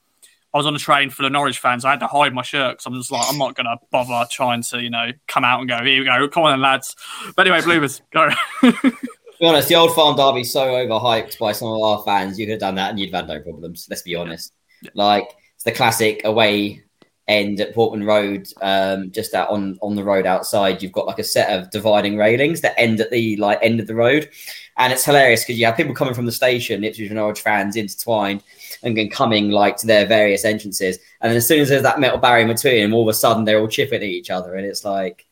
I 0.54 0.58
was 0.58 0.66
on 0.66 0.76
a 0.76 0.80
train 0.80 1.10
full 1.10 1.26
of 1.26 1.32
Norwich 1.32 1.60
fans. 1.60 1.86
I 1.86 1.92
had 1.92 2.02
to 2.02 2.08
hide 2.08 2.34
my 2.34 2.42
shirt 2.42 2.74
because 2.74 2.86
I'm 2.86 2.94
just 2.94 3.12
like, 3.12 3.26
I'm 3.30 3.38
not 3.38 3.56
going 3.56 3.66
to 3.66 3.78
bother 3.90 4.28
trying 4.30 4.64
to, 4.64 4.82
you 4.82 4.90
know, 4.90 5.12
come 5.28 5.46
out 5.46 5.62
and 5.62 5.70
go, 5.70 5.78
here 5.84 6.00
we 6.00 6.06
go, 6.06 6.28
come 6.28 6.44
on, 6.44 6.52
then, 6.52 6.62
lads. 6.62 6.96
But 7.36 7.48
anyway, 7.48 7.62
Bloomers, 7.62 8.02
go. 8.12 8.30
to 8.62 8.72
be 8.82 9.46
honest, 9.46 9.70
the 9.70 9.76
Old 9.76 9.96
Farm 9.96 10.18
Derby 10.18 10.44
so 10.44 10.66
overhyped 10.66 11.40
by 11.40 11.54
some 11.54 11.70
of 11.70 11.82
our 11.82 12.04
fans. 12.04 12.38
You 12.38 12.46
could 12.46 12.54
have 12.54 12.60
done 12.60 12.76
that 12.76 12.90
and 12.90 13.00
you'd 13.00 13.14
have 13.14 13.28
had 13.28 13.34
no 13.34 13.42
problems. 13.42 13.88
Let's 13.90 14.02
be 14.02 14.16
honest. 14.16 14.54
Yeah. 14.82 14.92
Like 14.94 15.30
it's 15.56 15.64
the 15.64 15.72
classic 15.72 16.22
away 16.26 16.84
end 17.28 17.62
at 17.62 17.74
Portman 17.74 18.04
Road, 18.04 18.48
um, 18.62 19.10
just 19.12 19.34
out 19.34 19.50
on 19.50 19.78
on 19.82 19.96
the 19.96 20.04
road 20.04 20.26
outside. 20.26 20.82
You've 20.82 20.92
got 20.92 21.06
like 21.08 21.20
a 21.20 21.24
set 21.24 21.58
of 21.58 21.70
dividing 21.72 22.18
railings 22.18 22.62
that 22.62 22.78
end 22.78 23.00
at 23.00 23.10
the 23.10 23.38
like 23.38 23.60
end 23.62 23.80
of 23.80 23.88
the 23.88 23.96
road, 23.96 24.30
and 24.78 24.92
it's 24.92 25.06
hilarious 25.06 25.42
because 25.42 25.58
you 25.60 25.66
have 25.66 25.78
people 25.78 25.94
coming 25.94 26.14
from 26.14 26.26
the 26.26 26.32
station, 26.32 26.84
Ipswich 26.84 27.08
and 27.08 27.16
Norwich 27.16 27.42
fans 27.42 27.76
intertwined 27.76 28.44
and 28.84 29.12
coming 29.12 29.52
like 29.52 29.78
to 29.78 29.88
their 29.88 30.06
various 30.06 30.46
entrances. 30.46 30.98
And 31.22 31.34
as 31.34 31.48
soon 31.48 31.60
as 31.60 31.70
there's 31.70 31.84
that 31.84 32.00
metal 32.00 32.18
barrier 32.18 32.48
between 32.48 32.82
them, 32.82 32.94
all 32.94 33.04
of 33.04 33.08
a 33.08 33.14
sudden 33.14 33.46
they're 33.46 33.60
all 33.60 33.68
chipping 33.68 34.02
at 34.02 34.04
each 34.04 34.30
other, 34.30 34.56
and 34.56 34.66
it's 34.66 34.84
like, 34.84 35.26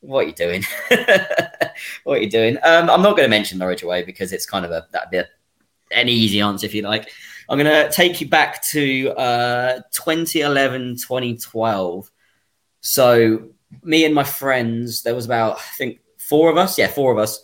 what 0.00 0.24
are 0.24 0.28
you 0.28 0.34
doing? 0.34 0.62
what 2.04 2.18
are 2.18 2.22
you 2.22 2.30
doing? 2.30 2.58
Um, 2.62 2.90
I'm 2.90 3.02
not 3.02 3.16
going 3.16 3.24
to 3.24 3.28
mention 3.28 3.58
Norwich 3.58 3.82
away 3.82 4.02
because 4.02 4.32
it's 4.32 4.46
kind 4.46 4.64
of 4.64 4.70
a 4.70 4.86
that 4.92 5.10
bit 5.10 5.28
an 5.90 6.08
easy 6.08 6.40
answer 6.40 6.66
if 6.66 6.74
you 6.74 6.82
like. 6.82 7.10
I'm 7.48 7.58
going 7.58 7.70
to 7.70 7.90
take 7.92 8.20
you 8.20 8.28
back 8.28 8.62
to 8.70 9.10
uh, 9.10 9.80
2011, 9.92 10.96
2012. 10.96 12.10
So 12.80 13.48
me 13.82 14.04
and 14.04 14.14
my 14.14 14.24
friends, 14.24 15.02
there 15.02 15.14
was 15.14 15.26
about 15.26 15.58
I 15.58 15.76
think 15.78 16.00
four 16.18 16.50
of 16.50 16.56
us. 16.56 16.78
Yeah, 16.78 16.88
four 16.88 17.12
of 17.12 17.18
us 17.18 17.40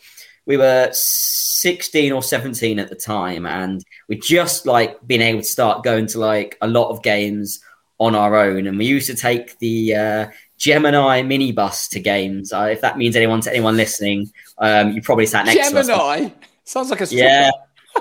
we 0.46 0.56
were 0.56 0.90
16 0.92 2.12
or 2.12 2.22
17 2.22 2.78
at 2.78 2.88
the 2.88 2.96
time 2.96 3.46
and 3.46 3.84
we 4.08 4.16
just 4.16 4.66
like 4.66 5.04
been 5.06 5.22
able 5.22 5.40
to 5.40 5.46
start 5.46 5.84
going 5.84 6.06
to 6.06 6.18
like 6.18 6.58
a 6.60 6.68
lot 6.68 6.90
of 6.90 7.02
games 7.02 7.60
on 7.98 8.14
our 8.14 8.36
own 8.36 8.66
and 8.66 8.78
we 8.78 8.84
used 8.84 9.06
to 9.06 9.14
take 9.14 9.58
the 9.60 9.94
uh, 9.94 10.26
gemini 10.58 11.22
minibus 11.22 11.88
to 11.88 12.00
games 12.00 12.52
uh, 12.52 12.68
if 12.70 12.80
that 12.80 12.98
means 12.98 13.14
anyone 13.14 13.40
to 13.40 13.50
anyone 13.50 13.76
listening 13.76 14.30
um, 14.58 14.92
you 14.92 15.02
probably 15.02 15.26
sat 15.26 15.46
next 15.46 15.56
gemini? 15.56 15.72
to 15.72 15.78
us 15.78 15.86
gemini 15.86 16.30
sounds 16.64 16.90
like 16.90 17.00
a 17.00 17.06
stripper. 17.06 17.24
yeah 17.24 17.50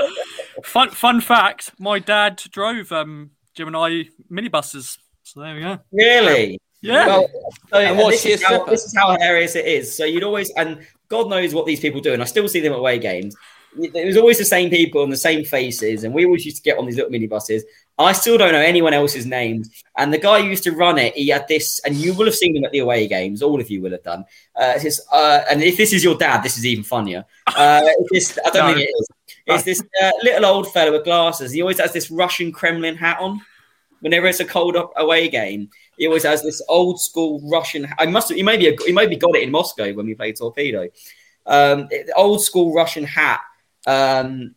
fun 0.65 0.91
fun 0.91 1.21
fact 1.21 1.73
my 1.79 1.99
dad 1.99 2.37
drove 2.51 2.93
um, 2.93 3.31
gemini 3.55 4.03
minibuses 4.31 4.99
so 5.23 5.41
there 5.41 5.55
we 5.55 5.63
go 5.63 5.79
really 5.93 6.59
yeah. 6.83 7.07
Well, 7.07 7.29
so, 7.71 7.79
and 7.79 7.99
this, 7.99 8.25
is 8.27 8.45
how, 8.45 8.65
this 8.65 8.85
is 8.85 8.95
how 8.97 9.11
hilarious 9.13 9.57
it 9.57 9.67
is. 9.67 9.97
So 9.97 10.05
you'd 10.05 10.23
always, 10.23 10.51
and 10.57 10.87
God 11.09 11.29
knows 11.29 11.55
what 11.55 11.67
these 11.67 11.81
people 11.81 12.01
do, 12.01 12.13
and 12.13 12.23
I 12.23 12.27
still 12.27 12.49
see 12.49 12.61
them 12.61 12.73
at 12.73 12.79
away 12.79 12.99
games. 12.99 13.37
It 13.79 14.07
was 14.07 14.17
always 14.17 14.39
the 14.39 14.45
same 14.45 14.71
people 14.71 15.03
and 15.03 15.13
the 15.13 15.19
same 15.19 15.45
faces, 15.45 16.05
and 16.05 16.15
we 16.15 16.25
always 16.25 16.45
used 16.47 16.57
to 16.59 16.63
get 16.63 16.79
on 16.79 16.87
these 16.87 16.97
little 16.97 17.11
minibuses. 17.11 17.63
I 17.99 18.13
still 18.13 18.37
don't 18.37 18.53
know 18.53 18.61
anyone 18.61 18.95
else's 18.95 19.27
names. 19.27 19.71
And 19.97 20.13
the 20.13 20.19
guy 20.19 20.43
who 20.43 20.49
used 20.49 20.65
to 20.65 20.73
run 20.73 20.99
it, 20.99 21.15
he 21.15 21.29
had 21.29 21.49
this, 21.49 21.81
and 21.81 21.95
you 21.95 22.15
will 22.15 22.27
have 22.27 22.35
seen 22.35 22.57
him 22.57 22.65
at 22.65 22.73
the 22.73 22.81
away 22.81 23.07
games. 23.07 23.43
All 23.43 23.61
of 23.61 23.71
you 23.71 23.81
will 23.81 23.93
have 23.93 24.03
done. 24.03 24.25
Uh, 24.55 24.79
uh, 25.13 25.41
and 25.51 25.63
if 25.63 25.77
this 25.77 25.93
is 25.93 26.05
your 26.05 26.17
dad, 26.17 26.43
this 26.43 26.59
is 26.59 26.67
even 26.67 26.85
funnier. 26.85 27.25
Uh, 27.47 27.83
this, 28.11 28.39
I 28.45 28.51
don't 28.51 28.55
no. 28.69 28.75
think 28.75 28.89
it 28.89 28.93
is. 28.93 29.09
It's 29.47 29.65
this 29.65 29.83
uh, 30.03 30.11
little 30.23 30.45
old 30.45 30.73
fellow 30.73 30.93
with 30.93 31.05
glasses. 31.05 31.53
He 31.53 31.63
always 31.63 31.79
has 31.81 31.93
this 31.93 32.11
Russian 32.11 32.53
Kremlin 32.53 32.97
hat 32.97 33.19
on. 33.21 33.41
Whenever 34.01 34.27
it's 34.27 34.41
a 34.41 34.45
cold 34.45 34.77
away 34.97 35.29
game, 35.29 35.71
he 35.97 36.07
always 36.07 36.25
has 36.25 36.43
this 36.43 36.63
old 36.69 37.01
school 37.01 37.41
Russian. 37.51 37.89
I 37.99 38.07
must. 38.07 38.29
Have, 38.29 38.37
he 38.37 38.43
maybe 38.43 38.77
he 38.85 38.93
maybe 38.93 39.17
got 39.17 39.37
it 39.37 39.43
in 39.43 39.51
Moscow 39.51 39.93
when 39.93 40.07
we 40.07 40.15
played 40.15 40.37
Torpedo. 40.37 40.89
Um, 41.47 41.89
old 42.17 42.43
school 42.43 42.75
Russian 42.75 43.05
hat, 43.05 43.41
um, 43.87 44.55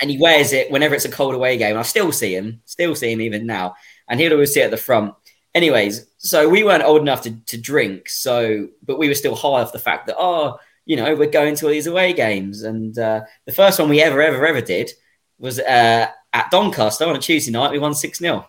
and 0.00 0.10
he 0.10 0.18
wears 0.18 0.52
it 0.52 0.70
whenever 0.70 0.94
it's 0.94 1.04
a 1.04 1.10
cold 1.10 1.34
away 1.34 1.58
game. 1.58 1.76
I 1.76 1.82
still 1.82 2.12
see 2.12 2.34
him, 2.34 2.62
still 2.64 2.94
see 2.94 3.12
him 3.12 3.20
even 3.20 3.46
now, 3.46 3.74
and 4.08 4.18
he'll 4.18 4.32
always 4.32 4.54
sit 4.54 4.64
at 4.64 4.70
the 4.70 4.76
front. 4.76 5.14
Anyways, 5.54 6.06
so 6.18 6.48
we 6.48 6.62
weren't 6.62 6.84
old 6.84 7.02
enough 7.02 7.22
to, 7.22 7.44
to 7.46 7.58
drink, 7.58 8.08
so 8.08 8.68
but 8.82 8.98
we 8.98 9.08
were 9.08 9.14
still 9.14 9.34
high 9.34 9.60
off 9.60 9.72
the 9.72 9.78
fact 9.78 10.06
that 10.06 10.16
oh, 10.18 10.58
you 10.86 10.96
know, 10.96 11.14
we're 11.14 11.30
going 11.30 11.54
to 11.56 11.66
all 11.66 11.72
these 11.72 11.86
away 11.86 12.12
games, 12.12 12.62
and 12.62 12.98
uh, 12.98 13.22
the 13.44 13.52
first 13.52 13.78
one 13.78 13.88
we 13.88 14.00
ever 14.00 14.22
ever 14.22 14.46
ever 14.46 14.60
did 14.60 14.90
was 15.38 15.58
uh, 15.58 16.06
at 16.32 16.50
Doncaster 16.50 17.06
on 17.06 17.16
a 17.16 17.18
Tuesday 17.18 17.50
night. 17.50 17.72
We 17.72 17.78
won 17.78 17.94
six 17.94 18.18
0 18.18 18.48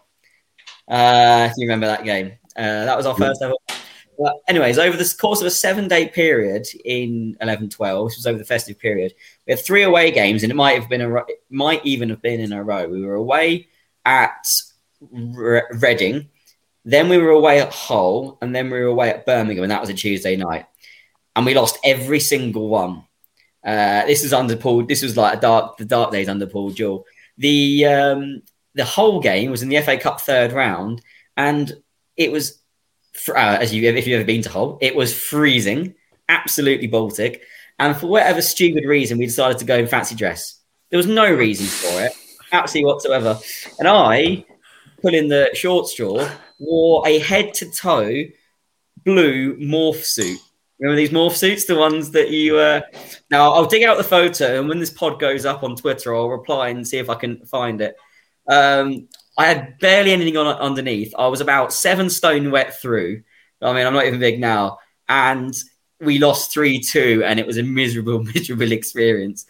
uh, 0.88 1.48
if 1.50 1.54
you 1.58 1.68
remember 1.68 1.88
that 1.88 2.04
game, 2.04 2.34
uh, 2.56 2.86
that 2.86 2.98
was 2.98 3.06
our 3.06 3.16
first 3.16 3.42
ever. 3.42 3.54
But 4.18 4.36
anyways, 4.48 4.78
over 4.78 4.96
the 4.96 5.16
course 5.20 5.42
of 5.42 5.48
a 5.48 5.52
seven-day 5.52 6.10
period 6.10 6.68
in 6.86 7.36
11-12, 7.42 8.06
which 8.06 8.18
was 8.18 8.28
over 8.28 8.38
the 8.38 8.46
festive 8.46 8.78
period, 8.78 9.14
we 9.48 9.54
had 9.54 9.66
three 9.66 9.84
away 9.84 10.12
games, 10.12 10.44
and 10.44 10.52
it 10.52 10.56
might 10.56 10.80
have 10.80 10.90
been 10.90 11.02
a, 11.02 11.16
it 11.16 11.42
might 11.50 11.84
even 11.86 12.10
have 12.10 12.22
been 12.22 12.40
in 12.40 12.54
a 12.54 12.64
row. 12.64 12.88
We 12.88 13.04
were 13.04 13.16
away 13.16 13.68
at 14.06 14.46
Re- 15.12 15.64
Reading, 15.72 16.30
then 16.86 17.10
we 17.10 17.18
were 17.18 17.32
away 17.32 17.62
at 17.62 17.74
Hull, 17.74 18.38
and 18.42 18.54
then 18.56 18.70
we 18.70 18.80
were 18.80 18.88
away 18.88 19.10
at 19.10 19.26
Birmingham, 19.26 19.64
and 19.64 19.72
that 19.72 19.82
was 19.82 19.90
a 19.90 19.94
Tuesday 19.94 20.36
night, 20.36 20.66
and 21.36 21.46
we 21.46 21.54
lost 21.54 21.80
every 21.84 22.20
single 22.20 22.70
one. 22.70 23.04
Uh, 23.64 24.06
this 24.06 24.24
was 24.24 24.34
under 24.34 24.56
Paul. 24.56 24.86
This 24.86 25.04
was 25.04 25.16
like 25.16 25.38
a 25.38 25.42
dark, 25.42 25.78
the 25.78 25.86
dark 25.86 26.12
days 26.12 26.28
under 26.30 26.48
Paul 26.48 26.72
Jewell. 26.72 27.06
The 27.38 27.86
um, 27.86 28.42
the 28.74 28.86
whole 28.86 29.20
game 29.20 29.52
was 29.52 29.64
in 29.64 29.70
the 29.70 29.82
FA 29.82 29.98
Cup 29.98 30.22
third 30.22 30.54
round, 30.54 31.02
and 31.38 31.72
it 32.16 32.32
was 32.32 32.62
uh, 33.30 33.58
as 33.60 33.74
you 33.74 33.84
if 33.90 34.08
you've 34.08 34.20
ever 34.20 34.26
been 34.26 34.42
to 34.44 34.50
Hull, 34.50 34.78
it 34.82 34.96
was 34.96 35.18
freezing, 35.18 35.96
absolutely 36.30 36.88
Baltic, 36.88 37.44
and 37.80 37.96
for 37.96 38.08
whatever 38.08 38.42
stupid 38.42 38.86
reason, 38.86 39.18
we 39.18 39.26
decided 39.26 39.58
to 39.60 39.66
go 39.66 39.78
in 39.78 39.88
fancy 39.88 40.16
dress. 40.16 40.60
There 40.90 40.98
was 40.98 41.08
no 41.08 41.32
reason 41.34 41.66
for 41.66 42.04
it, 42.04 42.14
absolutely 42.52 42.92
whatsoever. 42.92 43.40
And 43.80 43.88
I, 43.88 44.46
pulling 45.02 45.28
the 45.28 45.50
short 45.54 45.88
straw, 45.88 46.30
wore 46.60 47.08
a 47.08 47.20
head 47.20 47.54
to 47.56 47.72
toe 47.72 48.26
blue 49.04 49.58
morph 49.58 50.04
suit. 50.04 50.40
Remember 50.80 50.98
these 50.98 51.12
morph 51.12 51.36
suits, 51.36 51.66
the 51.66 51.76
ones 51.76 52.12
that 52.12 52.30
you. 52.30 52.58
Uh... 52.58 52.82
Now 53.30 53.52
I'll 53.52 53.66
dig 53.66 53.84
out 53.84 53.98
the 53.98 54.04
photo, 54.04 54.60
and 54.60 54.68
when 54.68 54.80
this 54.80 54.90
pod 54.90 55.20
goes 55.20 55.46
up 55.46 55.64
on 55.64 55.76
Twitter, 55.76 56.16
I'll 56.16 56.30
reply 56.30 56.70
and 56.70 56.88
see 56.88 56.98
if 56.98 57.10
I 57.10 57.16
can 57.16 57.46
find 57.46 57.82
it. 57.82 57.96
Um, 58.48 59.08
I 59.38 59.48
had 59.48 59.80
barely 59.80 60.12
anything 60.12 60.38
on 60.38 60.48
underneath. 60.48 61.14
I 61.18 61.28
was 61.28 61.42
about 61.42 61.74
seven 61.74 62.10
stone 62.10 62.52
wet 62.52 62.80
through. 62.80 63.24
I 63.62 63.74
mean, 63.74 63.86
I'm 63.86 63.94
not 63.94 64.06
even 64.06 64.20
big 64.20 64.40
now, 64.40 64.80
and 65.08 65.54
we 66.00 66.20
lost 66.20 66.52
three 66.52 66.80
two, 66.80 67.24
and 67.26 67.40
it 67.40 67.48
was 67.48 67.58
a 67.58 67.64
miserable, 67.64 68.24
miserable 68.36 68.72
experience. 68.72 69.46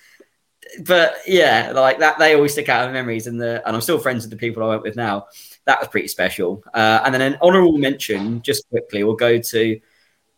But 0.85 1.15
yeah, 1.27 1.71
like 1.73 1.99
that, 1.99 2.19
they 2.19 2.35
always 2.35 2.53
stick 2.53 2.69
out 2.69 2.87
in 2.87 2.93
memories, 2.93 3.27
and 3.27 3.39
the 3.39 3.65
and 3.65 3.75
I'm 3.75 3.81
still 3.81 3.99
friends 3.99 4.23
with 4.23 4.31
the 4.31 4.37
people 4.37 4.63
I 4.63 4.67
went 4.67 4.83
with 4.83 4.95
now. 4.95 5.27
That 5.65 5.79
was 5.79 5.89
pretty 5.89 6.07
special. 6.07 6.63
Uh, 6.73 7.01
and 7.03 7.13
then 7.13 7.21
an 7.21 7.37
honourable 7.41 7.77
mention, 7.77 8.41
just 8.41 8.67
quickly, 8.69 9.03
we'll 9.03 9.15
go 9.15 9.39
to 9.39 9.79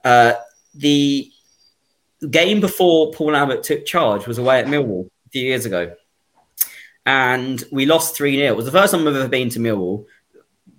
uh, 0.04 0.34
the 0.76 1.32
game 2.30 2.60
before 2.62 3.12
Paul 3.12 3.32
Lambert 3.32 3.64
took 3.64 3.86
charge 3.86 4.28
was 4.28 4.38
away 4.38 4.60
at 4.60 4.68
Millwall 4.68 5.08
a 5.28 5.30
few 5.30 5.44
years 5.44 5.66
ago 5.66 5.94
and 7.06 7.64
we 7.72 7.86
lost 7.86 8.16
3 8.16 8.38
0. 8.38 8.54
It 8.54 8.56
was 8.56 8.66
the 8.66 8.72
first 8.72 8.94
time 8.94 9.08
I've 9.08 9.16
ever 9.16 9.28
been 9.28 9.50
to 9.50 9.60
Millwall. 9.60 10.06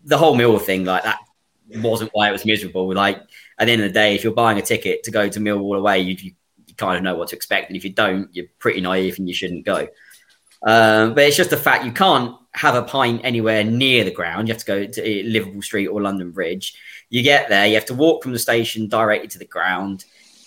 The 0.05 0.19
whole 0.19 0.37
Millwall 0.37 0.61
thing, 0.61 0.85
like 0.85 1.05
that, 1.05 1.21
wasn't 1.77 2.11
why 2.13 2.29
it 2.29 2.33
was 2.33 2.45
miserable. 2.45 2.93
Like, 2.93 3.23
at 3.59 3.67
the 3.67 3.73
end 3.73 3.83
of 3.83 3.89
the 3.89 3.95
day, 3.95 4.15
if 4.15 4.25
you're 4.25 4.33
buying 4.33 4.59
a 4.59 4.63
ticket 4.63 5.03
to 5.05 5.11
go 5.11 5.29
to 5.29 5.41
Millwall 5.41 5.79
away, 5.79 6.01
you, 6.01 6.17
you, 6.19 6.33
kind 6.77 6.97
of 6.97 7.05
know 7.05 7.15
what 7.15 7.29
to 7.29 7.37
expect, 7.37 7.69
and 7.69 7.77
if 7.77 7.85
you 7.85 7.91
don't, 7.91 8.35
you're 8.35 8.47
pretty 8.59 8.81
naive 8.81 9.17
and 9.19 9.29
you 9.29 9.35
shouldn't 9.35 9.65
go. 9.65 9.87
Um, 10.67 11.15
but 11.15 11.25
it's 11.25 11.37
just 11.37 11.51
the 11.51 11.57
fact 11.57 11.85
you 11.85 11.93
can't 11.93 12.37
have 12.53 12.75
a 12.75 12.83
pint 12.83 13.21
anywhere 13.23 13.63
near 13.63 14.03
the 14.03 14.11
ground. 14.11 14.49
You 14.49 14.55
have 14.55 14.61
to 14.61 14.67
go 14.67 14.87
to 14.87 15.25
Liverpool 15.25 15.63
Street 15.63 15.89
or 15.89 16.03
London 16.03 16.33
Bridge. 16.33 16.75
You 17.11 17.23
get 17.23 17.49
there, 17.49 17.67
you 17.67 17.75
have 17.75 17.85
to 17.87 17.95
walk 17.95 18.23
from 18.23 18.33
the 18.33 18.39
station 18.39 18.89
directly 18.89 19.29
to 19.29 19.39
the 19.39 19.45
ground. 19.45 20.05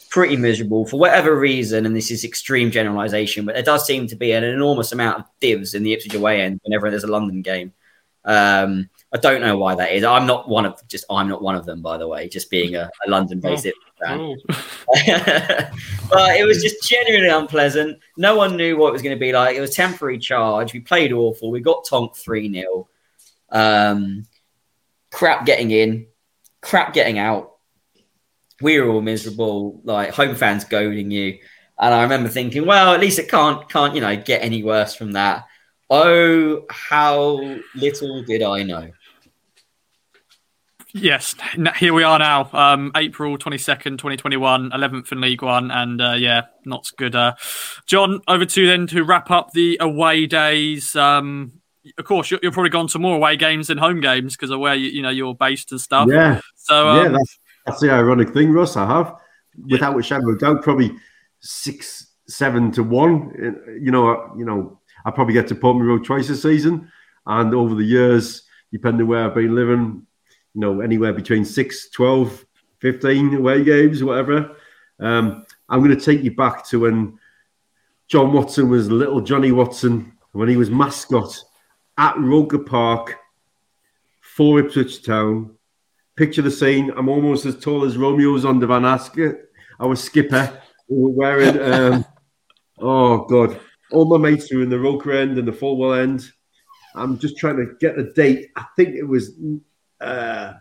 Pretty 0.09 0.37
miserable 0.37 0.85
for 0.85 0.99
whatever 0.99 1.37
reason, 1.37 1.85
and 1.85 1.95
this 1.95 2.11
is 2.11 2.23
extreme 2.23 2.71
generalisation, 2.71 3.45
but 3.45 3.55
there 3.55 3.63
does 3.63 3.85
seem 3.85 4.07
to 4.07 4.15
be 4.15 4.31
an 4.31 4.43
enormous 4.43 4.91
amount 4.91 5.19
of 5.19 5.25
divs 5.39 5.73
in 5.73 5.83
the 5.83 5.93
Ipswich 5.93 6.13
away 6.13 6.41
end 6.41 6.59
whenever 6.63 6.89
there's 6.89 7.03
a 7.03 7.07
London 7.07 7.41
game. 7.41 7.73
Um, 8.23 8.89
I 9.13 9.17
don't 9.17 9.41
know 9.41 9.57
why 9.57 9.75
that 9.75 9.93
is. 9.93 10.03
I'm 10.03 10.27
not 10.27 10.49
one 10.49 10.65
of 10.65 10.85
just 10.87 11.05
I'm 11.09 11.29
not 11.29 11.41
one 11.41 11.55
of 11.55 11.65
them, 11.65 11.81
by 11.81 11.97
the 11.97 12.07
way. 12.07 12.27
Just 12.27 12.49
being 12.49 12.75
a, 12.75 12.89
a 13.05 13.09
London-based 13.09 13.67
oh, 13.67 14.05
fan, 14.05 14.19
oh. 14.19 14.35
but 16.09 16.35
it 16.35 16.45
was 16.45 16.61
just 16.61 16.87
genuinely 16.87 17.29
unpleasant. 17.29 17.99
No 18.17 18.35
one 18.35 18.57
knew 18.57 18.77
what 18.77 18.89
it 18.89 18.93
was 18.93 19.01
going 19.01 19.15
to 19.15 19.19
be 19.19 19.31
like. 19.31 19.55
It 19.55 19.61
was 19.61 19.73
temporary 19.73 20.19
charge. 20.19 20.73
We 20.73 20.81
played 20.81 21.13
awful. 21.13 21.51
We 21.51 21.61
got 21.61 21.85
tonked 21.85 22.17
three 22.17 22.51
0 22.51 22.89
um, 23.49 24.25
Crap 25.11 25.45
getting 25.45 25.71
in, 25.71 26.07
crap 26.61 26.93
getting 26.93 27.17
out. 27.17 27.56
We 28.61 28.79
were 28.79 28.89
all 28.89 29.01
miserable. 29.01 29.81
Like 29.83 30.11
home 30.11 30.35
fans 30.35 30.63
goading 30.63 31.11
you, 31.11 31.37
and 31.79 31.93
I 31.93 32.03
remember 32.03 32.29
thinking, 32.29 32.65
well, 32.65 32.93
at 32.93 32.99
least 32.99 33.19
it 33.19 33.29
can't 33.29 33.67
can't 33.69 33.95
you 33.95 34.01
know 34.01 34.15
get 34.15 34.43
any 34.43 34.63
worse 34.63 34.95
from 34.95 35.13
that. 35.13 35.45
Oh, 35.89 36.65
how 36.69 37.39
little 37.75 38.23
did 38.23 38.43
I 38.43 38.63
know. 38.63 38.91
Yes, 40.93 41.35
here 41.77 41.93
we 41.93 42.03
are 42.03 42.17
now, 42.17 42.49
um, 42.53 42.91
April 42.95 43.37
22nd, 43.37 43.97
2021, 43.97 44.71
11th 44.71 45.11
in 45.11 45.21
League 45.21 45.41
One, 45.41 45.69
and 45.69 46.01
uh, 46.01 46.13
yeah, 46.13 46.43
not 46.65 46.89
good. 46.97 47.15
Uh, 47.15 47.35
John, 47.85 48.21
over 48.27 48.45
to 48.45 48.61
you 48.61 48.67
then 48.67 48.87
to 48.87 49.03
wrap 49.03 49.29
up 49.29 49.51
the 49.51 49.77
away 49.79 50.25
days. 50.25 50.95
Um, 50.95 51.61
of 51.97 52.05
course, 52.05 52.31
you're, 52.31 52.39
you're, 52.41 52.51
probably 52.51 52.69
gone 52.69 52.87
to 52.87 52.99
more 52.99 53.15
away 53.15 53.37
games 53.37 53.67
than 53.67 53.77
home 53.77 54.01
games 54.01 54.35
because 54.35 54.49
of 54.49 54.59
where 54.59 54.75
you, 54.75 54.89
you 54.89 55.01
know 55.01 55.09
you're 55.09 55.35
based 55.35 55.71
and 55.71 55.79
stuff. 55.79 56.07
Yeah, 56.11 56.41
so 56.55 56.87
um, 56.87 56.97
yeah, 56.97 57.09
that's, 57.09 57.39
that's 57.67 57.81
the 57.81 57.91
ironic 57.91 58.29
thing, 58.29 58.51
Russ. 58.51 58.77
I 58.77 58.87
have, 58.87 59.15
without 59.69 59.93
yeah. 59.93 59.99
a 59.99 60.03
shadow 60.03 60.29
of 60.29 60.39
doubt, 60.39 60.63
probably 60.63 60.95
six, 61.41 62.07
seven 62.27 62.71
to 62.71 62.83
one. 62.83 63.77
You 63.81 63.91
know, 63.91 64.33
you 64.37 64.45
know, 64.45 64.79
I 65.05 65.11
probably 65.11 65.33
get 65.33 65.47
to 65.49 65.55
Portman 65.55 65.85
Road 65.85 66.05
twice 66.05 66.29
a 66.29 66.35
season, 66.35 66.91
and 67.25 67.53
over 67.53 67.75
the 67.75 67.83
years, 67.83 68.43
depending 68.71 69.07
where 69.07 69.25
I've 69.25 69.35
been 69.35 69.53
living, 69.53 70.07
you 70.53 70.61
know, 70.61 70.81
anywhere 70.81 71.13
between 71.13 71.45
6, 71.45 71.89
12, 71.89 72.45
15 72.79 73.35
away 73.35 73.63
games, 73.63 74.03
whatever. 74.03 74.55
Um, 74.99 75.45
I'm 75.69 75.83
going 75.83 75.97
to 75.97 76.03
take 76.03 76.23
you 76.23 76.35
back 76.35 76.65
to 76.67 76.81
when 76.81 77.19
John 78.07 78.31
Watson 78.33 78.69
was 78.69 78.89
little 78.89 79.21
Johnny 79.21 79.51
Watson, 79.51 80.13
when 80.31 80.49
he 80.49 80.57
was 80.57 80.69
mascot 80.69 81.37
at 81.97 82.17
Roker 82.17 82.59
Park 82.59 83.17
for 84.21 84.59
Ipswich 84.59 85.03
Town. 85.03 85.56
Picture 86.17 86.41
the 86.41 86.51
scene. 86.51 86.91
I'm 86.97 87.09
almost 87.09 87.45
as 87.45 87.59
tall 87.59 87.85
as 87.85 87.95
Romeo 87.95 88.37
Zondervan 88.39 88.67
Van 88.67 88.85
Aske. 88.85 89.35
I 89.79 89.85
was 89.85 90.03
skipper. 90.03 90.61
We 90.89 90.97
were 90.97 91.09
wearing, 91.11 91.61
um, 91.61 92.05
oh, 92.79 93.25
God. 93.25 93.59
All 93.91 94.05
my 94.05 94.17
mates 94.17 94.51
were 94.51 94.63
in 94.63 94.69
the 94.69 94.79
Roker 94.79 95.11
end 95.11 95.37
and 95.37 95.47
the 95.47 95.51
Fulwell 95.51 96.01
end. 96.01 96.29
I'm 96.95 97.19
just 97.19 97.37
trying 97.37 97.57
to 97.57 97.75
get 97.79 97.95
the 97.95 98.11
date. 98.15 98.49
I 98.55 98.65
think 98.75 98.95
it 98.95 99.03
was 99.03 99.33
uh, 100.01 100.53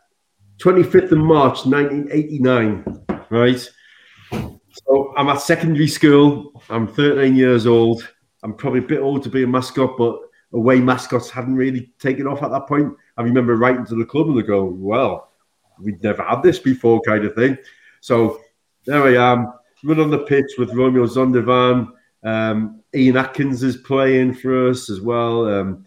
25th 0.58 1.12
of 1.12 1.18
March 1.18 1.64
1989, 1.64 3.04
right? 3.30 3.68
So 4.30 5.14
I'm 5.16 5.28
at 5.30 5.40
secondary 5.40 5.88
school. 5.88 6.62
I'm 6.68 6.86
13 6.86 7.34
years 7.34 7.66
old. 7.66 8.06
I'm 8.42 8.52
probably 8.52 8.80
a 8.80 8.82
bit 8.82 9.00
old 9.00 9.22
to 9.22 9.30
be 9.30 9.44
a 9.44 9.46
mascot, 9.46 9.96
but 9.96 10.18
away 10.52 10.80
mascots 10.80 11.30
hadn't 11.30 11.56
really 11.56 11.94
taken 11.98 12.26
off 12.26 12.42
at 12.42 12.50
that 12.50 12.66
point. 12.66 12.92
I 13.16 13.22
remember 13.22 13.56
writing 13.56 13.86
to 13.86 13.94
the 13.94 14.04
club 14.04 14.28
and 14.28 14.38
they 14.38 14.42
go, 14.42 14.64
well, 14.64 15.25
we'd 15.80 16.02
never 16.02 16.22
had 16.22 16.42
this 16.42 16.58
before, 16.58 17.00
kind 17.02 17.24
of 17.24 17.34
thing. 17.34 17.58
So 18.00 18.40
there 18.84 19.02
I 19.02 19.32
am, 19.32 19.52
run 19.84 20.00
on 20.00 20.10
the 20.10 20.18
pitch 20.18 20.52
with 20.58 20.74
Romeo 20.74 21.06
Zondervan. 21.06 21.88
Um, 22.22 22.82
Ian 22.94 23.16
Atkins 23.16 23.62
is 23.62 23.76
playing 23.78 24.34
for 24.34 24.68
us 24.68 24.90
as 24.90 25.00
well. 25.00 25.46
Um, 25.48 25.84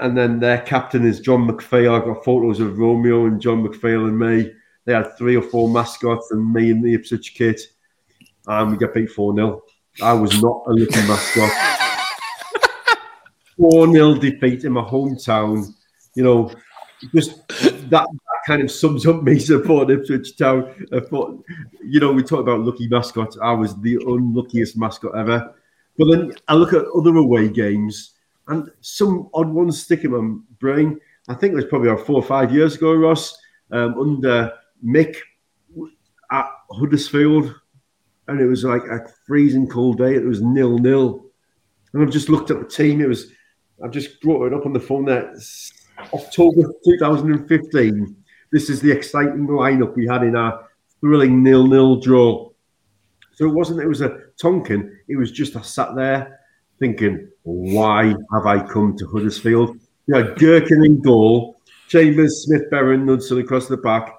and 0.00 0.16
then 0.16 0.38
their 0.38 0.60
captain 0.60 1.06
is 1.06 1.20
John 1.20 1.46
MacPhail. 1.46 1.94
I've 1.94 2.04
got 2.04 2.24
photos 2.24 2.60
of 2.60 2.78
Romeo 2.78 3.26
and 3.26 3.40
John 3.40 3.62
MacPhail 3.62 4.06
and 4.06 4.18
me. 4.18 4.52
They 4.84 4.92
had 4.92 5.16
three 5.16 5.36
or 5.36 5.42
four 5.42 5.68
mascots 5.68 6.30
and 6.30 6.52
me 6.52 6.70
in 6.70 6.82
the 6.82 6.94
Ipswich 6.94 7.34
kit. 7.34 7.60
And 8.46 8.70
we 8.70 8.76
got 8.76 8.94
beat 8.94 9.10
4 9.10 9.34
0. 9.34 9.62
I 10.02 10.12
was 10.12 10.40
not 10.40 10.62
a 10.66 10.70
little 10.70 11.02
mascot. 11.08 11.50
4 13.56 13.92
0 13.92 14.14
defeat 14.14 14.64
in 14.64 14.72
my 14.72 14.82
hometown. 14.82 15.66
You 16.14 16.22
know, 16.22 16.52
just 17.14 17.46
that 17.48 18.06
kind 18.46 18.62
of 18.62 18.70
sums 18.70 19.06
up 19.06 19.22
me 19.22 19.38
supporting 19.40 19.98
Ipswich 19.98 20.36
Town. 20.36 20.72
You 21.82 22.00
know, 22.00 22.12
we 22.12 22.22
talk 22.22 22.40
about 22.40 22.60
lucky 22.60 22.88
mascots. 22.88 23.36
I 23.42 23.52
was 23.52 23.78
the 23.80 23.96
unluckiest 23.96 24.76
mascot 24.76 25.16
ever. 25.16 25.54
But 25.98 26.10
then 26.10 26.32
I 26.48 26.54
look 26.54 26.72
at 26.72 26.84
other 26.96 27.16
away 27.16 27.48
games 27.48 28.14
and 28.48 28.70
some 28.80 29.28
odd 29.34 29.48
ones 29.48 29.82
stick 29.82 30.04
in 30.04 30.12
my 30.12 30.38
brain. 30.60 31.00
I 31.28 31.34
think 31.34 31.52
it 31.52 31.56
was 31.56 31.64
probably 31.64 31.88
about 31.88 32.06
four 32.06 32.16
or 32.16 32.22
five 32.22 32.52
years 32.52 32.76
ago, 32.76 32.94
Ross, 32.94 33.36
um, 33.72 33.98
under 33.98 34.52
Mick 34.84 35.16
at 36.30 36.48
Huddersfield, 36.70 37.52
and 38.28 38.40
it 38.40 38.46
was 38.46 38.62
like 38.62 38.82
a 38.84 39.08
freezing 39.26 39.66
cold 39.66 39.98
day. 39.98 40.14
It 40.14 40.24
was 40.24 40.42
nil 40.42 40.78
nil, 40.78 41.24
and 41.92 42.02
I've 42.02 42.10
just 42.10 42.28
looked 42.28 42.50
at 42.50 42.60
the 42.60 42.68
team. 42.68 43.00
It 43.00 43.08
was 43.08 43.32
I've 43.82 43.90
just 43.90 44.20
brought 44.20 44.46
it 44.46 44.54
up 44.54 44.66
on 44.66 44.72
the 44.72 44.80
phone 44.80 45.04
there. 45.04 45.34
October 46.12 46.70
2015. 46.84 48.16
This 48.56 48.70
is 48.70 48.80
the 48.80 48.90
exciting 48.90 49.46
lineup 49.48 49.94
we 49.94 50.06
had 50.06 50.22
in 50.22 50.34
our 50.34 50.66
thrilling 51.02 51.42
nil 51.42 51.66
nil 51.66 52.00
draw. 52.00 52.48
So 53.34 53.44
it 53.44 53.52
wasn't. 53.52 53.80
It 53.80 53.86
was 53.86 54.00
a 54.00 54.18
Tonkin. 54.40 54.98
It 55.08 55.16
was 55.16 55.30
just 55.30 55.56
I 55.56 55.60
sat 55.60 55.94
there 55.94 56.40
thinking, 56.78 57.28
why 57.42 58.14
have 58.32 58.46
I 58.46 58.66
come 58.66 58.96
to 58.96 59.06
Huddersfield? 59.08 59.76
You 60.06 60.14
know, 60.14 60.34
Gerken 60.36 60.86
in 60.86 61.02
goal, 61.02 61.60
Chambers, 61.88 62.46
Smith, 62.46 62.62
Berryn, 62.72 63.04
Knudsen 63.04 63.40
across 63.40 63.68
the 63.68 63.76
back, 63.76 64.14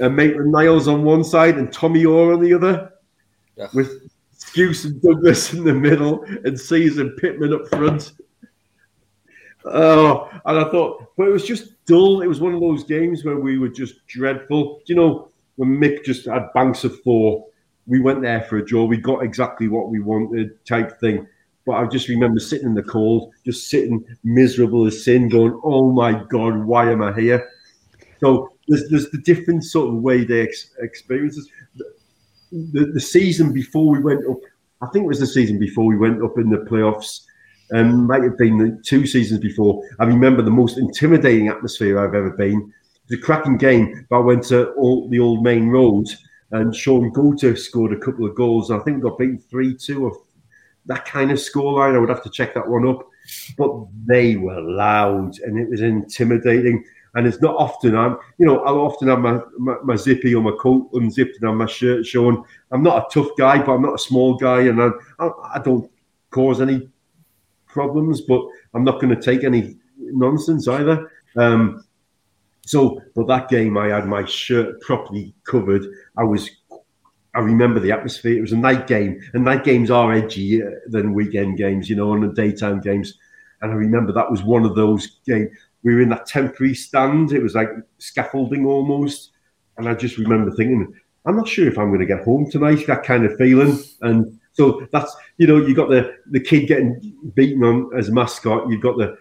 and 0.00 0.16
Maitland 0.16 0.50
Niles 0.50 0.88
on 0.88 1.04
one 1.04 1.22
side 1.22 1.58
and 1.58 1.70
Tommy 1.70 2.06
Oar 2.06 2.32
on 2.32 2.40
the 2.40 2.54
other, 2.54 2.92
yeah. 3.58 3.68
with 3.74 4.08
Skuse 4.38 4.86
and 4.86 5.02
Douglas 5.02 5.52
in 5.52 5.64
the 5.64 5.74
middle 5.74 6.24
and 6.46 6.58
Sears 6.58 6.96
and 6.96 7.14
Pitman 7.18 7.52
up 7.52 7.68
front. 7.68 8.14
Oh, 9.66 10.28
and 10.44 10.58
I 10.58 10.70
thought, 10.70 11.12
but 11.16 11.28
it 11.28 11.32
was 11.32 11.46
just 11.46 11.84
dull. 11.86 12.20
It 12.20 12.26
was 12.26 12.40
one 12.40 12.54
of 12.54 12.60
those 12.60 12.84
games 12.84 13.24
where 13.24 13.38
we 13.38 13.58
were 13.58 13.68
just 13.68 14.06
dreadful. 14.06 14.80
You 14.86 14.94
know, 14.94 15.30
when 15.56 15.70
Mick 15.78 16.04
just 16.04 16.26
had 16.26 16.52
banks 16.54 16.84
of 16.84 17.00
four, 17.02 17.46
we 17.86 18.00
went 18.00 18.22
there 18.22 18.42
for 18.42 18.58
a 18.58 18.64
draw. 18.64 18.84
We 18.84 18.98
got 18.98 19.22
exactly 19.22 19.68
what 19.68 19.88
we 19.88 20.00
wanted, 20.00 20.64
type 20.66 20.98
thing. 21.00 21.26
But 21.66 21.72
I 21.72 21.86
just 21.86 22.08
remember 22.08 22.40
sitting 22.40 22.66
in 22.66 22.74
the 22.74 22.82
cold, 22.82 23.32
just 23.44 23.70
sitting 23.70 24.04
miserable 24.22 24.86
as 24.86 25.02
sin, 25.02 25.28
going, 25.28 25.58
"Oh 25.64 25.90
my 25.92 26.22
God, 26.28 26.64
why 26.64 26.90
am 26.92 27.02
I 27.02 27.18
here?" 27.18 27.48
So 28.20 28.50
there's 28.68 28.88
there's 28.90 29.10
the 29.10 29.18
different 29.18 29.64
sort 29.64 29.88
of 29.88 30.02
way 30.02 30.24
they 30.24 30.42
ex- 30.42 30.72
experiences. 30.80 31.48
The, 31.76 31.84
the, 32.52 32.86
the 32.92 33.00
season 33.00 33.52
before 33.52 33.88
we 33.90 34.00
went 34.00 34.26
up, 34.28 34.38
I 34.82 34.86
think 34.88 35.04
it 35.04 35.08
was 35.08 35.20
the 35.20 35.26
season 35.26 35.58
before 35.58 35.86
we 35.86 35.96
went 35.96 36.22
up 36.22 36.38
in 36.38 36.50
the 36.50 36.58
playoffs, 36.58 37.22
and 37.74 37.90
um, 37.90 38.06
might 38.06 38.22
have 38.22 38.38
been 38.38 38.80
two 38.84 39.04
seasons 39.04 39.40
before. 39.40 39.82
I 39.98 40.04
remember 40.04 40.42
the 40.42 40.50
most 40.50 40.78
intimidating 40.78 41.48
atmosphere 41.48 41.98
I've 41.98 42.14
ever 42.14 42.30
been. 42.30 42.72
It 43.10 43.10
was 43.10 43.18
a 43.18 43.22
cracking 43.22 43.58
game, 43.58 44.06
but 44.08 44.18
I 44.18 44.20
went 44.20 44.44
to 44.44 44.70
all 44.74 45.08
the 45.08 45.18
old 45.18 45.42
Maine 45.42 45.68
Road 45.68 46.06
and 46.52 46.74
Shaun 46.74 47.12
Goater 47.12 47.58
scored 47.58 47.92
a 47.92 47.98
couple 47.98 48.26
of 48.26 48.36
goals. 48.36 48.70
I 48.70 48.78
think 48.78 48.98
we 48.98 49.10
got 49.10 49.18
beaten 49.18 49.38
3 49.50 49.76
2 49.76 50.04
or 50.04 50.16
that 50.86 51.04
kind 51.04 51.32
of 51.32 51.38
scoreline. 51.38 51.96
I 51.96 51.98
would 51.98 52.10
have 52.10 52.22
to 52.22 52.30
check 52.30 52.54
that 52.54 52.68
one 52.68 52.86
up. 52.86 53.08
But 53.58 53.72
they 54.06 54.36
were 54.36 54.60
loud 54.60 55.38
and 55.40 55.58
it 55.58 55.68
was 55.68 55.80
intimidating. 55.80 56.84
And 57.16 57.26
it's 57.26 57.40
not 57.40 57.56
often 57.56 57.96
I'm, 57.96 58.18
you 58.38 58.46
know, 58.46 58.60
I'll 58.60 58.82
often 58.82 59.08
have 59.08 59.18
my, 59.18 59.40
my, 59.58 59.76
my, 59.82 59.96
zippy 59.96 60.34
or 60.34 60.42
my 60.42 60.54
coat 60.60 60.90
unzipped 60.92 61.40
and 61.40 61.48
have 61.48 61.56
my 61.56 61.66
shirt 61.66 62.06
showing. 62.06 62.44
I'm 62.70 62.82
not 62.84 62.98
a 62.98 63.06
tough 63.12 63.30
guy, 63.36 63.58
but 63.58 63.72
I'm 63.72 63.82
not 63.82 63.94
a 63.94 63.98
small 63.98 64.34
guy, 64.34 64.62
and 64.62 64.82
I, 64.82 64.90
I, 65.18 65.30
I 65.54 65.58
don't 65.60 65.90
cause 66.30 66.60
any 66.60 66.88
problems. 67.74 68.22
But 68.22 68.40
I'm 68.72 68.84
not 68.84 69.00
going 69.00 69.14
to 69.14 69.20
take 69.20 69.44
any 69.44 69.76
nonsense 69.98 70.66
either. 70.68 71.10
Um, 71.36 71.84
so, 72.66 73.02
but 73.14 73.26
that 73.26 73.50
game, 73.50 73.76
I 73.76 73.88
had 73.88 74.06
my 74.06 74.24
shirt 74.24 74.80
properly 74.80 75.34
covered. 75.44 75.84
I 76.16 76.24
was 76.24 76.48
I 77.34 77.40
remember 77.40 77.80
the 77.80 77.92
atmosphere. 77.92 78.38
It 78.38 78.42
was 78.42 78.52
a 78.52 78.56
night 78.56 78.86
game, 78.86 79.20
and 79.32 79.44
night 79.44 79.64
games 79.64 79.90
are 79.90 80.14
edgier 80.14 80.78
than 80.86 81.14
weekend 81.14 81.58
games, 81.58 81.90
you 81.90 81.96
know, 81.96 82.12
and 82.14 82.22
the 82.22 82.32
daytime 82.32 82.80
games. 82.80 83.18
And 83.60 83.72
I 83.72 83.74
remember 83.74 84.12
that 84.12 84.30
was 84.30 84.44
one 84.44 84.64
of 84.64 84.76
those 84.76 85.18
games. 85.26 85.50
We 85.82 85.94
were 85.94 86.00
in 86.00 86.10
that 86.10 86.26
temporary 86.26 86.74
stand. 86.74 87.32
It 87.32 87.42
was 87.42 87.54
like 87.54 87.70
scaffolding 87.98 88.64
almost, 88.66 89.32
and 89.76 89.88
I 89.88 89.94
just 89.94 90.16
remember 90.16 90.52
thinking, 90.52 90.94
I'm 91.26 91.36
not 91.36 91.48
sure 91.48 91.66
if 91.66 91.78
I'm 91.78 91.88
going 91.88 92.00
to 92.00 92.06
get 92.06 92.24
home 92.24 92.48
tonight. 92.50 92.86
That 92.86 93.02
kind 93.02 93.24
of 93.24 93.36
feeling, 93.36 93.78
and 94.02 94.38
so 94.54 94.86
that's 94.92 95.14
you 95.36 95.46
know 95.46 95.56
you 95.56 95.74
got 95.74 95.90
the 95.90 96.16
the 96.30 96.40
kid 96.40 96.66
getting 96.66 97.14
beaten 97.34 97.62
on 97.62 97.90
as 97.96 98.10
mascot. 98.10 98.68
You've 98.70 98.82
got 98.82 98.96
the 98.96 99.16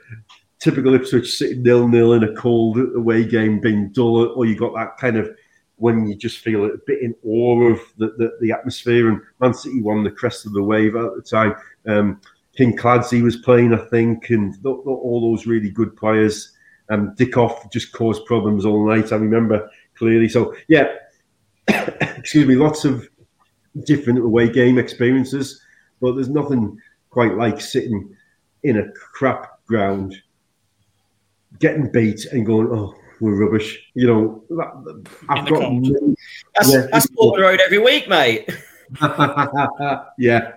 typical 0.59 0.93
Ipswich 0.93 1.35
sitting 1.35 1.63
nil 1.63 1.87
nil 1.87 2.13
in 2.13 2.23
a 2.23 2.33
cold 2.35 2.77
away 2.95 3.25
game 3.25 3.59
being 3.59 3.91
dull, 3.91 4.31
or 4.35 4.45
you 4.45 4.55
got 4.55 4.73
that 4.75 4.97
kind 4.97 5.17
of 5.17 5.29
when 5.77 6.07
you 6.07 6.15
just 6.15 6.39
feel 6.39 6.65
a 6.65 6.77
bit 6.85 7.01
in 7.01 7.15
awe 7.25 7.71
of 7.71 7.79
the, 7.97 8.13
the, 8.17 8.37
the 8.39 8.51
atmosphere. 8.51 9.09
And 9.09 9.19
Man 9.41 9.53
City 9.53 9.81
won 9.81 10.03
the 10.03 10.11
crest 10.11 10.45
of 10.45 10.53
the 10.53 10.63
wave 10.63 10.95
at 10.95 11.15
the 11.15 11.21
time. 11.21 11.55
Um, 11.87 12.21
Kinkladze 12.57 13.21
was 13.21 13.37
playing, 13.37 13.73
I 13.73 13.77
think, 13.77 14.29
and 14.29 14.53
th- 14.53 14.63
th- 14.63 14.85
all 14.85 15.31
those 15.31 15.47
really 15.47 15.71
good 15.71 15.97
players. 15.97 16.55
Um, 16.89 17.15
Dickov 17.15 17.71
just 17.71 17.91
caused 17.91 18.25
problems 18.25 18.65
all 18.65 18.87
night. 18.87 19.11
I 19.11 19.15
remember 19.15 19.69
clearly. 19.95 20.29
So 20.29 20.55
yeah, 20.67 20.93
excuse 21.67 22.47
me, 22.47 22.55
lots 22.55 22.85
of 22.85 23.09
different 23.81 24.19
away 24.19 24.49
game 24.49 24.77
experiences, 24.77 25.61
but 26.01 26.13
there's 26.13 26.29
nothing 26.29 26.77
quite 27.09 27.35
like 27.35 27.61
sitting 27.61 28.15
in 28.63 28.77
a 28.77 28.91
crap 28.91 29.65
ground, 29.65 30.15
getting 31.59 31.91
beat, 31.91 32.25
and 32.25 32.45
going, 32.45 32.67
"Oh, 32.67 32.95
we're 33.19 33.35
rubbish." 33.35 33.91
You 33.93 34.07
know, 34.07 34.43
I've 35.29 35.47
got. 35.47 35.83
That's, 36.55 36.73
yeah, 36.73 36.87
that's 36.91 37.07
Portman 37.07 37.41
Road 37.41 37.61
every 37.63 37.79
week, 37.79 38.07
mate. 38.07 38.49
yeah. 40.17 40.53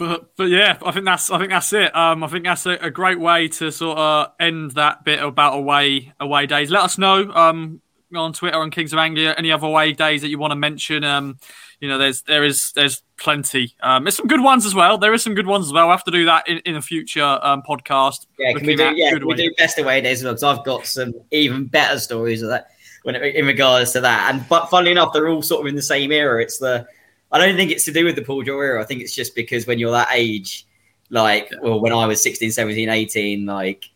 But 0.00 0.34
but 0.34 0.48
yeah, 0.48 0.78
I 0.82 0.92
think 0.92 1.04
that's 1.04 1.30
I 1.30 1.38
think 1.38 1.50
that's 1.50 1.72
it. 1.74 1.94
Um, 1.94 2.24
I 2.24 2.28
think 2.28 2.46
that's 2.46 2.64
a, 2.64 2.70
a, 2.76 2.90
great 2.90 3.20
way 3.20 3.48
to 3.48 3.70
sort 3.70 3.98
of 3.98 4.28
end 4.40 4.70
that 4.70 5.04
bit 5.04 5.22
about 5.22 5.58
away 5.58 6.14
away 6.18 6.46
days. 6.46 6.70
Let 6.70 6.84
us 6.84 6.96
know 6.96 7.30
um 7.32 7.82
on 8.14 8.32
Twitter 8.32 8.58
on 8.58 8.70
Kings 8.70 8.92
of 8.92 8.98
Anglia 8.98 9.34
any 9.36 9.52
other 9.52 9.66
away 9.66 9.92
days 9.92 10.22
that 10.22 10.28
you 10.28 10.38
want 10.38 10.52
to 10.52 10.56
mention. 10.56 11.04
Um, 11.04 11.38
you 11.80 11.88
know, 11.88 11.98
there's 11.98 12.22
there 12.22 12.44
is 12.44 12.72
there's 12.72 13.02
plenty. 13.16 13.74
Um, 13.82 14.04
there's 14.04 14.16
some 14.16 14.26
good 14.26 14.42
ones 14.42 14.66
as 14.66 14.74
well. 14.74 14.98
There 14.98 15.14
is 15.14 15.22
some 15.22 15.34
good 15.34 15.46
ones 15.46 15.66
as 15.66 15.72
well. 15.72 15.88
I 15.88 15.92
have 15.92 16.04
to 16.04 16.10
do 16.10 16.26
that 16.26 16.48
in, 16.48 16.58
in 16.58 16.76
a 16.76 16.82
future 16.82 17.38
um, 17.42 17.62
podcast. 17.62 18.26
Yeah, 18.38 18.52
can 18.52 18.66
we 18.66 18.76
do 18.76 18.92
yeah, 18.96 19.10
can 19.12 19.26
we 19.26 19.34
do 19.34 19.52
best 19.56 19.78
away 19.78 20.00
days 20.00 20.18
as 20.20 20.24
well? 20.24 20.34
Because 20.34 20.58
I've 20.58 20.64
got 20.64 20.86
some 20.86 21.14
even 21.30 21.66
better 21.66 21.98
stories 21.98 22.42
of 22.42 22.50
that 22.50 22.70
when 23.02 23.14
it, 23.14 23.34
in 23.34 23.46
regards 23.46 23.92
to 23.92 24.00
that. 24.00 24.32
And 24.32 24.46
but 24.48 24.66
funnily 24.66 24.92
enough, 24.92 25.12
they're 25.12 25.28
all 25.28 25.42
sort 25.42 25.62
of 25.62 25.66
in 25.68 25.74
the 25.74 25.82
same 25.82 26.12
era. 26.12 26.42
It's 26.42 26.58
the 26.58 26.86
I 27.32 27.38
don't 27.38 27.56
think 27.56 27.70
it's 27.70 27.84
to 27.84 27.92
do 27.92 28.04
with 28.04 28.16
the 28.16 28.22
Paul 28.22 28.42
Jewell 28.42 28.60
era. 28.60 28.82
I 28.82 28.84
think 28.84 29.00
it's 29.00 29.14
just 29.14 29.34
because 29.34 29.66
when 29.66 29.78
you're 29.78 29.92
that 29.92 30.08
age, 30.12 30.66
like, 31.10 31.50
well, 31.62 31.80
when 31.80 31.92
I 31.92 32.06
was 32.06 32.22
16, 32.22 32.50
17, 32.50 32.88
18, 32.88 33.46
like, 33.46 33.88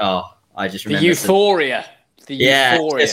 oh, 0.00 0.34
I 0.54 0.68
just 0.68 0.84
remember 0.84 1.00
the 1.00 1.06
euphoria. 1.06 1.86
The 2.26 2.34
yeah, 2.34 2.74
euphoria. 2.74 3.06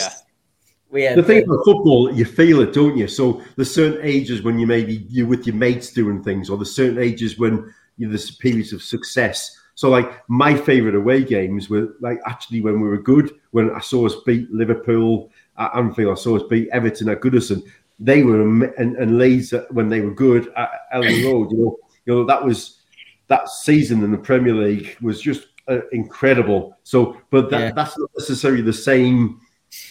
Just, 0.94 1.16
the 1.16 1.22
thing 1.22 1.44
about 1.44 1.64
football, 1.64 2.14
you 2.14 2.24
feel 2.24 2.60
it, 2.60 2.72
don't 2.72 2.96
you? 2.96 3.08
So 3.08 3.42
there's 3.56 3.74
certain 3.74 4.00
ages 4.02 4.42
when 4.42 4.58
you 4.58 4.66
maybe 4.66 5.06
you're 5.08 5.26
with 5.26 5.46
your 5.46 5.56
mates 5.56 5.92
doing 5.92 6.22
things, 6.22 6.48
or 6.48 6.56
there's 6.56 6.74
certain 6.74 6.98
ages 6.98 7.38
when 7.38 7.72
you 7.96 8.08
there's 8.08 8.32
periods 8.36 8.72
of 8.72 8.82
success. 8.82 9.58
So 9.76 9.90
like 9.90 10.22
my 10.28 10.56
favourite 10.56 10.94
away 10.94 11.24
games 11.24 11.68
were 11.68 11.94
like 12.00 12.18
actually 12.26 12.60
when 12.60 12.80
we 12.80 12.88
were 12.88 13.02
good, 13.02 13.32
when 13.50 13.70
I 13.72 13.80
saw 13.80 14.06
us 14.06 14.14
beat 14.24 14.50
Liverpool 14.52 15.30
at 15.58 15.74
Anfield, 15.74 16.16
I 16.16 16.20
saw 16.20 16.36
us 16.36 16.44
beat 16.48 16.68
Everton 16.70 17.08
at 17.08 17.20
Goodison 17.20 17.62
they 17.98 18.22
were 18.22 18.40
and, 18.40 18.96
and 18.96 19.18
Leeds 19.18 19.54
when 19.70 19.88
they 19.88 20.00
were 20.00 20.12
good 20.12 20.52
at 20.56 20.70
Elland 20.94 21.24
Road. 21.24 21.52
You 21.52 21.58
know, 21.58 21.76
you 22.06 22.14
know 22.14 22.24
that 22.24 22.44
was 22.44 22.80
that 23.28 23.48
season 23.48 24.02
in 24.02 24.12
the 24.12 24.18
Premier 24.18 24.54
League 24.54 24.96
was 25.00 25.20
just 25.20 25.46
uh, 25.68 25.80
incredible. 25.92 26.76
So, 26.82 27.16
but 27.30 27.50
that, 27.50 27.60
yeah. 27.60 27.72
that's 27.72 27.98
not 27.98 28.10
necessarily 28.18 28.62
the 28.62 28.72
same 28.72 29.40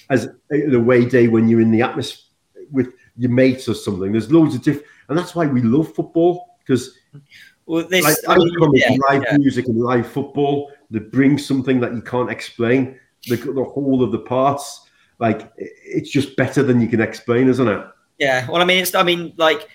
as 0.09 0.29
the 0.49 0.77
away 0.77 1.05
day 1.05 1.27
when 1.27 1.47
you're 1.47 1.61
in 1.61 1.71
the 1.71 1.81
atmosphere 1.81 2.23
with 2.71 2.93
your 3.17 3.31
mates 3.31 3.67
or 3.67 3.73
something. 3.73 4.11
There's 4.11 4.31
loads 4.31 4.55
of 4.55 4.61
different, 4.61 4.87
and 5.09 5.17
that's 5.17 5.35
why 5.35 5.45
we 5.45 5.61
love 5.61 5.93
football 5.93 6.57
because. 6.59 6.97
Well, 7.65 7.87
this 7.87 8.03
like, 8.03 8.17
I 8.27 8.37
mean, 8.37 8.71
yeah, 8.73 8.97
live 9.09 9.23
yeah. 9.25 9.37
music 9.37 9.67
and 9.67 9.79
live 9.79 10.05
football 10.05 10.73
that 10.91 11.13
brings 11.13 11.45
something 11.45 11.79
that 11.79 11.93
you 11.93 12.01
can't 12.01 12.29
explain. 12.29 12.99
The, 13.27 13.37
the 13.37 13.63
whole 13.63 14.03
of 14.03 14.11
the 14.11 14.19
parts, 14.19 14.81
like 15.19 15.49
it's 15.57 16.09
just 16.09 16.35
better 16.35 16.61
than 16.61 16.81
you 16.81 16.89
can 16.89 16.99
explain, 16.99 17.47
isn't 17.47 17.67
it? 17.67 17.87
Yeah. 18.17 18.49
Well, 18.49 18.61
I 18.61 18.65
mean, 18.65 18.79
it's. 18.79 18.93
I 18.93 19.03
mean, 19.03 19.33
like 19.37 19.69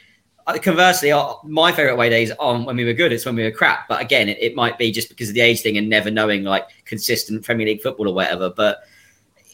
uh, 0.46 0.58
conversely, 0.58 1.12
uh, 1.12 1.32
my 1.44 1.72
favorite 1.72 1.94
away 1.94 2.10
days 2.10 2.30
aren't 2.38 2.66
when 2.66 2.76
we 2.76 2.84
were 2.84 2.92
good; 2.92 3.12
it's 3.12 3.24
when 3.24 3.36
we 3.36 3.42
were 3.42 3.50
crap. 3.50 3.88
But 3.88 4.02
again, 4.02 4.28
it, 4.28 4.38
it, 4.38 4.54
might 4.54 4.76
be 4.76 4.90
just 4.90 5.08
because 5.08 5.28
of 5.28 5.34
the 5.34 5.40
age 5.40 5.62
thing 5.62 5.78
and 5.78 5.88
never 5.88 6.10
knowing 6.10 6.44
like 6.44 6.68
consistent 6.84 7.42
Premier 7.42 7.66
League 7.66 7.80
football 7.80 8.08
or 8.08 8.14
whatever. 8.14 8.50
But 8.50 8.80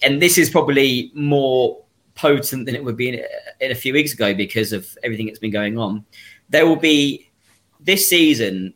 and 0.04 0.20
this 0.20 0.38
is 0.38 0.50
probably 0.50 1.10
more 1.14 1.82
potent 2.14 2.66
than 2.66 2.74
it 2.74 2.84
would 2.84 2.96
be 2.96 3.08
in, 3.08 3.24
in 3.60 3.72
a 3.72 3.74
few 3.74 3.92
weeks 3.92 4.12
ago 4.12 4.34
because 4.34 4.72
of 4.72 4.96
everything 5.02 5.26
that's 5.26 5.38
been 5.38 5.50
going 5.50 5.78
on. 5.78 6.04
There 6.48 6.66
will 6.66 6.76
be 6.76 7.30
this 7.80 8.08
season 8.08 8.74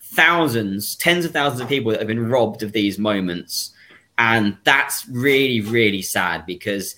thousands, 0.00 0.96
tens 0.96 1.24
of 1.24 1.32
thousands 1.32 1.60
of 1.60 1.68
people 1.68 1.92
that 1.92 2.00
have 2.00 2.08
been 2.08 2.28
robbed 2.28 2.62
of 2.62 2.72
these 2.72 2.98
moments, 2.98 3.72
and 4.18 4.56
that's 4.64 5.06
really, 5.08 5.60
really 5.60 6.02
sad 6.02 6.44
because 6.46 6.96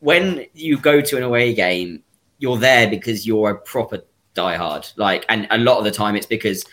when 0.00 0.44
you 0.54 0.76
go 0.76 1.00
to 1.00 1.16
an 1.16 1.22
away 1.22 1.54
game, 1.54 2.02
you're 2.38 2.58
there 2.58 2.90
because 2.90 3.26
you're 3.26 3.50
a 3.50 3.58
proper 3.58 4.02
diehard. 4.34 4.92
Like, 4.96 5.24
and 5.28 5.46
a 5.50 5.58
lot 5.58 5.78
of 5.78 5.84
the 5.84 5.90
time 5.90 6.16
it's 6.16 6.26
because 6.26 6.64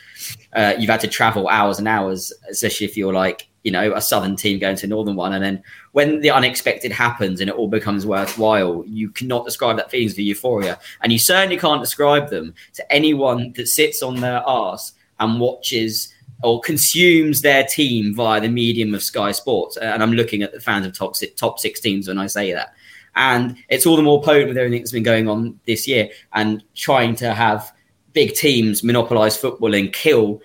uh, 0.53 0.73
you've 0.79 0.89
had 0.89 1.01
to 1.01 1.07
travel 1.07 1.47
hours 1.47 1.79
and 1.79 1.87
hours, 1.87 2.33
especially 2.49 2.87
if 2.87 2.97
you're 2.97 3.13
like, 3.13 3.48
you 3.63 3.71
know, 3.71 3.93
a 3.93 4.01
southern 4.01 4.35
team 4.35 4.59
going 4.59 4.75
to 4.77 4.85
a 4.85 4.89
northern 4.89 5.15
one. 5.15 5.33
And 5.33 5.43
then 5.43 5.63
when 5.91 6.21
the 6.21 6.31
unexpected 6.31 6.91
happens 6.91 7.41
and 7.41 7.49
it 7.49 7.55
all 7.55 7.67
becomes 7.67 8.05
worthwhile, 8.05 8.83
you 8.87 9.09
cannot 9.09 9.45
describe 9.45 9.77
that 9.77 9.91
feeling 9.91 10.09
of 10.09 10.19
euphoria. 10.19 10.79
And 11.01 11.11
you 11.11 11.19
certainly 11.19 11.57
can't 11.57 11.81
describe 11.81 12.29
them 12.29 12.53
to 12.73 12.91
anyone 12.91 13.53
that 13.53 13.67
sits 13.67 14.01
on 14.01 14.21
their 14.21 14.41
ass 14.47 14.93
and 15.19 15.39
watches 15.39 16.13
or 16.41 16.61
consumes 16.61 17.41
their 17.41 17.65
team 17.65 18.15
via 18.15 18.39
the 18.39 18.47
medium 18.47 18.93
of 18.93 19.03
Sky 19.03 19.31
Sports. 19.31 19.77
Uh, 19.77 19.85
and 19.85 20.01
I'm 20.01 20.13
looking 20.13 20.41
at 20.41 20.53
the 20.53 20.61
fans 20.61 20.85
of 20.85 20.93
top, 20.93 21.15
top 21.35 21.59
six 21.59 21.81
teams 21.81 22.07
when 22.07 22.17
I 22.17 22.27
say 22.27 22.53
that. 22.53 22.73
And 23.15 23.57
it's 23.67 23.85
all 23.85 23.97
the 23.97 24.03
more 24.03 24.21
potent 24.21 24.47
with 24.47 24.57
everything 24.57 24.81
that's 24.81 24.93
been 24.93 25.03
going 25.03 25.27
on 25.27 25.59
this 25.65 25.87
year 25.87 26.09
and 26.31 26.63
trying 26.75 27.15
to 27.17 27.33
have 27.33 27.73
big 28.13 28.33
teams 28.33 28.83
monopolize 28.83 29.35
football 29.35 29.73
and 29.73 29.91
kill 29.91 30.41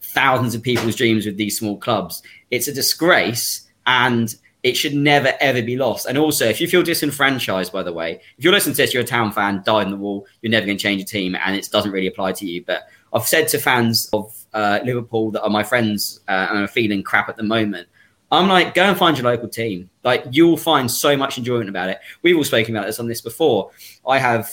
thousands 0.00 0.54
of 0.54 0.62
people's 0.62 0.96
dreams 0.96 1.26
with 1.26 1.36
these 1.36 1.58
small 1.58 1.76
clubs. 1.76 2.22
It's 2.54 2.68
a 2.68 2.72
disgrace 2.72 3.68
and 3.86 4.34
it 4.62 4.76
should 4.76 4.94
never 4.94 5.32
ever 5.40 5.62
be 5.62 5.76
lost. 5.76 6.06
And 6.06 6.16
also, 6.16 6.46
if 6.46 6.60
you 6.60 6.66
feel 6.66 6.82
disenfranchised, 6.82 7.72
by 7.72 7.82
the 7.82 7.92
way, 7.92 8.20
if 8.38 8.44
you're 8.44 8.52
listening 8.52 8.74
to 8.76 8.82
this, 8.82 8.94
you're 8.94 9.02
a 9.02 9.06
town 9.06 9.30
fan, 9.30 9.62
died 9.64 9.86
in 9.86 9.90
the 9.90 9.98
wall, 9.98 10.26
you're 10.40 10.50
never 10.50 10.66
going 10.66 10.78
to 10.78 10.82
change 10.82 11.02
a 11.02 11.04
team, 11.04 11.36
and 11.36 11.54
it 11.54 11.68
doesn't 11.70 11.92
really 11.92 12.06
apply 12.06 12.32
to 12.32 12.46
you. 12.46 12.64
But 12.64 12.88
I've 13.12 13.26
said 13.26 13.46
to 13.48 13.58
fans 13.58 14.08
of 14.12 14.34
uh, 14.54 14.80
Liverpool 14.84 15.30
that 15.32 15.42
are 15.42 15.50
my 15.50 15.62
friends 15.62 16.20
uh, 16.28 16.46
and 16.50 16.64
are 16.64 16.68
feeling 16.68 17.02
crap 17.02 17.28
at 17.28 17.36
the 17.36 17.42
moment, 17.42 17.88
I'm 18.30 18.48
like, 18.48 18.74
go 18.74 18.84
and 18.84 18.96
find 18.96 19.16
your 19.16 19.30
local 19.30 19.48
team. 19.48 19.90
Like, 20.02 20.24
you'll 20.30 20.56
find 20.56 20.90
so 20.90 21.16
much 21.16 21.38
enjoyment 21.38 21.68
about 21.68 21.90
it. 21.90 22.00
We've 22.22 22.36
all 22.36 22.44
spoken 22.44 22.74
about 22.74 22.86
this 22.86 22.98
on 22.98 23.06
this 23.06 23.20
before. 23.20 23.70
I 24.06 24.18
have 24.18 24.50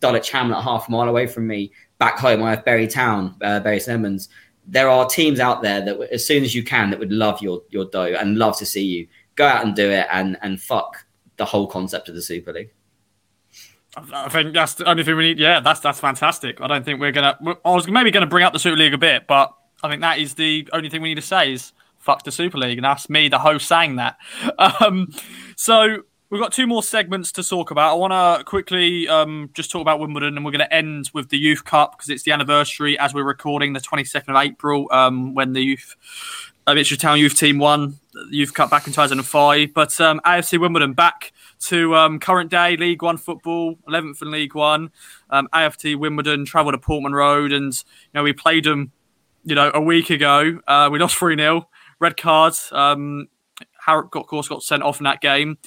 Dulwich 0.00 0.30
Hamlet 0.30 0.62
half 0.62 0.88
a 0.88 0.90
mile 0.90 1.08
away 1.08 1.26
from 1.26 1.46
me. 1.46 1.72
Back 1.98 2.18
home, 2.18 2.42
I 2.42 2.50
have 2.50 2.64
Bury 2.64 2.86
Town, 2.86 3.34
uh, 3.40 3.60
Bury. 3.60 3.80
There 4.66 4.88
are 4.88 5.06
teams 5.06 5.38
out 5.38 5.62
there 5.62 5.84
that, 5.84 6.00
as 6.12 6.26
soon 6.26 6.42
as 6.42 6.54
you 6.54 6.64
can, 6.64 6.90
that 6.90 6.98
would 6.98 7.12
love 7.12 7.40
your 7.40 7.62
your 7.70 7.84
dough 7.86 8.14
and 8.14 8.38
love 8.38 8.56
to 8.58 8.66
see 8.66 8.84
you 8.84 9.08
go 9.36 9.46
out 9.46 9.64
and 9.64 9.74
do 9.74 9.90
it 9.90 10.06
and 10.10 10.36
and 10.42 10.60
fuck 10.60 11.04
the 11.36 11.44
whole 11.44 11.66
concept 11.66 12.08
of 12.08 12.14
the 12.14 12.22
Super 12.22 12.52
League. 12.52 12.72
I 13.96 14.28
think 14.28 14.52
that's 14.52 14.74
the 14.74 14.84
only 14.84 15.04
thing 15.04 15.16
we 15.16 15.22
need. 15.22 15.38
Yeah, 15.38 15.60
that's 15.60 15.80
that's 15.80 16.00
fantastic. 16.00 16.60
I 16.60 16.66
don't 16.66 16.84
think 16.84 17.00
we're 17.00 17.12
gonna. 17.12 17.38
I 17.64 17.70
was 17.70 17.88
maybe 17.88 18.10
to 18.10 18.26
bring 18.26 18.44
up 18.44 18.52
the 18.52 18.58
Super 18.58 18.76
League 18.76 18.92
a 18.94 18.98
bit, 18.98 19.26
but 19.26 19.54
I 19.82 19.88
think 19.88 20.02
that 20.02 20.18
is 20.18 20.34
the 20.34 20.68
only 20.72 20.90
thing 20.90 21.00
we 21.00 21.10
need 21.10 21.14
to 21.16 21.22
say 21.22 21.52
is 21.52 21.72
fuck 21.98 22.22
the 22.24 22.32
Super 22.32 22.58
League. 22.58 22.78
And 22.78 22.84
that's 22.84 23.08
me, 23.08 23.28
the 23.28 23.38
host, 23.38 23.68
saying 23.68 23.96
that. 23.96 24.16
Um, 24.58 25.12
so 25.56 26.02
we've 26.30 26.40
got 26.40 26.52
two 26.52 26.66
more 26.66 26.82
segments 26.82 27.32
to 27.32 27.42
talk 27.42 27.70
about. 27.70 27.92
I 27.92 27.94
want 27.94 28.12
to 28.12 28.44
quickly 28.44 29.08
um, 29.08 29.50
just 29.54 29.70
talk 29.70 29.80
about 29.80 30.00
Wimbledon, 30.00 30.36
and 30.36 30.44
we're 30.44 30.52
going 30.52 30.60
to 30.60 30.72
end 30.72 31.10
with 31.12 31.28
the 31.28 31.38
Youth 31.38 31.64
Cup 31.64 31.96
because 31.96 32.10
it's 32.10 32.22
the 32.24 32.32
anniversary 32.32 32.98
as 32.98 33.14
we're 33.14 33.24
recording, 33.24 33.72
the 33.72 33.80
22nd 33.80 34.28
of 34.28 34.36
April, 34.36 34.88
um, 34.90 35.34
when 35.34 35.52
the 35.52 35.62
youth 35.62 35.96
uh, 36.66 36.74
Mitchell 36.74 36.96
Town 36.96 37.18
youth 37.18 37.38
team 37.38 37.58
won 37.58 37.98
the 38.12 38.26
Youth 38.30 38.52
Cup 38.52 38.70
back 38.70 38.86
in 38.86 38.92
2005. 38.92 39.72
But 39.72 40.00
um, 40.00 40.20
AFC 40.24 40.58
Wimbledon 40.58 40.94
back 40.94 41.32
to 41.60 41.94
um, 41.94 42.18
current 42.18 42.50
day 42.50 42.76
League 42.76 43.02
One 43.02 43.16
football, 43.16 43.76
11th 43.88 44.22
in 44.22 44.30
League 44.30 44.54
One. 44.54 44.90
Um, 45.30 45.48
AFC 45.52 45.96
Wimbledon 45.96 46.44
travelled 46.44 46.74
to 46.74 46.78
Portman 46.78 47.12
Road, 47.12 47.52
and 47.52 47.72
you 47.72 48.10
know 48.14 48.22
we 48.22 48.32
played 48.32 48.64
them, 48.64 48.90
you 49.44 49.54
know, 49.54 49.70
a 49.72 49.80
week 49.80 50.10
ago. 50.10 50.60
Uh, 50.66 50.88
we 50.90 50.98
lost 50.98 51.16
three 51.16 51.36
0 51.36 51.68
red 52.00 52.16
cards. 52.16 52.68
Um, 52.72 53.28
Harrop, 53.86 54.14
of 54.16 54.26
course, 54.26 54.48
got 54.48 54.62
sent 54.62 54.82
off 54.82 54.98
in 54.98 55.04
that 55.04 55.20
game. 55.20 55.58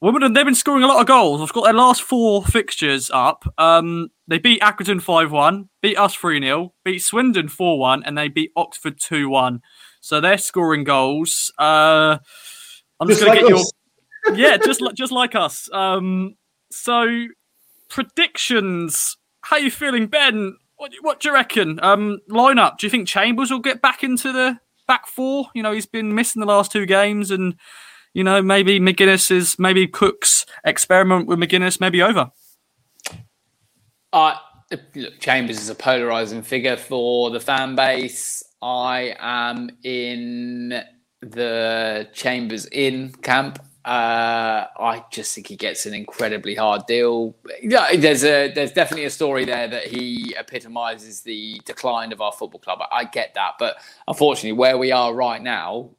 Wimbledon, 0.00 0.32
they've 0.32 0.44
been 0.44 0.54
scoring 0.54 0.84
a 0.84 0.86
lot 0.86 1.00
of 1.00 1.06
goals. 1.06 1.40
They've 1.40 1.52
got 1.52 1.64
their 1.64 1.72
last 1.72 2.02
four 2.02 2.44
fixtures 2.44 3.10
up. 3.12 3.44
Um, 3.58 4.10
they 4.28 4.38
beat 4.38 4.62
Accrington 4.62 5.02
5 5.02 5.32
1, 5.32 5.68
beat 5.82 5.96
us 5.96 6.14
3 6.14 6.40
0, 6.40 6.72
beat 6.84 7.00
Swindon 7.00 7.48
4 7.48 7.78
1, 7.78 8.04
and 8.04 8.16
they 8.16 8.28
beat 8.28 8.52
Oxford 8.54 9.00
2 9.00 9.28
1. 9.28 9.60
So 10.00 10.20
they're 10.20 10.38
scoring 10.38 10.84
goals. 10.84 11.52
Uh, 11.58 12.18
I'm 13.00 13.08
just, 13.08 13.20
just 13.20 13.26
going 13.26 13.40
to 13.40 13.48
get 13.48 13.58
us. 13.58 13.72
your. 14.26 14.36
yeah, 14.36 14.56
just 14.56 14.80
like 14.80 14.94
just 14.94 15.12
like 15.12 15.34
us. 15.34 15.68
Um, 15.72 16.36
so 16.70 17.26
predictions. 17.88 19.16
How 19.42 19.56
you 19.56 19.70
feeling, 19.70 20.06
Ben? 20.06 20.56
What, 20.76 20.92
what 21.00 21.20
do 21.20 21.28
you 21.28 21.34
reckon? 21.34 21.80
Um, 21.82 22.20
lineup. 22.30 22.78
Do 22.78 22.86
you 22.86 22.90
think 22.90 23.08
Chambers 23.08 23.50
will 23.50 23.58
get 23.58 23.82
back 23.82 24.04
into 24.04 24.30
the 24.30 24.58
back 24.86 25.08
four? 25.08 25.46
You 25.54 25.62
know, 25.64 25.72
he's 25.72 25.86
been 25.86 26.14
missing 26.14 26.38
the 26.38 26.46
last 26.46 26.70
two 26.70 26.86
games, 26.86 27.32
and 27.32 27.54
you 28.18 28.24
know 28.24 28.42
maybe 28.42 28.80
McGuinness 28.80 29.30
is 29.30 29.60
maybe 29.60 29.86
Cook's 29.86 30.44
experiment 30.64 31.28
with 31.28 31.38
McGuinness 31.38 31.80
maybe 31.80 32.02
over. 32.02 32.32
Uh, 34.12 34.34
look, 34.96 35.20
Chambers 35.20 35.60
is 35.60 35.68
a 35.68 35.74
polarizing 35.76 36.42
figure 36.42 36.76
for 36.76 37.30
the 37.30 37.38
fan 37.38 37.76
base. 37.76 38.42
I 38.60 39.14
am 39.20 39.70
in 39.84 40.82
the 41.20 42.08
Chambers 42.12 42.66
in 42.66 43.12
camp. 43.22 43.60
Uh, 43.84 44.66
I 44.80 45.04
just 45.12 45.32
think 45.32 45.46
he 45.46 45.54
gets 45.54 45.86
an 45.86 45.94
incredibly 45.94 46.56
hard 46.56 46.86
deal. 46.86 47.36
Yeah, 47.62 47.94
there's 47.94 48.24
a 48.24 48.52
there's 48.52 48.72
definitely 48.72 49.04
a 49.04 49.10
story 49.10 49.44
there 49.44 49.68
that 49.68 49.84
he 49.84 50.34
epitomizes 50.36 51.22
the 51.22 51.60
decline 51.64 52.12
of 52.12 52.20
our 52.20 52.32
football 52.32 52.58
club. 52.58 52.80
I, 52.80 52.96
I 52.96 53.04
get 53.04 53.34
that, 53.34 53.52
but 53.60 53.76
unfortunately, 54.08 54.58
where 54.58 54.76
we 54.76 54.90
are 54.90 55.14
right 55.14 55.40
now, 55.40 55.90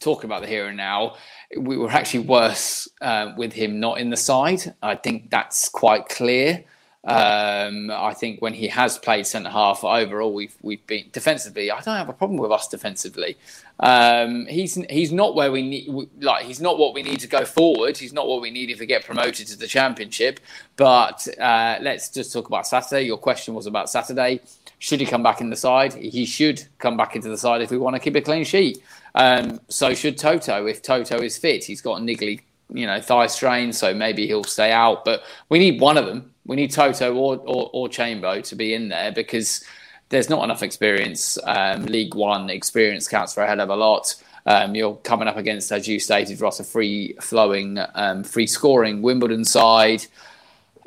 talking 0.00 0.26
about 0.26 0.42
the 0.42 0.48
here 0.48 0.66
and 0.66 0.76
now, 0.76 1.16
we 1.56 1.76
were 1.76 1.90
actually 1.90 2.20
worse 2.20 2.88
uh, 3.00 3.32
with 3.36 3.52
him 3.52 3.80
not 3.80 3.98
in 3.98 4.10
the 4.10 4.16
side. 4.16 4.74
I 4.82 4.94
think 4.94 5.30
that's 5.30 5.68
quite 5.68 6.08
clear. 6.08 6.64
Um, 7.04 7.90
I 7.90 8.14
think 8.14 8.40
when 8.40 8.54
he 8.54 8.68
has 8.68 8.96
played 8.96 9.26
centre 9.26 9.50
half 9.50 9.82
overall, 9.82 10.32
we've 10.32 10.54
we've 10.62 10.86
been 10.86 11.06
defensively. 11.10 11.68
I 11.70 11.80
don't 11.80 11.96
have 11.96 12.08
a 12.08 12.12
problem 12.12 12.38
with 12.38 12.52
us 12.52 12.68
defensively. 12.68 13.36
Um, 13.80 14.46
he's 14.46 14.74
he's 14.88 15.10
not 15.10 15.34
where 15.34 15.50
we 15.50 15.62
need 15.62 16.08
like 16.20 16.44
he's 16.44 16.60
not 16.60 16.78
what 16.78 16.94
we 16.94 17.02
need 17.02 17.18
to 17.20 17.26
go 17.26 17.44
forward. 17.44 17.96
He's 17.96 18.12
not 18.12 18.28
what 18.28 18.40
we 18.40 18.52
need 18.52 18.70
if 18.70 18.78
we 18.78 18.86
get 18.86 19.04
promoted 19.04 19.48
to 19.48 19.58
the 19.58 19.66
championship. 19.66 20.38
But 20.76 21.26
uh, 21.40 21.78
let's 21.80 22.08
just 22.08 22.32
talk 22.32 22.46
about 22.46 22.68
Saturday. 22.68 23.02
Your 23.02 23.18
question 23.18 23.54
was 23.54 23.66
about 23.66 23.90
Saturday. 23.90 24.40
Should 24.78 25.00
he 25.00 25.06
come 25.06 25.24
back 25.24 25.40
in 25.40 25.50
the 25.50 25.56
side? 25.56 25.94
He 25.94 26.24
should 26.24 26.64
come 26.78 26.96
back 26.96 27.16
into 27.16 27.28
the 27.28 27.38
side 27.38 27.62
if 27.62 27.72
we 27.72 27.78
want 27.78 27.96
to 27.96 28.00
keep 28.00 28.14
a 28.14 28.20
clean 28.20 28.44
sheet. 28.44 28.80
Um, 29.14 29.60
so 29.68 29.94
should 29.94 30.18
Toto 30.18 30.66
if 30.66 30.82
Toto 30.82 31.20
is 31.20 31.36
fit. 31.36 31.64
He's 31.64 31.80
got 31.80 32.00
a 32.00 32.04
niggly 32.04 32.40
you 32.72 32.86
know 32.86 33.00
thigh 33.00 33.26
strain, 33.26 33.72
so 33.72 33.92
maybe 33.92 34.26
he'll 34.26 34.44
stay 34.44 34.72
out. 34.72 35.04
But 35.04 35.22
we 35.48 35.58
need 35.58 35.80
one 35.80 35.98
of 35.98 36.06
them 36.06 36.32
we 36.44 36.56
need 36.56 36.72
Toto 36.72 37.14
or, 37.14 37.36
or, 37.38 37.70
or 37.72 37.88
Chambo 37.88 38.42
to 38.44 38.56
be 38.56 38.74
in 38.74 38.88
there 38.88 39.12
because 39.12 39.64
there's 40.08 40.28
not 40.28 40.44
enough 40.44 40.62
experience. 40.62 41.38
Um, 41.44 41.86
League 41.86 42.14
One 42.14 42.50
experience 42.50 43.08
counts 43.08 43.34
for 43.34 43.42
a 43.42 43.46
hell 43.46 43.60
of 43.60 43.70
a 43.70 43.76
lot. 43.76 44.14
Um, 44.44 44.74
you're 44.74 44.96
coming 44.96 45.28
up 45.28 45.36
against, 45.36 45.70
as 45.70 45.86
you 45.86 46.00
stated, 46.00 46.40
Ross, 46.40 46.58
a 46.58 46.64
free 46.64 47.14
flowing, 47.20 47.78
um, 47.94 48.24
free 48.24 48.48
scoring 48.48 49.00
Wimbledon 49.00 49.44
side. 49.44 50.04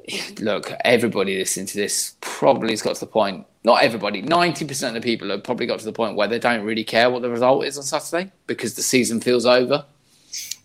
Look, 0.42 0.72
everybody 0.84 1.38
listening 1.38 1.68
to 1.68 1.78
this 1.78 2.16
probably 2.20 2.72
has 2.72 2.82
got 2.82 2.96
to 2.96 3.00
the 3.02 3.12
point. 3.12 3.46
Not 3.66 3.82
everybody, 3.82 4.22
90% 4.22 4.90
of 4.90 4.94
the 4.94 5.02
people 5.02 5.32
have 5.32 5.44
probably 5.44 5.66
got 5.66 5.80
to 5.80 5.86
the 5.86 5.92
point 5.92 6.16
where 6.16 6.28
they 6.28 6.38
don't 6.38 6.64
really 6.64 6.84
care 6.84 7.10
what 7.10 7.24
the 7.24 7.32
result 7.32 7.66
is 7.66 7.80
on 7.80 7.84
Saturday 7.84 8.32
because 8.46 8.76
the 8.76 8.84
season 8.84 9.20
feels 9.20 9.48
over. 9.48 9.86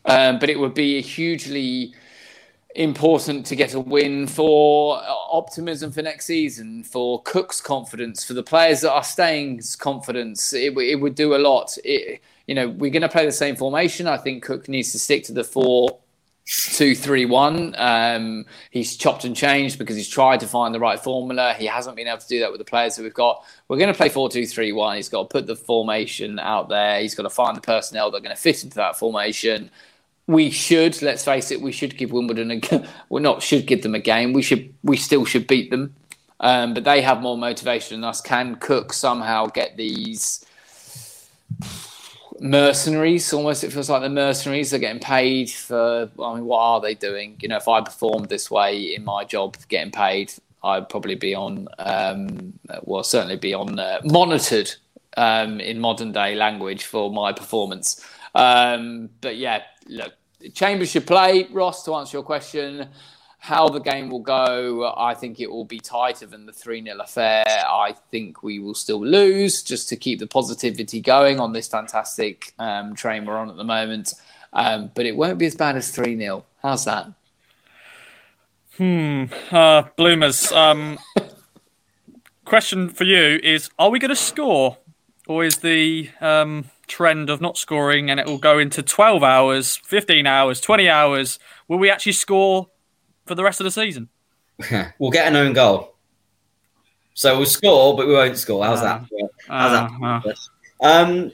Um, 0.05 0.39
but 0.39 0.51
it 0.51 0.61
would 0.61 0.75
be 0.75 1.01
hugely 1.01 1.95
important 2.75 3.47
to 3.47 3.57
get 3.57 3.73
a 3.73 3.81
win 3.81 4.27
for 4.27 5.01
optimism 5.31 5.93
for 5.93 6.03
next 6.03 6.27
season, 6.27 6.85
for 6.85 7.23
Cook's 7.23 7.63
confidence, 7.63 8.23
for 8.23 8.35
the 8.35 8.43
players 8.43 8.83
that 8.83 8.93
are 8.93 9.03
staying's 9.03 9.77
confidence. 9.77 10.53
It, 10.53 10.77
it 10.77 10.97
would 10.97 11.15
do 11.15 11.35
a 11.35 11.39
lot. 11.39 11.79
It, 11.83 12.21
you 12.47 12.55
know, 12.55 12.69
we're 12.69 12.91
going 12.91 13.01
to 13.01 13.09
play 13.09 13.25
the 13.25 13.33
same 13.33 13.57
formation. 13.57 14.07
I 14.09 14.19
think 14.19 14.43
Cook 14.43 14.69
needs 14.69 14.93
to 14.93 14.99
stick 14.99 15.25
to 15.25 15.33
the 15.33 15.43
four 15.43 15.97
two 16.51 16.95
three 16.95 17.25
one. 17.25 17.75
Um, 17.79 18.47
he's 18.71 18.97
chopped 18.97 19.25
and 19.25 19.37
changed 19.37 19.79
because 19.79 19.97
he's 19.97 20.09
tried 20.09 20.41
to 20.41 20.47
find 20.47 20.75
the 20.75 20.81
right 20.81 20.99
formula. 20.99 21.55
He 21.55 21.67
hasn't 21.67 21.97
been 21.97 22.09
able 22.09 22.19
to 22.19 22.29
do 22.29 22.41
that 22.41 22.51
with 22.51 22.59
the 22.59 22.65
players 22.65 22.97
that 22.97 23.03
we've 23.03 23.15
got. 23.15 23.45
We're 23.69 23.79
going 23.79 23.93
to 23.93 23.97
play 23.97 24.09
four 24.09 24.29
two 24.29 24.47
three 24.47 24.73
one. 24.73 24.97
He's 24.97 25.09
got 25.09 25.23
to 25.23 25.29
put 25.29 25.47
the 25.47 25.57
formation 25.57 26.39
out 26.39 26.69
there. 26.69 27.01
He's 27.01 27.15
got 27.15 27.23
to 27.25 27.31
find 27.31 27.57
the 27.57 27.61
personnel 27.61 28.11
that 28.11 28.19
are 28.19 28.21
going 28.21 28.35
to 28.35 28.41
fit 28.41 28.65
into 28.65 28.77
that 28.77 28.99
formation 28.99 29.71
we 30.31 30.49
should 30.49 31.03
let's 31.03 31.25
face 31.25 31.51
it 31.51 31.61
we 31.61 31.73
should 31.73 31.97
give 31.97 32.13
wimbledon 32.13 32.53
a 32.53 32.89
well 33.09 33.21
not 33.21 33.43
should 33.43 33.67
give 33.67 33.83
them 33.83 33.97
a 33.97 33.99
game 33.99 34.33
we 34.33 34.43
should 34.43 34.73
we 34.85 34.97
still 34.97 35.25
should 35.25 35.47
beat 35.49 35.71
them 35.71 35.93
um, 36.39 36.73
but 36.73 36.85
they 36.85 37.03
have 37.03 37.21
more 37.21 37.37
motivation 37.37 38.01
than 38.01 38.09
us 38.09 38.21
can 38.21 38.55
cook 38.55 38.93
somehow 38.93 39.47
get 39.47 39.77
these 39.77 40.45
mercenaries. 42.41 43.33
Almost 43.33 43.65
it 43.65 43.73
feels 43.73 43.91
like 43.91 44.03
the 44.03 44.09
mercenaries 44.09 44.75
are 44.75 44.79
getting 44.79 45.01
paid 45.01 45.51
for 45.51 46.11
i 46.23 46.35
mean 46.35 46.45
what 46.45 46.61
are 46.61 46.81
they 46.81 46.95
doing? 46.95 47.37
You 47.41 47.49
know 47.49 47.59
if 47.59 47.69
i 47.69 47.81
performed 47.81 48.29
this 48.29 48.51
way 48.51 48.95
in 48.95 49.05
my 49.05 49.25
job 49.25 49.57
getting 49.69 49.93
paid 49.93 50.33
i'd 50.65 50.89
probably 50.89 51.15
be 51.15 51.35
on 51.35 51.69
um, 51.79 52.53
well 52.83 53.03
certainly 53.03 53.37
be 53.37 53.55
on 53.55 53.79
uh, 53.79 54.01
monitored 54.05 54.71
um, 55.17 55.61
in 55.61 55.79
modern 55.81 56.13
day 56.13 56.35
language 56.35 56.85
for 56.85 57.13
my 57.13 57.33
performance. 57.33 58.05
Um, 58.35 59.11
but 59.21 59.37
yeah 59.37 59.63
look 59.87 60.15
Chambers 60.55 60.91
should 60.91 61.07
play. 61.07 61.47
Ross, 61.51 61.85
to 61.85 61.95
answer 61.95 62.17
your 62.17 62.25
question, 62.25 62.89
how 63.41 63.69
the 63.71 63.81
game 63.81 64.11
will 64.11 64.21
go, 64.21 64.93
I 64.97 65.15
think 65.15 65.41
it 65.41 65.51
will 65.51 65.65
be 65.65 65.81
tighter 65.81 66.27
than 66.27 66.45
the 66.45 66.53
3 66.53 66.85
0 66.85 66.99
affair. 67.01 67.45
I 67.49 67.95
think 68.11 68.43
we 68.43 68.59
will 68.59 68.75
still 68.75 69.05
lose 69.05 69.63
just 69.63 69.89
to 69.89 69.97
keep 69.97 70.19
the 70.19 70.27
positivity 70.27 71.01
going 71.01 71.41
on 71.41 71.55
this 71.55 71.67
fantastic 71.67 72.53
um, 72.59 72.95
train 72.95 73.25
we're 73.25 73.39
on 73.39 73.49
at 73.49 73.57
the 73.57 73.65
moment. 73.65 74.13
Um, 74.53 74.91
but 74.95 75.07
it 75.07 75.17
won't 75.17 75.39
be 75.39 75.47
as 75.47 75.55
bad 75.55 75.77
as 75.77 75.91
3 75.91 76.19
0. 76.19 76.45
How's 76.63 76.85
that? 76.85 77.11
Hmm. 78.77 79.25
Uh, 79.51 79.85
Bloomers. 79.97 80.53
Um, 80.53 80.99
question 82.45 82.91
for 82.91 83.05
you 83.05 83.41
is 83.43 83.71
Are 83.79 83.89
we 83.89 83.99
going 83.99 84.11
to 84.11 84.17
score? 84.17 84.77
Or 85.27 85.45
is 85.45 85.59
the. 85.59 86.11
Um 86.21 86.71
trend 86.91 87.31
of 87.31 87.41
not 87.41 87.57
scoring 87.57 88.11
and 88.11 88.19
it 88.19 88.27
will 88.27 88.37
go 88.37 88.59
into 88.59 88.83
12 88.83 89.23
hours, 89.23 89.77
15 89.77 90.27
hours, 90.27 90.61
20 90.61 90.89
hours. 90.89 91.39
Will 91.69 91.79
we 91.79 91.89
actually 91.89 92.13
score 92.13 92.69
for 93.31 93.37
the 93.37 93.45
rest 93.45 93.61
of 93.61 93.65
the 93.65 93.71
season? 93.71 94.09
we'll 94.99 95.13
get 95.13 95.29
an 95.29 95.37
own 95.37 95.53
goal. 95.53 95.95
So 97.15 97.37
we'll 97.37 97.47
score, 97.47 97.97
but 97.97 98.09
we 98.09 98.13
won't 98.15 98.37
score. 98.37 98.65
How's 98.65 98.81
uh, 98.81 98.83
that? 98.83 99.31
How's 99.47 99.73
uh, 99.73 100.21
that? 100.25 100.37
Uh, 100.81 100.85
um, 100.85 101.33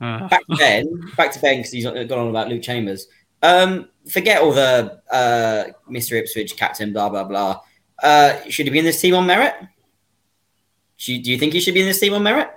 uh. 0.00 0.26
back 0.26 0.44
to 0.48 0.56
Ben. 0.56 1.12
Back 1.16 1.30
to 1.30 1.40
Ben 1.40 1.58
because 1.58 1.70
he's 1.70 1.84
gone 1.84 1.96
on 1.96 2.28
about 2.28 2.48
Luke 2.48 2.62
Chambers. 2.62 3.06
Um, 3.40 3.88
forget 4.10 4.42
all 4.42 4.52
the 4.52 5.00
uh, 5.12 5.66
Mr. 5.88 6.18
Ipswich 6.18 6.56
captain, 6.56 6.92
blah 6.92 7.08
blah 7.08 7.22
blah. 7.22 7.60
Uh, 8.02 8.40
should 8.48 8.66
he 8.66 8.72
be 8.72 8.80
in 8.80 8.84
this 8.84 9.00
team 9.00 9.14
on 9.14 9.24
merit? 9.24 9.54
Should, 10.96 11.22
do 11.22 11.30
you 11.30 11.38
think 11.38 11.52
he 11.52 11.60
should 11.60 11.74
be 11.74 11.82
in 11.82 11.86
this 11.86 12.00
team 12.00 12.14
on 12.14 12.24
merit? 12.24 12.50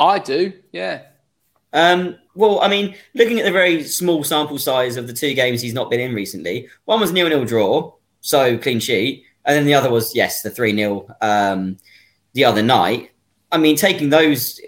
I 0.00 0.18
do. 0.18 0.54
Yeah. 0.72 1.02
Um, 1.74 2.16
well, 2.34 2.60
I 2.60 2.68
mean, 2.68 2.94
looking 3.14 3.38
at 3.38 3.44
the 3.44 3.52
very 3.52 3.84
small 3.84 4.24
sample 4.24 4.58
size 4.58 4.96
of 4.96 5.06
the 5.06 5.12
two 5.12 5.34
games 5.34 5.60
he's 5.60 5.74
not 5.74 5.90
been 5.90 6.00
in 6.00 6.14
recently, 6.14 6.68
one 6.86 7.00
was 7.00 7.12
nil 7.12 7.28
nil 7.28 7.44
draw, 7.44 7.92
so 8.20 8.58
clean 8.58 8.80
sheet, 8.80 9.24
and 9.44 9.56
then 9.56 9.66
the 9.66 9.74
other 9.74 9.90
was 9.90 10.14
yes, 10.14 10.42
the 10.42 10.50
three 10.50 10.74
0 10.74 11.06
um, 11.20 11.78
the 12.34 12.44
other 12.44 12.62
night. 12.62 13.10
I 13.50 13.58
mean, 13.58 13.76
taking 13.76 14.10
those 14.10 14.60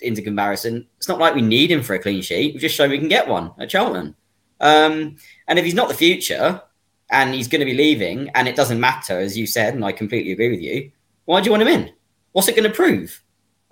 into 0.00 0.22
comparison, 0.22 0.86
it's 0.96 1.08
not 1.08 1.18
like 1.18 1.34
we 1.34 1.42
need 1.42 1.70
him 1.70 1.82
for 1.82 1.94
a 1.94 1.98
clean 1.98 2.22
sheet. 2.22 2.54
We've 2.54 2.60
just 2.60 2.74
shown 2.74 2.90
we 2.90 2.98
can 2.98 3.08
get 3.08 3.28
one 3.28 3.52
at 3.58 3.68
Charlton. 3.68 4.14
Um, 4.60 5.16
and 5.46 5.58
if 5.58 5.64
he's 5.64 5.74
not 5.74 5.88
the 5.88 5.94
future 5.94 6.62
and 7.10 7.34
he's 7.34 7.48
going 7.48 7.60
to 7.60 7.64
be 7.64 7.74
leaving, 7.74 8.28
and 8.30 8.46
it 8.46 8.56
doesn't 8.56 8.80
matter, 8.80 9.18
as 9.18 9.36
you 9.36 9.46
said, 9.46 9.74
and 9.74 9.84
I 9.84 9.92
completely 9.92 10.32
agree 10.32 10.50
with 10.50 10.60
you, 10.60 10.92
why 11.24 11.40
do 11.40 11.46
you 11.46 11.50
want 11.50 11.62
him 11.62 11.68
in? 11.68 11.92
What's 12.32 12.48
it 12.48 12.56
going 12.56 12.68
to 12.68 12.74
prove? 12.74 13.22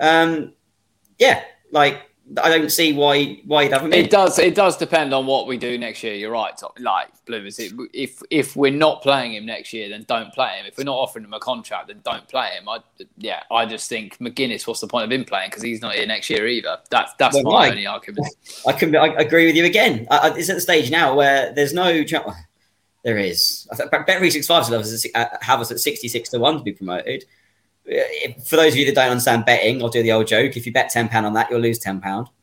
Um, 0.01 0.55
yeah, 1.19 1.43
like 1.71 2.03
I 2.43 2.49
don't 2.49 2.71
see 2.71 2.93
why 2.93 3.41
why 3.45 3.63
you'd 3.63 3.73
have 3.73 3.85
him. 3.85 3.93
It 3.93 4.11
does. 4.11 4.39
It 4.41 4.57
does 4.57 4.77
depend 4.77 5.15
on 5.15 5.27
what 5.27 5.47
we 5.47 5.57
do 5.57 5.79
next 5.79 6.03
year. 6.03 6.15
You're 6.15 6.33
right. 6.33 6.61
Like 6.81 7.09
Bloomers, 7.25 7.61
if 7.93 8.21
if 8.31 8.57
we're 8.57 8.73
not 8.73 9.03
playing 9.03 9.35
him 9.35 9.47
next 9.47 9.73
year, 9.73 9.89
then 9.89 10.05
don't 10.09 10.33
play 10.33 10.59
him. 10.59 10.67
If 10.67 10.77
we're 10.77 10.85
not 10.85 10.97
offering 10.97 11.25
him 11.25 11.35
a 11.35 11.39
contract, 11.39 11.87
then 11.87 12.01
don't 12.05 12.27
play 12.27 12.51
him. 12.59 12.69
I 12.69 12.81
yeah. 13.17 13.45
I 13.51 13.65
just 13.65 13.89
think 13.89 14.19
McGuinness. 14.19 14.67
What's 14.67 14.81
the 14.81 14.89
point 14.89 15.05
of 15.05 15.13
him 15.13 15.25
playing? 15.25 15.51
Because 15.51 15.63
he's 15.63 15.81
not 15.81 15.95
here 15.95 16.07
next 16.07 16.29
year 16.29 16.49
either. 16.49 16.79
That's 16.91 17.13
that's 17.15 17.37
well, 17.37 17.45
my 17.45 17.71
only 17.71 17.87
argument. 17.87 18.27
I 18.67 18.73
can 18.73 18.95
I 18.97 19.07
agree 19.07 19.47
with 19.47 19.55
you 19.55 19.65
again. 19.65 20.09
I, 20.11 20.31
it's 20.37 20.51
at 20.51 20.57
the 20.57 20.61
stage 20.61 20.91
now 20.91 21.15
where 21.15 21.53
there's 21.53 21.73
no. 21.73 22.03
There 23.05 23.19
is. 23.19 23.69
I 23.71 23.77
think 23.77 23.93
Bet 23.93 24.19
three 24.19 24.33
six 24.33 24.49
five 24.49 24.67
have 24.67 25.61
us 25.61 25.71
at 25.71 25.79
sixty 25.79 26.09
six 26.09 26.29
to 26.31 26.41
one 26.41 26.59
to 26.59 26.65
be 26.65 26.73
promoted 26.73 27.25
for 28.45 28.57
those 28.57 28.73
of 28.73 28.77
you 28.77 28.87
that 28.87 28.95
don't 28.95 29.11
understand 29.11 29.45
betting, 29.45 29.83
I'll 29.83 29.89
do 29.89 30.03
the 30.03 30.13
old 30.13 30.27
joke. 30.27 30.57
If 30.57 30.67
you 30.67 30.73
bet 30.73 30.91
ten 30.91 31.09
pound 31.09 31.27
on 31.27 31.35
that, 31.35 31.51
you'll 31.51 31.61
lose 31.61 31.79
ten 31.79 32.01
pound. 32.01 32.29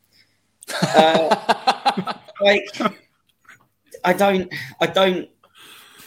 Uh, 0.96 2.14
like, 2.42 2.66
I 4.04 4.14
don't, 4.14 4.52
I 4.80 4.88
don't 4.88 5.30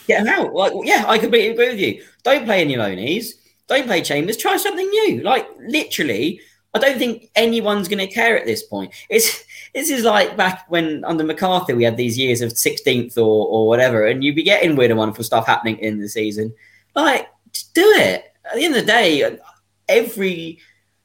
get 0.07 0.23
them 0.23 0.33
out. 0.33 0.53
Like, 0.53 0.73
yeah, 0.83 1.05
I 1.07 1.17
completely 1.17 1.49
agree 1.49 1.69
with 1.69 1.79
you. 1.79 2.03
Don't 2.23 2.45
play 2.45 2.61
any 2.61 2.75
loanies. 2.75 3.33
Don't 3.67 3.85
play 3.85 4.01
Chambers. 4.01 4.37
Try 4.37 4.57
something 4.57 4.87
new. 4.87 5.21
Like, 5.21 5.47
literally, 5.59 6.41
I 6.73 6.79
don't 6.79 6.97
think 6.97 7.29
anyone's 7.35 7.87
going 7.87 8.05
to 8.05 8.13
care 8.13 8.37
at 8.37 8.45
this 8.45 8.63
point. 8.63 8.93
It's 9.09 9.43
this 9.73 9.89
is 9.89 10.03
like 10.03 10.37
back 10.37 10.65
when 10.69 11.03
under 11.05 11.23
McCarthy 11.23 11.73
we 11.73 11.83
had 11.83 11.97
these 11.97 12.17
years 12.17 12.41
of 12.41 12.53
16th 12.53 13.17
or 13.17 13.47
or 13.47 13.67
whatever, 13.67 14.05
and 14.05 14.23
you'd 14.23 14.35
be 14.35 14.43
getting 14.43 14.75
weird 14.75 14.91
and 14.91 14.97
wonderful 14.97 15.23
stuff 15.23 15.45
happening 15.45 15.77
in 15.79 15.99
the 15.99 16.09
season. 16.09 16.53
Like, 16.95 17.29
do 17.73 17.83
it. 17.97 18.33
At 18.49 18.55
the 18.55 18.65
end 18.65 18.75
of 18.75 18.81
the 18.81 18.87
day, 18.87 19.37
every 19.87 20.59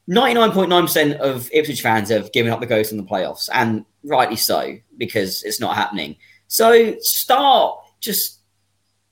99.9% 0.09 1.19
of 1.19 1.49
Ipswich 1.53 1.83
fans 1.83 2.11
have 2.11 2.33
given 2.33 2.53
up 2.53 2.61
the 2.61 2.67
ghost 2.67 2.93
in 2.93 2.99
the 2.99 3.05
playoffs, 3.05 3.49
and 3.53 3.85
rightly 4.05 4.37
so, 4.37 4.77
because 4.97 5.43
it's 5.45 5.61
not 5.61 5.77
happening. 5.77 6.17
So 6.49 6.97
start 7.01 7.79
just 8.01 8.41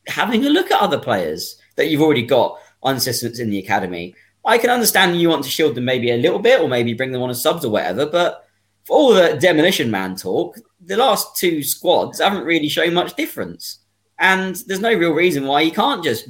having 0.06 0.44
a 0.44 0.50
look 0.50 0.70
at 0.70 0.80
other 0.80 0.98
players 0.98 1.56
that 1.76 1.88
you've 1.88 2.02
already 2.02 2.22
got 2.22 2.58
on 2.82 2.96
assistants 2.96 3.38
in 3.38 3.50
the 3.50 3.58
academy. 3.58 4.14
I 4.44 4.58
can 4.58 4.70
understand 4.70 5.20
you 5.20 5.28
want 5.28 5.44
to 5.44 5.50
shield 5.50 5.74
them 5.74 5.84
maybe 5.84 6.10
a 6.10 6.16
little 6.16 6.38
bit 6.38 6.60
or 6.60 6.68
maybe 6.68 6.94
bring 6.94 7.12
them 7.12 7.22
on 7.22 7.30
as 7.30 7.42
subs 7.42 7.64
or 7.64 7.70
whatever, 7.70 8.06
but 8.06 8.46
for 8.84 8.96
all 8.96 9.14
the 9.14 9.38
demolition 9.40 9.90
man 9.90 10.16
talk, 10.16 10.56
the 10.84 10.96
last 10.96 11.36
two 11.36 11.62
squads 11.62 12.20
haven't 12.20 12.44
really 12.44 12.68
shown 12.68 12.94
much 12.94 13.14
difference. 13.14 13.78
And 14.18 14.56
there's 14.66 14.80
no 14.80 14.92
real 14.92 15.12
reason 15.12 15.46
why 15.46 15.60
you 15.60 15.72
can't 15.72 16.02
just 16.02 16.28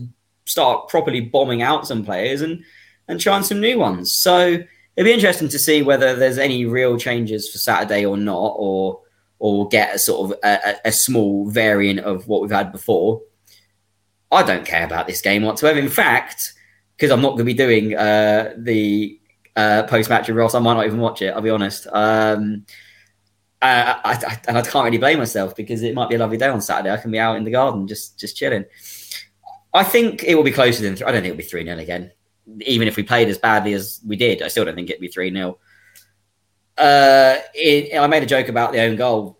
start 0.51 0.89
properly 0.89 1.20
bombing 1.20 1.62
out 1.62 1.86
some 1.86 2.05
players 2.05 2.43
and, 2.43 2.64
and 3.09 3.20
trying 3.20 3.43
some 3.43 3.60
new 3.60 3.78
ones. 3.78 4.14
So 4.14 4.48
it'd 4.48 5.05
be 5.05 5.12
interesting 5.12 5.48
to 5.48 5.59
see 5.59 5.82
whether 5.82 6.16
there's 6.16 6.39
any 6.39 6.66
real 6.66 6.98
changes 6.98 7.51
for 7.51 7.59
Saturday 7.59 8.05
or 8.05 8.16
not, 8.16 8.55
or 8.56 9.01
or 9.39 9.68
get 9.68 9.94
a 9.94 9.98
sort 9.98 10.31
of 10.31 10.39
a, 10.44 10.77
a 10.85 10.93
small 10.93 11.48
variant 11.48 12.01
of 12.01 12.28
what 12.28 12.43
we've 12.43 12.51
had 12.51 12.72
before. 12.72 13.22
I 14.31 14.43
don't 14.43 14.66
care 14.66 14.85
about 14.85 15.06
this 15.06 15.22
game 15.22 15.43
whatsoever. 15.43 15.78
In 15.78 15.89
fact, 15.89 16.52
because 16.97 17.10
I'm 17.10 17.22
not 17.22 17.31
going 17.31 17.39
to 17.39 17.44
be 17.44 17.55
doing 17.55 17.97
uh, 17.97 18.55
the 18.59 19.18
uh, 19.56 19.85
post 19.85 20.10
match 20.10 20.28
of 20.28 20.36
Ross, 20.36 20.55
I 20.55 20.59
might 20.59 20.74
not 20.74 20.86
even 20.86 21.01
watch 21.01 21.22
it. 21.22 21.35
I'll 21.35 21.40
be 21.40 21.51
honest. 21.51 21.86
Um, 21.90 22.66
I, 23.62 23.98
I, 24.05 24.12
I, 24.12 24.40
and 24.48 24.59
I 24.59 24.62
can't 24.62 24.85
really 24.85 24.98
blame 24.98 25.18
myself 25.18 25.56
because 25.56 25.82
it 25.82 25.94
might 25.94 26.09
be 26.09 26.14
a 26.14 26.18
lovely 26.18 26.36
day 26.36 26.48
on 26.48 26.60
Saturday. 26.60 26.93
I 26.93 26.98
can 26.98 27.10
be 27.10 27.18
out 27.18 27.36
in 27.36 27.44
the 27.44 27.51
garden 27.51 27.86
just 27.86 28.18
just 28.18 28.36
chilling. 28.36 28.64
I 29.73 29.85
think 29.85 30.25
it 30.25 30.35
will 30.35 30.43
be 30.43 30.53
closer 30.53 30.83
than. 30.83 30.95
I 30.95 31.13
don't 31.13 31.23
think 31.23 31.27
it'll 31.27 31.37
be 31.37 31.45
three 31.45 31.65
0 31.65 31.79
again. 31.79 32.11
Even 32.63 32.89
if 32.89 32.97
we 32.97 33.03
played 33.03 33.29
as 33.29 33.39
badly 33.39 33.75
as 33.75 34.01
we 34.07 34.17
did, 34.17 34.43
I 34.43 34.49
still 34.49 34.65
don't 34.65 34.75
think 34.75 34.91
it'd 34.91 35.01
be 35.01 35.09
three 35.09 35.33
0 35.33 35.59
uh, 36.79 37.37
I 37.55 38.07
made 38.09 38.23
a 38.23 38.27
joke 38.27 38.49
about 38.49 38.73
the 38.73 38.81
own 38.81 38.97
goal. 38.97 39.39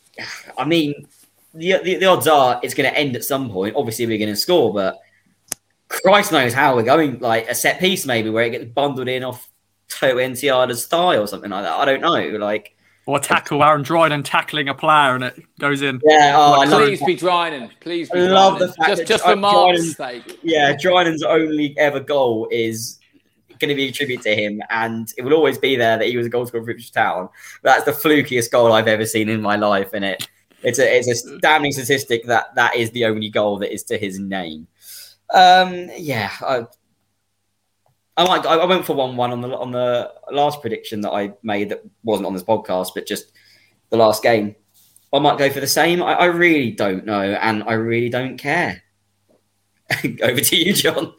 I 0.58 0.64
mean, 0.64 1.06
the, 1.54 1.78
the, 1.82 1.96
the 1.96 2.06
odds 2.06 2.26
are 2.26 2.60
it's 2.62 2.74
going 2.74 2.90
to 2.90 2.98
end 2.98 3.16
at 3.16 3.24
some 3.24 3.50
point. 3.50 3.76
Obviously, 3.76 4.06
we're 4.06 4.18
going 4.18 4.28
to 4.30 4.36
score, 4.36 4.72
but 4.72 4.98
Christ 5.88 6.32
knows 6.32 6.52
how 6.52 6.74
we're 6.74 6.82
going. 6.82 7.18
Like 7.20 7.48
a 7.48 7.54
set 7.54 7.78
piece, 7.80 8.04
maybe 8.04 8.30
where 8.30 8.44
it 8.44 8.50
gets 8.50 8.64
bundled 8.64 9.08
in 9.08 9.22
off 9.22 9.48
Toto 9.88 10.16
Nsiala's 10.16 10.86
thigh 10.86 11.18
or 11.18 11.26
something 11.26 11.50
like 11.50 11.64
that. 11.64 11.72
I 11.72 11.84
don't 11.84 12.00
know. 12.00 12.38
Like 12.38 12.76
or 13.06 13.18
tackle 13.18 13.62
Aaron 13.64 13.82
Drinan 13.82 14.22
tackling 14.24 14.68
a 14.68 14.74
player 14.74 15.14
and 15.14 15.24
it 15.24 15.42
goes 15.58 15.82
in. 15.82 16.00
Yeah, 16.04 16.34
oh, 16.36 16.52
like, 16.58 16.68
please 16.70 17.02
be 17.02 17.16
Drinan. 17.16 17.70
Please 17.80 18.08
be 18.10 18.20
I 18.20 18.22
love 18.28 18.58
the 18.58 18.68
fact 18.68 18.88
just, 18.88 18.98
that 18.98 19.08
just 19.08 19.24
for 19.24 19.36
Mark's 19.36 19.96
sake. 19.96 20.38
Yeah, 20.42 20.76
Drinan's 20.76 21.22
only 21.22 21.76
ever 21.78 22.00
goal 22.00 22.48
is 22.50 22.98
going 23.58 23.68
to 23.70 23.74
be 23.74 23.88
a 23.88 23.92
tribute 23.92 24.22
to 24.22 24.34
him, 24.34 24.60
and 24.70 25.12
it 25.16 25.22
will 25.22 25.34
always 25.34 25.58
be 25.58 25.76
there 25.76 25.96
that 25.98 26.06
he 26.06 26.16
was 26.16 26.26
a 26.26 26.30
goal 26.30 26.46
scorer 26.46 26.64
for 26.64 26.70
Ipswich 26.70 26.92
Town. 26.92 27.28
That's 27.62 27.84
the 27.84 27.92
flukiest 27.92 28.50
goal 28.50 28.72
I've 28.72 28.88
ever 28.88 29.06
seen 29.06 29.28
in 29.28 29.40
my 29.40 29.56
life, 29.56 29.90
and 29.94 30.04
it 30.04 30.28
it's 30.62 30.78
a 30.78 30.98
it's 30.98 31.26
a 31.26 31.38
damning 31.38 31.72
statistic 31.72 32.24
that 32.26 32.54
that 32.54 32.76
is 32.76 32.90
the 32.90 33.04
only 33.04 33.30
goal 33.30 33.58
that 33.58 33.72
is 33.72 33.82
to 33.84 33.98
his 33.98 34.18
name. 34.18 34.66
Um, 35.34 35.88
yeah, 35.96 36.30
I, 36.40 36.66
I 38.16 38.24
like 38.24 38.44
I 38.44 38.64
went 38.64 38.84
for 38.84 38.94
one 38.94 39.16
one 39.16 39.32
on 39.32 39.40
the 39.40 39.56
on 39.56 39.72
the 39.72 40.12
last 40.30 40.60
prediction 40.60 41.00
that 41.02 41.12
I 41.12 41.32
made 41.42 41.70
that 41.70 41.82
wasn't 42.02 42.26
on 42.26 42.34
this 42.34 42.44
podcast, 42.44 42.90
but 42.94 43.06
just 43.06 43.32
the 43.90 43.96
last 43.96 44.22
game. 44.22 44.54
I 45.14 45.18
might 45.18 45.38
go 45.38 45.50
for 45.50 45.60
the 45.60 45.66
same. 45.66 46.02
I, 46.02 46.14
I 46.14 46.24
really 46.26 46.70
don't 46.70 47.04
know, 47.04 47.20
and 47.20 47.62
I 47.64 47.74
really 47.74 48.08
don't 48.08 48.38
care. 48.38 48.82
Over 50.22 50.40
to 50.40 50.56
you, 50.56 50.72
John. 50.72 51.12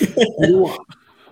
you 0.00 0.16
know 0.40 0.78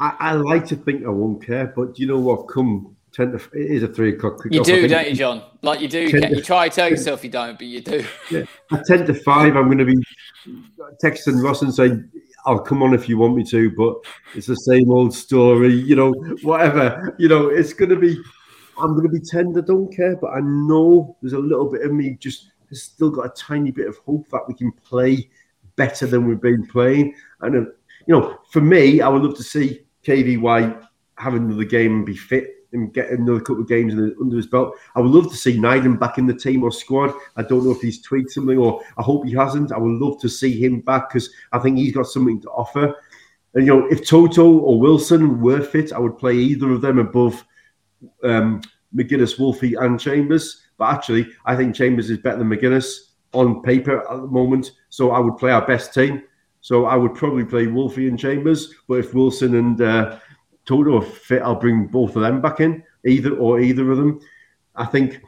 I, 0.01 0.17
I, 0.19 0.33
like 0.33 0.67
to 0.67 0.77
think 0.77 1.05
I 1.05 1.09
won't 1.09 1.45
care, 1.45 1.73
but 1.75 1.99
you 1.99 2.07
know 2.07 2.19
what? 2.19 2.49
Come 2.49 2.97
ten 3.13 3.33
to 3.33 3.37
it 3.37 3.71
is 3.71 3.83
a 3.83 3.89
three 3.89 4.15
o'clock. 4.15 4.41
You 4.51 4.63
do, 4.63 4.89
don't 4.89 5.09
you, 5.09 5.15
John? 5.15 5.43
Like 5.63 5.81
you 5.81 5.89
do. 5.89 6.01
You 6.01 6.43
try 6.43 6.69
to 6.69 6.75
tell 6.75 6.89
yourself 6.89 7.25
you 7.25 7.31
don't, 7.31 7.59
but 7.59 7.67
you 7.67 7.81
do. 7.81 8.05
Yeah, 8.31 8.45
at 8.73 8.85
ten 8.87 9.07
to 9.07 9.15
five, 9.15 9.57
I'm 9.57 9.67
going 9.67 9.79
to 9.79 9.85
be 9.85 9.97
texting 11.03 11.43
Ross 11.43 11.63
and 11.63 11.75
saying, 11.75 12.11
"I'll 12.47 12.61
come 12.61 12.83
on 12.83 12.95
if 12.95 13.09
you 13.09 13.19
want 13.19 13.37
me 13.37 13.45
to," 13.45 13.71
but 13.77 13.97
it's 14.35 14.47
the 14.47 14.57
same 14.57 14.91
old 14.91 15.15
story. 15.15 15.75
You 15.75 15.97
know, 15.97 16.13
whatever. 16.43 17.15
You 17.19 17.29
know, 17.29 17.49
it's 17.49 17.73
going 17.73 17.91
to 17.91 17.97
be. 17.97 18.19
I'm 18.79 18.95
going 18.95 19.07
to 19.07 19.13
be 19.13 19.21
tender. 19.21 19.63
Don't 19.63 19.95
care, 19.95 20.17
but 20.17 20.29
I 20.29 20.41
know 20.41 21.17
there's 21.21 21.33
a 21.33 21.39
little 21.39 21.71
bit 21.71 21.83
of 21.83 21.93
me 21.93 22.17
just 22.21 22.51
has 22.71 22.83
still 22.83 23.11
got 23.11 23.27
a 23.27 23.31
tiny 23.31 23.71
bit 23.71 23.89
of 23.89 23.97
hope 23.99 24.29
that 24.31 24.43
we 24.49 24.55
can 24.55 24.73
play 24.73 25.31
better 25.77 26.07
than 26.07 26.27
we've 26.27 26.41
been 26.41 26.67
playing. 26.67 27.15
And 27.41 27.57
uh, 27.57 27.71
you 28.07 28.15
know, 28.15 28.39
for 28.51 28.61
me, 28.61 29.01
I 29.01 29.09
would 29.09 29.23
love 29.23 29.37
to 29.37 29.43
see 29.43 29.83
KVY 30.05 30.87
have 31.19 31.35
another 31.35 31.65
game 31.65 31.97
and 31.97 32.07
be 32.07 32.17
fit 32.17 32.56
and 32.73 32.93
get 32.93 33.11
another 33.11 33.41
couple 33.41 33.63
of 33.63 33.69
games 33.69 33.95
under 33.95 34.37
his 34.37 34.47
belt. 34.47 34.77
I 34.95 35.01
would 35.01 35.11
love 35.11 35.31
to 35.31 35.37
see 35.37 35.57
Nyden 35.57 35.99
back 35.99 36.19
in 36.19 36.27
the 36.27 36.35
team 36.35 36.63
or 36.63 36.71
squad. 36.71 37.13
I 37.37 37.43
don't 37.43 37.65
know 37.65 37.73
if 37.73 37.81
he's 37.81 38.03
tweaked 38.03 38.31
something 38.31 38.59
or 38.59 38.83
I 38.99 39.03
hope 39.03 39.27
he 39.27 39.33
hasn't. 39.33 39.73
I 39.73 39.79
would 39.79 40.01
love 40.01 40.21
to 40.21 40.29
see 40.29 40.59
him 40.59 40.81
back 40.81 41.09
because 41.09 41.31
I 41.53 41.59
think 41.59 41.79
he's 41.79 41.95
got 41.95 42.07
something 42.07 42.41
to 42.43 42.49
offer. 42.49 42.95
And 43.55 43.67
you 43.67 43.75
know, 43.75 43.87
if 43.87 44.07
Toto 44.07 44.47
or 44.47 44.79
Wilson 44.79 45.41
were 45.41 45.63
fit, 45.63 45.93
I 45.93 45.99
would 45.99 46.19
play 46.19 46.35
either 46.35 46.71
of 46.71 46.83
them 46.83 46.99
above 46.99 47.45
um, 48.23 48.61
McGuinness, 48.95 49.39
Wolfie, 49.39 49.75
and 49.75 49.99
Chambers. 49.99 50.63
But 50.79 50.93
actually, 50.93 51.29
I 51.47 51.57
think 51.57 51.75
Chambers 51.75 52.11
is 52.11 52.19
better 52.19 52.39
than 52.39 52.49
McGuinness 52.49 53.13
on 53.33 53.63
paper 53.63 54.01
at 54.11 54.21
the 54.21 54.27
moment. 54.27 54.73
So 54.91 55.11
I 55.11 55.21
would 55.21 55.39
play 55.39 55.53
our 55.53 55.67
best 55.67 55.95
team. 55.95 56.23
So 56.61 56.87
I 56.87 56.97
would 56.97 57.15
probably 57.15 57.45
play 57.45 57.67
Wolfie 57.67 58.09
and 58.09 58.19
Chambers. 58.19 58.75
But 58.89 58.99
if 58.99 59.15
Wilson 59.15 59.55
and 59.55 59.81
uh, 59.81 60.19
Toto 60.67 60.99
are 60.99 61.03
fit, 61.03 61.43
I'll 61.43 61.55
bring 61.55 61.87
both 61.87 62.17
of 62.17 62.23
them 62.23 62.41
back 62.41 62.61
in, 62.61 62.83
either 63.07 63.35
or 63.37 63.61
either 63.61 63.91
of 63.91 63.97
them. 63.97 64.21
I 64.75 64.85
think 64.85 65.23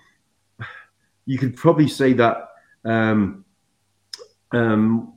you 1.24 1.38
could 1.38 1.56
probably 1.56 1.88
say 1.88 2.12
that 2.14 2.48
um, 2.84 3.44
um, 4.52 5.14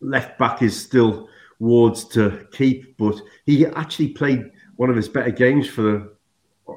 left 0.00 0.38
back 0.38 0.62
is 0.62 0.78
still 0.78 1.28
Ward's 1.60 2.04
to 2.08 2.46
keep, 2.52 2.96
but 2.96 3.20
he 3.46 3.66
actually 3.66 4.08
played 4.08 4.50
one 4.76 4.90
of 4.90 4.96
his 4.96 5.08
better 5.08 5.30
games 5.30 5.68
for 5.68 5.82
the, 5.82 6.12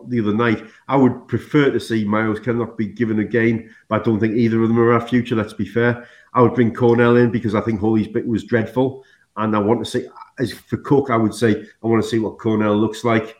the 0.08 0.20
other 0.20 0.34
night. 0.34 0.64
I 0.88 0.96
would 0.96 1.28
prefer 1.28 1.72
to 1.72 1.80
see 1.80 2.06
Myles 2.06 2.40
Kenlock 2.40 2.78
be 2.78 2.88
given 2.88 3.20
a 3.20 3.26
game, 3.26 3.74
but 3.88 4.02
I 4.02 4.04
don't 4.04 4.20
think 4.20 4.36
either 4.36 4.62
of 4.62 4.68
them 4.68 4.80
are 4.80 4.94
our 4.94 5.06
future. 5.06 5.36
Let's 5.36 5.54
be 5.54 5.66
fair. 5.66 6.08
I 6.34 6.42
would 6.42 6.54
bring 6.54 6.74
Cornell 6.74 7.18
in 7.18 7.32
because 7.32 7.56
I 7.56 7.62
think 7.62 7.80
Holy's 7.80 8.08
bit 8.08 8.28
was 8.28 8.44
dreadful, 8.44 9.04
and 9.36 9.56
I 9.56 9.60
want 9.60 9.84
to 9.84 9.90
see. 9.90 10.08
As 10.40 10.54
for 10.54 10.78
Cook, 10.78 11.10
I 11.10 11.18
would 11.18 11.34
say 11.34 11.66
I 11.84 11.88
want 11.88 12.04
to 12.04 12.10
see 12.10 12.20
what 12.20 12.38
Cornell 12.38 12.78
looks 12.78 13.04
like. 13.04 13.38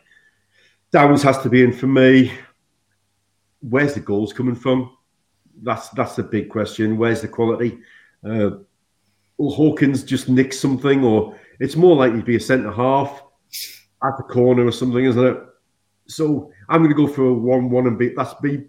Downes 0.90 1.22
has 1.22 1.38
to 1.42 1.48
be 1.48 1.62
in 1.62 1.72
for 1.72 1.86
me. 1.86 2.32
Where's 3.60 3.94
the 3.94 4.00
goals 4.00 4.32
coming 4.32 4.54
from? 4.54 4.96
That's 5.62 5.88
that's 5.90 6.16
the 6.16 6.22
big 6.22 6.48
question. 6.48 6.96
Where's 6.96 7.20
the 7.20 7.28
quality? 7.28 7.78
Uh, 8.24 8.50
will 9.36 9.52
Hawkins 9.52 10.02
just 10.02 10.28
nick 10.28 10.52
something, 10.52 11.04
or 11.04 11.38
it's 11.60 11.76
more 11.76 11.96
likely 11.96 12.20
to 12.20 12.24
be 12.24 12.36
a 12.36 12.40
centre 12.40 12.72
half 12.72 13.22
at 14.04 14.16
the 14.16 14.22
corner 14.22 14.64
or 14.64 14.72
something, 14.72 15.04
isn't 15.04 15.24
it? 15.24 15.38
So 16.06 16.50
I'm 16.68 16.82
going 16.82 16.94
to 16.94 16.96
go 16.96 17.12
for 17.12 17.26
a 17.26 17.34
one-one 17.34 17.86
and 17.86 17.98
be 17.98 18.14
that's 18.14 18.34
be 18.34 18.68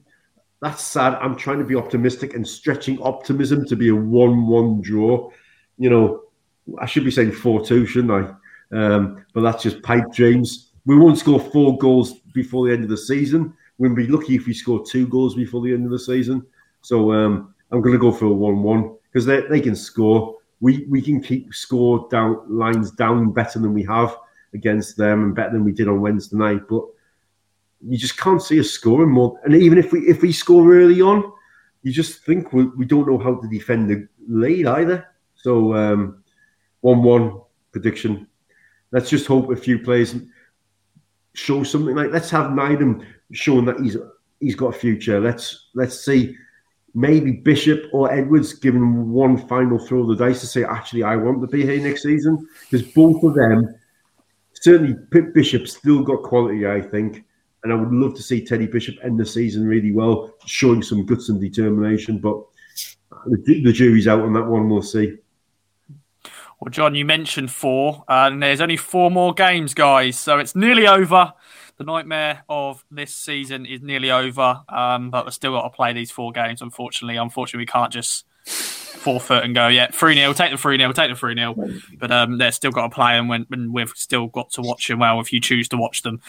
that's 0.62 0.84
sad. 0.84 1.14
I'm 1.16 1.36
trying 1.36 1.60
to 1.60 1.66
be 1.66 1.76
optimistic 1.76 2.34
and 2.34 2.48
stretching 2.48 3.02
optimism 3.02 3.66
to 3.66 3.76
be 3.76 3.90
a 3.90 3.96
one-one 3.96 4.82
draw. 4.82 5.32
You 5.78 5.90
know, 5.90 6.24
I 6.80 6.86
should 6.86 7.06
be 7.06 7.12
saying 7.12 7.32
four-two, 7.32 7.86
shouldn't 7.86 8.12
I? 8.12 8.76
Um, 8.76 9.26
but 9.34 9.42
that's 9.42 9.64
just 9.64 9.82
pipe 9.82 10.12
dreams. 10.14 10.72
We 10.86 10.98
won't 10.98 11.18
score 11.18 11.40
four 11.40 11.78
goals 11.78 12.20
before 12.34 12.68
the 12.68 12.74
end 12.74 12.84
of 12.84 12.90
the 12.90 12.98
season. 12.98 13.54
We'll 13.78 13.96
be 13.96 14.08
lucky 14.08 14.36
if 14.36 14.46
we 14.46 14.54
score 14.54 14.86
two 14.86 15.08
goals 15.08 15.36
before 15.36 15.62
the 15.62 15.74
end 15.74 15.86
of 15.86 15.92
the 15.92 16.00
season. 16.00 16.46
So 16.82 17.12
um, 17.14 17.54
I'm 17.72 17.82
going 17.82 17.94
to 17.94 18.00
go 18.00 18.12
for 18.12 18.26
a 18.26 18.34
one-one 18.34 18.96
because 19.12 19.26
they 19.26 19.42
they 19.42 19.62
can 19.62 19.76
score. 19.76 20.38
We 20.60 20.86
we 20.90 21.02
can 21.02 21.22
keep 21.22 21.54
score 21.54 22.08
down 22.12 22.44
lines 22.50 22.92
down 22.92 23.32
better 23.32 23.60
than 23.60 23.74
we 23.74 23.84
have 23.84 24.16
against 24.54 24.98
them 24.98 25.24
and 25.24 25.36
better 25.36 25.52
than 25.52 25.64
we 25.64 25.72
did 25.72 25.88
on 25.88 26.02
Wednesday 26.02 26.38
night. 26.38 26.62
But 26.70 26.84
you 27.82 27.98
just 27.98 28.18
can't 28.18 28.42
see 28.42 28.60
us 28.60 28.72
scoring 28.72 29.10
more. 29.10 29.40
And 29.44 29.56
even 29.56 29.78
if 29.78 29.92
we 29.92 30.02
if 30.02 30.22
we 30.22 30.32
score 30.32 30.74
early 30.74 31.02
on, 31.02 31.32
you 31.84 31.94
just 31.94 32.26
think 32.26 32.52
we, 32.52 32.66
we 32.66 32.86
don't 32.86 33.08
know 33.08 33.18
how 33.18 33.36
to 33.36 33.48
defend 33.48 33.90
the 33.90 34.08
lead 34.28 34.66
either. 34.66 35.08
So 35.36 35.74
um, 35.76 36.19
one 36.82 37.04
one 37.04 37.42
prediction. 37.72 38.28
Let's 38.92 39.10
just 39.10 39.28
hope 39.28 39.52
a 39.52 39.56
few 39.56 39.80
players 39.80 40.16
show 41.34 41.64
something 41.64 41.96
like. 41.96 42.12
Let's 42.12 42.30
have 42.32 42.48
Nyden 42.48 43.06
showing 43.32 43.66
that 43.66 43.80
he's 43.80 43.98
he's 44.40 44.56
got 44.56 44.76
a 44.76 44.80
future. 44.80 45.20
Let's 45.20 45.70
let's 45.76 46.04
see. 46.04 46.36
Maybe 46.96 47.32
Bishop 47.32 47.84
or 47.94 48.12
Edwards 48.12 48.54
giving 48.54 49.12
one 49.12 49.38
final 49.48 49.78
throw 49.78 50.02
of 50.02 50.08
the 50.08 50.16
dice 50.16 50.42
to 50.42 50.48
say, 50.48 50.64
actually, 50.64 51.04
I 51.04 51.16
want 51.16 51.40
to 51.42 51.48
be 51.48 51.64
here 51.64 51.80
next 51.80 52.02
season 52.02 52.48
because 52.70 52.88
both 52.94 53.24
of 53.24 53.36
them 53.36 53.76
certainly 54.54 54.96
Bishop 55.34 55.68
still 55.68 56.02
got 56.04 56.24
quality, 56.24 56.68
I 56.68 56.82
think. 56.82 57.24
And 57.64 57.74
I 57.74 57.76
would 57.76 57.92
love 57.92 58.16
to 58.16 58.24
see 58.24 58.44
Teddy 58.44 58.68
Bishop 58.68 58.96
end 59.04 59.20
the 59.20 59.26
season 59.26 59.68
really 59.68 59.92
well, 59.92 60.34
showing 60.46 60.82
some 60.82 61.06
guts 61.06 61.30
and 61.30 61.40
determination. 61.40 62.18
But 62.18 62.42
the, 63.28 63.64
the 63.64 63.74
jury's 63.74 64.08
out 64.08 64.22
on 64.22 64.34
that 64.34 64.48
one. 64.48 64.70
We'll 64.70 64.82
see. 64.82 65.18
Well, 66.60 66.70
John, 66.72 66.94
you 66.94 67.06
mentioned 67.06 67.52
four, 67.52 68.04
and 68.10 68.44
there's 68.44 68.60
only 68.60 68.76
four 68.76 69.10
more 69.10 69.34
games, 69.34 69.74
guys. 69.74 70.20
So 70.20 70.40
it's 70.40 70.56
nearly 70.56 70.88
over. 70.88 71.34
The 71.78 71.86
nightmare 71.86 72.44
of 72.50 72.84
this 72.92 73.16
season 73.16 73.66
is 73.66 73.82
nearly 73.82 74.12
over, 74.12 74.62
um, 74.68 75.10
but 75.10 75.26
we've 75.26 75.34
still 75.34 75.54
got 75.54 75.64
to 75.64 75.70
play 75.70 75.94
these 75.94 76.12
four 76.12 76.34
games. 76.34 76.62
Unfortunately, 76.62 77.16
unfortunately, 77.16 77.62
we 77.62 77.66
can't 77.66 77.94
just 77.94 78.26
forfeit 78.44 79.46
and 79.46 79.56
go, 79.56 79.70
yeah, 79.70 79.88
3 79.90 80.16
0, 80.16 80.34
take 80.34 80.52
the 80.52 80.58
3 80.58 80.78
0, 80.78 80.92
take 80.92 81.10
the 81.10 81.16
3 81.16 81.36
0. 81.36 81.56
But 81.98 82.12
um, 82.12 82.38
they've 82.38 82.54
still 82.54 82.72
got 82.72 82.90
to 82.90 82.90
play 82.90 83.18
and, 83.18 83.30
when, 83.30 83.46
when 83.48 83.72
we've 83.72 83.94
still 83.96 84.28
got 84.28 84.52
to 84.52 84.62
watch 84.62 84.90
them 84.90 85.00
well 85.00 85.22
if 85.22 85.32
you 85.32 85.40
choose 85.40 85.70
to 85.70 85.78
watch 85.78 86.02
them. 86.02 86.20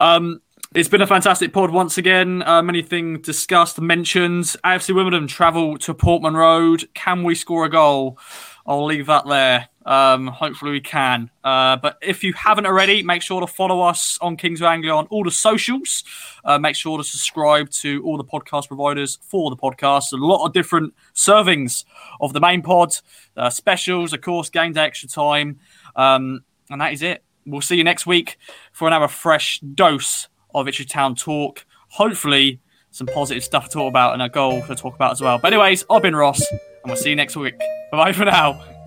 Um, 0.00 0.42
it's 0.74 0.90
been 0.90 1.00
a 1.00 1.06
fantastic 1.06 1.54
pod 1.54 1.70
once 1.70 1.96
again. 1.96 2.40
Many 2.40 2.82
things 2.82 3.24
discussed, 3.24 3.80
mentioned. 3.80 4.44
AFC 4.64 4.94
Wimbledon 4.94 5.26
travel 5.26 5.78
to 5.78 5.94
Portman 5.94 6.34
Road. 6.34 6.86
Can 6.92 7.22
we 7.22 7.34
score 7.34 7.64
a 7.64 7.70
goal? 7.70 8.18
I'll 8.66 8.84
leave 8.84 9.06
that 9.06 9.26
there. 9.26 9.68
Um, 9.88 10.26
hopefully 10.26 10.72
we 10.72 10.82
can. 10.82 11.30
Uh, 11.42 11.76
but 11.76 11.96
if 12.02 12.22
you 12.22 12.34
haven't 12.34 12.66
already, 12.66 13.02
make 13.02 13.22
sure 13.22 13.40
to 13.40 13.46
follow 13.46 13.80
us 13.80 14.18
on 14.20 14.36
Kings 14.36 14.60
of 14.60 14.66
Anglia 14.66 14.94
on 14.94 15.06
all 15.06 15.24
the 15.24 15.30
socials. 15.30 16.04
Uh, 16.44 16.58
make 16.58 16.76
sure 16.76 16.98
to 16.98 17.04
subscribe 17.04 17.70
to 17.70 18.04
all 18.04 18.18
the 18.18 18.24
podcast 18.24 18.68
providers 18.68 19.18
for 19.22 19.48
the 19.48 19.56
podcast. 19.56 20.12
A 20.12 20.16
lot 20.16 20.44
of 20.44 20.52
different 20.52 20.92
servings 21.14 21.84
of 22.20 22.34
the 22.34 22.40
main 22.40 22.60
pod, 22.60 22.94
uh, 23.34 23.48
specials, 23.48 24.12
of 24.12 24.20
course, 24.20 24.50
game 24.50 24.74
day 24.74 24.84
extra 24.84 25.08
time. 25.08 25.58
Um, 25.96 26.44
and 26.68 26.82
that 26.82 26.92
is 26.92 27.00
it. 27.00 27.24
We'll 27.46 27.62
see 27.62 27.76
you 27.76 27.84
next 27.84 28.06
week 28.06 28.36
for 28.72 28.88
another 28.88 29.08
fresh 29.08 29.58
dose 29.60 30.28
of 30.54 30.68
Itchy 30.68 30.84
Town 30.84 31.14
talk. 31.14 31.64
Hopefully, 31.92 32.60
some 32.90 33.06
positive 33.06 33.42
stuff 33.42 33.64
to 33.68 33.70
talk 33.70 33.88
about 33.88 34.12
and 34.12 34.20
a 34.20 34.28
goal 34.28 34.60
to 34.66 34.74
talk 34.74 34.94
about 34.94 35.12
as 35.12 35.22
well. 35.22 35.38
But, 35.38 35.54
anyways, 35.54 35.86
I've 35.88 36.02
been 36.02 36.14
Ross, 36.14 36.44
and 36.50 36.60
we'll 36.84 36.96
see 36.96 37.08
you 37.08 37.16
next 37.16 37.36
week. 37.36 37.58
Bye 37.58 37.96
bye 38.04 38.12
for 38.12 38.26
now. 38.26 38.77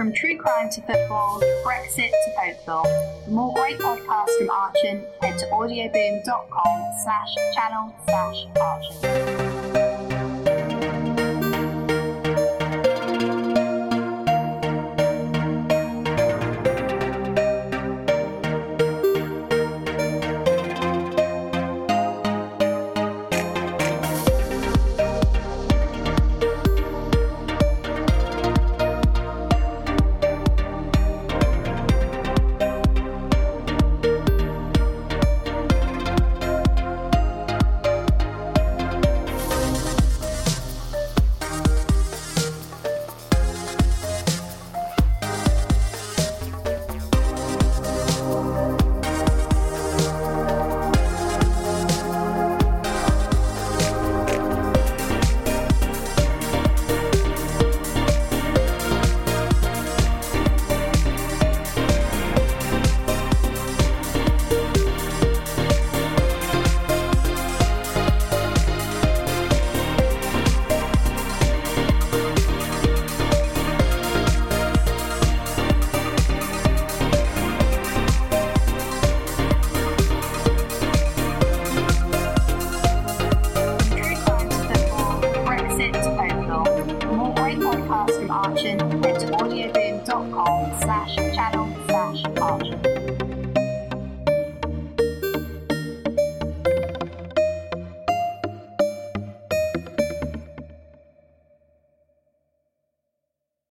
From 0.00 0.14
true 0.14 0.38
crime 0.38 0.70
to 0.70 0.80
football, 0.80 1.42
Brexit 1.62 2.08
to 2.08 2.32
Folklore. 2.34 2.84
For 3.26 3.30
more 3.30 3.52
great 3.52 3.78
podcasts 3.78 4.34
from 4.38 4.48
Archon, 4.48 5.04
head 5.20 5.38
to 5.40 5.46
audioboom.com 5.48 6.92
slash 7.04 7.34
channel 7.54 7.94
slash 8.06 8.46
Archon. 8.58 9.49